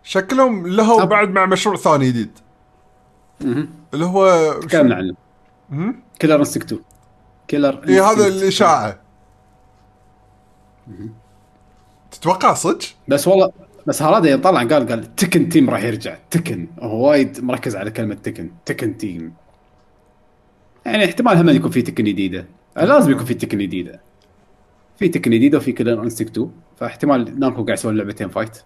شكلهم 0.03 0.67
له 0.67 1.03
أب. 1.03 1.09
بعد 1.09 1.31
مع 1.31 1.47
مشروع 1.47 1.77
ثاني 1.77 2.09
جديد. 2.09 2.39
اللي 3.41 4.05
هو 4.05 4.53
تكلمنا 4.61 4.95
عنه. 4.95 5.15
Killer 6.19 6.37
Instinct 6.37 6.63
2 6.63 6.81
Killer 7.49 7.89
اي 7.89 8.01
هذا. 8.01 8.27
الإشاعة. 8.27 9.01
تتوقع 12.11 12.55
صدق؟ 12.55 12.85
بس 13.09 13.29
والله 13.29 13.53
بس 13.87 14.03
هذا 14.03 14.37
طلع 14.37 14.61
قال 14.61 14.89
قال 14.89 15.17
Tekken 15.17 15.49
team 15.49 15.71
راح 15.71 15.83
يرجع. 15.83 16.19
Tekken. 16.31 16.69
هو 16.81 17.09
وايد 17.09 17.45
مركز 17.45 17.77
على 17.77 17.91
كلمة 17.91 18.15
Tekken. 18.15 18.51
Tekken 18.65 18.97
team 18.97 19.35
يعني 20.87 21.05
احتمال 21.05 21.37
هم 21.37 21.49
يكون 21.49 21.71
في 21.71 21.83
Tekken 21.83 22.05
جديدة. 22.05 22.47
لازم 22.77 23.11
يكون 23.11 23.25
في 23.25 23.35
Tekken 23.35 23.59
جديدة. 23.59 24.01
في 24.99 25.09
Tekken 25.09 25.31
جديدة 25.31 25.59
وفي 25.59 25.73
Killer 25.73 26.03
Instinct 26.03 26.27
2 26.27 26.51
فاحتمال 26.77 27.41
Namco 27.41 27.65
قاعد 27.65 27.79
يسوون 27.79 27.97
لعبتين 27.97 28.29
fight 28.29 28.59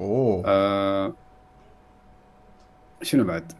أوه. 0.00 0.42
آه 0.46 1.12
شنو 3.02 3.24
بعد؟ 3.24 3.52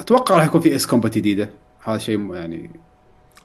أتوقع 0.00 0.36
راح 0.36 0.44
يكون 0.44 0.60
في 0.60 0.76
Ace 0.76 0.86
Combat 0.86 1.18
جديدة. 1.18 1.50
هذا 1.84 1.98
شيء 1.98 2.34
يعني 2.34 2.70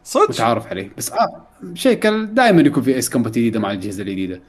صدق؟ 0.04 0.30
متعارف 0.30 0.68
عليه. 0.68 0.92
بس 0.98 1.12
آه 1.12 1.46
شيء 1.74 2.26
دائما 2.26 2.62
يكون 2.62 2.84
في 2.84 2.98
Ace 2.98 3.10
Combat 3.10 3.32
جديدة 3.32 3.60
مع 3.60 3.72
الأجهزة 3.72 4.04
الجديدة. 4.04 4.42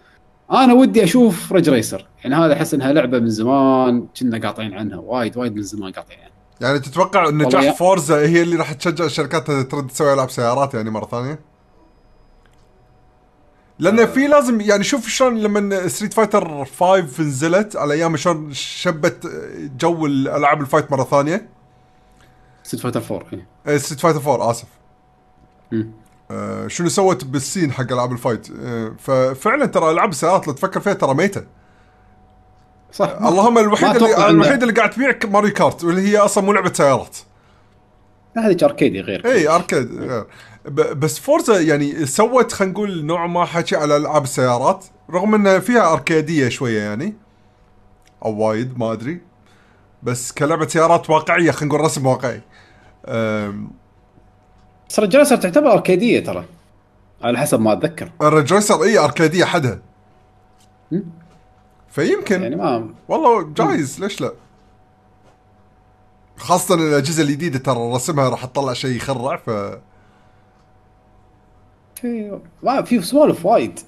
أنا 0.52 0.72
ودي 0.74 1.04
أشوف 1.04 1.52
Ridge 1.52 1.70
Racer 1.70 2.06
يعني 2.24 2.34
هذا 2.34 2.54
أحس 2.54 2.74
إنها 2.74 2.92
لعبة 2.92 3.18
من 3.18 3.28
زمان 3.28 4.06
كنا 4.20 4.38
قاطعين 4.38 4.74
عنها. 4.74 4.98
وايد 4.98 5.36
وايد 5.36 5.56
من 5.56 5.62
زمان 5.62 5.92
قاطعين 5.92 6.18
عنها. 6.18 6.36
يعني 6.60 6.78
تتوقع 6.78 7.28
إن 7.28 7.38
نجاح 7.38 7.76
Forza 7.76 8.18
هي 8.18 8.42
اللي 8.42 8.56
راح 8.56 8.72
تشجع 8.72 9.04
الشركات 9.04 9.50
ترد 9.50 9.86
تسوي 9.86 10.12
ألعاب 10.12 10.30
سيارات 10.30 10.74
يعني 10.74 10.90
مرة 10.90 11.06
ثانية؟ 11.06 11.38
لأن 13.78 14.06
في 14.06 14.26
لازم 14.26 14.60
يعني 14.60 14.84
شوف 14.84 15.08
شلون 15.08 15.38
لما 15.38 15.88
Street 15.88 16.14
Fighter 16.14 16.64
5 16.64 17.22
نزلت 17.22 17.76
على 17.76 17.94
أيام 17.94 18.16
شلون 18.16 18.52
شبت 18.52 19.26
جو 19.78 20.06
الألعاب 20.06 20.60
ال 20.60 20.66
fight 20.66 20.93
مرة 20.92 21.04
ثانية؟ 21.04 21.48
Street 22.66 22.80
Fighter 22.80 23.02
4 23.10 23.26
إيه. 23.68 23.78
Street 23.78 24.01
Fighter 24.01 24.32
4 24.32 24.51
آسف. 24.51 24.68
مم. 25.72 25.90
آه 26.30 26.68
شنو 26.68 26.88
سوت 26.88 27.24
بال 27.24 27.38
scene 27.38 27.72
حق 27.72 27.93
ألعاب 27.93 28.12
ال 28.12 28.18
fight؟ 28.18 28.48
آه 28.51 28.94
ففعلا 28.98 29.66
ترى 29.66 29.90
ألعاب 29.90 30.10
السيارات 30.10 30.47
لو 30.47 30.52
تفكر 30.52 30.80
فيها 30.80 30.93
ترى 30.93 31.14
ميتة. 31.14 31.44
صح. 32.93 33.09
اللهم 33.22 33.59
الوحيد 33.59 33.97
اللي 33.97 34.28
الوحيد 34.30 34.62
اللي 34.62 34.74
قاعد 34.74 34.90
تبيع 34.90 35.18
Mario 35.24 35.51
Kart 35.51 35.84
واللي 35.84 36.01
هي 36.09 36.16
أصلا 36.16 36.44
مو 36.44 36.52
لعبة 36.52 36.72
سيارات. 36.72 37.16
هذه 38.36 38.56
اركيدي 38.62 39.01
غير. 39.01 39.26
اي 39.26 39.48
arcade 39.48 40.01
غير. 40.01 40.26
بس 40.94 41.18
Forza 41.18 41.60
يعني 41.60 42.06
سوت 42.06 42.52
خلينا 42.52 42.72
نقول 42.72 43.05
نوع 43.05 43.26
ما 43.26 43.44
حكي 43.44 43.76
على 43.76 43.97
ألعاب 43.97 44.24
السيارات 44.24 44.84
رغم 45.10 45.34
انها 45.34 45.59
فيها 45.59 45.93
اركيديه 45.93 46.48
شوية 46.48 46.80
يعني. 46.80 47.14
أو 48.24 48.36
وايد 48.36 48.78
ما 48.78 48.93
أدري. 48.93 49.20
بس 50.02 50.32
كلعبة 50.32 50.66
سيارات 50.66 51.10
واقعية 51.10 51.51
خلينا 51.51 51.74
نقول 51.74 51.84
رسم 51.84 52.06
واقعي. 52.06 52.40
بس 54.88 55.00
رجال 55.00 55.26
تعتبر 55.26 55.72
أركيدية 55.72 56.24
ترى. 56.24 56.44
على 57.22 57.38
حسب 57.38 57.60
ما 57.60 57.72
أتذكر. 57.72 58.10
ال 58.22 58.28
Ridge 58.28 58.55
Racer 58.55 58.82
إي 58.82 58.98
أركيدية 58.98 59.44
حدها. 59.44 59.78
فيمكن. 61.88 62.42
يعني 62.42 62.56
ما 62.56 62.90
والله 63.08 63.42
جايز 63.42 64.00
ليش 64.00 64.20
لا؟ 64.20 64.32
خاصة 66.36 66.74
الأجهزة 66.74 67.22
الجديدة 67.22 67.58
ترى 67.58 67.92
رسمها 67.94 68.28
راح 68.28 68.44
تطلع 68.44 68.72
شيء 68.72 68.96
يخرع 68.96 69.36
ف 69.36 69.50
في 72.00 72.40
ما 72.62 72.82
في 72.82 73.02
سوالف 73.02 73.46
وايد. 73.46 73.80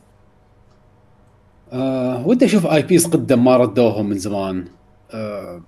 آه 1.73 2.27
ودي 2.27 2.45
أشوف 2.45 2.67
IPs 2.67 3.07
قدم 3.07 3.45
ما 3.45 3.57
ردوهم 3.57 4.09
من 4.09 4.19
زمان. 4.19 4.69
آه 5.11 5.61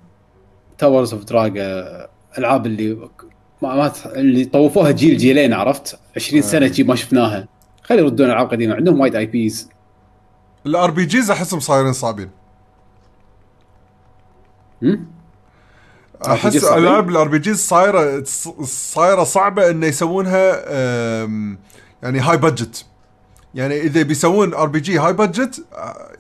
Tower 0.79 1.15
of 1.15 1.25
Druaga 1.25 2.09
ألعاب 2.39 2.67
اللي 2.67 3.09
ما, 3.63 3.75
ما 3.75 3.93
اللي 4.07 4.45
طوفوها 4.45 4.91
جيل 4.91 5.17
جيلين 5.17 5.53
عرفت؟ 5.53 5.99
20 6.17 6.43
سنة 6.43 6.67
جي 6.67 6.85
ما 6.85 6.95
شفناها. 6.95 7.49
خلي 7.83 7.99
يردون 7.99 8.27
العاب 8.27 8.51
قديمه 8.51 8.75
عندهم 8.75 9.01
وايد 9.01 9.17
IPs 9.17 9.69
ال 10.67 10.91
RP 10.91 11.05
Gs 11.05 11.31
أحسهم 11.31 11.61
صايرين 11.61 11.93
صعبين. 11.93 12.31
أحس؟ 16.27 16.65
العاب 16.65 17.09
ال 17.09 17.29
RPGs 17.29 17.59
صايره 17.59 18.25
صايرة 18.65 19.25
صعبة 19.25 19.71
انه 19.71 19.87
يسوونها 19.87 20.67
يعني 22.03 22.21
high 22.21 22.37
budget 22.37 22.87
يعني 23.55 23.81
إذا 23.81 24.03
بيسوون 24.03 24.55
RPG 24.55 24.99
high 24.99 25.13
budget 25.13 25.65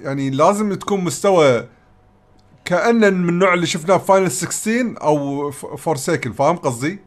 يعني 0.01 0.31
لازم 0.31 0.75
تكون 0.75 1.05
مستوى 1.05 1.67
كانه 2.65 3.11
من 3.11 3.29
النوع 3.29 3.55
اللي 3.55 3.67
شفناه 3.67 3.97
في 3.97 4.05
Final 4.05 4.31
16 4.31 4.95
أو 5.03 5.51
Forspoken 5.51 6.33
فاهم 6.33 6.57
قصدي؟ 6.57 6.99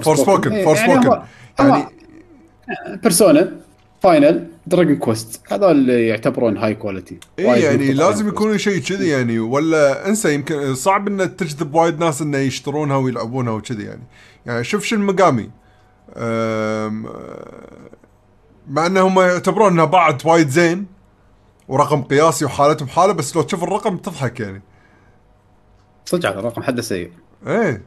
Forspoken، 0.00 0.64
Forspoken. 0.66 1.18
يعني 1.58 1.84
Persona 3.02 3.52
Final 4.02 4.46
Dragon 4.66 4.96
Quest 4.96 5.52
هذول 5.52 5.70
اللي 5.70 6.06
يعتبرون 6.06 6.56
high 6.56 6.74
quality 6.74 7.20
اي 7.38 7.44
يعني 7.44 7.92
لازم 7.92 8.28
يكونوا 8.28 8.56
شيء 8.56 8.78
كذي 8.78 9.08
يعني 9.08 9.38
ولا 9.38 10.08
انسى 10.08 10.34
يمكن 10.34 10.74
صعب 10.74 11.08
إن 11.08 11.36
تجذب 11.36 11.74
وايد 11.74 11.98
ناس 11.98 12.22
إنه 12.22 12.38
يشترونها 12.38 12.96
ويلعبونها 12.96 13.52
وكذي 13.52 13.84
يعني. 13.84 14.02
يعني 14.46 14.64
شوف 14.64 14.84
Shin 14.84 15.00
Megami 15.00 15.50
أم، 16.16 17.06
مع 18.68 18.86
إنهم 18.86 19.20
يعتبرون 19.20 19.72
انها 19.72 19.84
باعت 19.84 20.26
وايد 20.26 20.48
زين 20.48 20.86
ورقم 21.68 22.02
قياسي 22.02 22.44
وحالتهم 22.44 22.88
حالة 22.88 23.12
بس 23.12 23.36
لو 23.36 23.42
تشوف 23.42 23.64
الرقم 23.64 23.96
تضحك 23.96 24.40
يعني. 24.40 24.62
صدق 26.04 26.28
على 26.28 26.38
الرقم 26.38 26.62
حده 26.62 26.82
سيء. 26.82 27.10
إيه. 27.46 27.82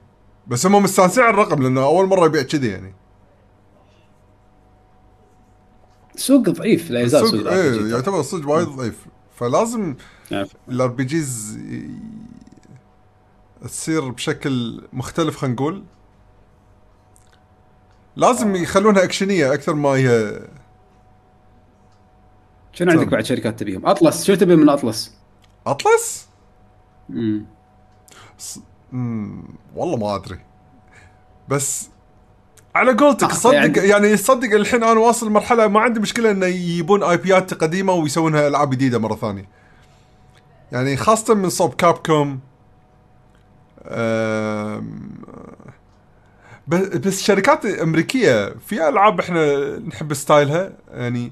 بس 0.49 0.65
هم 0.65 0.83
مستانسين 0.83 1.23
على 1.23 1.33
الرقم 1.33 1.63
لأنه 1.63 1.83
أول 1.83 2.07
مرة 2.07 2.25
يبيع 2.25 2.41
كذي 2.41 2.67
يعني 2.67 2.93
سوق 6.15 6.49
ضعيف 6.49 6.91
لا 6.91 7.01
يزال 7.01 7.27
سوق 7.27 7.51
إيه. 7.51 7.91
يعتبر 7.91 8.21
صدق 8.21 8.49
وايد 8.49 8.67
ضعيف 8.67 9.05
فلازم 9.35 9.95
ال 10.69 10.87
RPGs 10.87 11.59
تصير 13.63 14.09
بشكل 14.09 14.81
مختلف 14.93 15.37
خلينا 15.37 15.55
نقول 15.55 15.83
لازم 18.15 18.55
يخلونها 18.55 19.03
أكشنية 19.03 19.53
أكثر 19.53 19.73
ما 19.73 19.89
هي 19.89 20.39
شنو 22.73 22.91
عندك. 22.91 23.07
بعد 23.07 23.25
شركات 23.25 23.59
تبيهم؟ 23.59 23.85
Atlus 23.85 24.25
شو 24.25 24.35
تبي 24.35 24.55
من 24.55 24.69
Atlus؟ 24.69 25.13
أطلس 25.67 26.27
امم 27.09 27.45
مم. 28.91 29.43
والله 29.75 29.97
ما 29.97 30.15
أدري. 30.15 30.39
بس 31.49 31.89
على 32.75 32.93
قولتك 32.93 33.29
آه، 33.29 33.33
صدق 33.33 33.53
يعني, 33.53 33.77
يعني- 33.77 34.17
صدق 34.17 34.53
الحين 34.55 34.83
أنا 34.83 34.99
واصل 34.99 35.29
مرحله 35.31 35.67
ما 35.67 35.79
عندي 35.79 35.99
مشكلة 35.99 36.31
إنه 36.31 36.45
يجيبون 36.45 37.03
آي 37.03 37.17
بيات 37.17 37.53
قديمه 37.53 37.93
ويسوونها 37.93 38.47
ألعاب 38.47 38.69
جديدة 38.69 38.99
مرة 38.99 39.15
ثانية. 39.15 39.49
يعني 40.71 40.97
خاصة 40.97 41.33
من 41.33 41.49
صوب 41.49 41.73
كابكوم 41.73 42.39
أم... 43.87 44.99
بس 46.67 47.21
شركات 47.21 47.65
أمريكية 47.65 48.55
في 48.67 48.89
ألعاب 48.89 49.19
إحنا 49.19 49.77
نحب 49.79 50.13
ستايلها 50.13 50.71
يعني 50.91 51.31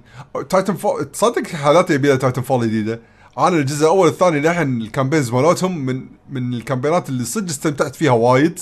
Titanfall 0.49 1.05
تصدق 1.05 1.47
حالات 1.47 1.89
يبي 1.91 2.17
Titanfall 2.17 2.67
جديدة؟ 2.67 2.99
أنا 3.37 3.47
الجزء 3.57 3.85
الأول 3.85 4.07
الثاني 4.07 4.39
للحين 4.39 4.81
ال 4.81 4.86
campaigns 4.86 5.31
مالتهم 5.31 5.85
من 5.85 6.05
من 6.29 6.53
ال 6.53 6.59
campaign 6.59 7.04
ات 7.04 7.09
اللي 7.09 7.23
صدق 7.23 7.49
استمتعت 7.49 7.95
فيها 7.95 8.11
وايد. 8.11 8.59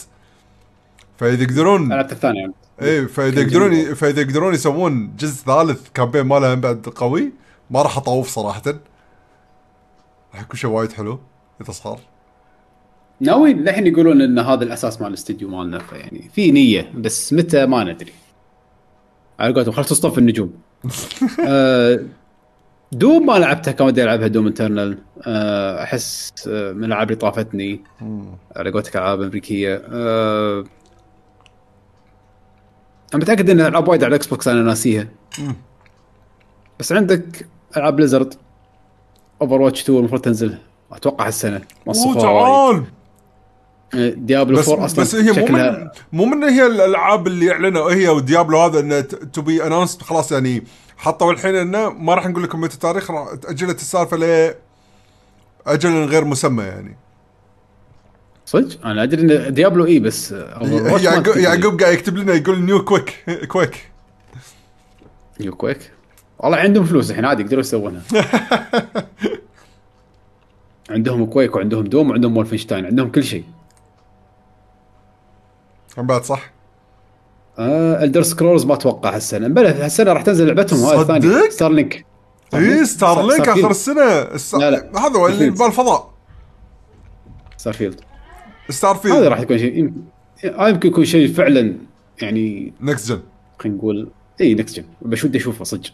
فإذا 1.17 1.43
يقدرون 1.43 1.89
لعبت 1.89 2.11
الثاني. 2.11 2.51
إيه 2.81 3.05
فإذا 3.05 3.41
يقدرون. 3.41 3.93
فإذا 3.93 4.21
يقدرون 4.21 4.53
يسوون 4.53 5.15
جزء 5.19 5.45
ثالث 5.45 5.89
campaign 5.93 6.21
ماله 6.21 6.53
بعد 6.53 6.89
قوي 6.95 7.31
ما 7.69 7.81
راح 7.81 7.97
أطوف 7.97 8.29
صراحة. 8.29 8.63
راح 10.33 10.41
يكون 10.41 10.55
شيء 10.55 10.69
وايد 10.69 10.91
حلو 10.91 11.19
إذا 11.61 11.71
صار. 11.71 11.99
ناوي 13.19 13.53
للحين 13.53 13.87
يقولون 13.87 14.21
إن 14.21 14.39
هذا 14.39 14.63
الأساس 14.63 15.01
مال 15.01 15.09
الاستديو 15.09 15.49
مالنا 15.49 15.79
فيعني 15.79 16.29
في 16.33 16.51
نية 16.51 16.91
بس 16.97 17.33
متى 17.33 17.65
ما 17.65 17.83
ندري. 17.83 18.13
على 19.39 19.53
قولتهم 19.53 19.73
خلاص 19.73 19.89
تصطف 19.89 20.17
النجوم. 20.17 20.53
آه، 21.47 21.99
Doom 22.91 23.25
ما 23.25 23.33
لعبتها 23.33 23.71
كان 23.71 23.87
ودي 23.87 24.03
ألعبها 24.03 24.27
Doom 24.27 24.47
Eternal 24.47 24.97
أحس 25.83 26.33
آه، 26.47 26.71
من 26.71 26.83
الألعاب 26.83 27.07
اللي 27.07 27.19
طافتني. 27.19 27.81
على 28.55 28.71
قولتك 28.71 28.95
ألعاب 28.95 29.21
أمريكية. 29.21 29.81
آه، 29.91 30.59
أنا 33.13 33.21
متأكد 33.23 33.49
إن 33.49 33.61
ألعاب 33.61 33.87
وايد 33.87 34.03
على 34.03 34.09
ال 34.09 34.27
Xbox 34.27 34.47
أنا 34.47 34.61
ناسيها. 34.61 35.07
بس 36.79 36.91
عندك 36.91 37.47
ألعاب 37.77 37.95
Blizzard 37.95 38.33
Overwatch 39.41 39.81
2 39.83 39.99
المفروض 39.99 40.21
تنزل. 40.21 40.57
أتوقع 40.91 41.27
هالسنة. 41.27 41.61
وصفوها 41.85 42.29
وايد. 42.29 42.83
Diablo 43.93 44.57
بس 44.57 44.69
4 44.69 44.85
أصلا 44.85 45.01
بس 45.03 45.15
هي 45.15 45.27
مو 45.27 45.33
شكلها 45.33 45.71
من 45.71 46.19
مو 46.19 46.25
من 46.25 46.43
هي 46.43 46.65
الألعاب 46.65 47.27
اللي 47.27 47.51
أعلنوا. 47.51 47.91
هي 47.91 48.09
و 48.09 48.16
Diablo 48.16 48.59
هذا 48.59 48.79
إنه 48.79 49.01
to 49.01 49.41
be 49.41 49.63
announced 49.67 50.01
خلاص 50.01 50.31
يعني 50.31 50.63
حطوا 50.97 51.31
الحين 51.31 51.55
إنه 51.55 51.89
ما 51.89 52.13
راح 52.13 52.27
نقول 52.27 52.43
لكم 52.43 52.61
متى 52.61 52.73
التاريخ. 52.73 53.11
تأجلت 53.41 53.79
السالفة 53.79 54.17
ل 54.17 54.53
أجل 55.67 56.05
غير 56.05 56.25
مسمى 56.25 56.63
يعني. 56.63 56.97
صدق؟ 58.45 58.85
أنا 58.85 59.03
أدري 59.03 59.47
إن 59.47 59.53
Diablo 59.53 59.85
اي 59.85 59.99
بس 59.99 60.31
يعقوب 61.35 61.81
قاعد 61.81 61.93
يكتب 61.93 62.17
لنا 62.17 62.33
يقول 62.33 62.61
new 62.61 62.83
كويك 62.83 63.23
كويك 63.47 63.91
يو 65.39 65.55
كويك 65.55 65.91
والله 66.39 66.57
عندهم 66.57 66.85
فلوس 66.85 67.11
الحين 67.11 67.25
عادي 67.25 67.43
يقدروا 67.43 67.59
يسوونها. 67.61 68.01
عندهم 70.89 71.25
Quake 71.25 71.55
وعندهم 71.55 71.83
Doom 71.83 72.09
وعندهم 72.09 72.37
Wolfenstein 72.37 72.85
عندهم 72.85 73.11
كل 73.11 73.23
شيء. 73.23 73.43
هم 75.97 76.07
بعد 76.07 76.23
صح؟ 76.23 76.51
آه 77.59 78.03
Elder 78.03 78.23
Scrolls 78.23 78.65
ما 78.65 78.73
أتوقع 78.73 79.15
هالسنة. 79.15 79.47
بلى 79.47 79.69
هالسنة 79.69 80.13
راح 80.13 80.21
تنزل 80.21 80.47
لعبتهم 80.47 80.79
هاي؟ 80.79 81.01
الثانية. 81.01 81.49
Starlink 81.49 82.05
اي 82.53 82.85
Starlink 82.85 83.49
آخر 83.49 83.71
السنة. 83.71 84.03
الس... 84.03 84.55
لا، 84.55 84.71
لا. 84.71 84.99
هذا 84.99 85.19
هو 85.19 85.27
اللي. 85.27 85.49
بالفضاء. 85.49 86.13
Starfield 87.57 88.01
Star 88.69 88.99
هذا 89.05 89.27
راح 89.27 89.39
يكون 89.39 89.57
شيء 89.57 89.77
يمكن 89.77 90.01
هذا 90.43 90.67
يمكن 90.67 90.89
يكون 90.89 91.05
شيء 91.05 91.33
فعلا 91.33 91.75
يعني 92.21 92.73
next 92.81 93.11
gen 93.11 93.19
خلينا 93.59 93.77
نقول 93.77 94.09
اي 94.41 94.53
next 94.53 94.75
gen 94.75 94.85
بس 95.01 95.25
ودي 95.25 95.37
أشوفه 95.37 95.63
صدق. 95.63 95.89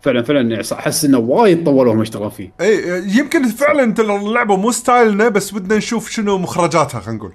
فعلا 0.00 0.22
فعلا 0.22 0.50
يعني 0.50 0.64
أحس 0.72 1.04
إنه 1.04 1.18
وايد 1.18 1.64
طولوا 1.64 1.94
هم 1.94 2.02
يشتغلون 2.02 2.30
فيه. 2.30 2.52
اي 2.60 3.02
يمكن 3.18 3.48
فعلا 3.48 3.94
اللعبة 3.98 4.56
مو 4.56 4.70
style 4.70 5.18
نا 5.18 5.28
بس 5.28 5.54
بدنا 5.54 5.76
نشوف 5.76 6.10
شنو 6.10 6.38
مخرجاتها 6.38 7.00
خلينا 7.00 7.18
نقول. 7.18 7.32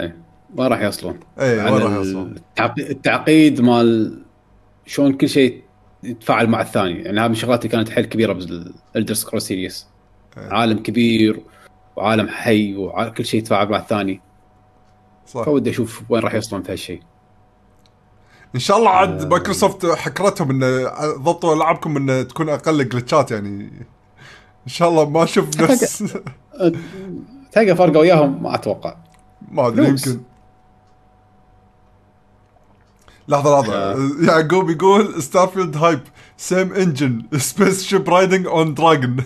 إيه. 0.00 0.23
ما 0.54 0.68
راح 0.68 0.80
يوصلون 0.80 1.20
إيه، 1.40 1.56
ما 1.56 1.62
على 1.62 1.84
راح 1.84 1.92
يوصلون. 1.92 2.34
التعق- 2.36 2.90
التعقيد 2.90 3.60
مال 3.60 4.18
شلون 4.86 5.12
كل 5.12 5.28
شيء 5.28 5.62
يتفاعل 6.02 6.46
مع 6.46 6.60
الثاني. 6.60 7.02
يعني 7.02 7.20
هذه 7.20 7.26
من 7.26 7.32
الشغلات 7.32 7.64
اللي 7.64 7.76
كانت 7.76 7.88
حيل 7.88 8.04
كبيرة 8.04 8.32
بال 8.32 8.55
Elder 8.55 9.14
Scroll 9.14 9.42
series 9.42 9.86
عالم 10.36 10.78
كبير 10.78 11.40
وعالم 11.96 12.28
حي 12.28 12.76
وكل 12.76 13.24
شيء 13.24 13.40
يتفاعل 13.40 13.68
مع 13.68 13.78
الثاني. 13.78 14.20
صح. 15.26 15.42
فودي 15.44 15.70
أشوف 15.70 16.02
وين 16.08 16.22
راح 16.22 16.34
يوصلون 16.34 16.62
في 16.62 16.72
هالشيء. 16.72 17.00
إن 18.54 18.60
شاء 18.60 18.78
الله 18.78 18.90
عاد 18.90 19.28
مايكروسوفت 19.30 19.86
حكرتهم 19.86 20.50
إن 20.50 20.86
ضبطوا 21.18 21.54
ألعابكم 21.54 21.96
إن 21.96 22.28
تكون 22.28 22.48
أقل 22.48 22.88
glitch 22.88 23.24
ات 23.24 23.30
يعني. 23.30 23.64
إن 24.64 24.68
شاء 24.68 24.88
الله 24.88 25.08
ما 25.10 25.24
أشوف 25.24 25.60
نفس. 25.60 26.14
تلقى 27.52 27.76
فرقه 27.76 27.98
وياهم 27.98 28.42
ما 28.42 28.54
أتوقع. 28.54 28.96
ما 29.52 29.68
أدري. 29.68 29.88
يمكن. 29.88 30.20
لحظة 33.28 33.60
لحظة. 33.60 33.94
يعقوب 34.26 34.70
يقول 34.70 35.22
Starfield 35.22 35.76
hype 35.76 36.00
same 36.36 36.72
engine 36.72 37.22
spaceship 37.38 38.08
riding 38.08 38.46
on 38.46 38.74
dragon 38.74 39.16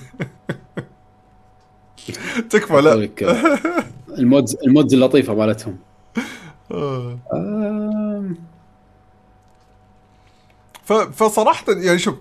تكفى 2.51 2.81
لا. 2.81 3.09
ال 4.19 4.26
mods 4.26 4.57
ال 4.67 4.72
mods 4.72 4.95
اللطيفة 4.95 5.35
مالتهم. 5.35 5.77
آه. 6.71 7.19
فصراحة 11.13 11.65
يعني 11.69 11.99
شوف. 11.99 12.15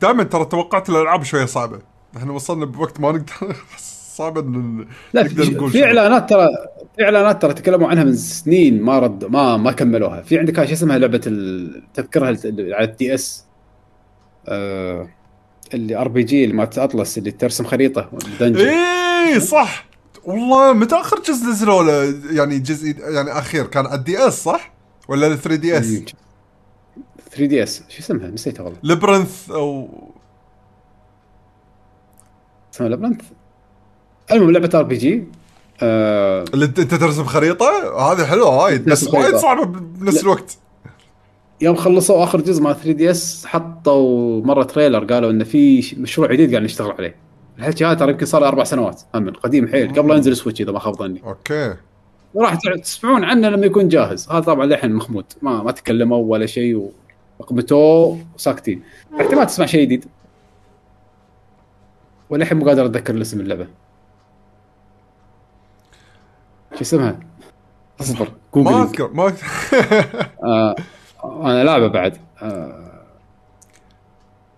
دائما 0.00 0.22
ترى 0.22 0.44
توقعت 0.44 0.88
الألعاب 0.88 1.22
شوية 1.22 1.44
صعبة. 1.44 1.78
إحنا 2.16 2.32
وصلنا 2.32 2.64
بوقت 2.64 3.00
ما 3.00 3.12
نقدر. 3.12 3.56
صعب 4.18 4.38
إن 4.38 4.86
لا 5.12 5.24
في, 5.28 5.68
في. 5.70 5.84
إعلانات 5.84 6.30
ترى 6.30 6.48
في 6.96 7.04
إعلانات 7.04 7.42
ترى 7.42 7.54
تكلموا 7.54 7.88
عنها 7.88 8.04
من 8.04 8.16
سنين 8.16 8.82
ما 8.82 8.98
رد 8.98 9.24
ما 9.24 9.56
ما 9.56 9.72
كملوها 9.72 10.22
في 10.22 10.38
عندك 10.38 10.64
شو 10.64 10.72
اسمها 10.72 10.98
لعبة. 10.98 11.18
تذكرها 11.94 12.26
على 12.26 12.84
ال 12.84 13.14
DS 13.14 13.44
آه... 14.48 15.08
اللي 15.74 15.96
RPG 15.96 16.44
اللي 16.44 16.54
مالت 16.54 16.78
Atlus 16.78 17.18
اللي 17.18 17.30
ترسم 17.30 17.64
خريطة 17.64 18.10
إيه 18.42 19.38
صح 19.38 19.88
والله 20.24 20.72
متى 20.72 20.94
آخر 20.94 21.20
جزء 21.20 21.46
نزلوا 21.50 21.82
له 21.82 22.14
يعني 22.32 22.58
جزء 22.58 22.94
يعني 22.98 23.32
أخير 23.32 23.66
كان 23.66 23.86
على 23.86 23.94
ال 23.98 24.28
DS 24.28 24.42
صح؟ 24.44 24.72
ولا 25.08 25.26
ال 25.26 25.38
3 25.38 25.60
دي 25.60 25.78
اس؟ 25.78 25.86
3 27.30 27.46
دي 27.46 27.62
اس 27.62 27.82
شو 27.88 27.98
اسمها 27.98 28.28
نسيتها 28.28 28.62
والله 28.62 28.78
Labyrinth 28.82 29.50
أو 29.50 29.88
اسمها 32.74 32.88
Labyrinth 32.88 33.20
المهم 34.32 34.50
لعبة 34.50 34.78
RPG 34.78 35.24
آه... 35.82 36.44
اللي 36.54 36.64
انت 36.64 36.94
ترسم 36.94 37.24
خريطة؟ 37.24 37.66
هذه 38.12 38.24
حلوة 38.24 38.56
وايد 38.56 38.84
بس. 38.84 39.14
وايد 39.14 39.36
صعبة 39.36 39.64
بنفس. 39.64 40.22
الوقت. 40.22 40.58
يوم 41.60 41.76
خلصوا 41.76 42.24
آخر 42.24 42.40
جزء 42.40 42.62
مال 42.62 42.74
3DS 42.74 43.46
حطوا 43.46 44.42
مرة 44.44 44.62
trailer 44.62 45.04
قالوا 45.04 45.30
انه 45.30 45.44
في 45.44 45.94
مشروع 45.98 46.32
جديد 46.32 46.50
قاعد 46.50 46.62
نشتغل 46.62 46.90
عليه. 46.90 47.16
الحكي 47.58 47.84
هذا 47.84 47.94
ترى 47.94 48.10
يمكن 48.10 48.26
صار 48.26 48.40
له 48.40 48.48
أربع 48.48 48.64
سنوات. 48.64 49.02
هم 49.14 49.30
قديم 49.30 49.68
حيل. 49.68 49.92
قبل 49.94 50.08
لا 50.08 50.14
ينزل 50.14 50.36
Switch 50.36 50.60
إذا 50.60 50.72
ما 50.72 50.78
خاب 50.78 50.96
ظني. 50.96 51.22
okay. 51.24 51.74
وراح 52.34 52.54
تسمعون 52.82 53.24
عنه 53.24 53.48
لما 53.48 53.66
يكون 53.66 53.88
جاهز. 53.88 54.28
هذا 54.30 54.40
طبعا 54.40 54.66
للحين 54.66 54.92
مخمود. 54.92 55.24
ما 55.42 55.62
ما 55.62 55.72
تكلموا 55.72 56.24
ولا 56.24 56.46
شيء 56.46 56.90
ورقمتوه 57.38 58.18
وساكتين. 58.34 58.82
احتمال 59.20 59.46
تسمع 59.46 59.66
شيء 59.66 59.82
جديد. 59.82 60.04
وللحين 62.30 62.58
مو 62.58 62.66
قادر 62.66 62.86
أتذكر 62.86 63.20
اسم 63.20 63.40
اللعبة. 63.40 63.66
شو 66.78 66.82
اسمها؟ 66.82 67.18
أصبر 68.00 68.32
ما 68.56 68.82
اذكر 68.82 69.08
ما 69.12 69.26
أذكر. 69.26 69.46
آه 70.44 70.76
أنا 71.24 71.64
لعبة 71.64 71.86
بعد 71.88 72.16
آه 72.42 73.02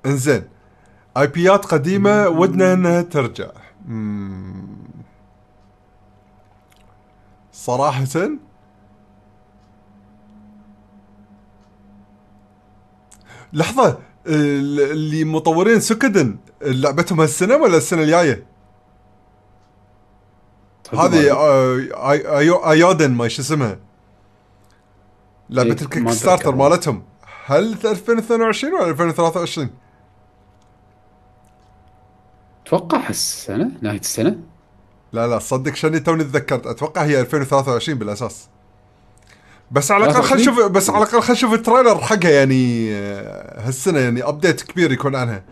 إنزين 0.07 0.43
آي 1.17 1.27
بيات 1.27 1.65
قديمة 1.67 2.29
ودنا 2.29 2.73
إنها 2.73 3.03
ترجع. 3.03 3.49
صراحة 7.53 8.05
لحظة 13.53 13.99
ال- 14.27 14.91
اللي 14.93 15.25
مطورين 15.25 15.81
سكدن 15.81 16.37
لعبتهم 16.63 17.21
هالسنة 17.21 17.57
ولا 17.57 17.77
السنة 17.77 18.03
الجاية؟ 18.03 18.50
هذه 20.93 21.33
آه، 21.33 22.71
ايودن 22.71 23.11
ما 23.11 23.29
شو 23.29 23.43
اسمها؟ 23.43 23.79
لعبه 25.51 25.69
إيه، 25.69 25.83
ال 25.83 26.11
Kickstarter. 26.11 26.55
مالتهم. 26.55 27.03
هل 27.47 27.77
2022 27.85 28.75
ولا 28.75 28.91
2023 28.91 29.71
أتوقع 32.67 33.09
السنة 33.09 33.71
نهاية 33.83 34.01
السنة. 34.01 34.39
لا 35.13 35.27
لا 35.27 35.39
صدق 35.39 35.75
شني 35.75 36.01
توني 36.01 36.25
تذكرت. 36.25 36.67
أتوقع 36.67 37.03
هي 37.03 37.21
2023 37.21 37.99
بالأساس. 37.99 38.49
بس 39.71 39.91
على 39.91 40.05
الأقل 40.05 40.23
خلينا 40.23 40.45
23 40.45 40.55
نشوف 40.55 40.73
بس 40.73 40.91
على 40.91 40.99
الأقل 40.99 41.21
خلينا 41.21 41.33
نشوف 41.33 41.55
ال 41.55 41.60
trailer 41.60 41.99
حقها 41.99 42.31
يعني 42.31 42.93
آه، 42.95 43.69
هالسنة 43.69 43.99
يعني 43.99 44.23
update 44.23 44.63
كبير 44.63 44.93
يكون 44.93 45.17
عنها. 45.17 45.43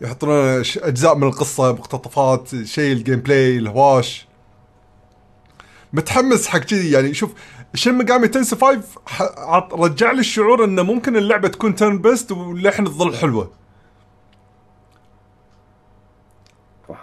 يحطون 0.00 0.30
أجزاء 0.76 1.16
من 1.16 1.22
القصة 1.22 1.72
مقتطفات 1.72 2.64
شيء 2.64 2.92
ال 2.92 3.20
gameplay 3.20 3.58
الهواش. 3.58 4.29
متحمس 5.92 6.48
حق 6.48 6.58
كذي 6.58 6.90
يعني 6.90 7.14
شوف 7.14 7.32
Shin 7.74 7.94
Megami 7.98 8.28
Tensei 8.28 8.56
5 8.56 8.82
ح- 9.06 9.22
عط- 9.38 9.74
رجع 9.74 10.12
لي 10.12 10.20
الشعور 10.20 10.64
إنه 10.64 10.82
ممكن 10.82 11.16
اللعبة 11.16 11.48
تكون 11.48 11.74
turn-based 11.74 12.32
وللحين 12.32 12.84
تظل 12.84 13.16
حلوة. 13.16 13.50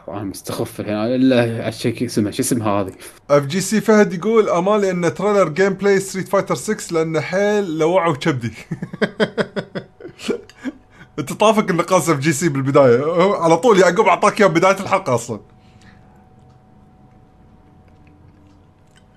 أنا 0.07 0.23
مستخف 0.23 0.79
الحين. 0.79 0.95
إلا 0.95 1.67
الشيء 1.67 2.05
اسمها 2.05 2.31
شو 2.31 2.41
اسمها 2.41 2.81
هذه 2.81 2.91
FGC 3.29 3.81
فهد 3.81 4.13
يقول 4.13 4.49
آمالي 4.49 4.91
إن 4.91 5.13
trailer 5.13 5.49
gameplay 5.49 5.99
Street 5.99 6.27
Fighter 6.27 6.55
6 6.55 6.93
لأن 6.93 7.21
حيل 7.21 7.77
لوعوا 7.77 8.15
كبدي 8.15 8.51
أنت 11.19 11.33
طافك 11.33 11.69
النقاش 11.71 12.09
FGC 12.09 12.49
بالبداية. 12.49 13.03
على 13.41 13.57
طول 13.57 13.79
يعقوب 13.79 14.07
أعطاك 14.07 14.41
إياه 14.41 14.47
بداية 14.49 14.79
الحلقة 14.79 15.15
أصلا. 15.15 15.39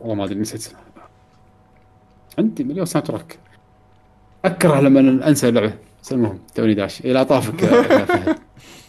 والله 0.00 0.14
ما 0.14 0.24
أدري 0.24 0.38
نسيت 0.40 0.68
عندي 2.38 2.64
مليون 2.64 2.86
soundtrack 2.86 3.38
أكره 4.44 4.80
لما 4.80 5.28
أنسى 5.28 5.48
اللعبة. 5.48 5.74
بس 6.02 6.12
المهم 6.12 6.38
توني 6.54 6.74
داش. 6.74 7.00
إلى 7.00 7.24
طافك 7.24 7.62
يا 7.62 7.82
فهد 8.04 8.38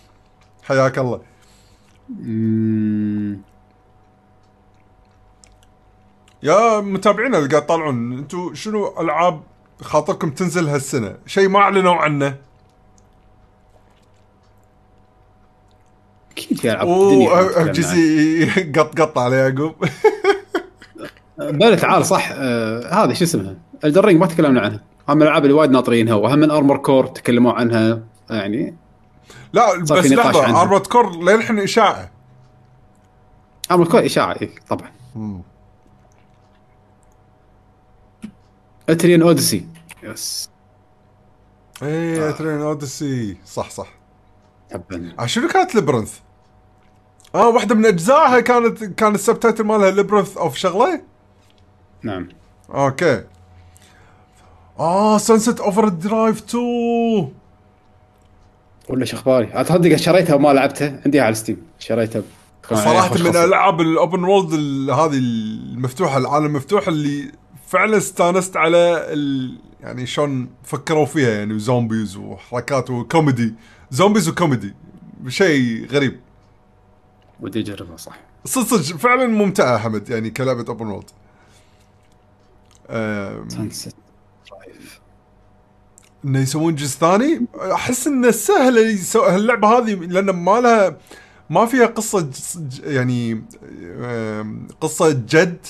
حياك 0.68 0.98
الله. 0.98 1.22
يا 6.44 6.82
متابعينا 6.82 7.38
اللي 7.38 7.50
قاعد 7.50 7.66
تطالعون 7.66 8.18
أنتم 8.18 8.54
شنو 8.54 8.96
ألعاب 9.02 9.42
خاطركم 9.82 10.30
تنزل 10.32 10.68
هالسنة؟ 10.68 11.18
شيء 11.26 11.50
ما 11.50 11.60
أعلنوا 11.60 11.96
عنه. 11.96 12.38
أكيد 16.32 16.58
في 16.60 16.72
ألعاب 16.72 16.88
أوه. 16.88 17.74
سي 17.74 18.46
قط 18.76 19.02
قط 19.02 19.18
على 19.18 19.36
يعقوب. 19.36 19.76
بلى 21.42 21.76
تعال 21.76 22.06
صح 22.06 22.30
آه 22.34 22.94
هذه 22.94 23.14
شو 23.14 23.24
اسمها؟ 23.24 23.56
الدرينج 23.84 24.20
ما 24.20 24.26
تكلمنا 24.28 24.62
عنها. 24.62 24.80
هم 25.10 25.18
من 25.18 25.24
الألعاب 25.24 25.44
اللي 25.44 25.54
وايد 25.54 25.72
ناطرينها 25.72 26.14
وهم 26.14 26.40
من 26.40 26.52
ارمر 26.52 26.78
كور 26.78 27.08
تكلموا 27.08 27.54
عنها 27.54 28.00
يعني 28.30 28.76
لا 29.54 29.80
بس 29.80 29.92
لحظة. 29.92 30.62
ارمد 30.62 30.88
كور 30.88 31.16
للحين 31.24 31.60
إشاعة. 31.60 32.12
ارمر 33.72 33.88
كور 33.88 34.06
إشاعة 34.06 34.36
إيه 34.42 34.50
طبعا. 34.70 34.92
اتريان 38.90 39.22
اوديسي 39.22 39.68
يس 40.04 40.50
Etrian 41.84 42.62
Odyssey 42.62 43.38
صح 43.46 43.70
صح. 43.70 43.88
تبا 44.70 45.14
آه 45.20 45.26
شنو 45.26 45.48
كانت 45.48 45.76
Labyrinth؟ 45.76 46.20
آه 47.36 47.48
واحدة 47.50 47.76
من 47.76 47.86
أجزائها 47.86 48.40
كانت 48.40 48.84
كان 48.84 49.16
ال 49.16 49.21
subtitle 49.21 49.64
مالها 49.64 49.92
labyrinth 49.92 50.38
of 50.38 50.56
شغلة؟ 50.56 51.02
نعم. 52.04 52.28
okay. 52.70 53.24
آه 54.80 55.18
Sunset 55.18 55.60
Overdrive 55.60 56.44
2 56.44 57.30
ولا 58.90 59.06
شو 59.06 59.18
أخباري؟ 59.18 59.50
اتصدق 59.54 59.96
شريتها 59.96 60.36
وما 60.36 60.54
لعبتها. 60.54 61.02
عندي 61.06 61.20
على 61.20 61.36
Steam 61.36 61.58
شريتها. 61.80 62.22
صراحة 62.70 63.16
من. 63.16 63.28
الالعاب 63.28 63.82
ال 63.82 63.90
open 63.90 64.24
world 64.24 64.54
هذه 64.90 65.18
المفتوحة 65.18 66.18
العالم 66.18 66.46
المفتوح 66.46 66.88
اللي 66.88 67.32
فعلا 67.68 67.98
استانست 67.98 68.58
على 68.58 69.06
ال... 69.14 69.58
يعني 69.82 70.06
شلون 70.06 70.50
فكروا 70.64 71.06
فيها 71.06 71.30
يعني 71.30 71.60
zombies 71.60 72.18
وحركات 72.18 72.90
وكوميدي 72.90 73.54
zombies 73.92 74.30
وكوميدي 74.30 74.74
شيء 75.28 75.88
غريب. 75.92 76.20
ودي 77.40 77.60
أجربها 77.60 77.98
صح. 77.98 78.18
صدق 78.46 78.66
صدق 78.66 78.98
فعلا 78.98 79.28
ممتعة 79.28 79.78
حمد 79.78 80.10
يعني 80.10 80.30
كلعبة 80.30 80.66
open 80.68 80.88
world 80.88 81.10
Sunset 83.48 83.96
Drive 84.52 85.02
إنه 86.26 86.40
يسوون 86.40 86.76
جزء 86.76 86.98
ثاني؟ 86.98 87.46
أحس 87.56 88.08
إنه 88.08 88.32
سهل 88.32 88.78
يسو... 88.78 89.28
اللعبه 89.28 89.78
هذه 89.78 89.94
لأن 89.94 90.30
ما 90.30 90.60
لها 90.62 90.98
ما 91.50 91.66
فيها 91.66 91.86
قصة 91.86 92.20
ج- 92.22 92.80
يعني 92.84 93.44
قصة 94.82 95.12
جد. 95.12 95.66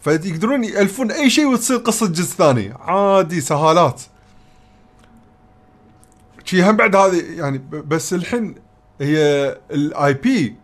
فيقدرون 0.00 0.64
يألفون 0.64 1.10
أي 1.10 1.30
شيء 1.30 1.46
وتصير 1.46 1.76
قصة 1.76 2.06
جزء 2.06 2.36
ثاني. 2.36 2.72
عادي 2.80 3.40
سهالات. 3.40 4.02
شي 6.44 6.62
هم 6.62 6.76
بعد 6.76 6.96
هذه 6.96 7.22
يعني 7.38 7.58
بس 7.72 8.12
الحين 8.12 8.54
هي 9.00 9.18
ال 9.70 10.14
IP. 10.14 10.56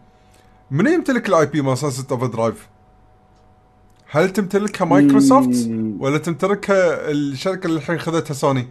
من 0.70 0.86
يمتلك 0.86 1.28
ال 1.28 1.46
IP 1.46 1.62
مال 1.62 1.78
Sunset 1.78 2.12
Overdrive؟ 2.12 2.68
هل 4.06 4.30
تمتلكها 4.30 4.84
مايكروسوفت 4.84 5.70
ولا 5.98 6.18
تمتلكها 6.18 7.10
الشركة 7.10 7.66
اللي 7.66 7.76
الحين 7.76 7.98
خذتها 7.98 8.34
سوني؟ 8.34 8.70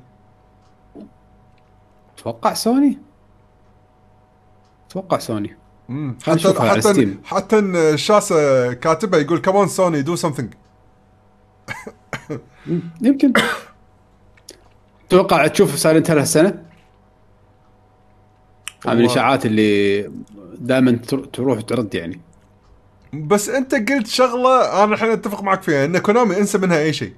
أتوقع 2.18 2.54
سوني 2.54 3.00
أتوقع 4.88 5.18
سوني 5.18 5.58
مم. 5.90 6.18
حتى 6.24 6.54
حتى. 6.54 7.18
حتى 7.24 7.60
الشاسه 7.60 8.74
كاتبها 8.74 9.20
يقول 9.20 9.40
c'mon 9.40 9.68
Sony 9.68 10.02
do 10.02 10.16
something 10.16 10.54
يمكن. 13.02 13.34
أتوقع 15.08 15.48
تشوف 15.48 15.80
Silent 15.80 16.10
Hill 16.10 16.20
هالسنة. 16.20 16.50
هذه 18.88 18.94
من. 18.94 19.00
الإشاعات 19.00 19.46
اللي 19.46 20.02
دائما 20.58 20.92
تروح 21.34 21.58
وترد 21.58 21.96
يعني. 21.96 22.22
بس 23.14 23.50
انت 23.50 23.76
قلت 23.76 24.08
شغلة 24.08 24.84
أنا 24.84 24.94
الحين 24.94 25.10
اتفق 25.12 25.44
معك 25.44 25.62
فيها 25.62 25.86
إن 25.86 25.98
كونامي 25.98 26.38
انسى 26.38 26.58
منها 26.58 26.80
أي 26.80 26.94
شيء. 26.94 27.14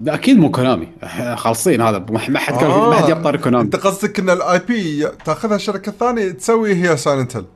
لا 0.00 0.14
أكيد 0.14 0.38
مو 0.38 0.50
كونامي. 0.50 0.88
خالصين 1.36 1.80
هذا 1.80 1.98
ما 1.98 2.18
حد 2.18 2.54
كان 2.56 2.68
ما 2.68 2.94
حد 2.94 3.08
يبطل 3.08 3.36
كونامي. 3.36 3.64
أنت 3.64 3.76
قصدك 3.76 4.18
إن 4.18 4.30
ال 4.30 4.58
IP 4.58 5.08
تأخذها 5.24 5.56
الشركة 5.56 5.90
الثانية 5.90 6.30
تسوي 6.30 6.74
هي 6.74 6.96
Silent 6.96 7.36
Hill 7.36 7.46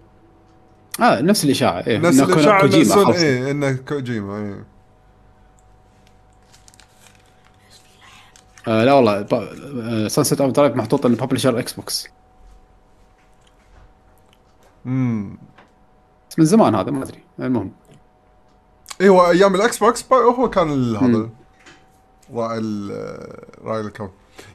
آه 1.01 1.21
نفس 1.21 1.45
الإشاعة 1.45 1.87
إيه. 1.87 1.99
نفس 1.99 2.21
الإشاعة 2.21 2.61
كوجيما. 2.61 3.15
إيه 3.15 3.51
انه 3.51 3.73
كوجيما 3.73 4.37
إيه. 4.37 4.65
آه 8.69 8.85
لا 8.85 8.93
والله 8.93 9.27
Sunset 10.09 10.41
Overdrive 10.41 10.77
محطوط 10.77 11.07
ال 11.07 11.59
publisher 11.59 11.73
Xbox 11.73 12.09
امم 14.87 15.39
بس 16.37 16.39
من 16.39 16.45
زمان 16.45 16.75
هذا 16.75 16.91
ما 16.91 17.03
أدري. 17.03 17.19
المهم. 17.41 17.73
هو 19.03 19.31
أيام 19.31 19.55
ال 19.55 19.79
Xbox 19.79 20.13
هو 20.13 20.51
كان 20.51 20.97
هذا 20.97 21.29
راعي 22.35 22.61
راعي 23.65 23.81
الكون. 23.81 24.11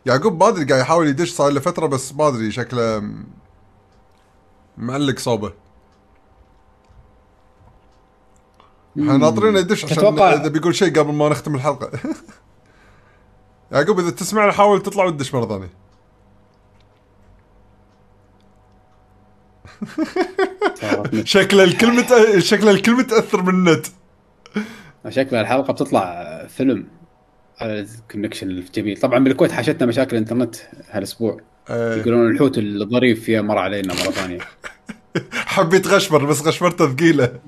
يعقوب 0.05 0.43
ما 0.43 0.47
أدري 0.49 0.65
قاعد 0.65 0.81
يحاول 0.81 1.07
يدش 1.07 1.31
صار 1.31 1.51
له 1.51 1.59
فترة 1.59 1.85
بس 1.87 2.13
ما 2.13 2.27
أدري 2.27 2.51
شكله 2.51 3.03
معلق 4.77 5.19
صوبة. 5.19 5.53
إحنا 8.99 9.17
ناطرين 9.17 9.55
يدش 9.57 9.85
عشان 9.85 9.97
أتوقع- 9.97 10.21
إذا 10.21 10.47
بيقول 10.47 10.75
شيء 10.75 10.99
قبل 10.99 11.13
ما 11.13 11.29
نختم 11.29 11.55
الحلقة. 11.55 11.91
يعقوب 13.71 13.99
إذا 13.99 14.09
تسمعنا 14.09 14.51
حاول 14.51 14.81
تطلع 14.83 15.05
وتدش 15.05 15.33
مرة 15.33 15.45
ثانية. 15.45 15.80
شكله 21.23 21.63
الكلمة 21.63 22.03
تأ- 22.07 22.37
شكله 22.37 22.71
الكلمة 22.71 23.03
تأثر 23.03 23.41
من 23.41 23.49
النت. 23.49 23.85
شكلها 25.09 25.41
الحلقة 25.41 25.73
بتطلع 25.73 26.23
فيلم 26.49 26.87
على 27.59 27.79
الكونكشن 27.79 28.49
الجميل. 28.49 28.97
طبعا 28.97 29.19
بالكويت 29.19 29.51
حاشتنا 29.51 29.85
مشاكل 29.85 30.15
الإنترنت 30.15 30.55
هالأسبوع. 30.89 31.39
آه، 31.69 31.95
يقولون 31.95 32.31
الحوت 32.31 32.57
الظريف 32.57 33.23
فيها 33.23 33.41
مر 33.41 33.57
علينا 33.57 33.93
مرة 33.93 34.11
ثانية. 34.11 34.39
حبيت 35.33 35.87
غشمر 35.87 36.25
بس 36.25 36.41
غشمرته 36.41 36.93
ثقيلة. 36.93 37.39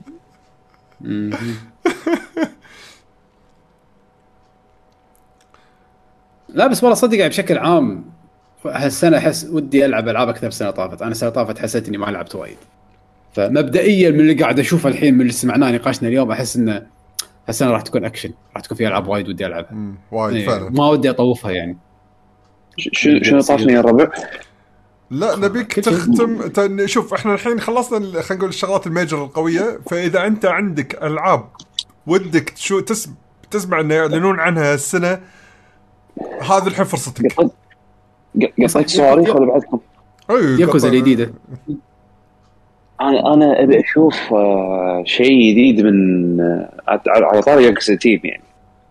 لا 6.50 6.68
بس 6.68 6.84
والله 6.84 6.96
صدق 6.96 7.18
يعني 7.18 7.30
بشكل 7.30 7.58
عام 7.58 8.06
هالسنه 8.66 9.18
أحس 9.18 9.48
ودي 9.52 9.86
ألعب 9.86 10.10
ألعاب 10.10 10.30
أكثر 10.30 10.42
من 10.42 10.48
السنة 10.48 10.72
طافت. 10.72 11.02
أنا 11.02 11.12
السنة 11.12 11.30
طافت 11.30 11.60
حسيت 11.60 11.88
إني 11.88 11.98
ما 11.98 12.06
لعبت 12.06 12.36
وايد. 12.36 12.58
فمبدئيا 13.34 14.12
من 14.12 14.20
اللي 14.20 14.34
قاعد 14.34 14.60
أشوفه 14.60 14.90
الحين 14.90 15.14
من 15.14 15.22
اللي 15.22 15.32
سمعناه 15.32 15.72
نقاشنا 15.72 16.10
اليوم 16.10 16.32
أحس 16.32 16.56
انه 16.56 16.86
هالسنه 17.48 17.72
راح 17.72 17.82
تكون 17.82 18.06
اكشن 18.06 18.32
راح 18.56 18.64
تكون 18.64 18.78
فيها 18.78 18.88
ألعاب 18.88 19.08
وايد 19.08 19.30
ودي 19.30 19.46
ألعبها. 19.46 19.94
وايد 20.12 20.36
إيه، 20.36 20.48
فعلا. 20.48 20.70
ما 20.70 20.90
ودي 20.90 21.10
أطوفها 21.10 21.52
يعني. 21.52 21.78
شنو 22.78 23.24
شنو 23.24 23.42
طافني 23.42 23.74
يا 23.74 23.80
الربع؟ 23.80 24.08
لا 25.12 25.36
نبيك. 25.36 25.80
تختم 25.80 26.88
شوف 26.88 27.14
إحنا 27.14 27.34
الحين 27.34 27.60
خلصنا 27.60 28.00
خلينا 28.00 28.40
نقول 28.40 28.50
الشغلات 28.50 28.88
ال 28.88 28.94
major 28.94 29.24
القوية. 29.24 29.80
فإذا 29.90 30.28
أنت 30.28 30.46
عندك 30.46 31.04
ألعاب 31.04 31.46
ودك 32.08 32.50
تشو 32.50 32.80
تسم 32.80 33.14
تسمع 33.52 33.80
إنه 33.80 33.94
يعلنون 33.94 34.40
عنها 34.40 34.74
السنة 34.74 35.20
هذه 36.42 36.68
الحين 36.68 36.86
فرصتك. 36.86 37.36
قطيت 38.36 38.52
ق- 38.60 38.64
قطيت 38.78 38.90
صواريخ 38.90 39.36
ولا 39.36 39.46
بعدكم؟ 39.46 39.80
اي 40.32 40.62
ياكوزا 40.62 40.90
الجديدة. 40.90 41.34
أنا 43.02 43.34
أنا 43.34 43.64
أبي 43.64 43.80
أشوف 43.80 44.34
آه، 44.34 45.04
شيء 45.06 45.52
جديد 45.52 45.82
من 45.86 46.40
آه، 46.42 46.70
على 47.08 47.42
طاري 47.42 47.64
Yakuza 47.64 47.96
team 47.96 48.20
يعني. 48.24 48.44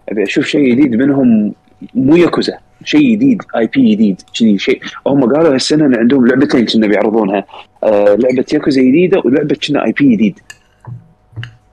أبي 0.09 0.23
أشوف 0.23 0.45
شيء 0.47 0.71
جديد 0.75 0.95
منهم 0.95 1.53
مو 1.95 2.17
ياكوزا 2.17 2.59
شيء 2.85 3.13
جديد 3.17 3.43
IP 3.57 3.95
جديد 3.95 4.23
كذي 4.39 4.59
شيء. 4.59 4.81
هم 5.07 5.25
قالوا 5.33 5.55
هالسنة 5.55 5.87
إن 5.87 5.95
عندهم 5.97 6.27
لعبتين 6.27 6.67
كنا 6.67 6.87
بيعرضونها. 6.87 7.45
آه 7.85 8.05
لعبة 8.15 8.45
ياكوزا 8.53 8.81
جديدة 8.83 9.23
ولعبة 9.25 9.57
كنا 9.69 9.85
IP 9.87 10.17
جديد. 10.17 10.39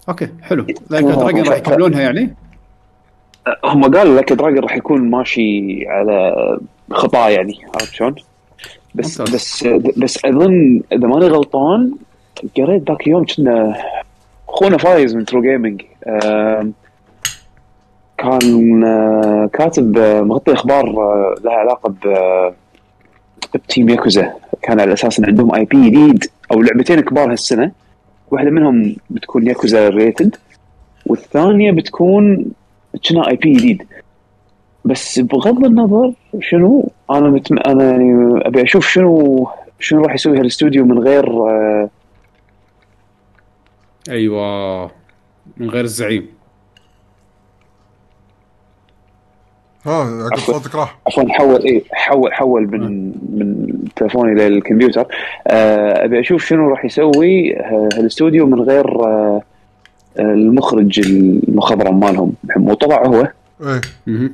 أوكي 0.10 0.28
حلو. 0.42 0.66
Like 0.90 1.06
a 1.06 1.11
Dragon 1.11 1.42
راح 1.48 1.58
يكملونها 1.58 2.02
يعني؟ 2.02 2.36
هم 3.66 3.84
قالوا 3.84 4.18
Like 4.22 4.34
a 4.34 4.38
Dragon 4.38 4.60
راح 4.60 4.76
يكون 4.78 5.10
ماشي 5.10 5.84
على 5.88 6.34
خطاه 6.92 7.30
يعني 7.30 7.60
عرفت 7.74 7.94
شلون؟ 7.94 8.16
بس 8.96 9.20
ممتاز. 9.20 9.36
بس 9.36 9.64
بس 9.98 10.26
أظن 10.26 10.82
إذا 10.92 11.08
ماني 11.08 11.28
غلطان 11.28 11.92
قريت 12.58 12.90
ذاك 12.90 13.08
اليوم 13.08 13.26
كنا 13.26 13.76
اخونا 14.50 14.78
فايز 14.78 15.16
من 15.16 15.26
True 15.26 15.42
Gaming 15.42 15.82
كان 18.18 18.84
آه، 18.84 19.50
كاتب 19.54 19.98
آه، 19.98 20.22
مغطي 20.22 20.54
أخبار 20.54 20.86
آه، 20.86 21.36
لها 21.44 21.54
علاقة 21.54 21.90
ب 21.90 22.08
ب 23.56 23.63
team 23.63 23.90
Yakuza 23.90 24.34
كان 24.62 24.80
على 24.80 24.94
أساس 24.94 25.20
إن 25.20 25.26
عندهم 25.26 25.56
IP 25.56 25.90
جديد 25.90 26.26
أو 26.52 26.62
لعبتين 26.62 27.00
كبار 27.00 27.32
هالسنة 27.32 27.72
واحدة 28.32 28.50
منهم 28.50 28.96
بتكون 29.10 29.48
Yakuza 29.48 29.90
related 29.90 30.36
والثانية 31.06 31.72
بتكون 31.72 32.46
كنا 33.10 33.30
اي 33.30 33.36
بي 33.36 33.54
جديد 33.54 33.84
بس 34.90 35.20
بغض 35.20 35.66
النظر 35.66 36.14
شنو 36.42 36.90
أنا 37.12 37.30
متم... 37.30 37.58
أنا 37.58 37.84
يعني 37.92 38.40
أبي 38.48 38.64
أشوف 38.64 38.88
شنو 38.88 39.48
شنو 39.80 40.02
راح 40.02 40.14
يسوي 40.14 40.40
هالاستوديو 40.40 40.86
من 40.86 41.00
غير 41.00 41.28
آه، 41.50 41.90
أيوه 44.10 44.92
من 45.58 45.70
غير 45.70 45.84
الزعيم. 45.84 46.28
ها 49.86 50.28
عفوا. 50.34 50.54
صوتك 50.54 50.76
راح. 50.76 51.00
عفوا 51.08 51.24
حول 51.30 51.64
إيه 51.64 51.84
حول 51.92 52.34
حول 52.34 52.68
من 52.72 53.06
من 53.40 53.76
تلفوني 53.96 54.34
للكمبيوتر. 54.36 55.06
آه، 55.48 56.06
أبي 56.06 56.20
أشوف 56.20 56.46
شنو 56.46 56.70
راح 56.70 56.86
يسوي 56.86 57.54
ه- 57.54 57.90
هالاستوديو 57.94 58.46
من 58.48 58.62
غير 58.62 59.06
آه، 59.06 59.42
آه، 60.20 60.22
المخرج 60.22 61.00
المخضرم 61.10 62.00
مالهم 62.00 62.34
وطلع 62.58 63.06
هو. 63.08 63.22
إيه. 63.62 63.82
آه، 64.08 64.30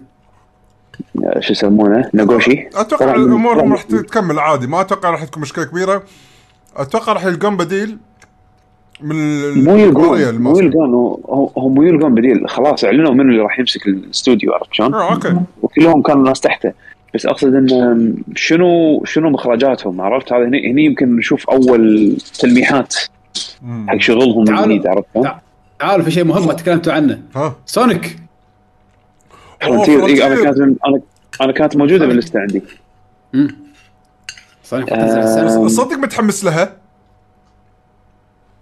شو 1.39 1.51
يسمونه؟ 1.51 2.09
ناغوشي. 2.13 2.69
أتوقع 2.75 3.13
طبعاً- 3.13 3.17
راح 3.71 3.81
تكمل 3.83 4.39
عادي. 4.39 4.67
ما 4.67 4.81
أتوقع 4.81 5.09
راح 5.09 5.23
تكون 5.23 5.41
مشكلة 5.41 5.63
كبيرة. 5.65 6.03
أتوقع 6.77 7.13
راح 7.13 7.25
يلقون 7.25 7.57
بديل 7.57 7.97
من 9.01 9.11
ال- 9.15 9.63
مو 9.63 9.75
يلقون 9.75 10.35
مو. 10.35 10.59
يلقون 10.59 10.93
هو- 10.93 11.51
هم 11.57 11.73
مو 11.75 11.83
يلقون 11.83 12.15
بديل. 12.15 12.49
خلاص 12.49 12.83
أعلنوا 12.83 13.13
منو 13.13 13.21
اللي 13.31 13.41
راح 13.41 13.59
يمسك 13.59 13.87
الاستوديو 13.87 14.53
عرفت 14.53 14.73
شلون؟ 14.73 14.93
آه 14.93 15.13
أوكي. 15.13 15.35
وكلهم 15.61 16.01
كانوا 16.01 16.23
ناس 16.23 16.39
تحته. 16.41 16.71
بس 17.13 17.25
أقصد 17.25 17.53
إن 17.55 18.15
شنو 18.35 19.01
شنو 19.05 19.29
مخرجاتهم؟ 19.29 20.01
عرفت؟ 20.01 20.33
هذا 20.33 20.45
هني, 20.47 20.71
هني 20.71 20.85
يمكن 20.85 21.15
نشوف 21.15 21.49
أول 21.49 22.17
تلميحات. 22.39 22.95
حق 23.87 23.97
شغلهم. 23.97 24.43
الجديد 24.49 24.87
عرفت 24.87 25.05
شلون؟ 25.13 25.23
تع- 25.25 25.39
تعالوا 25.79 26.05
في 26.05 26.11
شيء 26.11 26.23
مهم 26.23 26.47
ما 26.47 26.53
تكلمتوا 26.53 26.93
عنه. 26.93 27.19
ها. 27.35 27.55
Sonic. 27.65 28.17
Frontier 29.65 30.05
إيه 30.05 30.27
أنا 30.27 30.35
Frontier. 30.35 30.43
كانت 30.43 30.57
من- 30.57 30.75
أنا 30.87 31.01
أنا 31.41 31.51
كانت 31.51 31.75
موجودة 31.77 32.05
باللستة 32.05 32.39
عندي 32.39 32.61
مم. 33.33 33.55
سونيك 34.63 34.89
آه. 34.93 35.67
صدق 35.67 35.93
متحمس 35.97 36.43
لها 36.43 36.73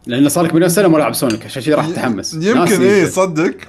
لأنه 0.08 0.30
صار 0.30 0.44
لك 0.46 0.54
مليون 0.56 0.70
سنة 0.70 0.88
ما 0.88 0.98
لعب 0.98 1.14
Sonic 1.14 1.46
عشان 1.46 1.64
كذا 1.64 1.76
راح 1.76 1.88
تتحمس 1.90 2.34
يمكن 2.34 2.82
إيه 2.82 3.04
أنت. 3.04 3.12
صدق 3.12 3.56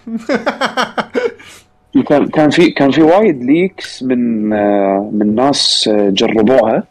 كان 2.08 2.28
كان 2.28 2.50
في 2.50 2.70
كان 2.70 2.90
في 2.90 3.02
وايد 3.02 3.44
leaks 3.44 4.02
من 4.02 4.52
آه، 4.52 5.10
من 5.12 5.34
ناس 5.34 5.88
آه، 5.92 6.10
جربوها 6.10 6.84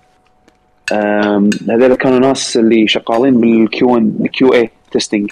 هذول 1.69 1.95
كانوا 1.95 2.19
ناس 2.19 2.57
اللي 2.57 2.87
شغالين 2.87 3.41
بال 3.41 3.79
Q 3.79 3.97
ان 3.97 4.27
QA 4.33 4.53
testing 4.53 5.31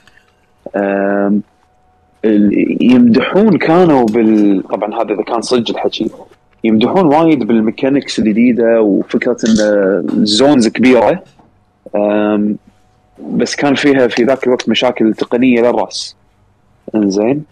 يمدحون 2.81 3.57
كانوا 3.57 4.05
بال 4.05 4.63
طبعا 4.69 5.01
هذا 5.01 5.13
إذا 5.13 5.23
كان 5.23 5.41
صدق 5.41 5.69
الحكي. 5.69 6.09
يمدحون 6.63 7.05
وايد 7.05 7.43
بال 7.43 7.57
mechanics 7.57 8.19
الجديدة 8.19 8.81
وفكرة 8.81 9.37
إن 9.47 9.55
ال 10.17 10.25
zones 10.25 10.67
كبيرة. 10.67 11.23
بس 13.31 13.55
كان 13.55 13.75
فيها 13.75 14.07
في 14.07 14.23
ذاك 14.23 14.47
الوقت 14.47 14.69
مشاكل 14.69 15.13
تقنية 15.13 15.61
للرأس. 15.61 16.15
إنزين. 16.95 17.43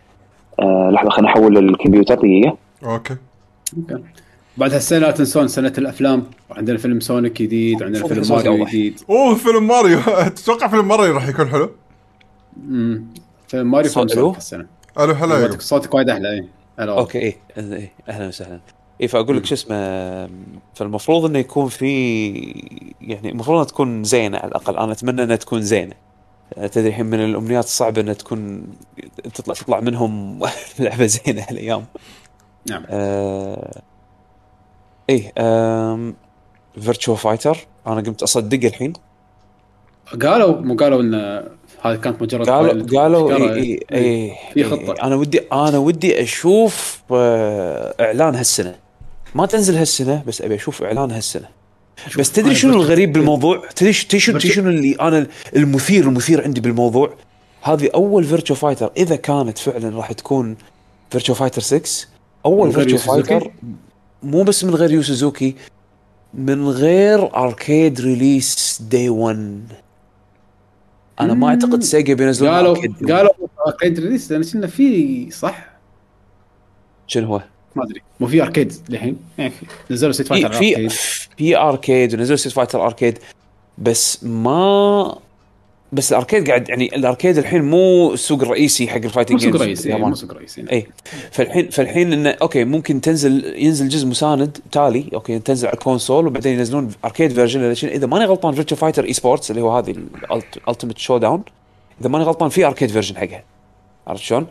آه 0.59 0.89
لحظة 0.93 1.09
خليني 1.09 1.31
أحول 1.31 1.57
الكمبيوتر 1.57 2.15
دقيقة. 2.15 2.57
أوكي. 2.83 3.15
أوكي. 3.77 4.03
بعد 4.57 4.73
هالسنة 4.73 4.99
لا 4.99 5.11
تنسون 5.11 5.47
سنة 5.47 5.73
الأفلام. 5.77 6.23
عندنا 6.51 6.77
فيلم 6.77 6.99
Sonic 6.99 7.41
جديد 7.41 7.81
وعندنا 7.81 8.01
Sonic 8.01 8.13
فيلم 8.13 8.29
ماريو. 8.29 8.65
جديد. 8.65 8.99
أوه 9.09 9.35
فيلم 9.35 9.67
ماريو. 9.67 9.99
تتوقع 10.35 10.67
فيلم 10.67 10.87
ماريو 10.87 11.13
راح 11.13 11.27
يكون 11.27 11.47
حلو؟ 11.47 11.69
امم 12.69 13.03
فيلم 13.49 13.71
ماريو 13.71 13.91
فيلم 13.91 14.07
صوت 14.07 14.15
Sonic 14.15 14.31
حلو؟ 14.31 14.38
السنة. 14.38 14.65
ألو 14.99 15.13
هلا 15.13 15.59
صوتك 15.59 15.93
وايد 15.93 16.09
أحلى 16.09 16.30
اي. 16.30 16.49
أوكي 16.80 17.19
إيه 17.19 17.38
إيه، 17.57 17.91
أهلا 18.09 18.27
وسهلا. 18.27 18.59
اي 19.01 19.07
فأقول 19.07 19.38
لك 19.38 19.45
شو 19.45 19.55
اسمه 19.55 20.30
فالمفروض 20.76 21.26
إنه 21.26 21.39
يكون 21.39 21.69
في 21.69 22.31
يعني 23.01 23.30
المفروض 23.30 23.57
إنها 23.57 23.67
تكون 23.67 24.03
زينة 24.03 24.38
على 24.38 24.47
الأقل. 24.47 24.77
أنا 24.77 24.91
أتمنى 24.91 25.23
إنها 25.23 25.35
تكون 25.35 25.61
زينة. 25.61 25.95
تدري 26.71 26.88
الحين 26.88 27.05
من 27.05 27.19
الأمنيات 27.19 27.63
الصعبة 27.63 28.01
إنها 28.01 28.13
تكون 28.13 28.67
تطلع 29.34 29.53
تطلع 29.53 29.80
منهم 29.80 30.39
لعبة 30.80 31.05
زينة 31.05 31.45
هالأيام. 31.49 31.85
نعم. 32.69 32.84
آه... 32.89 33.81
إيه 35.09 35.34
Virtua 36.81 37.15
Fighter 37.15 37.57
أنا 37.88 38.01
قمت 38.01 38.23
أصدق 38.23 38.65
الحين. 38.65 38.93
قالوا 40.21 40.61
مو 40.61 40.76
قالوا 40.76 41.01
إن 41.01 41.43
هذه 41.81 41.95
كانت 41.95 42.22
مجرد 42.22 42.49
قالوا. 42.49 43.01
قالوا 43.01 43.35
اي 43.35 43.53
اي 43.53 43.80
إي 43.93 44.35
في 44.53 44.60
إي، 44.60 44.64
خطة. 44.64 44.95
أنا 45.03 45.15
ودي 45.15 45.39
أنا 45.53 45.77
ودي 45.77 46.23
أشوف 46.23 47.01
آه، 47.11 47.95
إعلان 47.99 48.35
هالسنة 48.35 48.76
ما 49.35 49.45
تنزل 49.45 49.76
هالسنة 49.76 50.23
بس 50.27 50.41
أبي 50.41 50.56
أشوف 50.56 50.84
إعلان 50.84 51.11
هالسنة 51.11 51.47
بس 52.19 52.31
تدري 52.31 52.56
شنو 52.56 52.73
الغريب 52.73 53.14
بالموضوع؟ 53.14 53.68
تدري 53.76 53.93
شنو 53.93 54.39
شنو 54.39 54.69
اللي 54.69 54.95
أنا 54.95 55.27
المثير 55.56 56.03
المثير 56.03 56.43
عندي 56.43 56.61
بالموضوع؟ 56.61 57.14
هذه 57.61 57.89
أول 57.95 58.23
Virtua 58.23 58.55
Fighter 58.55 58.91
إذا 58.97 59.15
كانت 59.15 59.57
فعلا 59.57 59.97
راح 59.97 60.11
تكون 60.11 60.56
Virtua 61.09 61.34
Fighter 61.34 61.61
6 61.61 62.07
أول 62.45 62.72
Virtua؟ 62.71 62.97
Fighter 62.97 63.51
مو 64.23 64.43
بس 64.43 64.64
من 64.64 64.76
غير 64.76 64.91
Yu 64.91 65.01
Suzuki 65.01 65.55
من 66.34 66.68
غير 66.69 67.35
arcade 67.35 68.01
release 68.01 68.81
day 68.89 69.09
1 69.10 69.61
أنا 71.21 71.33
ما 71.33 71.47
أعتقد 71.47 71.83
Sega 71.84 72.13
بينزلون 72.13 72.51
قالوا 72.51 72.75
arcade. 72.76 73.11
قالوا 73.11 73.31
arcade 73.67 73.99
release 73.99 74.31
لأن 74.31 74.43
كنا 74.43 74.67
في 74.67 75.31
صح؟ 75.31 75.69
شنو 77.07 77.27
هو؟ 77.27 77.41
ما 77.75 77.83
أدري 77.83 78.01
مو 78.19 78.27
في 78.27 78.43
arcade 78.43 78.73
الحين 78.89 79.17
يعني 79.37 79.53
نزلوا 79.91 80.11
Street 80.11 80.27
Fighter 80.27 80.53
في 80.53 80.89
في 81.37 81.57
arcade 81.57 82.13
ونزلوا 82.13 82.37
Street 82.38 82.51
Fighter 82.51 82.85
arcade 82.85 83.19
بس 83.77 84.23
ما 84.23 85.17
بس 85.91 86.11
ال 86.11 86.17
arcade 86.17 86.47
قاعد 86.47 86.69
يعني 86.69 86.95
ال 86.95 87.01
arcade 87.01 87.38
الحين 87.37 87.61
مو 87.61 88.13
السوق 88.13 88.41
الرئيسي 88.41 88.87
حق 88.87 88.97
مو 88.97 89.05
ال 89.05 89.09
fighting 89.09 89.39
سوق 89.39 89.51
games 89.51 89.61
رئيسي 89.61 89.83
إيه، 89.83 89.93
باليابان. 89.93 90.09
مو 90.09 90.15
سوق 90.15 90.33
رئيسي 90.33 90.65
اي 90.71 90.87
فالحين 91.31 91.69
فالحين 91.69 92.13
انه 92.13 92.29
أوكي 92.29 92.63
ممكن 92.63 93.01
تنزل 93.01 93.53
ينزل 93.57 93.89
جزء 93.89 94.07
مساند 94.07 94.57
تالي 94.71 95.09
أوكي 95.13 95.39
تنزل 95.39 95.67
على 95.67 95.73
ال 95.73 95.80
console 95.80 96.27
وبعدين 96.27 96.59
ينزلون 96.59 96.91
arcade 97.05 97.31
version. 97.34 97.89
إذا 97.89 98.07
ماني 98.07 98.25
غلطان 98.25 98.53
Virtua 98.53 98.76
Fighter 98.76 99.03
esports 99.03 99.51
اللي 99.51 99.61
هو 99.61 99.77
هذه 99.77 99.95
ال 100.67 100.97
Ultimate 100.97 101.17
Showdown 101.17 101.43
إذا 102.01 102.09
ماني 102.09 102.23
غلطان 102.23 102.49
في 102.49 102.65
arcade 102.65 102.89
version 102.89 103.17
حقها 103.17 103.43
عرفت 104.07 104.23
شلون؟ 104.23 104.47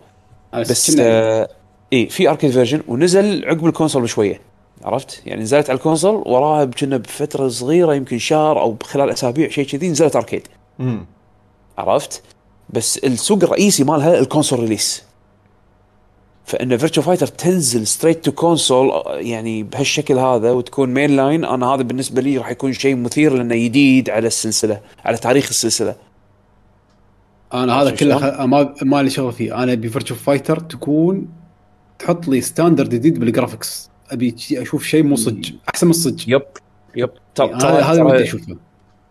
بس 0.54 0.96
آه 1.00 1.48
اي 1.92 2.06
في 2.06 2.28
arcade 2.28 2.50
version 2.50 2.82
ونزل 2.88 3.44
عقب 3.44 3.66
ال 3.66 3.71
console 3.71 4.02
بشوية 4.02 4.40
عرفت؟ 4.84 5.22
يعني 5.26 5.42
نزلت 5.42 5.70
على 5.70 5.76
ال 5.76 5.81
console 5.81 6.14
وراها 6.26 6.64
كنا 6.64 6.96
بفترة 6.96 7.48
صغيرة 7.48 7.94
يمكن 7.94 8.18
شهر 8.18 8.60
أو 8.60 8.76
خلال 8.82 9.10
أسابيع 9.10 9.48
شيء 9.48 9.66
كذي 9.66 9.88
نزلت 9.88 10.16
arcade 10.16 10.42
مم. 10.78 11.06
عرفت؟ 11.78 12.22
بس 12.70 12.98
السوق 12.98 13.44
الرئيسي 13.44 13.84
مالها 13.84 14.18
ال 14.18 14.23
console 14.23 14.60
release 14.60 15.02
فإن 16.44 16.76
Virtua 16.76 17.02
Fighter 17.02 17.26
تنزل 17.26 17.86
straight 17.86 18.24
to 18.24 18.32
console 18.32 19.02
يعني 19.06 19.62
بهالشكل 19.62 20.18
هذا 20.18 20.50
وتكون 20.50 20.94
mainline 20.94 21.44
أنا 21.44 21.66
هذا 21.66 21.82
بالنسبة 21.82 22.20
لي 22.20 22.38
راح 22.38 22.50
يكون 22.50 22.72
شيء 22.72 22.96
مثير 22.96 23.34
لأنه 23.34 23.56
جديد 23.56 24.10
على 24.10 24.26
السلسلة 24.26 24.80
على 25.04 25.16
تاريخ 25.16 25.48
السلسلة. 25.48 25.94
أنا 27.54 27.82
هذا 27.82 27.90
كله؟ 27.90 28.18
خ... 28.18 28.40
ما 28.40 28.74
ما 28.82 29.02
لي 29.02 29.10
شغل 29.10 29.32
فيه. 29.32 29.62
أنا 29.62 29.72
ابي 29.72 29.88
Virtua 29.88 30.14
Fighter 30.14 30.60
تكون 30.60 31.28
تحط 31.98 32.28
لي 32.28 32.40
standard 32.40 32.90
جديد 32.90 33.18
بال 33.18 33.33
graphics 33.33 33.90
أبي 34.10 34.36
أشوف 34.52 34.84
شيء 34.84 35.02
مو 35.02 35.16
صج 35.16 35.50
أحسن 35.68 35.86
من 35.86 35.90
الصج 35.90 36.28
yep 36.28 36.42
yep. 36.96 37.10
ترى 37.34 37.54
هذا 37.54 37.80
هذا 37.80 38.02
ودي 38.02 38.22
أشوفه. 38.22 38.56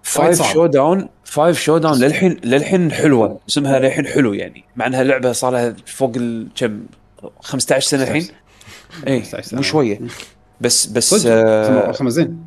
Five. 0.07 0.41
Show 0.41 0.65
down 0.65 1.09
Five 1.23 1.59
Showdown 1.59 1.99
للحين 1.99 2.37
للحين 2.43 2.91
حلوة. 2.91 3.39
اسمها 3.49 3.79
للحين 3.79 4.07
حلو 4.07 4.33
يعني. 4.33 4.63
مع 4.75 4.87
انها 4.87 5.03
لعبة 5.03 5.31
صار 5.31 5.51
لها 5.51 5.75
فوق 5.85 6.11
ال- 6.15 6.47
كم؟ 6.55 6.79
15 7.41 7.87
سنة 7.87 8.03
الحين؟ 8.03 8.27
اي 9.07 9.19
15 9.21 9.41
سنة. 9.47 9.57
مو 9.57 9.63
شوية. 9.63 9.99
بس 10.61 10.85
بس 10.85 11.25
آه 11.25 11.89
رسمه 11.89 12.09
زين. 12.09 12.39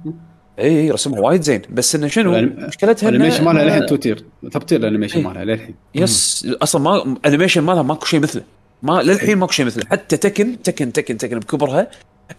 اي 0.58 0.80
اي 0.80 0.90
رسمها 0.90 1.20
وايد 1.20 1.42
زين. 1.42 1.62
بس 1.70 1.94
إنه 1.94 2.06
شنو؟ 2.06 2.40
مشكلتها 2.68 3.08
ال 3.08 3.12
animation 3.12 3.44
مالها 3.44 3.64
للحين 3.64 3.86
top 3.86 3.96
tier 3.96 4.24
top 4.52 4.66
tier 4.66 4.80
ال 4.80 4.84
animation 4.84 5.18
إيه. 5.18 5.26
مالها 5.26 5.44
للحين. 5.44 5.74
Yes. 5.94 6.46
أصلا 6.62 6.82
ما 6.82 7.16
animation 7.26 7.60
مالها 7.62 7.82
ماكو 7.82 8.06
شيء 8.06 8.20
مثله. 8.20 8.42
ما 8.82 9.02
للحين 9.02 9.38
ماكو 9.38 9.52
شيء 9.52 9.66
مثله. 9.66 9.84
حتى 9.90 10.16
Tekken 10.16 10.62
Tekken 10.62 10.92
Tekken 10.92 11.16
Tekken 11.16 11.38
بكبرها 11.38 11.90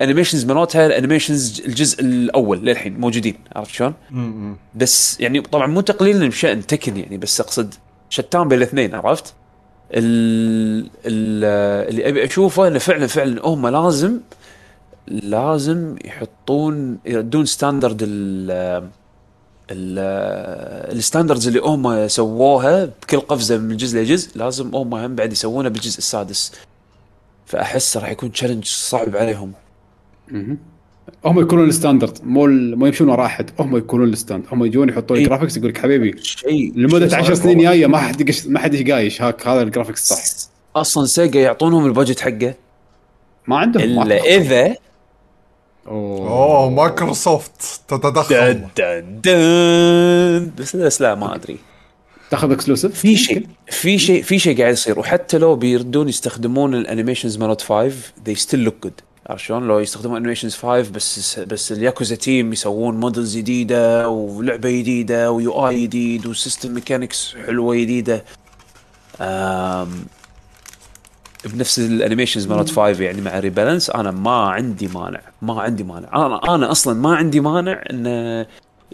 animations 0.02 0.46
مالتها 0.46 0.98
animations 0.98 1.62
الجزء 1.66 2.02
الأول 2.02 2.66
للحين 2.66 3.00
موجودين 3.00 3.36
عرفت 3.56 3.72
شلون؟ 3.72 3.94
بس 4.76 5.20
يعني 5.20 5.42
طبعا 5.42 5.68
مو 5.68 5.82
تقليلا 5.82 6.20
من 6.20 6.32
شان 6.32 6.68
تكن 6.68 6.98
يعني 6.98 7.18
بس 7.18 7.42
أقصد 7.42 7.74
شتان 8.10 8.48
بين 8.48 8.58
الاثنين 8.58 8.96
عرفت؟ 8.96 9.34
ال 9.94 10.90
ال 11.06 11.44
اللي 11.90 12.10
أبي 12.10 12.26
أشوفه 12.26 12.68
إنه 12.68 12.80
فعلا 12.80 13.08
فعلا 13.08 13.46
هم 13.46 13.68
لازم 13.68 14.20
لازم 15.08 15.96
يحطون 16.06 17.00
يردون 17.06 17.46
standard 17.46 17.98
ال 18.02 18.52
ال 19.72 20.00
ال 20.98 21.03
standards 21.03 21.48
اللي 21.48 21.60
هم 21.60 22.08
سووها 22.08 22.86
بكل 22.86 23.20
قفزة 23.20 23.58
من 23.58 23.78
جزء 23.78 24.00
لجزء 24.00 24.38
لازم 24.38 24.76
هم 24.76 24.94
هم 24.94 25.16
بعد 25.16 25.32
يسوونها 25.32 25.70
بالجزء 25.70 25.98
السادس 25.98 26.52
فأحس 27.46 27.98
راح 27.98 28.10
يكون 28.10 28.32
challenge 28.32 28.66
صعب 28.66 29.16
عليهم. 29.16 29.54
هم 31.26 31.40
يكونون 31.40 31.68
الستاندرد. 31.70 32.18
مو 32.24 32.48
مو 32.48 32.86
يمشون 32.86 33.10
ورا 33.10 33.26
أحد. 33.26 33.50
هم 33.60 33.78
يكونون 33.78 34.10
الستاندرد. 34.10 34.54
هم 34.54 34.66
يجون 34.66 34.90
يحطون 34.90 35.18
إيه. 35.18 35.24
الجرافكس 35.24 35.58
يقول 35.58 35.70
لك 35.70 35.78
حبيبي 35.78 36.24
شيء 36.24 36.74
لمدة 36.76 37.08
شيء 37.08 37.18
10 37.18 37.34
صعب 37.34 37.44
سنين. 37.44 37.58
جاية 37.58 37.88
ما 37.88 37.98
حد 37.98 38.22
يقش 38.22 38.48
ما 38.48 38.60
حد 38.60 38.74
يقايش. 38.74 39.22
هاك 39.22 39.48
هذا 39.48 39.62
الجرافكس 39.62 40.10
صح. 40.10 40.50
أصلا 40.76 41.06
سيجا 41.06 41.42
يعطونهم 41.42 41.86
البادجت 41.86 42.20
حقه. 42.20 42.54
ما 43.48 43.58
عندهم. 43.58 43.96
ما 43.96 44.04
إلا. 44.04 44.16
اذا 44.16 44.76
أوه. 45.88 46.70
مايكروسوفت 46.70 47.82
تتدخل. 47.88 48.54
دن 48.54 48.68
دن 48.78 49.22
دن. 49.22 50.52
بس 50.58 50.76
بس 50.76 51.02
لا 51.02 51.16
ما 51.16 51.36
أدري. 51.36 51.58
تاخذ 52.30 52.52
اكسلوسيف 52.52 53.00
في 53.00 53.18
شيء 53.18 53.48
في 53.68 54.00
شيء 54.00 54.24
في 54.24 54.40
شيء 54.40 54.62
قاعد 54.62 54.74
يصير. 54.74 55.00
وحتى 55.00 55.38
لو 55.38 55.56
بيردون 55.56 56.10
يستخدمون 56.10 56.76
الانيميشنز 56.76 57.38
مالت 57.38 57.62
5 57.62 57.92
they 58.28 58.36
still 58.36 58.68
look 58.68 58.88
good. 58.88 59.11
عرفت 59.30 59.44
شلون؟ 59.44 59.68
لو 59.68 59.80
يستخدمون 59.80 60.18
animations 60.18 60.56
5 60.56 60.92
بس 60.92 61.40
بس 61.40 61.72
الياكوزا 61.72 62.16
team 62.16 62.54
يسوون 62.54 63.00
models 63.00 63.38
جديدة 63.38 64.10
ولعبة 64.10 64.70
جديدة 64.70 65.32
و 65.32 65.68
UI 65.68 65.84
جديد 65.84 66.26
و 66.26 66.33
system 66.33 66.74
mechanics 66.74 67.36
حلوة 67.46 67.76
جديدة. 67.76 68.24
بنفس 71.46 71.80
ال 71.80 71.86
animations 71.86 72.48
مالت 72.48 72.70
5 72.70 73.04
يعني 73.04 73.22
مع 73.22 73.40
rebalance 73.40 73.90
أنا 73.90 74.12
ما 74.12 74.50
عندي 74.50 74.88
مانع 74.88 75.22
ما 75.42 75.62
عندي 75.62 75.84
مانع. 75.84 76.26
أنا 76.26 76.56
أنا 76.56 76.72
أصلا 76.72 76.94
ما 76.94 77.16
عندي 77.16 77.40
مانع 77.40 77.84
إن 77.92 78.46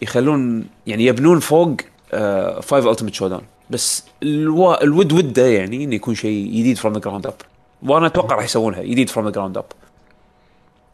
يخلون 0.01 0.65
يعني 0.87 1.05
يبنون 1.05 1.39
فوق 1.39 1.77
5 2.11 2.91
Ultimate 2.91 3.13
Showdown 3.13 3.41
بس 3.69 4.03
ألو... 4.23 4.73
الود 4.73 5.13
ودة 5.13 5.47
يعني 5.47 5.83
إنه 5.83 5.95
يكون 5.95 6.15
شيء 6.15 6.47
جديد 6.47 6.77
from 6.77 6.93
the 6.93 6.99
ground 6.99 7.27
up 7.27 7.34
وأنا 7.83 8.07
أتوقع 8.07 8.35
راح 8.35 8.45
يسوونها 8.45 8.83
جديد 8.83 9.09
from 9.09 9.25
the 9.25 9.31
ground 9.31 9.57
up 9.57 9.65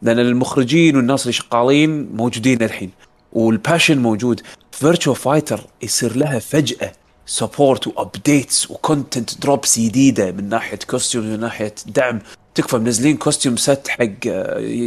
لأن 0.04 0.18
المخرجين 0.18 0.96
والناس 0.96 1.22
اللي 1.22 1.32
شغالين 1.32 2.08
موجودين 2.16 2.62
الحين. 2.62 2.90
وال 3.32 3.47
passion 3.47 3.98
موجود. 3.98 4.40
Virtua 4.72 5.14
Fighter 5.14 5.60
يصير 5.82 6.16
لها 6.16 6.38
فجأة 6.38 6.92
support 7.26 7.86
و 7.86 7.97
updates 7.97 8.70
و 8.70 8.79
content 8.79 9.40
drops 9.40 9.78
جديدة 9.78 10.32
من 10.32 10.48
ناحية 10.48 10.78
costume 10.90 11.24
من 11.24 11.40
ناحية 11.40 11.74
دعم. 11.86 12.18
تكفى 12.54 12.76
منزلين 12.76 13.16
costume 13.16 13.56
set 13.56 13.88
حق 13.88 13.98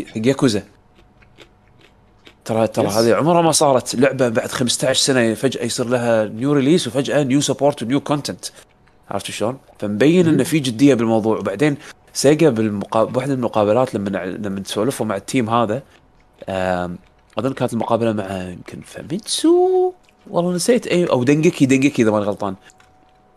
حق 0.07 0.27
ياكوزا. 0.27 0.64
ترى 2.45 2.68
ترى 2.68 2.88
yes. 2.88 2.94
هذه 2.94 3.15
عمرها 3.15 3.41
ما 3.41 3.52
صارت. 3.52 3.95
لعبة 3.95 4.30
بعد 4.30 4.52
15 4.52 4.99
سنة 4.99 5.34
فجأة 5.34 5.65
يصير 5.65 5.85
لها 5.85 6.26
new 6.26 6.54
release 6.54 6.88
وفجأة 6.88 7.23
new 7.24 7.41
support 7.41 7.84
و 7.84 7.88
new 7.88 7.99
content 7.99 8.45
عرفت 9.10 9.31
شلون؟ 9.31 9.57
فمبين 9.80 10.27
انه 10.27 10.44
في 10.44 10.60
جدية 10.60 10.94
بالموضوع. 10.94 11.38
وبعدين 11.38 11.77
سيجا 12.18 12.49
بالمقا... 12.49 13.03
بواحده 13.03 13.34
من 13.34 13.39
المقابلات 13.39 13.95
لما 13.95 14.10
لما 14.26 14.60
تسولفوا 14.60 15.06
مع 15.06 15.15
ال 15.16 15.22
team 15.22 15.49
هذا 15.49 15.84
أظن 17.38 17.53
كانت 17.53 17.73
المقابلة 17.73 18.14
مع 18.14 18.41
يمكن 18.41 18.81
فاميتسو 18.81 19.91
والله 20.30 20.56
نسيت. 20.56 20.88
اي 20.88 21.06
أو 21.06 21.23
Dengeki 21.24 21.66
Dengeki 21.66 22.02
إذا 22.02 22.11
ماني 22.11 22.26
غلطان. 22.26 22.56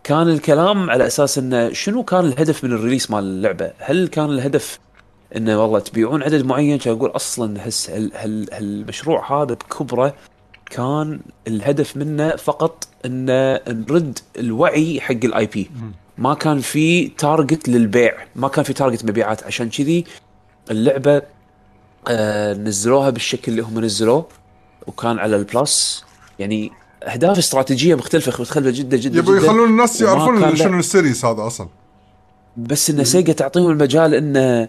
كان 0.04 0.28
الكلام 0.28 0.90
على 0.90 1.06
أساس 1.06 1.38
إنه 1.38 1.72
شنو 1.72 2.02
كان 2.02 2.24
الهدف 2.24 2.64
من 2.64 2.72
ال 2.72 2.77
release 2.77 3.10
مال 3.10 3.24
اللعبة؟ 3.24 3.72
هل 3.78 4.08
كان 4.08 4.24
الهدف 4.24 4.78
إنه 5.36 5.62
والله 5.62 5.78
تبيعون 5.78 6.22
عدد 6.22 6.46
معين؟ 6.46 6.78
كان 6.78 6.96
أقول 6.96 7.10
أصلا 7.10 7.68
هس 7.68 7.90
هال 7.90 8.12
هال 8.14 8.54
هالمشروع 8.54 9.42
هذا 9.42 9.54
بكبرة 9.54 10.14
كان 10.70 11.20
الهدف 11.48 11.96
منه 11.96 12.36
فقط 12.36 12.88
إنه 13.06 13.60
نرد 13.68 14.18
الوعي 14.38 15.00
حق 15.00 15.24
ال 15.24 15.46
IP 15.46 15.70
ما 16.20 16.34
كان 16.34 16.60
في 16.60 17.08
target 17.08 17.68
للبيع. 17.68 18.14
ما 18.36 18.48
كان 18.48 18.64
في 18.64 18.72
target 18.72 19.04
مبيعات. 19.04 19.44
عشان 19.44 19.70
كذي 19.70 20.04
اللعبة 20.70 21.22
آه 22.08 22.54
نزلوها 22.54 23.10
بالشكل 23.10 23.52
اللي 23.52 23.62
هم 23.62 23.84
نزلوه 23.84 24.26
وكان 24.86 25.18
على 25.18 25.36
ال 25.36 25.50
Plus 25.50 26.04
يعني 26.38 26.72
أهداف 27.02 27.38
استراتيجية 27.38 27.94
مختلفة 27.94 28.42
مختلفه 28.42 28.70
جدا 28.70 28.96
جدا 28.96 29.18
يبغوا 29.18 29.36
يخلون 29.36 29.68
الناس 29.68 30.00
يعرفون 30.00 30.56
شنو 30.56 30.78
ال 30.78 30.85
series 30.85 31.24
هذا 31.24 31.46
أصلا. 31.46 31.68
بس 32.56 32.90
إن 32.90 33.04
سيجا 33.04 33.32
تعطيهم 33.32 33.70
المجال 33.70 34.14
انه 34.14 34.68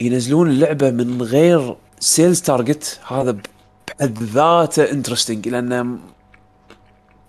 ينزلون 0.00 0.50
اللعبة 0.50 0.90
من 0.90 1.22
غير 1.22 1.76
sales 2.00 2.40
target 2.40 3.00
هذا 3.08 3.36
بحد 3.88 4.22
ذاته 4.22 4.90
interesting 4.90 5.48
لأن 5.48 5.98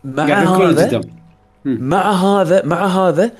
مع 0.03 0.25
هذا 0.25 1.01
مع 1.65 2.11
هذا 2.11 2.65
مع 2.65 2.85
هذا 2.85 3.31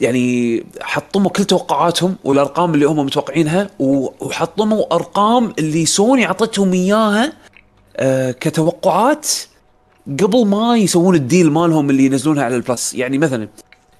يعني 0.00 0.64
حطموا 0.80 1.30
كل 1.30 1.44
توقعاتهم 1.44 2.16
والأرقام 2.24 2.74
اللي 2.74 2.86
هم 2.86 2.98
متوقعينها 2.98 3.70
وحطموا 3.78 4.94
أرقام 4.94 5.52
اللي 5.58 5.86
سوني 5.86 6.24
عطتهم 6.24 6.72
إياها 6.72 7.32
آه 7.96 8.30
كتوقعات 8.30 9.28
قبل 10.20 10.46
ما 10.46 10.76
يسوون 10.76 11.14
ال 11.14 11.21
deal 11.21 11.50
مالهم 11.50 11.90
اللي 11.90 12.04
ينزلونها 12.04 12.44
على 12.44 12.56
ال 12.56 12.62
Plus. 12.62 12.94
يعني 12.94 13.18
مثلا 13.18 13.48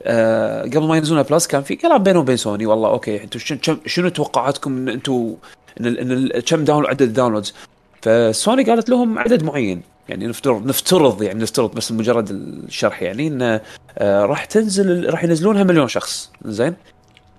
آه 0.02 0.62
قبل 0.62 0.82
ما 0.86 0.96
ينزلونها 0.96 1.22
Plus 1.22 1.46
كان 1.46 1.62
في 1.62 1.76
كلام 1.76 2.02
بينهم 2.02 2.22
وبين 2.22 2.36
سوني. 2.36 2.66
والله 2.66 2.88
أوكي 2.88 3.22
أنتم 3.24 3.38
شن- 3.38 3.58
شن- 3.62 3.78
شنو 3.86 4.08
توقعاتكم 4.08 4.76
إن 4.76 4.88
أنتم 4.88 5.34
إن, 5.80 6.28
كم 6.46 6.64
down 6.64 6.86
عدد 6.86 7.02
ال 7.02 7.08
downloads 7.08 7.54
فسوني 8.02 8.62
قالت 8.62 8.88
لهم 8.90 9.18
عدد 9.18 9.42
معين. 9.42 9.82
يعني 10.08 10.26
نفترض 10.26 10.66
نفترض 10.66 11.22
يعني 11.22 11.42
نفترض 11.42 11.74
بس 11.74 11.92
مجرد 11.92 12.30
الشرح 12.30 13.02
يعني 13.02 13.26
انه 13.26 13.60
آه 13.98 14.24
راح 14.24 14.44
تنزل 14.44 15.10
راح 15.10 15.24
ينزلونها 15.24 15.64
مليون 15.64 15.88
شخص 15.88 16.30
زين 16.44 16.74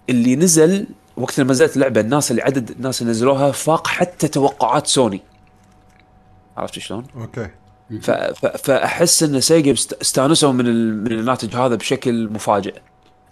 اللي 0.10 0.36
نزل 0.36 0.88
وقت 1.18 1.40
لما 1.40 1.52
نزلت 1.52 1.76
اللعبة 1.76 2.02
الناس 2.02 2.32
اللي 2.32 2.42
عدد 2.42 2.70
الناس 2.72 3.02
اللي 3.02 3.12
نزلوها 3.12 3.52
فاق 3.52 3.88
حتى 3.88 4.28
توقعات 4.28 4.88
سوني 4.88 5.22
عرفت 6.58 6.80
شلون؟ 6.80 7.06
أوكي. 7.16 7.48
فأحس 8.58 9.24
إن 9.24 9.42
سيجا 9.42 9.72
است- 9.74 9.94
استانسوا 10.02 10.52
من. 10.52 10.66
من 11.04 11.12
الناتج 11.12 11.56
هذا 11.56 11.76
بشكل 11.76 12.30
مفاجئ 12.30 12.76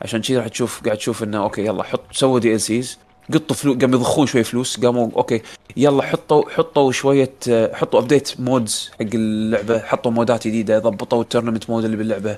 عشان 0.02 0.22
كذا 0.22 0.38
راح 0.38 0.48
تشوف 0.48 0.84
قاعد 0.86 0.98
تشوف 0.98 1.24
إنه 1.24 1.38
أوكي 1.44 1.66
يلا 1.66 1.84
حط 1.84 2.02
سووا 2.12 2.40
DLCs 2.40 2.98
قطوا 3.34 3.56
فلوس 3.56 3.78
قاموا 3.78 3.96
يضخون 3.96 4.28
شوي 4.28 4.44
فلوس 4.44 4.80
قاموا 4.80 5.10
أوكي 5.16 5.42
يلا 5.78 6.04
حطوا 6.04 6.50
حطوا 6.50 6.92
شوية 6.92 7.34
آه، 7.50 7.76
حطوا 7.76 8.00
update 8.00 8.40
modes 8.40 8.92
حق 9.00 9.08
اللعبة 9.14 9.80
حطوا 9.80 10.12
mode 10.12 10.41
ات 10.41 10.48
جديدة 10.48 10.80
ضبطوا 10.80 11.22
ال 11.22 11.26
tournament 11.26 11.70
mode 11.70 11.86
اللي 11.86 11.98
باللعبة. 11.98 12.38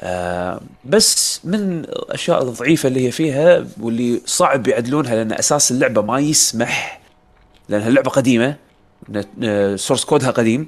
آه 0.00 0.60
بس 0.84 1.40
من 1.44 1.54
الأشياء 1.84 2.42
الضعيفة 2.42 2.86
اللي 2.86 3.06
هي 3.06 3.10
فيها 3.10 3.66
واللي 3.80 4.20
صعب 4.26 4.68
يعدلونها 4.68 5.14
لأن 5.14 5.32
أساس 5.32 5.70
اللعبة 5.70 6.02
ما 6.02 6.18
يسمح 6.18 7.00
لانها 7.68 7.88
اللعبه 7.88 8.10
قديمة 8.10 8.56
source 9.76 10.04
code 10.04 10.25
ها 10.25 10.30
قديم 10.30 10.66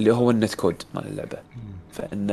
اللي 0.00 0.14
هو 0.14 0.30
ال 0.30 0.54
netcode 0.54 0.82
مال 0.94 1.06
اللعبة. 1.06 1.38
فإن 1.92 2.28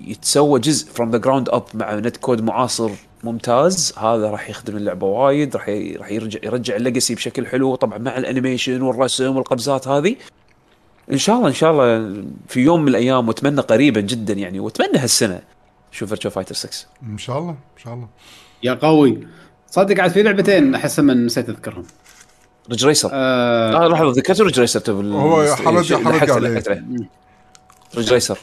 يتسوى 0.00 0.60
جزء 0.60 0.92
from 0.92 1.10
the 1.10 1.18
ground 1.18 1.48
up 1.48 1.62
مع 1.74 1.94
netcode 1.94 2.42
معاصر 2.42 2.90
ممتاز. 3.24 3.94
هذا 3.98 4.30
راح 4.30 4.50
يخدم 4.50 4.76
اللعبة 4.76 5.06
وايد 5.06 5.56
راح 5.56 5.68
راح 5.96 6.10
يرجع 6.10 6.38
يرجع 6.42 6.76
ال 6.76 6.81
legacy 6.81 7.14
بشكل 7.14 7.46
حلو 7.46 7.74
طبعا 7.74 7.98
مع 7.98 8.16
ال 8.18 8.24
animation 8.24 8.82
والرسم 8.82 9.36
والقفزات 9.36 9.88
هذه. 9.88 10.16
إن 11.12 11.18
شاء 11.18 11.36
الله 11.36 11.48
إن 11.48 11.54
شاء 11.54 11.70
الله 11.70 12.14
في 12.48 12.60
يوم 12.60 12.82
من 12.82 12.88
الأيام 12.88 13.28
وأتمنى 13.28 13.60
قريبا 13.60 14.00
جدا 14.00 14.34
يعني 14.34 14.60
وأتمنى 14.60 14.98
هالسنة 14.98 15.40
شوف 15.92 16.08
Virtua 16.08 16.30
Fighter 16.30 16.54
6 16.54 16.86
إن 17.02 17.18
شاء 17.18 17.38
الله 17.38 17.50
إن 17.50 17.82
شاء 17.84 17.94
الله. 17.94 18.08
يا 18.62 18.72
قوي. 18.74 19.26
صدق 19.70 20.00
عاد 20.02 20.10
في 20.10 20.22
لعبتين 20.22 20.74
احس 20.74 21.00
من 21.00 21.26
نسيت 21.26 21.48
أذكرهم. 21.48 21.84
Ridge 22.70 22.86
Racer 22.86 23.10
آه 23.12 23.84
آه 23.84 23.88
لحظة 23.88 24.10
ذكرت 24.10 24.40
Ridge 24.40 24.60
Racer 24.60 24.80
تبل 24.80 25.12
هو 25.12 25.34
قال 25.36 25.76
إيه. 25.76 26.82
Ridge 27.96 28.12
Racer 28.12 28.38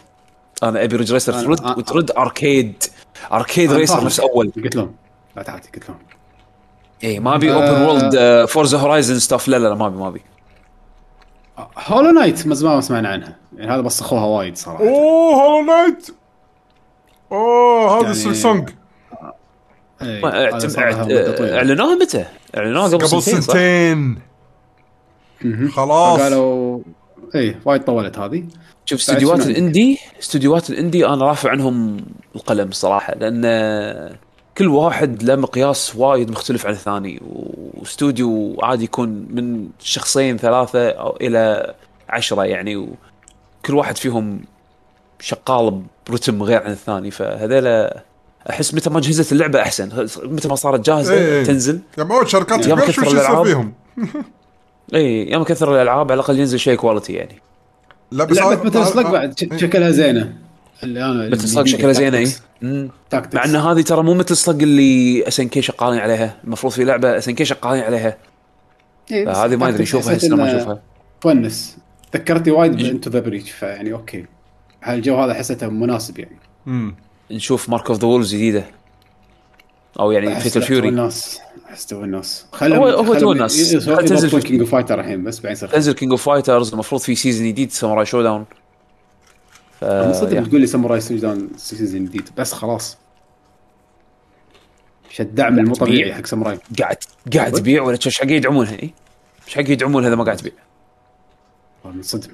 أنا 0.64 0.84
أبي 0.84 0.95
Ridge 0.95 1.14
Racer 1.14 1.34
أنا- 1.34 1.43
ترد 1.45 1.60
أنا- 1.60 1.77
وترد 1.77 2.11
arcade 2.11 2.84
arcade 3.32 3.73
racer. 3.73 4.03
نفس 4.06 4.20
أول 4.20 4.52
قلت 4.64 4.76
لهم 4.76 4.96
لا 5.36 5.44
تعال 5.44 5.60
قلت 5.76 5.90
لهم 5.90 5.98
اي 7.04 7.20
ما 7.20 7.36
ابي 7.36 7.52
آه. 7.52 7.56
open 7.56 7.82
world 7.82 8.45
Forza 8.45 8.77
Horizon 8.77 9.19
stuff 9.19 9.48
لا 9.48 9.58
لا 9.60 9.68
لا 9.68 9.76
ما 9.76 9.88
ابي 9.88 9.98
ما 9.98 10.08
ابي 10.08 10.22
Hollow 11.77 12.11
Knight 12.11 12.48
من 12.48 12.56
زمان 12.56 12.76
ما 12.76 12.82
سمعنا 12.82 13.10
عنها 13.10 13.36
يعني 13.58 13.72
هذا 13.72 13.82
بسخوها 13.82 14.26
وايد 14.26 14.58
صراحة 14.58 14.84
أوه 14.84 15.36
Hollow 15.44 15.65
Knight 15.65 16.07
أوه 17.32 17.92
هذا 17.92 17.98
يعني- 18.02 18.12
ال 18.11 18.34
Silksong 18.34 18.69
إيه، 20.02 20.22
ما. 20.22 21.58
إعلنوها 21.58 21.96
متى؟ 21.96 22.26
إعلنوها 22.58 22.88
قبل, 22.88 22.98
قبل 22.98 23.08
سنتين 23.24 23.42
صح؟ 23.42 23.54
سنتين. 23.54 24.20
خلاص 25.76 26.20
قالوا 26.22 26.65
إيه 27.35 27.60
وايد 27.65 27.84
طولت 27.84 28.18
هذه 28.18 28.43
شوف 28.85 28.99
استديوهات؟ 28.99 29.47
الإندي 29.47 29.99
استديوهات 30.19 30.69
الإندي 30.69 31.07
أنا 31.07 31.26
رافع 31.26 31.49
عنهم 31.49 32.06
القلم 32.35 32.68
الصراحه 32.68 33.15
لأن 33.15 33.45
كل 34.57 34.68
واحد 34.68 35.23
له 35.23 35.35
مقياس 35.35 35.95
وايد 35.95 36.31
مختلف 36.31 36.65
عن 36.65 36.73
الثاني 36.73 37.22
واستوديو 37.73 38.57
عادي 38.64 38.84
يكون 38.84 39.10
من 39.30 39.68
شخصين 39.80 40.38
ثلاثة 40.38 40.89
أو 40.89 41.18
إلى 41.22 41.73
عشرة 42.10 42.45
يعني 42.45 42.76
وكل 42.76 43.76
واحد 43.76 43.97
فيهم 43.97 44.41
شغال 45.19 45.81
برتم 46.10 46.43
غير 46.43 46.64
عن 46.64 46.72
الثاني 46.72 47.11
فهذيلا 47.11 48.03
أحس 48.49 48.73
متى 48.73 48.89
ما 48.89 48.99
جهزت 48.99 49.31
اللعبة 49.31 49.61
أحسن 49.61 50.07
متى 50.23 50.47
ما 50.47 50.56
صارت 50.56 50.85
جاهزة 50.85 51.14
إيه، 51.14 51.19
إيه. 51.19 51.43
تنزل 51.43 51.80
يعني 51.97 52.10
ما 52.10 52.15
هو 52.15 52.26
شركات 52.26 52.65
كبيره 52.65 52.91
شو 52.91 53.02
يصير. 53.02 53.43
فيهم 53.43 53.73
إي 54.94 55.32
يوم 55.32 55.44
كثر 55.44 55.76
الألعاب 55.76 56.12
على 56.12 56.20
الأقل 56.20 56.40
ينزل 56.40 56.60
شيء 56.60 56.76
كواليتي 56.76 57.14
يعني. 57.14 57.41
لا 58.12 58.24
بس 58.24 58.38
لعبة 58.38 58.84
سلق 58.84 59.06
هذا- 59.06 59.12
بعد. 59.12 59.40
شكلها 59.57 59.91
زينة. 59.91 60.34
اللي 60.84 61.06
أنا 61.06 61.30
مثل 61.30 61.48
صق 61.48 61.64
شكلها 61.66 61.91
زينة 61.91 62.18
إي. 62.18 62.90
مع 63.34 63.45
إن 63.45 63.56
هذه 63.56 63.82
ترى 63.82 64.03
مو 64.03 64.14
مثل 64.14 64.36
صق 64.36 64.53
اللي 64.53 65.28
اس 65.28 65.40
ان 65.40 65.48
كي 65.48 65.62
شغالين 65.62 65.99
عليها. 65.99 66.36
المفروض 66.44 66.74
في 66.74 66.84
لعبة 66.84 67.18
اس 67.18 67.28
ان 67.30 67.36
كي 67.36 67.45
شغالين 67.45 67.84
عليها. 67.84 68.18
إيه، 69.12 69.26
بس 69.26 69.38
فهذه 69.38 69.56
ما 69.56 69.70
أدري 69.70 69.84
اشوفها 69.84 70.18
هسه 70.18 70.36
ما 70.36 70.56
اشوفها 70.57 70.80
تونس. 71.22 71.78
ذكرتني 72.14 72.52
وايد؟ 72.53 72.76
بإنتو 72.78 73.10
ذا 73.10 73.20
بريتش 73.20 73.52
فيعني 73.52 73.94
أوكي. 73.94 74.26
هالجو 74.84 75.16
هذا 75.16 75.34
حسيته 75.34 75.68
مناسب 75.70 76.20
يعني. 76.20 76.38
مم. 76.66 76.95
نشوف 77.32 77.70
Mark 77.69 77.90
of 77.90 77.99
the 77.99 78.07
Wolves 78.07 78.36
جديدة. 78.36 78.66
أو 79.99 80.11
يعني 80.11 80.39
Fatal 80.40 80.61
Fury 80.61 80.90
الناس 80.89 81.39
أحس 81.69 81.85
تو 81.85 82.03
الناس 82.03 82.45
هو- 82.63 82.88
هو 82.88 83.13
تو 83.13 83.31
الناس. 83.31 83.72
تنزل 83.85 84.41
King 84.41 84.60
of 84.61 84.72
Fighter 84.72 84.99
الحين 84.99 85.23
بس 85.23 85.38
بعدين 85.39 85.51
يصير 85.51 85.69
تنزل 85.69 85.93
King 85.94 86.11
of 86.11 86.23
Fighters 86.30 86.73
المفروض 86.73 87.01
في 87.01 87.15
season 87.15 87.48
جديد 87.47 87.72
Samurai 87.72 88.06
Shodown 88.06 88.45
ف 89.80 89.84
أنا 89.84 90.13
صدق 90.13 90.35
يا. 90.35 90.41
بتقول 90.41 90.61
لي 90.61 90.67
Samurai 90.68 91.02
Shodown 91.02 91.49
season 91.57 92.06
جديد 92.05 92.30
بس 92.38 92.53
خلاص. 92.53 92.97
إيش 95.09 95.22
الدعم 95.22 95.59
المو 95.59 95.73
طبيعي 95.76 96.01
تبيع. 96.03 96.15
حق 96.15 96.26
Samurai 96.26 96.60
قاعد 96.80 96.97
قاعد 97.35 97.51
تبيع 97.51 97.84
ولا 97.84 97.97
إيش 98.05 98.19
حق 98.19 98.26
يدعمونها؟ 98.31 98.72
اي 98.73 98.93
إيش 99.47 99.55
حق 99.55 99.69
يدعمونها 99.69 100.07
اذا 100.07 100.15
ما 100.15 100.23
قاعد 100.23 100.38
تبيع؟ 100.38 100.53
منصدم 101.85 102.31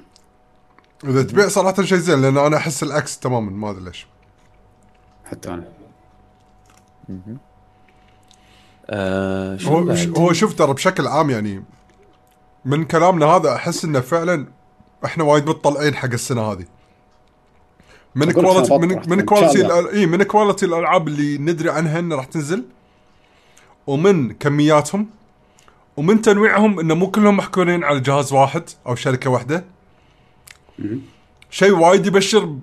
إذا 1.04 1.22
تبيع 1.22 1.48
صراحة 1.48 1.82
شيء 1.82 1.98
زين 1.98 2.22
لأن 2.22 2.38
أنا 2.38 2.56
أحس 2.56 2.82
العكس 2.82 3.18
تماما 3.18 3.50
ما 3.50 3.70
أدري 3.70 3.84
ليش. 3.84 4.06
حتى 5.24 5.48
أنا. 5.48 5.64
آه 8.92 9.56
شو 9.56 9.68
هو 9.68 9.84
بعد؟ 9.84 10.18
هو 10.18 10.32
شوف 10.32 10.54
ترى 10.54 10.72
بشكل 10.72 11.06
عام 11.06 11.30
يعني 11.30 11.64
من 12.64 12.84
كلامنا 12.84 13.26
هذا 13.26 13.54
أحس 13.54 13.84
إنه 13.84 14.00
فعلا 14.00 14.46
إحنا 15.04 15.24
وايد 15.24 15.48
متطلعين 15.48 15.94
حق 15.94 16.12
السنة 16.12 16.42
هذه 16.42 16.64
من 18.14 18.32
quality 18.32 18.78
من. 18.78 19.02
من 19.06 19.20
quality. 19.20 19.88
إي 19.92 20.06
من 20.06 20.22
quality 20.22 20.66
الألعاب 20.66 21.08
اللي 21.08 21.38
ندري 21.38 21.70
عنها 21.70 21.98
إنها 21.98 22.16
راح 22.16 22.24
تنزل 22.24 22.64
ومن 23.86 24.32
كمياتهم 24.32 25.06
ومن 25.96 26.22
تنويعهم 26.22 26.80
إنه 26.80 26.94
مو 26.94 27.10
كلهم 27.10 27.36
محكورين 27.36 27.84
على 27.84 28.00
جهاز 28.00 28.32
واحد 28.32 28.62
أو 28.86 28.94
شركة 28.94 29.30
واحدة 29.30 29.64
شيء 31.50 31.72
وايد 31.72 32.06
يبشر 32.06 32.56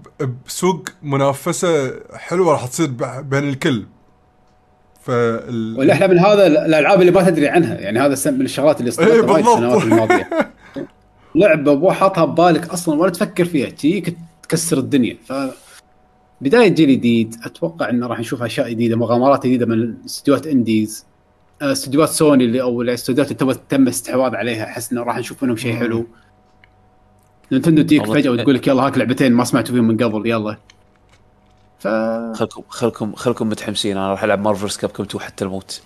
بسوق 0.46 0.90
منافسة 1.04 2.00
حلوة 2.18 2.52
راح 2.54 2.66
تصير 2.66 2.88
بين 3.22 3.50
الكل 3.50 3.86
فال... 5.10 5.76
والأحلى 5.78 6.08
من 6.08 6.20
هذا 6.20 6.48
الألعاب 6.48 7.02
اللي 7.02 7.12
ما 7.12 7.30
تدري 7.30 7.48
عنها 7.48 7.80
يعني 7.80 8.00
هذا 8.00 8.32
من 8.32 8.42
الشغلات 8.42 8.80
اللي 8.80 8.92
إيه، 8.92 8.96
صارت 8.96 9.26
بالضبط. 9.26 9.48
السنوات 9.48 9.84
الماضية. 9.84 10.30
لعبة 11.36 11.76
مو 11.76 11.92
حاطها 11.92 12.26
ببالك 12.26 12.70
أصلا 12.70 13.00
ولا 13.00 13.12
تفكر 13.12 13.46
فيها 13.46 13.70
تجيك 13.70 14.18
تكسر 14.44 14.78
الدنيا. 14.78 15.18
ف 15.26 15.34
بداية 16.42 16.68
جيل 16.68 16.90
جديد 16.90 17.36
أتوقع 17.44 17.90
إنه 17.90 18.08
راح 18.08 18.20
نشوف 18.20 18.44
أشياء 18.44 18.70
جديدة 18.70 18.96
مغامرات 18.96 19.46
جديدة 19.46 19.66
من 19.66 19.94
استديوهات 20.06 20.48
إنديز 20.48 21.06
آه، 21.62 21.72
استديوهات 21.72 22.10
سوني 22.10 22.46
اللي 22.46 22.62
أو 22.62 22.82
الاستديوهات 22.82 23.42
اللي 23.42 23.56
تم 23.70 23.88
استحواذ 23.88 24.36
عليها 24.36 24.64
أحس 24.64 24.92
إنه 24.92 25.04
راح 25.04 25.18
نشوف 25.18 25.44
منهم 25.44 25.56
شيء 25.56 25.76
حلو. 25.76 26.06
Nintendo 27.52 27.82
تجيك 27.82 28.06
فجأة 28.06 28.30
وتقول 28.32 28.56
لك 28.56 28.68
يلا 28.68 28.84
هاك 28.84 28.98
لعبتين 28.98 29.34
ما 29.34 29.44
سمعتوا 29.44 29.76
فيهم 29.76 29.88
من 29.88 29.98
قبل 29.98 30.30
يلا. 30.30 30.58
ف 31.80 31.88
خلكم 32.38 32.64
خلكم 32.70 33.16
خلكم 33.16 33.50
متحمسين. 33.50 33.98
أنا 33.98 34.12
راح 34.12 34.24
ألعب 34.24 34.40
Marvel 34.40 34.78
vs 34.78 34.90
Capcom 34.90 35.06
2 35.06 35.22
حتى 35.22 35.44
الموت 35.46 35.82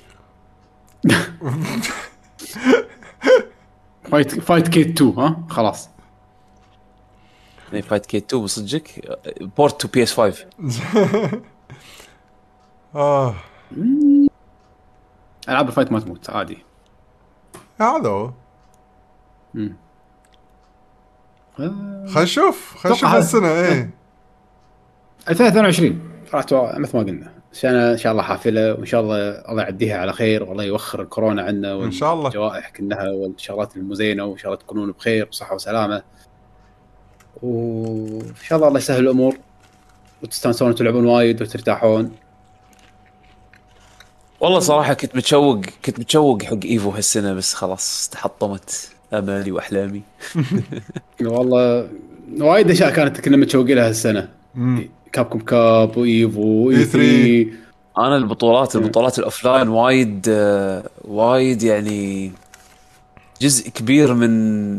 Fight 4.03 4.39
Fightcade 4.39 5.01
2 5.01 5.13
ها؟ 5.19 5.43
خلاص. 5.49 5.89
Fightcade 7.71 8.33
2 8.33 8.43
بصدقك 8.43 9.19
port 9.57 9.81
to 9.81 9.87
PS5 9.87 10.45
آه. 12.95 13.35
ألعاب 15.49 15.67
ال 15.67 15.71
fight 15.71 15.91
ما 15.91 15.99
تموت 15.99 16.29
عادي. 16.29 16.57
هذا 17.81 18.09
هو. 18.09 18.31
خلينا 21.57 22.23
نشوف 22.23 22.77
خلينا 22.77 22.97
نشوف 22.97 23.09
هالسنة 23.09 23.47
إيه. 23.47 24.02
2022 25.29 25.99
راح 26.33 26.45
مثل 26.79 26.97
ما 26.97 27.03
قلنا. 27.03 27.31
سنه 27.51 27.91
إن 27.91 27.97
شاء 27.97 28.11
الله 28.11 28.23
حافلة 28.23 28.73
وإن 28.73 28.85
شاء 28.85 29.01
الله 29.01 29.17
الله 29.29 29.63
يعديها 29.63 29.97
على 29.97 30.13
خير 30.13 30.43
والله 30.43 30.63
يوخر 30.63 31.01
الكورونا 31.01 31.41
عنا 31.43 31.83
إن 31.83 31.91
شاء 31.91 32.13
الله. 32.13 32.23
والجوائح 32.23 32.69
كلها 32.69 33.11
والشغلات 33.11 33.77
المزينة 33.77 34.25
وإن 34.25 34.37
شاء 34.37 34.51
الله 34.51 34.63
تكونون 34.63 34.91
بخير 34.91 35.27
وصحه 35.31 35.55
وسلامة. 35.55 36.03
وإن 37.43 38.33
شاء 38.43 38.57
الله 38.57 38.67
الله 38.67 38.79
يسهل 38.79 38.99
الأمور 38.99 39.37
وتستانسون 40.23 40.69
وتلعبون 40.69 41.05
وايد 41.05 41.41
وترتاحون. 41.41 42.11
والله 44.39 44.59
صراحة 44.59 44.93
كنت 44.93 45.15
متشوق 45.15 45.61
كنت 45.85 45.99
متشوق 45.99 46.43
حق 46.43 46.65
Evo 46.65 46.89
هالسنة 46.89 47.33
بس 47.33 47.53
خلاص 47.53 48.09
تحطمت 48.11 48.89
أمالي 49.13 49.51
وأحلامي. 49.51 50.01
والله 51.21 51.89
وايد 52.39 52.71
أشياء 52.71 52.93
كانت 52.93 53.21
كنا 53.21 53.37
متشوقين 53.37 53.75
لها 53.75 53.89
السنة 53.89 54.29
مم. 54.55 54.89
Capcom 55.13 55.39
Cup 55.39 55.97
و 55.97 56.08
Evo 56.08 56.41
وإي 56.67 56.85
E3. 56.85 56.87
3 56.87 57.47
أنا 57.97 58.17
البطولات 58.17 58.75
البطولات 58.75 59.19
ال 59.19 59.25
offline 59.25 59.67
وايد 59.67 60.25
آه، 60.29 60.83
وايد 61.05 61.63
يعني 61.63 62.31
جزء 63.41 63.69
كبير 63.69 64.13
من 64.13 64.73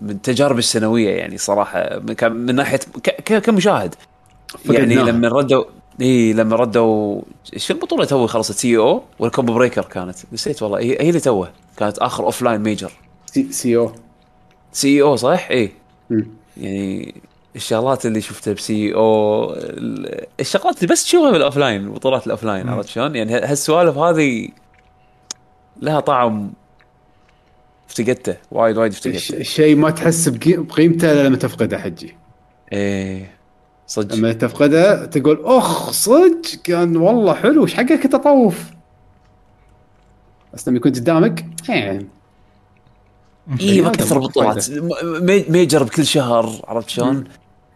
من 0.00 0.22
تجاربي 0.22 0.58
السنوية 0.58 1.10
يعني 1.10 1.38
صراحة. 1.38 2.00
من- 2.28 2.54
ناحية 2.54 2.76
ك- 2.76 3.10
ك- 3.10 3.38
كمشاهد. 3.42 3.94
يعني. 4.70 4.94
لما 4.94 5.28
ردوا 5.28 5.64
إي 6.00 6.32
لما 6.32 6.56
ردوا 6.56 7.22
شو 7.56 7.74
البطولة 7.74 8.04
تو 8.04 8.26
خلصت؟ 8.26 8.52
CEO 8.54 8.76
وال 8.76 9.02
Combo 9.18 9.54
Breaker 9.54 9.84
كانت؟ 9.84 10.16
نسيت 10.32 10.62
والله. 10.62 10.78
هي, 10.78 10.90
هي 11.00 11.08
اللي 11.08 11.20
توه. 11.20 11.50
كانت 11.76 11.98
آخر 11.98 12.24
offline 12.24 12.60
major 12.60 12.92
C, 13.26 13.52
CEO. 13.52 13.76
CEO 13.76 15.16
صح؟ 15.16 15.48
إي. 15.50 15.72
يعني 16.56 17.14
الشغلات 17.56 18.06
اللي 18.06 18.20
شفتها 18.20 18.52
ب 18.54 18.94
CEO 18.94 19.52
ال- 19.52 20.26
الشغلات 20.40 20.76
اللي 20.82 20.92
بس 20.92 21.04
تشوفها 21.04 21.30
بال 21.30 21.56
offline 21.56 21.92
بطولات 21.92 22.26
ال 22.26 22.44
offline 22.44 22.68
عرفت 22.68 22.88
شلون؟ 22.88 23.16
يعني 23.16 23.34
هالسوالف 23.34 23.96
هذه 23.98 24.48
لها 25.82 26.00
طعم 26.00 26.52
افتقدته 27.88 28.36
وايد 28.50 28.76
وايد 28.78 28.92
افتقدته. 28.92 29.36
الشيء 29.36 29.76
ما 29.76 29.90
تحس 29.90 30.28
بقي- 30.28 30.56
بقيمته 30.56 31.12
إلا 31.12 31.28
لما 31.28 31.36
تفقده 31.36 31.78
حجي. 31.78 32.16
إيه 32.72 33.34
صدق. 33.86 34.16
لما 34.16 34.32
تفقده 34.32 35.04
تقول 35.06 35.40
أخ 35.44 35.90
صدق 35.90 36.42
كان 36.64 36.96
والله 36.96 37.34
حلو 37.34 37.62
إيش 37.64 37.74
حقك 37.74 38.00
كنت 38.02 38.14
اطوف 38.14 38.64
بس 40.54 40.68
لما 40.68 40.76
يكون 40.76 40.92
قدامك 40.92 41.46
يعني 41.68 42.06
اي 43.60 43.80
ما 43.80 43.88
كثر 43.90 44.18
بطولات. 44.18 44.70
major 45.50 45.82
بكل 45.82 46.06
شهر 46.06 46.60
عرفت 46.68 46.88
شلون؟ 46.88 47.24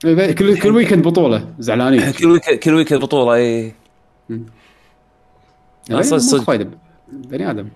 كل 0.03 0.59
كل 0.59 0.75
weekend 0.77 1.03
بطولة 1.05 1.49
زعلانين. 1.59 2.13
كل 2.19 2.27
week 2.31 2.59
كل 2.59 2.75
week 2.75 2.95
بطولة 2.95 3.35
اي 3.35 3.73
يعني 5.89 6.03
صدق- 6.03 6.13
مو 6.13 6.19
صدق. 6.19 6.43
فايده 6.45 6.71
بني 7.13 7.51
آدم. 7.51 7.69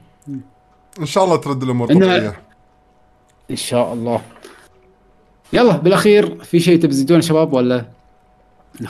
إن 1.00 1.06
شاء 1.06 1.24
الله 1.24 1.36
ترد 1.36 1.62
الأمور 1.62 1.88
طبيعيه 1.94 2.40
إن 3.50 3.56
شاء 3.56 3.92
الله. 3.92 4.20
يلا 5.52 5.76
بالأخير 5.76 6.44
في 6.44 6.60
شيء 6.60 6.78
تبي 6.78 6.88
تزيدونه 6.88 7.20
شباب 7.20 7.52
ولا؟ 7.52 7.84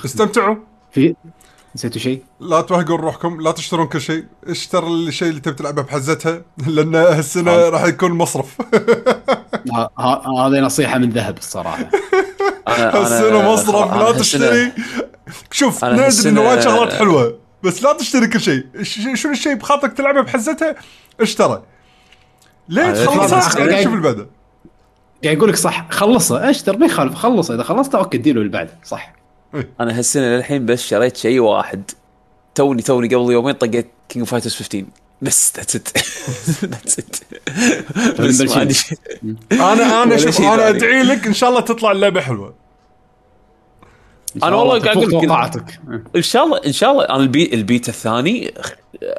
استمتعوا. 0.04 0.56
في 0.90 1.14
نسيتوا 1.74 2.00
شيء؟ 2.00 2.22
لا 2.40 2.60
توهقون 2.60 2.96
روحكم 3.00 3.40
لا 3.40 3.52
تشترون 3.52 3.86
كل 3.86 4.00
شيء. 4.00 4.24
اشتر 4.46 4.86
الشيء 4.88 5.28
اللي 5.28 5.40
تبي 5.40 5.54
تلعبه 5.54 5.82
بحزتها 5.82 6.42
لأن 6.66 6.94
هالسنة 6.94 7.52
راح 7.68 7.84
يكون 7.84 8.12
مصرف. 8.12 8.58
هذه 10.38 10.60
نصيحة 10.60 10.98
من 10.98 11.10
ذهب 11.10 11.38
الصراحة. 11.38 11.90
أنا 12.68 12.96
هالسنه 12.96 13.52
مصرف 13.52 13.94
لا 13.94 14.12
تشتري. 14.12 14.72
شوف 15.50 15.84
ندري 15.84 16.28
إنه 16.28 16.40
وايد 16.40 16.60
شغلات 16.60 16.92
حلوة 16.92 17.38
بس 17.62 17.82
لا 17.82 17.92
تشتري 17.92 18.26
كل 18.26 18.40
شيء. 18.40 18.64
ش- 18.82 19.00
شنو 19.20 19.32
الشيء 19.32 19.54
بخاطرك 19.54 19.92
تلعبه 19.92 20.20
بحزتها؟ 20.20 20.74
اشترى. 21.20 21.62
ليه 22.68 22.90
تخلصها؟ 23.04 23.40
خلاص، 23.40 23.54
بعدين 23.56 23.72
قاعد- 23.72 23.84
شوف 23.84 23.92
اللي 23.92 24.02
بعده 24.02 24.26
قاعد 25.24 25.36
يقول 25.36 25.48
لك 25.48 25.56
صح 25.56 25.86
خلصه 25.90 26.50
اشتر 26.50 26.76
ما 26.76 26.86
يخالف 26.86 27.14
خلصه 27.14 27.54
إذا 27.54 27.62
خلصته 27.62 27.98
okay 27.98 28.16
اديله 28.18 28.40
اللي 28.40 28.52
بعده 28.52 28.78
صح 28.84 29.12
أنا 29.80 29.98
هالسنه 29.98 30.22
للحين 30.36 30.66
بس 30.66 30.82
شريت 30.86 31.16
شيء 31.16 31.40
واحد. 31.40 31.90
توني 32.54 32.82
توني 32.82 33.14
قبل 33.14 33.32
يومين 33.32 33.54
طقيت 33.54 33.90
King 34.08 34.26
Fighters 34.26 34.54
15 34.54 34.84
بس 35.22 35.52
that's 35.56 35.76
it 35.76 35.88
that's 36.64 36.98
it 36.98 37.16
بس 38.20 38.40
ما 38.40 38.56
عندي 38.60 38.74
شيء؟ 38.74 38.98
أنا 39.52 40.02
أنا 40.02 40.16
شوف 40.16 40.40
أنا. 40.40 40.68
أدعي 40.68 41.02
لك 41.02 41.26
إن 41.26 41.32
شاء 41.34 41.50
الله 41.50 41.60
تطلع 41.60 41.92
اللعبة 41.92 42.20
حلوة. 42.20 42.54
أنا 44.42 44.56
والله 44.56 44.76
الله 44.76 44.84
قاعد 44.84 44.96
لك- 44.98 45.10
توقعاتك 45.10 45.80
إن 46.16 46.22
شاء 46.22 46.44
الله 46.44 46.60
إن 46.66 46.72
شاء 46.72 46.92
الله 46.92 47.04
أنا 47.04 47.16
ال 47.16 47.29
b- 47.29 47.54
ال 47.54 47.61
beta 47.61 47.88
الثاني 47.92 48.54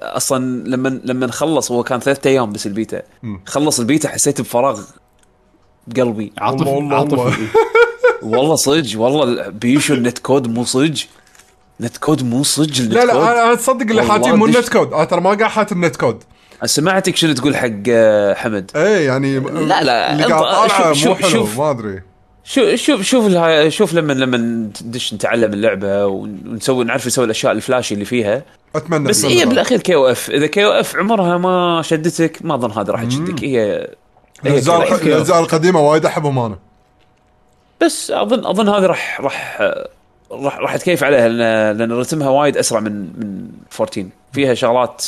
أصلا 0.02 0.64
لما 0.70 1.02
لما 1.04 1.32
خلص 1.32 1.72
هو 1.72 1.84
كان 1.84 2.00
ثلاثة 2.00 2.30
أيام 2.30 2.52
بس 2.54 2.68
البيتا. 2.68 3.02
خلص 3.46 3.80
البيتا 3.80 4.10
حسيت 4.10 4.42
بفراغ 4.42 4.82
بقلبي 5.88 6.34
عاطف 6.38 6.68
والله- 6.68 6.96
عاطف 6.96 7.18
والله. 7.18 7.38
والله 8.22 8.56
صدق 8.56 9.00
والله 9.00 9.48
بيشو 9.50 9.94
ال 9.94 10.18
netcode 10.20 10.48
مو 10.48 10.64
صدق. 10.66 11.00
netcode 11.82 12.24
مو 12.24 12.44
صدق 12.44 12.78
النت 12.80 12.94
لا 12.94 13.06
لا 13.06 13.14
أنا 13.32 13.44
أنا 13.46 13.56
تصدق 13.56 13.82
اللي 13.90 14.04
حاتين 14.04 14.36
مو 14.36 14.46
ال 14.46 14.70
netcode 14.70 14.94
أنا 14.94 15.04
ترى 15.04 15.22
ما 15.22 15.30
قاعد 15.30 15.44
حات 15.52 15.72
ال 15.72 15.96
netcode 15.96 16.24
سمعتك 16.66 17.16
شنو 17.16 17.34
تقول 17.34 17.56
حق 17.56 17.70
آه، 17.90 18.34
حمد؟ 18.34 18.72
إيه 18.76 19.06
يعني 19.08 19.40
لا، 19.40 19.84
لا، 19.84 20.12
اللي 20.14 20.24
قاعد 20.24 20.42
طالعه 20.44 20.68
شوف- 20.68 20.88
مو 20.88 20.94
شوف- 20.94 21.22
حلو 21.22 21.30
شوف. 21.30 21.60
ما 21.60 21.72
أدري. 21.72 22.02
شوف 22.44 22.70
شوف 22.76 23.02
شوف 23.02 23.26
الها- 23.28 23.70
شوف 23.70 23.94
لما 23.94 24.14
لما 24.14 24.38
ندش 24.38 25.14
نتعلم 25.14 25.54
اللعبة 25.54 26.06
ونسوي 26.06 26.86
نعرف 26.86 27.08
نسوي 27.08 27.26
الأشياء 27.26 27.52
ال 27.52 27.58
flashy 27.58 27.94
اللي 27.94 28.06
فيها. 28.06 28.44
أتمنى 28.76 29.10
بس. 29.10 29.26
هي 29.26 29.46
بالأخير 29.46 29.80
KOF. 29.82 30.30
إذا 30.30 30.48
KOF 30.48 30.96
عمرها 30.96 31.38
ما 31.38 31.82
شدتك 31.82 32.38
ما 32.42 32.56
أظن 32.56 32.72
هذا 32.72 32.92
راح 32.94 33.04
تشدك. 33.04 33.44
هي 33.44 33.88
الأجزاء 34.46 35.40
القديمة 35.40 35.80
وايد 35.80 36.06
أحبهم 36.06 36.40
أنا. 36.40 36.58
بس 37.82 38.12
اظن 38.12 38.46
أظن 38.46 38.70
هذه 38.70 38.86
راح 38.86 39.22
راح 39.22 39.60
راح 40.34 40.58
راح 40.58 40.78
تكيف 40.78 41.04
عليها 41.04 41.28
لأن 41.28 41.78
لأن 41.78 41.92
رتمها 41.92 42.30
وايد 42.30 42.58
أسرع 42.58 42.80
من 42.80 42.92
من 43.02 43.48
14 43.80 44.06
فيها 44.34 44.54
شغلات 44.54 45.06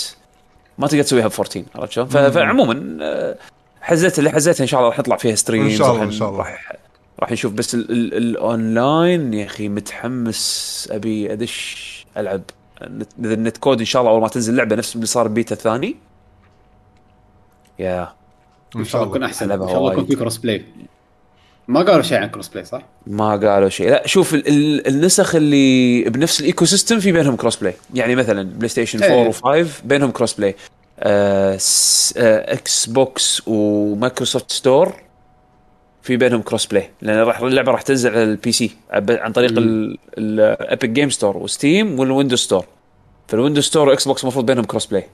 ما 0.77 0.87
تقدر 0.87 1.03
تسويها 1.03 1.27
ب 1.27 1.31
14 1.31 1.63
عرفت 1.75 1.91
شلون؟ 1.91 2.07
فعموما 2.07 2.97
آه، 3.01 3.35
حزتها 3.81 4.19
اللي 4.19 4.29
حزتها 4.31 4.63
إن 4.63 4.67
شاء 4.67 4.79
الله 4.79 4.89
راح 4.89 4.99
يطلع 4.99 5.15
فيها 5.17 5.35
streams 5.35 5.71
إن 5.71 5.77
شاء 5.77 5.91
الله، 5.91 6.03
إن 6.03 6.11
شاء 6.11 6.29
الله. 6.29 6.39
راح 6.39 6.71
راح 7.19 7.31
نشوف 7.31 7.53
بس 7.53 7.75
ال- 7.75 7.91
ال- 7.91 8.13
الاونلاين 8.17 9.33
يا 9.33 9.45
أخي 9.45 9.69
متحمس 9.69 10.87
أبي 10.91 11.33
أدش 11.33 12.05
ألعب. 12.17 12.41
ال 12.81 12.88
net- 12.88 13.13
إذا 13.19 13.33
ال 13.33 13.57
netcode 13.57 13.79
إن 13.79 13.85
شاء 13.85 14.01
الله 14.01 14.11
أول 14.13 14.21
ما 14.21 14.27
تنزل 14.27 14.51
اللعبه 14.53 14.75
نفس 14.75 14.95
اللي 14.95 15.05
صار 15.05 15.27
بيتا 15.27 15.55
الثاني. 15.55 15.95
يا 17.79 18.13
إن 18.75 18.83
شاء 18.85 19.01
الله. 19.01 19.11
يكون 19.11 19.23
أحسن 19.23 19.51
إن 19.51 19.67
شاء 19.67 19.77
الله 19.77 19.91
يكون. 19.93 20.05
في 20.05 20.15
crossplay 20.15 20.65
ما 21.67 21.81
قالوا 21.81 22.01
شيء 22.01 22.17
عن 22.17 22.29
crossplay 22.29 22.65
صح؟ 22.65 22.81
ما 23.07 23.29
قالوا 23.35 23.69
شيء. 23.69 23.89
لا 23.89 24.07
شوف 24.07 24.33
ال 24.33 24.47
ال 24.47 24.87
النسخ 24.87 25.35
اللي 25.35 26.03
بنفس 26.09 26.39
ال 26.39 26.65
ecosystem 26.65 26.99
في 26.99 27.11
بينهم 27.11 27.35
crossplay 27.35 27.73
يعني 27.93 28.15
مثلا 28.15 28.43
PlayStation 28.43 29.03
إيه. 29.03 29.31
4 29.45 29.63
و5 29.63 29.67
بينهم 29.85 30.11
crossplay 30.11 30.55
آه 30.99 31.57
آه 32.17 32.53
Xbox 32.53 32.85
و 32.85 33.41
Microsoft 33.47 34.51
Store 34.51 34.93
في 36.01 36.17
بينهم 36.17 36.41
crossplay 36.41 36.89
لأن 37.01 37.17
راح 37.17 37.39
اللعبة 37.39 37.71
راح 37.71 37.81
تنزل 37.81 38.09
على 38.09 38.23
ال 38.23 38.51
PC 38.51 38.71
عن 39.09 39.31
طريق 39.31 39.51
الابيك 40.17 40.89
جيم 40.89 41.09
ستور 41.09 41.37
وستيم 41.37 41.99
والويندوز 41.99 42.39
ستور 42.39 42.65
فالويندوز 43.27 43.63
ستور 43.63 43.89
واكس 43.89 44.07
بوكس 44.07 44.23
المفروض 44.23 44.45
بينهم 44.45 44.65
crossplay 44.65 45.07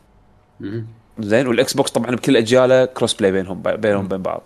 زين 1.20 1.48
وال 1.48 1.74
Xbox 1.74 1.92
طبعا 1.92 2.16
بكل 2.16 2.38
أجياله 2.38 2.86
crossplay 2.86 3.32
بينهم 3.32 3.62
بينهم 3.62 4.08
بين 4.08 4.22
بعض. 4.22 4.44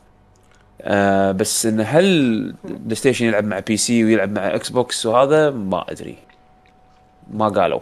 آه 0.86 1.32
بس 1.32 1.66
إن 1.66 1.86
هل 1.88 2.56
PlayStation 2.64 3.26
يلعب 3.26 3.46
مع 3.46 3.60
PC 3.60 4.04
ويلعب 4.04 4.32
مع 4.32 4.56
Xbox 4.56 5.06
وهذا 5.06 5.50
ما 5.50 5.92
أدري. 5.92 6.18
ما 7.34 7.48
قالوا. 7.48 7.80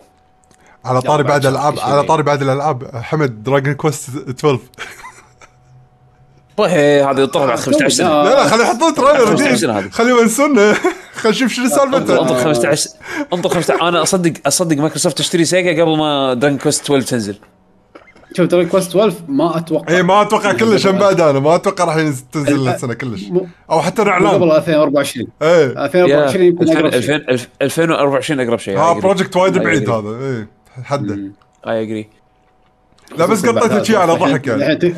على 0.86 1.02
طاري 1.02 1.24
بعد 1.24 1.46
الالعاب. 1.46 1.80
على 1.80 2.04
طاري 2.04 2.24
بعد 2.24 2.42
الألعاب 2.42 2.96
حمد 2.96 3.44
Dragon 3.44 3.74
Quest 3.74 4.10
12 4.10 4.60
طيب 6.58 7.08
هذا 7.08 7.22
يطلع 7.22 7.46
بعد 7.46 7.60
15 7.60 7.90
سنة. 7.90 8.08
آه. 8.08 8.24
لا 8.24 8.30
لا 8.30 8.48
خلي 8.48 8.64
يحطون 8.64 8.94
trailer 8.94 9.26
15 9.26 9.56
سنة 9.56 9.56
جديد 9.56 9.70
هذه. 9.70 9.90
خلي 9.90 10.10
يونسونا 10.10 10.74
خلي 11.22 11.32
نشوف 11.32 11.52
شنو 11.52 11.66
انطر 11.66 11.78
سالفته 11.78 12.44
15 12.44 12.90
انطر 13.34 13.50
15 13.50 13.88
أنا 13.88 14.02
اصدق 14.02 14.34
أصدق 14.48 14.78
مايكروسوفت 14.78 15.18
تشتري 15.18 15.46
Sega 15.46 15.82
قبل 15.82 15.98
ما 15.98 16.34
Dragon 16.34 16.58
Quest 16.60 16.84
12 16.84 17.08
تنزل. 17.08 17.36
شوف 18.34 18.48
Dragon 18.48 18.70
Quest 18.70 18.90
12 18.90 19.16
ما 19.28 19.58
أتوقع. 19.58 19.96
اي 19.96 20.04
ما 20.04 20.22
أتوقع 20.22 20.54
كلش 20.54 20.88
هم 20.88 20.98
بعد 20.98 21.22
أنا 21.22 21.40
ما 21.40 21.56
أتوقع 21.56 21.84
راح 21.86 21.96
تنزل 22.32 22.56
ال- 22.56 22.68
السنة 22.68 22.94
كلش. 22.94 23.26
أو 23.72 23.82
حتى 23.82 24.04
مو 24.04 24.12
قبل 24.12 24.24
اعلان 24.26 24.52
2024 24.52 25.28
إيه. 25.42 25.66
2024 25.86 26.46
يمكن 26.46 26.70
أقرب 26.78 27.00
شيء. 27.00 27.16
2000 27.16 27.48
2024 27.62 28.40
أقرب 28.40 28.60
شيء. 28.60 28.78
ها 28.78 28.94
project 28.94 29.36
وايد 29.36 29.58
بعيد 29.58 29.90
هذا. 29.90 30.10
إيه. 30.26 30.48
حده 30.84 31.16
اي 31.68 31.82
اجري 31.84 32.10
لا 33.18 33.26
بس 33.26 33.46
قطيت 33.46 33.84
شيء 33.86 33.96
على 33.98 34.14
ضحك 34.14 34.48
يعني. 34.48 34.74
الحين 34.74 34.96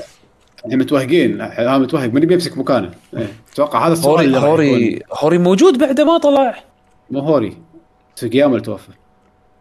الحين 0.66 0.80
متوهقين. 0.80 1.42
ها 1.42 1.78
متوهق. 1.78 2.06
من 2.14 2.20
بيمسك 2.22 2.58
مكانه. 2.58 2.92
إيه. 3.18 3.28
أتوقع 3.54 3.88
هذا 3.88 3.94
السؤال 3.94 4.12
هوري 4.14 4.26
اللي 4.26 4.38
هوري. 4.38 5.02
هوري 5.14 5.38
موجود 5.38 5.78
بعده 5.78 6.06
ما 6.06 6.18
طلع. 6.18 6.56
مو 7.12 7.20
هوري. 7.20 7.58
سوقياما 8.16 8.52
اللي 8.54 8.66
توفى. 8.66 8.90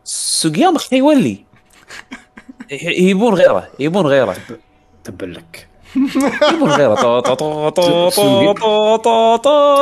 سوقياما 0.04 0.78
حيولي. 0.78 1.44
يبون 2.70 3.34
غيره 3.34 3.68
يبون 3.78 4.06
غيره. 4.06 4.36
تبل 5.04 5.34
لك. 5.34 5.68
يبون 6.52 6.70
غيره. 6.70 7.22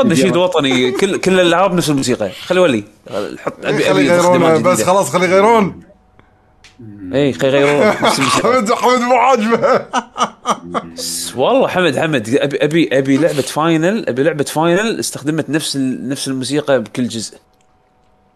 نشيد 0.03 0.37
وطني. 0.37 0.91
كل 0.91 1.17
كل 1.17 1.41
الألعاب 1.41 1.75
نفس 1.75 1.91
الموسيقى. 1.91 2.31
خلي 2.31 2.61
ولي. 2.61 2.85
حط 3.39 3.53
ابي 3.65 3.91
أبي 3.91 4.63
بس 4.63 4.83
خلاص 4.83 5.11
خلي 5.11 5.25
يغيرون 5.25 5.83
اي 7.15 7.33
خلي 7.33 7.61
يغيرون 7.61 7.93
حمد 8.43 8.73
حمد 8.73 9.01
مو 9.01 9.15
عاجبه. 9.15 9.87
والله 11.37 11.69
حمد 11.69 11.99
حمد. 11.99 12.29
أبي 12.29 12.65
أبي 12.65 12.89
أبي 12.99 13.17
لعبة 13.17 13.43
Final 13.43 14.09
أبي 14.09 14.23
لعبة 14.23 14.45
Final 14.45 14.99
استخدمت 15.01 15.51
نفس 15.51 15.77
نفس 16.01 16.29
الموسيقى 16.29 16.81
بكل 16.81 17.09
جزء. 17.09 17.39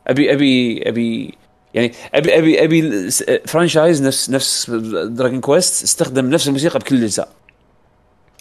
أبي 0.09 0.33
أبي 0.33 0.83
أبي 0.89 1.35
يعني 1.77 1.93
ابي 2.15 2.39
ابي 2.39 2.65
أبي 2.65 3.11
franchise 3.47 4.03
نفس 4.03 4.31
نفس 4.31 4.71
Dragon 4.71 5.41
Quest 5.41 5.85
استخدم 5.85 6.31
نفس 6.31 6.49
الموسيقى 6.49 6.79
بكل 6.79 6.97
الاجزاء 6.97 7.29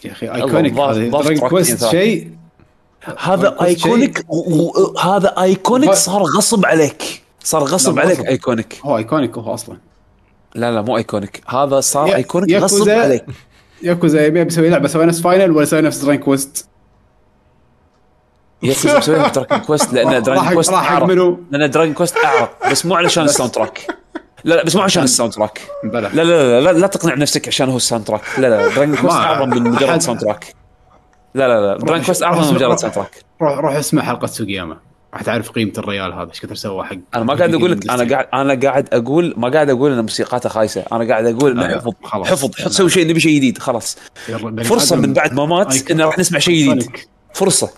يا 0.03 0.11
أخي 0.11 0.29
iconic 0.29 0.73
Dragon 0.73 1.49
Quest. 1.49 1.85
شيء 1.85 2.31
هذا 3.17 3.57
ايكونيك 3.61 4.25
هذا 5.03 5.41
ايكونيك 5.41 5.93
صار 5.93 6.23
غصب 6.23 6.65
عليك. 6.65 7.21
صار 7.43 7.63
غصب 7.63 7.99
عليك. 7.99 8.27
iconic 8.27 8.79
هو 8.83 8.97
iconic 8.97 9.37
هو 9.37 9.53
أصلا. 9.53 9.77
لا 10.55 10.71
لا 10.71 10.81
مو 10.81 10.97
ايكونيك 10.97 11.41
هذا 11.47 11.79
صار 11.79 12.15
ايكونيك 12.15 12.55
غصب 12.55 12.89
عليك. 12.89 13.25
ياكوزا 13.83 14.25
يبي 14.25 14.41
يسوي 14.41 14.69
لعبة 14.69 14.87
سوي 14.87 15.05
نفس 15.05 15.21
Final 15.21 15.51
ولا 15.51 15.63
يسوي 15.63 15.81
نفس 15.81 15.97
Dragon 15.97 16.23
Quest 16.23 16.67
ياكوزا 18.65 18.97
مسويها 18.97 19.27
Dragon 19.27 19.57
Quest 19.57 19.93
لأن 19.93 20.23
Dragon 20.23 20.53
Quest 20.53 20.73
أعرق؟ 20.73 21.37
لأن 21.51 21.69
Dragon 21.69 21.93
Quest 21.93 22.17
أعرق. 22.25 22.71
بس 22.71 22.85
مو 22.85 22.95
علشان 22.95 23.23
ال 23.23 23.51
soundtrack 23.51 23.87
لا 24.43 24.55
لا 24.55 24.63
بس 24.63 24.75
مو 24.75 24.81
عشان 24.81 25.03
ال 25.03 25.33
soundtrack 25.33 25.61
لا 25.83 25.99
لا 25.99 26.23
لا 26.23 26.61
لا, 26.61 26.71
لا 26.71 26.87
تقنع 26.87 27.15
نفسك 27.15 27.47
عشان 27.47 27.69
هو 27.69 27.77
ال 27.77 28.05
soundtrack 28.05 28.21
لا 28.37 28.47
لا 28.47 28.67
Dragon 28.75 28.95
Quest 28.95 29.15
أعظم 29.15 29.49
من 29.49 29.63
مجرد 29.63 30.01
soundtrack 30.01 30.53
لا 31.35 31.47
لا 31.47 31.61
لا 31.61 31.77
Dragon 31.77 32.05
Quest 32.05 32.23
أعظم 32.23 32.47
من 32.47 32.53
مجرد 32.53 32.77
soundtrack 32.77 33.23
روح 33.41 33.57
روح 33.57 33.75
اسمع 33.75 34.01
حلقة 34.01 34.27
سوقياما 34.27 34.77
راح 35.13 35.23
تعرف 35.23 35.51
قيمة 35.51 35.71
الريال 35.77 36.13
هذا 36.13 36.29
إيش 36.29 36.41
كثر 36.41 36.55
سوى 36.55 36.83
حق 36.83 36.95
أنا 37.15 37.23
ما 37.23 37.33
قاعد 37.33 37.53
أقول 37.53 37.71
لك 37.71 37.91
أنا 37.91 38.09
قاعد 38.13 38.27
أنا 38.33 38.59
قاعد 38.63 38.93
أقول 38.93 39.33
ما 39.37 39.49
قاعد 39.49 39.69
أقول 39.69 39.91
إن 39.91 40.01
موسيقاته 40.01 40.49
خايسة. 40.49 40.83
أنا 40.91 41.07
قاعد 41.07 41.25
أقول 41.25 41.51
إنه 41.51 41.75
حفظ 41.75 41.93
خلاص. 42.03 42.27
حفظ 42.27 42.49
سوي 42.67 42.89
شيء 42.89 43.07
نبي 43.07 43.19
شيء 43.19 43.35
جديد 43.35 43.57
خلاص. 43.57 43.97
فرصة 44.63 44.95
من 44.95 45.13
بعد 45.13 45.33
ما 45.33 45.45
مات 45.45 45.91
إنه 45.91 46.05
راح 46.05 46.19
نسمع 46.19 46.39
شيء 46.39 46.73
جديد. 46.73 46.91
فرصة. 47.33 47.69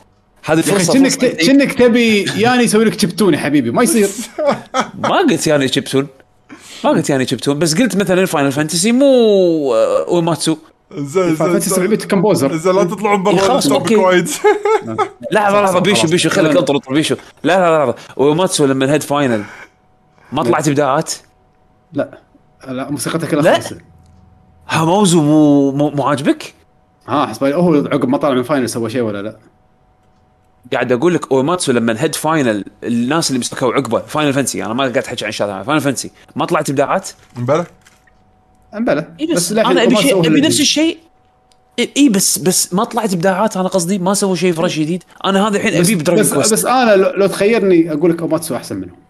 هذه 0.48 0.58
يا 0.58 0.64
أخي 0.64 0.72
فرصه 0.72 0.94
كأنك 0.94 1.12
فرصة. 1.12 1.28
ت- 1.28 1.36
كأنك 1.46 1.74
تبي 1.74 2.24
ياني 2.38 2.64
يسوي 2.64 2.86
لك 2.86 3.00
chiptune 3.02 3.34
يا 3.34 3.40
حبيبي. 3.40 3.72
ما 3.72 3.84
يصير. 3.84 4.10
ما 5.04 5.10
قلت 5.18 5.48
يعني 5.48 5.68
chiptune 5.68 6.08
ما 6.84 6.90
قلت 6.90 7.10
يعني 7.10 7.28
chiptune 7.28 7.60
بس 7.60 7.76
قلت 7.76 7.96
مثلا 7.98 8.26
Final 8.26 8.52
Fantasy 8.52 8.92
مو 8.92 9.06
آه، 9.74 10.08
اوماتسو 10.08 10.58
زين 10.98 11.36
فانتسي 11.36 11.70
زين 11.70 11.84
لعبه 11.84 11.96
composer 11.96 12.56
زين 12.58 12.76
لا 12.76 12.84
تطلعون 12.84 13.24
برا 13.24 13.34
ال 13.58 13.60
topic 13.60 13.72
okay. 13.72 13.96
وايد. 13.96 14.30
لحظة 15.32 15.62
لحظة 15.62 15.80
بيشو 15.80 16.00
خلاص. 16.02 16.12
بيشو 16.12 16.30
خليك 16.30 16.58
انطر 16.58 16.78
بيشو. 16.94 17.16
لا 17.44 17.60
لا 17.60 17.78
لا 17.78 17.86
لحظه 17.92 17.96
اوماتسو 18.18 18.66
لما 18.66 18.86
الهيد 18.86 19.04
فاينل 19.04 19.44
ما 20.32 20.44
طلعت 20.44 20.68
إبداعات؟ 20.68 21.14
لا. 21.94 22.20
لا 22.68 22.92
موسيقتها 22.92 23.28
كلها 23.28 23.42
لا. 23.42 23.62
هاموزو 24.70 25.22
مو 25.22 25.72
مو, 25.72 25.90
مو 25.90 26.04
عاجبك؟ 26.04 26.54
ها 27.08 27.26
حسب 27.26 27.44
هو 27.44 27.76
عقب 27.76 28.10
ما 28.10 28.18
طلع 28.18 28.34
من 28.34 28.44
فاينل 28.44 28.70
سوى 28.70 28.90
شيء 28.90 29.02
ولا 29.02 29.22
لا؟ 29.22 29.38
قاعد 30.74 30.92
أقول 30.92 31.14
لك 31.14 31.32
أوماتسو 31.32 31.72
لما 31.72 31.92
الهيد 31.92 32.16
فاينل 32.16 32.66
الناس 32.84 33.30
اللي 33.30 33.40
مسكوا 33.40 33.74
عقبه 33.74 34.00
فاينل 34.00 34.34
فانسي 34.34 34.66
أنا 34.66 34.74
ما 34.74 34.84
قاعد 34.84 34.98
أحكي 34.98 35.26
عن 35.26 35.32
ثاني 35.32 35.64
فاينل 35.64 35.82
فانسي 35.82 36.12
ما 36.36 36.46
طلعت 36.46 36.70
إبداعات؟ 36.70 37.10
بلى 37.38 37.66
بلى 38.74 39.08
اي 39.20 39.26
بس, 39.36 39.52
للحين 39.52 39.72
أنا 39.72 39.84
ابي 39.84 39.94
ما 39.96 40.02
شيء 40.02 40.20
ابي 40.20 40.42
نفس. 40.42 40.60
الشيء. 40.60 40.98
اي 41.98 42.10
بس 42.10 42.38
بس 42.38 42.74
ما 42.74 42.84
طلعت 42.84 43.14
إبداعات 43.14 43.58
أنا 43.58 43.68
قصدي 43.68 43.98
ما 44.00 44.14
سووا 44.14 44.36
شيء 44.36 44.54
fresh 44.54 44.80
جديد. 44.80 45.04
أنا 45.26 45.48
هذا 45.48 45.58
الحين 45.58 45.82
بس, 45.82 45.88
أبي 45.88 45.96
ب 45.96 46.00
Dragon 46.00 46.24
بس, 46.24 46.34
Quest 46.34 46.54
بس 46.54 46.66
أنا 46.66 46.96
لو 46.96 47.28
تخيرني 47.28 47.94
أقول 47.94 48.12
لك 48.12 48.22
أوماتسو 48.22 48.56
أحسن 48.56 48.76
منهم. 48.76 49.07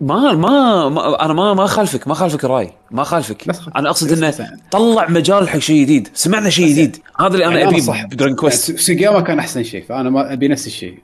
ما 0.00 0.32
ما, 0.32 0.88
ما 0.88 1.24
أنا 1.24 1.32
ما 1.32 1.54
ما 1.54 1.66
خالفك 1.66 2.08
ما 2.08 2.14
خالفك 2.14 2.44
الرأي 2.44 2.70
ما 2.90 3.04
خالفك. 3.04 3.44
أنا 3.76 3.88
أقصد 3.90 4.12
إنه 4.12 4.28
بس- 4.28 4.42
طلع 4.70 5.08
مجال 5.08 5.48
حق 5.48 5.58
شيء 5.58 5.82
جديد 5.82 6.08
سمعنا 6.14 6.50
شيء 6.50 6.68
جديد. 6.68 6.96
هذا 7.20 7.26
اللي 7.34 7.46
أنا 7.46 7.58
يعني 7.58 7.70
أبيه 7.72 7.80
صح. 7.82 8.04
ب 8.06 8.10
Dragon 8.10 8.36
Quest 8.36 8.68
يعني 8.68 8.80
سوقياما 8.80 9.20
كان 9.20 9.38
أحسن 9.38 9.62
شيء 9.62 9.84
فأنا 9.88 10.10
ما 10.10 10.32
أبي 10.32 10.48
نفس 10.48 10.66
الشيء. 10.66 10.98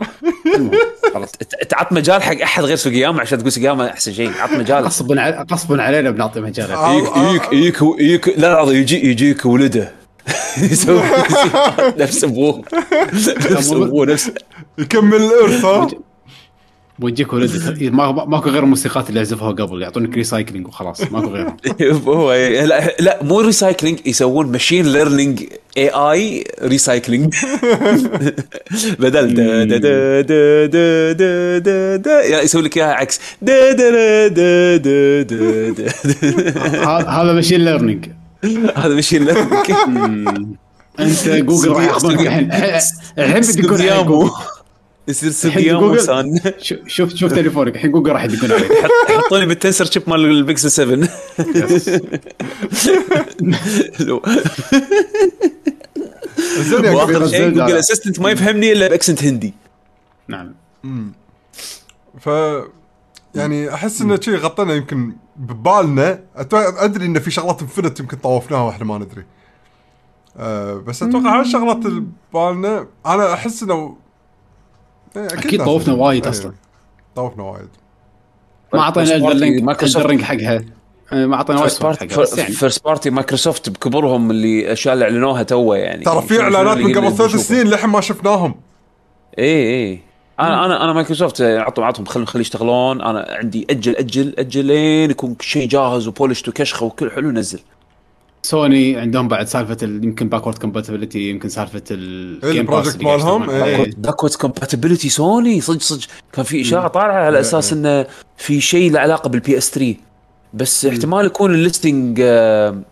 خلاص. 1.14 1.30
ت- 1.32 1.64
تعط 1.70 1.92
مجال 1.92 2.22
حق 2.22 2.40
أحد 2.42 2.64
غير 2.64 2.76
سوقياما 2.76 3.20
عشان 3.20 3.38
تقول 3.38 3.52
سوقياما 3.52 3.90
أحسن 3.90 4.12
شيء. 4.12 4.30
عط 4.40 4.50
مجال. 4.50 4.84
غصبا 4.84 5.44
غصبا 5.52 5.82
علينا 5.82 6.10
بنعطي 6.10 6.40
مجال. 6.40 6.70
يجيك 6.70 7.12
يجيك 7.52 7.52
يجيك 7.52 7.82
يجيك 8.00 8.28
لا 8.38 8.64
لا 8.64 8.72
يجي 8.72 9.10
يجيك 9.10 9.46
ولده. 9.46 9.92
يسوي 10.70 11.02
نفس 11.98 12.24
أبوه. 12.24 12.62
نفس 13.50 13.72
أبوه 13.72 14.06
نفس 14.06 14.30
يكمل 14.78 15.16
الإرث 15.16 15.64
بوجيك 16.98 17.32
ولد 17.32 17.78
ما 17.80 18.12
ماكو 18.12 18.50
غير 18.50 18.62
الموسيقات 18.62 19.08
اللي 19.08 19.20
يعزفها 19.20 19.52
قبل 19.52 19.82
يعطونك 19.82 20.14
recycling 20.14 20.66
وخلاص 20.66 21.12
ماكو 21.12 21.26
غيرها 21.26 21.56
هو 22.06 22.32
لا, 22.32 22.96
لا 23.00 23.18
مو 23.22 23.40
recycling 23.40 23.98
يسوون 24.06 24.52
machine 24.52 24.86
learning 24.86 25.42
اي 25.76 25.88
اي 25.88 26.44
recycling 26.62 27.34
بدل 28.98 29.34
دا 29.34 29.64
دا 29.64 29.78
دا 29.78 30.20
دا 30.20 30.66
دا 30.66 31.12
دا 31.12 31.58
دا 31.58 31.96
دا 31.96 32.22
يعني 32.22 32.44
يسوي 32.44 32.62
لك 32.62 32.76
اياها 32.76 32.92
عكس 32.92 33.20
دا 33.42 33.72
دا 33.72 33.90
دا 33.90 34.28
دا 34.28 34.76
دا 35.22 35.70
دا 35.70 35.92
هذا 37.08 37.32
machine 37.32 37.64
learning 37.64 38.08
هذا 38.76 38.94
machine 38.94 39.24
learning 39.24 40.46
انت 41.00 41.28
جوجل 41.28 41.70
راح 41.70 41.84
ياخذونك 41.84 42.20
الحين 42.20 42.50
الحين 43.18 43.42
جوجل. 43.62 44.30
يصير 45.08 45.28
الحين 45.28 45.52
سوقيامو 45.52 45.80
جوجل 45.88 46.00
سان 46.06 46.40
شو- 46.58 46.76
شوف 46.86 47.14
شوف 47.14 47.32
تليفونك. 47.32 47.74
الحين 47.74 47.92
جوجل 47.92 48.12
راح 48.12 48.24
يدقون 48.24 48.52
عليك. 48.52 48.72
حطوني 49.26 49.46
بال 49.46 49.56
tensor 49.56 49.84
chip 49.84 50.02
مال 50.10 50.24
البيكسل 50.24 50.70
7 50.70 50.94
لو- 54.00 54.22
زين 56.58 56.84
يا 56.84 56.90
واخر 56.90 57.26
شيء 57.28 57.48
جوجل. 57.50 57.76
Assistant 57.76 58.20
ما 58.20 58.30
يفهمني 58.30 58.72
إلا 58.72 58.88
ب 58.88 58.93
accent 58.93 59.24
هندي. 59.24 59.54
نعم. 60.28 60.54
ف 62.20 62.26
يعني 63.34 63.74
أحس 63.74 64.00
إنه 64.00 64.20
شيء 64.20 64.36
غطينا 64.36 64.74
يمكن 64.74 65.12
ببالنا. 65.36 66.20
أدري 66.52 67.06
انه 67.06 67.18
في 67.20 67.30
شغلات 67.30 67.62
انفنت 67.62 68.00
يمكن 68.00 68.16
طوفناها 68.16 68.60
وإحنا 68.60 68.84
ما 68.84 68.98
ندري. 68.98 69.24
أه 70.36 70.74
بس 70.74 71.02
أتوقع 71.02 71.40
هالشغلات 71.40 71.86
اللي 71.86 72.02
ببالنا. 72.32 72.86
أنا 73.06 73.32
أحس 73.34 73.62
إنه 73.62 73.96
إيه، 75.16 75.26
أكيد 75.26 75.58
ناس- 75.60 75.68
طوفنا 75.68 75.94
وايد 75.94 76.22
إيه، 76.22 76.30
أصلاً. 76.30 76.52
طوفنا 77.16 77.42
وايد. 77.42 77.68
ما 78.74 78.80
أعطينا 78.80 79.18
مايكروسوفت- 79.18 79.96
Elden 79.96 80.11
Ring 80.11 80.22
حقها. 80.22 80.64
آه، 81.12 81.26
ما 81.26 81.36
أعطينا 81.36 81.60
وايد 81.60 81.72
party 81.82 82.06
يعني. 82.40 82.52
first 82.52 82.84
party 82.84 83.10
مايكروسوفت 83.10 83.68
بكبرهم 83.70 84.30
اللي 84.30 84.60
الاشياء 84.66 84.94
اللي 84.94 85.04
أعلنوها 85.04 85.42
توه 85.42 85.76
يعني. 85.76 86.04
ترى 86.04 86.22
في 86.22 86.40
إعلانات 86.40 86.76
من 86.76 86.94
قبل 86.98 87.12
ثلاث 87.16 87.36
سنين 87.48 87.66
للحين 87.66 87.90
ما 87.90 88.00
شفناهم. 88.00 88.54
اي 89.38 89.44
اي 89.44 90.00
أنا 90.40 90.64
أنا 90.66 90.84
أنا 90.84 90.92
مايكروسوفت 90.92 91.42
عطوا 91.42 91.84
عطهم 91.84 92.04
خلوا 92.04 92.26
خلي 92.26 92.40
يشتغلون. 92.40 93.00
أنا 93.00 93.26
عندي 93.30 93.66
أجل 93.70 93.96
أجل 93.96 94.34
أجل 94.38 94.64
لين 94.64 95.10
يكون 95.10 95.36
شيء 95.40 95.68
جاهز 95.68 96.08
و 96.08 96.13
polished 96.13 96.48
وكشخة 96.48 96.86
وكل 96.86 97.10
حلو 97.10 97.30
نزل 97.30 97.60
سوني 98.50 98.96
عندهم 98.96 99.28
بعد 99.28 99.46
سالفة 99.46 99.76
ال- 99.82 100.04
يمكن 100.04 100.28
backward 100.28 100.58
compatibility 100.58 101.30
يمكن 101.30 101.48
سالفة 101.48 101.82
ال 101.90 102.04
game 102.04 102.60
ال 102.60 102.65
project 102.65 103.02
مالهم، 103.02 103.50
إيه. 103.50 103.90
backward 103.98 104.34
compatibility 104.34 105.08
سوني؟ 105.08 105.60
صدق 105.60 105.80
صدق. 105.80 106.06
كان 106.32 106.44
في 106.44 106.60
اشاعه 106.60 106.88
طالعة 106.88 107.24
على 107.26 107.40
أساس 107.40 107.72
إنه 107.72 108.06
في 108.36 108.60
شيء 108.60 108.92
له 108.92 109.00
علاقة 109.00 109.28
بال 109.28 109.58
PS 109.58 109.70
3 109.70 109.94
بس 110.54 110.86
احتمال 110.86 111.26
يكون 111.26 111.54
ال 111.54 111.62
listing 111.62 112.20
آه، 112.22 112.82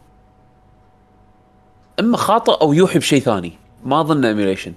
إما 2.01 2.17
خاطئ 2.17 2.53
أو 2.63 2.73
يوحي 2.73 2.99
بشيء 2.99 3.21
ثاني. 3.21 3.53
ما 3.85 4.01
أظن 4.01 4.25
emulation 4.25 4.73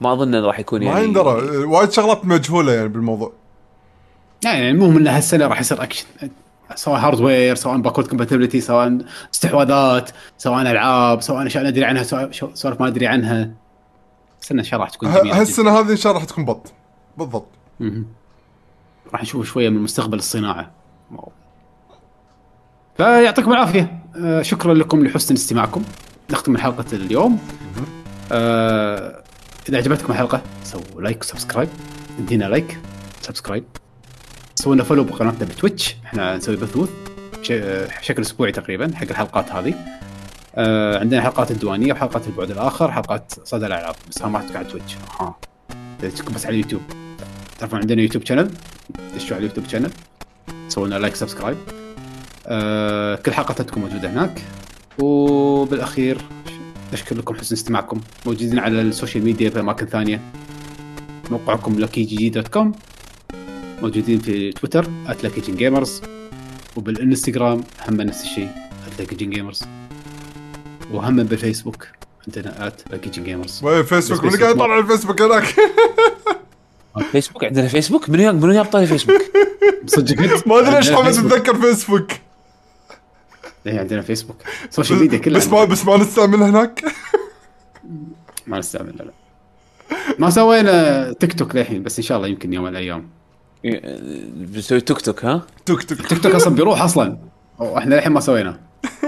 ما 0.00 0.12
أظن 0.12 0.34
راح 0.34 0.58
يكون 0.60 0.82
يعني 0.82 0.94
ما 1.00 1.02
يندرى. 1.04 1.56
وايد 1.64 1.92
شغلات 1.92 2.24
مجهولة 2.26 2.72
يعني 2.72 2.88
بالموضوع. 2.88 3.32
يعني 4.44 4.70
المهم 4.70 4.96
ان 4.96 5.06
هالسنة 5.06 5.46
راح 5.46 5.60
يصير 5.60 5.82
اكشن 5.82 6.04
سواء 6.76 7.00
hardware 7.00 7.54
سواء 7.54 7.76
backward 7.76 8.06
compatibility 8.06 8.60
سواء 8.60 8.98
استحواذات 9.34 10.10
سواء 10.38 10.62
ألعاب 10.62 11.22
سواء 11.22 11.46
أشياء 11.46 11.64
ندري 11.64 11.84
عنها 11.84 12.02
سوالف 12.54 12.80
ما 12.80 12.90
ندري 12.90 13.06
عنها. 13.06 13.50
السنة 14.42 14.58
ان 14.58 14.64
شاء 14.64 14.74
الله 14.74 14.84
راح 14.84 14.94
تكون 14.94 15.12
جميلة. 15.12 15.40
هالسنة 15.40 15.70
هذه 15.80 15.90
إن 15.90 15.96
شاء 15.96 16.12
الله 16.12 16.22
راح 16.22 16.30
تكون 16.30 16.44
بط. 16.44 16.72
بالضبط. 17.18 17.48
راح 19.12 19.22
نشوف 19.22 19.46
شوية 19.46 19.68
من 19.68 19.78
مستقبل 19.78 20.18
الصناعة. 20.18 20.70
فيعطيكم 22.96 23.52
العافية. 23.52 24.02
آه، 24.16 24.42
شكرا 24.42 24.74
لكم 24.74 25.06
لحسن 25.06 25.34
استماعكم. 25.34 25.82
نختم 26.30 26.56
حلقة 26.56 26.84
اليوم. 26.92 27.38
آه، 28.32 29.22
إذا 29.68 29.78
عجبتكم 29.78 30.12
الحلقة 30.12 30.42
سووا 30.64 31.02
like 31.02 31.20
و 31.20 31.25
subscribe 31.25 31.68
إدينا 32.18 32.44
like 32.44 32.78
subscribe 33.20 33.64
سووا 34.54 34.74
لنا 34.74 34.84
follow 34.84 35.04
بقناتنا 35.04 35.44
بتويتش. 35.44 35.96
إحنا 36.04 36.36
نسوي 36.36 36.56
بثوث 36.56 36.90
بشكل 37.50 38.22
أسبوعي 38.22 38.52
تقريبا 38.52 38.92
حق 38.94 39.06
الحلقات 39.10 39.52
هذه. 39.52 39.74
آه 40.54 40.98
عندنا 40.98 41.22
حلقات 41.22 41.50
الديوانية 41.50 41.92
وحلقات 41.92 42.26
البعد 42.26 42.50
الآخر 42.50 42.92
حلقات 42.92 43.32
صدى 43.44 43.66
الألعاب. 43.66 43.94
بس 44.10 44.22
ما 44.22 44.40
تكون 44.40 44.56
على 44.56 44.66
تويتش. 44.66 44.96
ها. 45.20 45.34
تكون 46.16 46.34
بس 46.34 46.46
على 46.46 46.54
اليوتيوب. 46.54 46.82
تعرفون 47.58 47.78
عندنا 47.78 48.02
يوتيوب 48.02 48.26
channel 48.26 48.50
دشوا 49.16 49.36
على 49.36 49.44
اليوتيوب 49.44 49.68
شانل 49.68 49.90
سووا 50.68 50.86
لنا 50.86 50.94
لايك 50.94 51.14
سبسكرايب 51.14 51.56
آه 52.46 53.14
كل 53.14 53.32
حلقاتكم 53.32 53.80
موجودة 53.80 54.10
هناك. 54.10 54.42
وبالأخير 54.98 56.18
أشكر 56.92 57.16
لكم 57.16 57.34
حسن 57.34 57.54
استماعكم. 57.54 58.00
موجودين 58.26 58.58
على 58.58 58.80
السوشيال 58.80 59.24
ميديا 59.24 59.50
في 59.50 59.60
أماكن 59.60 59.86
ثانية. 59.86 60.20
موقعكم 61.30 61.78
لكي 61.78 62.02
جي 62.02 62.16
جي 62.16 62.30
دوت 62.30 62.48
كوم 62.48 62.72
موجودين 63.82 64.18
في 64.20 64.52
تويتر 64.52 64.86
@لكيجن 65.24 65.56
جيمرز 65.56 66.02
وبالإنستغرام 66.76 67.64
هم 67.88 68.00
نفس 68.00 68.22
الشيء 68.22 68.48
@لكيجن 69.00 69.30
جيمرز 69.30 69.62
وهم 70.92 71.16
بالفيسبوك 71.22 71.86
عندنا 72.26 72.72
@لكيجن 72.90 73.24
جيمرز 73.24 73.60
وين 73.64 73.82
فيسبوك 73.92 74.24
من 74.24 74.30
قاعد 74.30 74.54
يطلع 74.56 74.78
الفيسبوك 74.78 75.22
هناك؟ 75.22 75.54
فيسبوك 77.12 77.44
عندنا 77.44 77.68
فيسبوك؟ 77.68 78.10
منو 78.10 78.22
يا- 78.22 78.32
منو 78.32 78.52
يابطاني 78.52 78.86
فيسبوك؟ 78.86 79.22
صدق 79.86 80.46
ما 80.46 80.58
أدري 80.58 80.76
ليش 80.76 80.90
حمد 80.92 81.04
فيسبوك. 81.04 81.32
اتذكر 81.32 81.54
فيسبوك. 81.54 82.12
إيه 83.66 83.80
عندنا 83.80 84.02
فيسبوك. 84.02 84.36
social 84.70 84.98
media 84.98 85.18
كلها 85.18 85.38
بس 85.38 85.48
ما 85.48 85.64
بس 85.64 85.84
ما 85.86 85.96
نستعمل 85.96 86.42
هناك؟ 86.42 86.84
ما 88.46 88.58
نستعمل 88.58 88.94
لا. 88.98 89.02
لا 89.04 89.12
ما 90.18 90.30
سوينا 90.30 91.12
تيك 91.12 91.32
توك 91.32 91.56
للحين 91.56 91.82
بس 91.82 91.98
إن 91.98 92.04
شاء 92.04 92.16
الله 92.18 92.28
يمكن 92.28 92.52
يوم 92.52 92.64
من 92.64 92.70
الأيام. 92.70 93.08
بتسوي 93.64 94.80
توك 94.80 95.00
توك 95.00 95.24
ها؟ 95.24 95.42
توك 95.66 95.82
توك. 95.82 96.06
تيك 96.06 96.22
توك 96.22 96.34
أصلا 96.34 96.54
بيروح 96.54 96.82
أصلا. 96.82 97.18
وإحنا 97.58 97.94
للحين 97.94 98.12
ما 98.12 98.20
سوينا. 98.20 98.60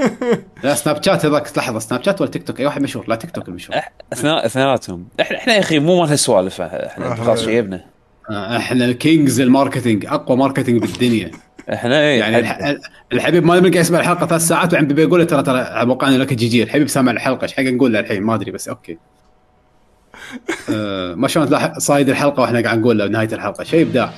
لا 0.65 0.75
سناب 0.75 1.03
شات 1.03 1.27
هذاك 1.27 1.59
لحظه 1.59 1.79
سناب 1.79 2.05
شات 2.05 2.21
ولا 2.21 2.31
تيك 2.31 2.47
توك؟ 2.47 2.61
أي 2.61 2.67
واحد 2.67 2.83
مشهور. 2.83 3.05
لا 3.09 3.17
تيك 3.17 3.31
توك 3.31 3.49
المشهور 3.49 3.81
اثناء 4.13 4.47
أثنيناتهم. 4.47 5.07
إحنا 5.21 5.37
إحنا 5.37 5.55
يا 5.55 5.61
أخي 5.61 5.79
مو 5.79 6.01
مال 6.01 6.09
هالسوالف 6.09 6.61
إحنا 6.61 7.15
خلاص 7.15 7.45
شيبنا. 7.45 7.85
آه، 8.31 8.57
إحنا 8.57 8.85
ال 8.85 8.94
kings 8.94 9.41
ال 9.41 9.47
marketing 9.47 10.07
أقوى 10.07 10.37
marketing 10.37 10.81
بالدنيا. 10.81 11.31
إحنا 11.73 12.01
إيه 12.01 12.19
يعني 12.19 12.39
الح... 12.39 12.77
الحبيب 13.13 13.45
ما 13.45 13.61
نبقى 13.61 13.79
يسمع 13.79 14.01
الحلقة 14.01 14.27
ثلاث 14.27 14.43
ساعات 14.43 14.75
وعم 14.75 14.87
بيقول 14.87 15.27
ترى 15.27 15.43
ترى 15.43 15.61
على 15.61 15.87
موقعنا 15.87 16.17
لك 16.17 16.35
جي 16.35 16.49
جي. 16.49 16.63
الحبيب 16.63 16.89
سامع 16.89 17.13
الحلقة 17.13 17.43
إيش 17.43 17.53
حق 17.53 17.63
نقول 17.63 17.93
له 17.93 18.01
الحين؟ 18.01 18.23
ما 18.23 18.35
أدري 18.35 18.51
بس 18.51 18.69
okay. 18.69 18.99
آه 20.75 21.15
ما 21.15 21.29
شلون 21.29 21.79
صايد 21.79 22.09
الحلقة 22.09 22.41
وإحنا 22.41 22.61
قاعد 22.61 22.79
نقول 22.79 22.99
له 22.99 23.09
نهاية 23.09 23.29
الحلقة. 23.33 23.65
شيء 23.65 23.83
إبداع. 23.83 24.13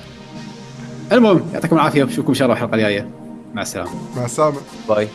المهم 1.11 1.41
يعطيكم 1.53 1.75
العافية 1.75 2.03
واشوفكم 2.03 2.27
ان 2.27 2.33
شاء 2.33 2.45
الله 2.45 2.55
الحلقة 2.57 2.75
الجاية. 2.75 3.09
مع 3.53 3.61
السلامة. 3.61 3.89
مع 4.17 4.25
السلامة. 4.25 4.57
bye. 4.89 5.07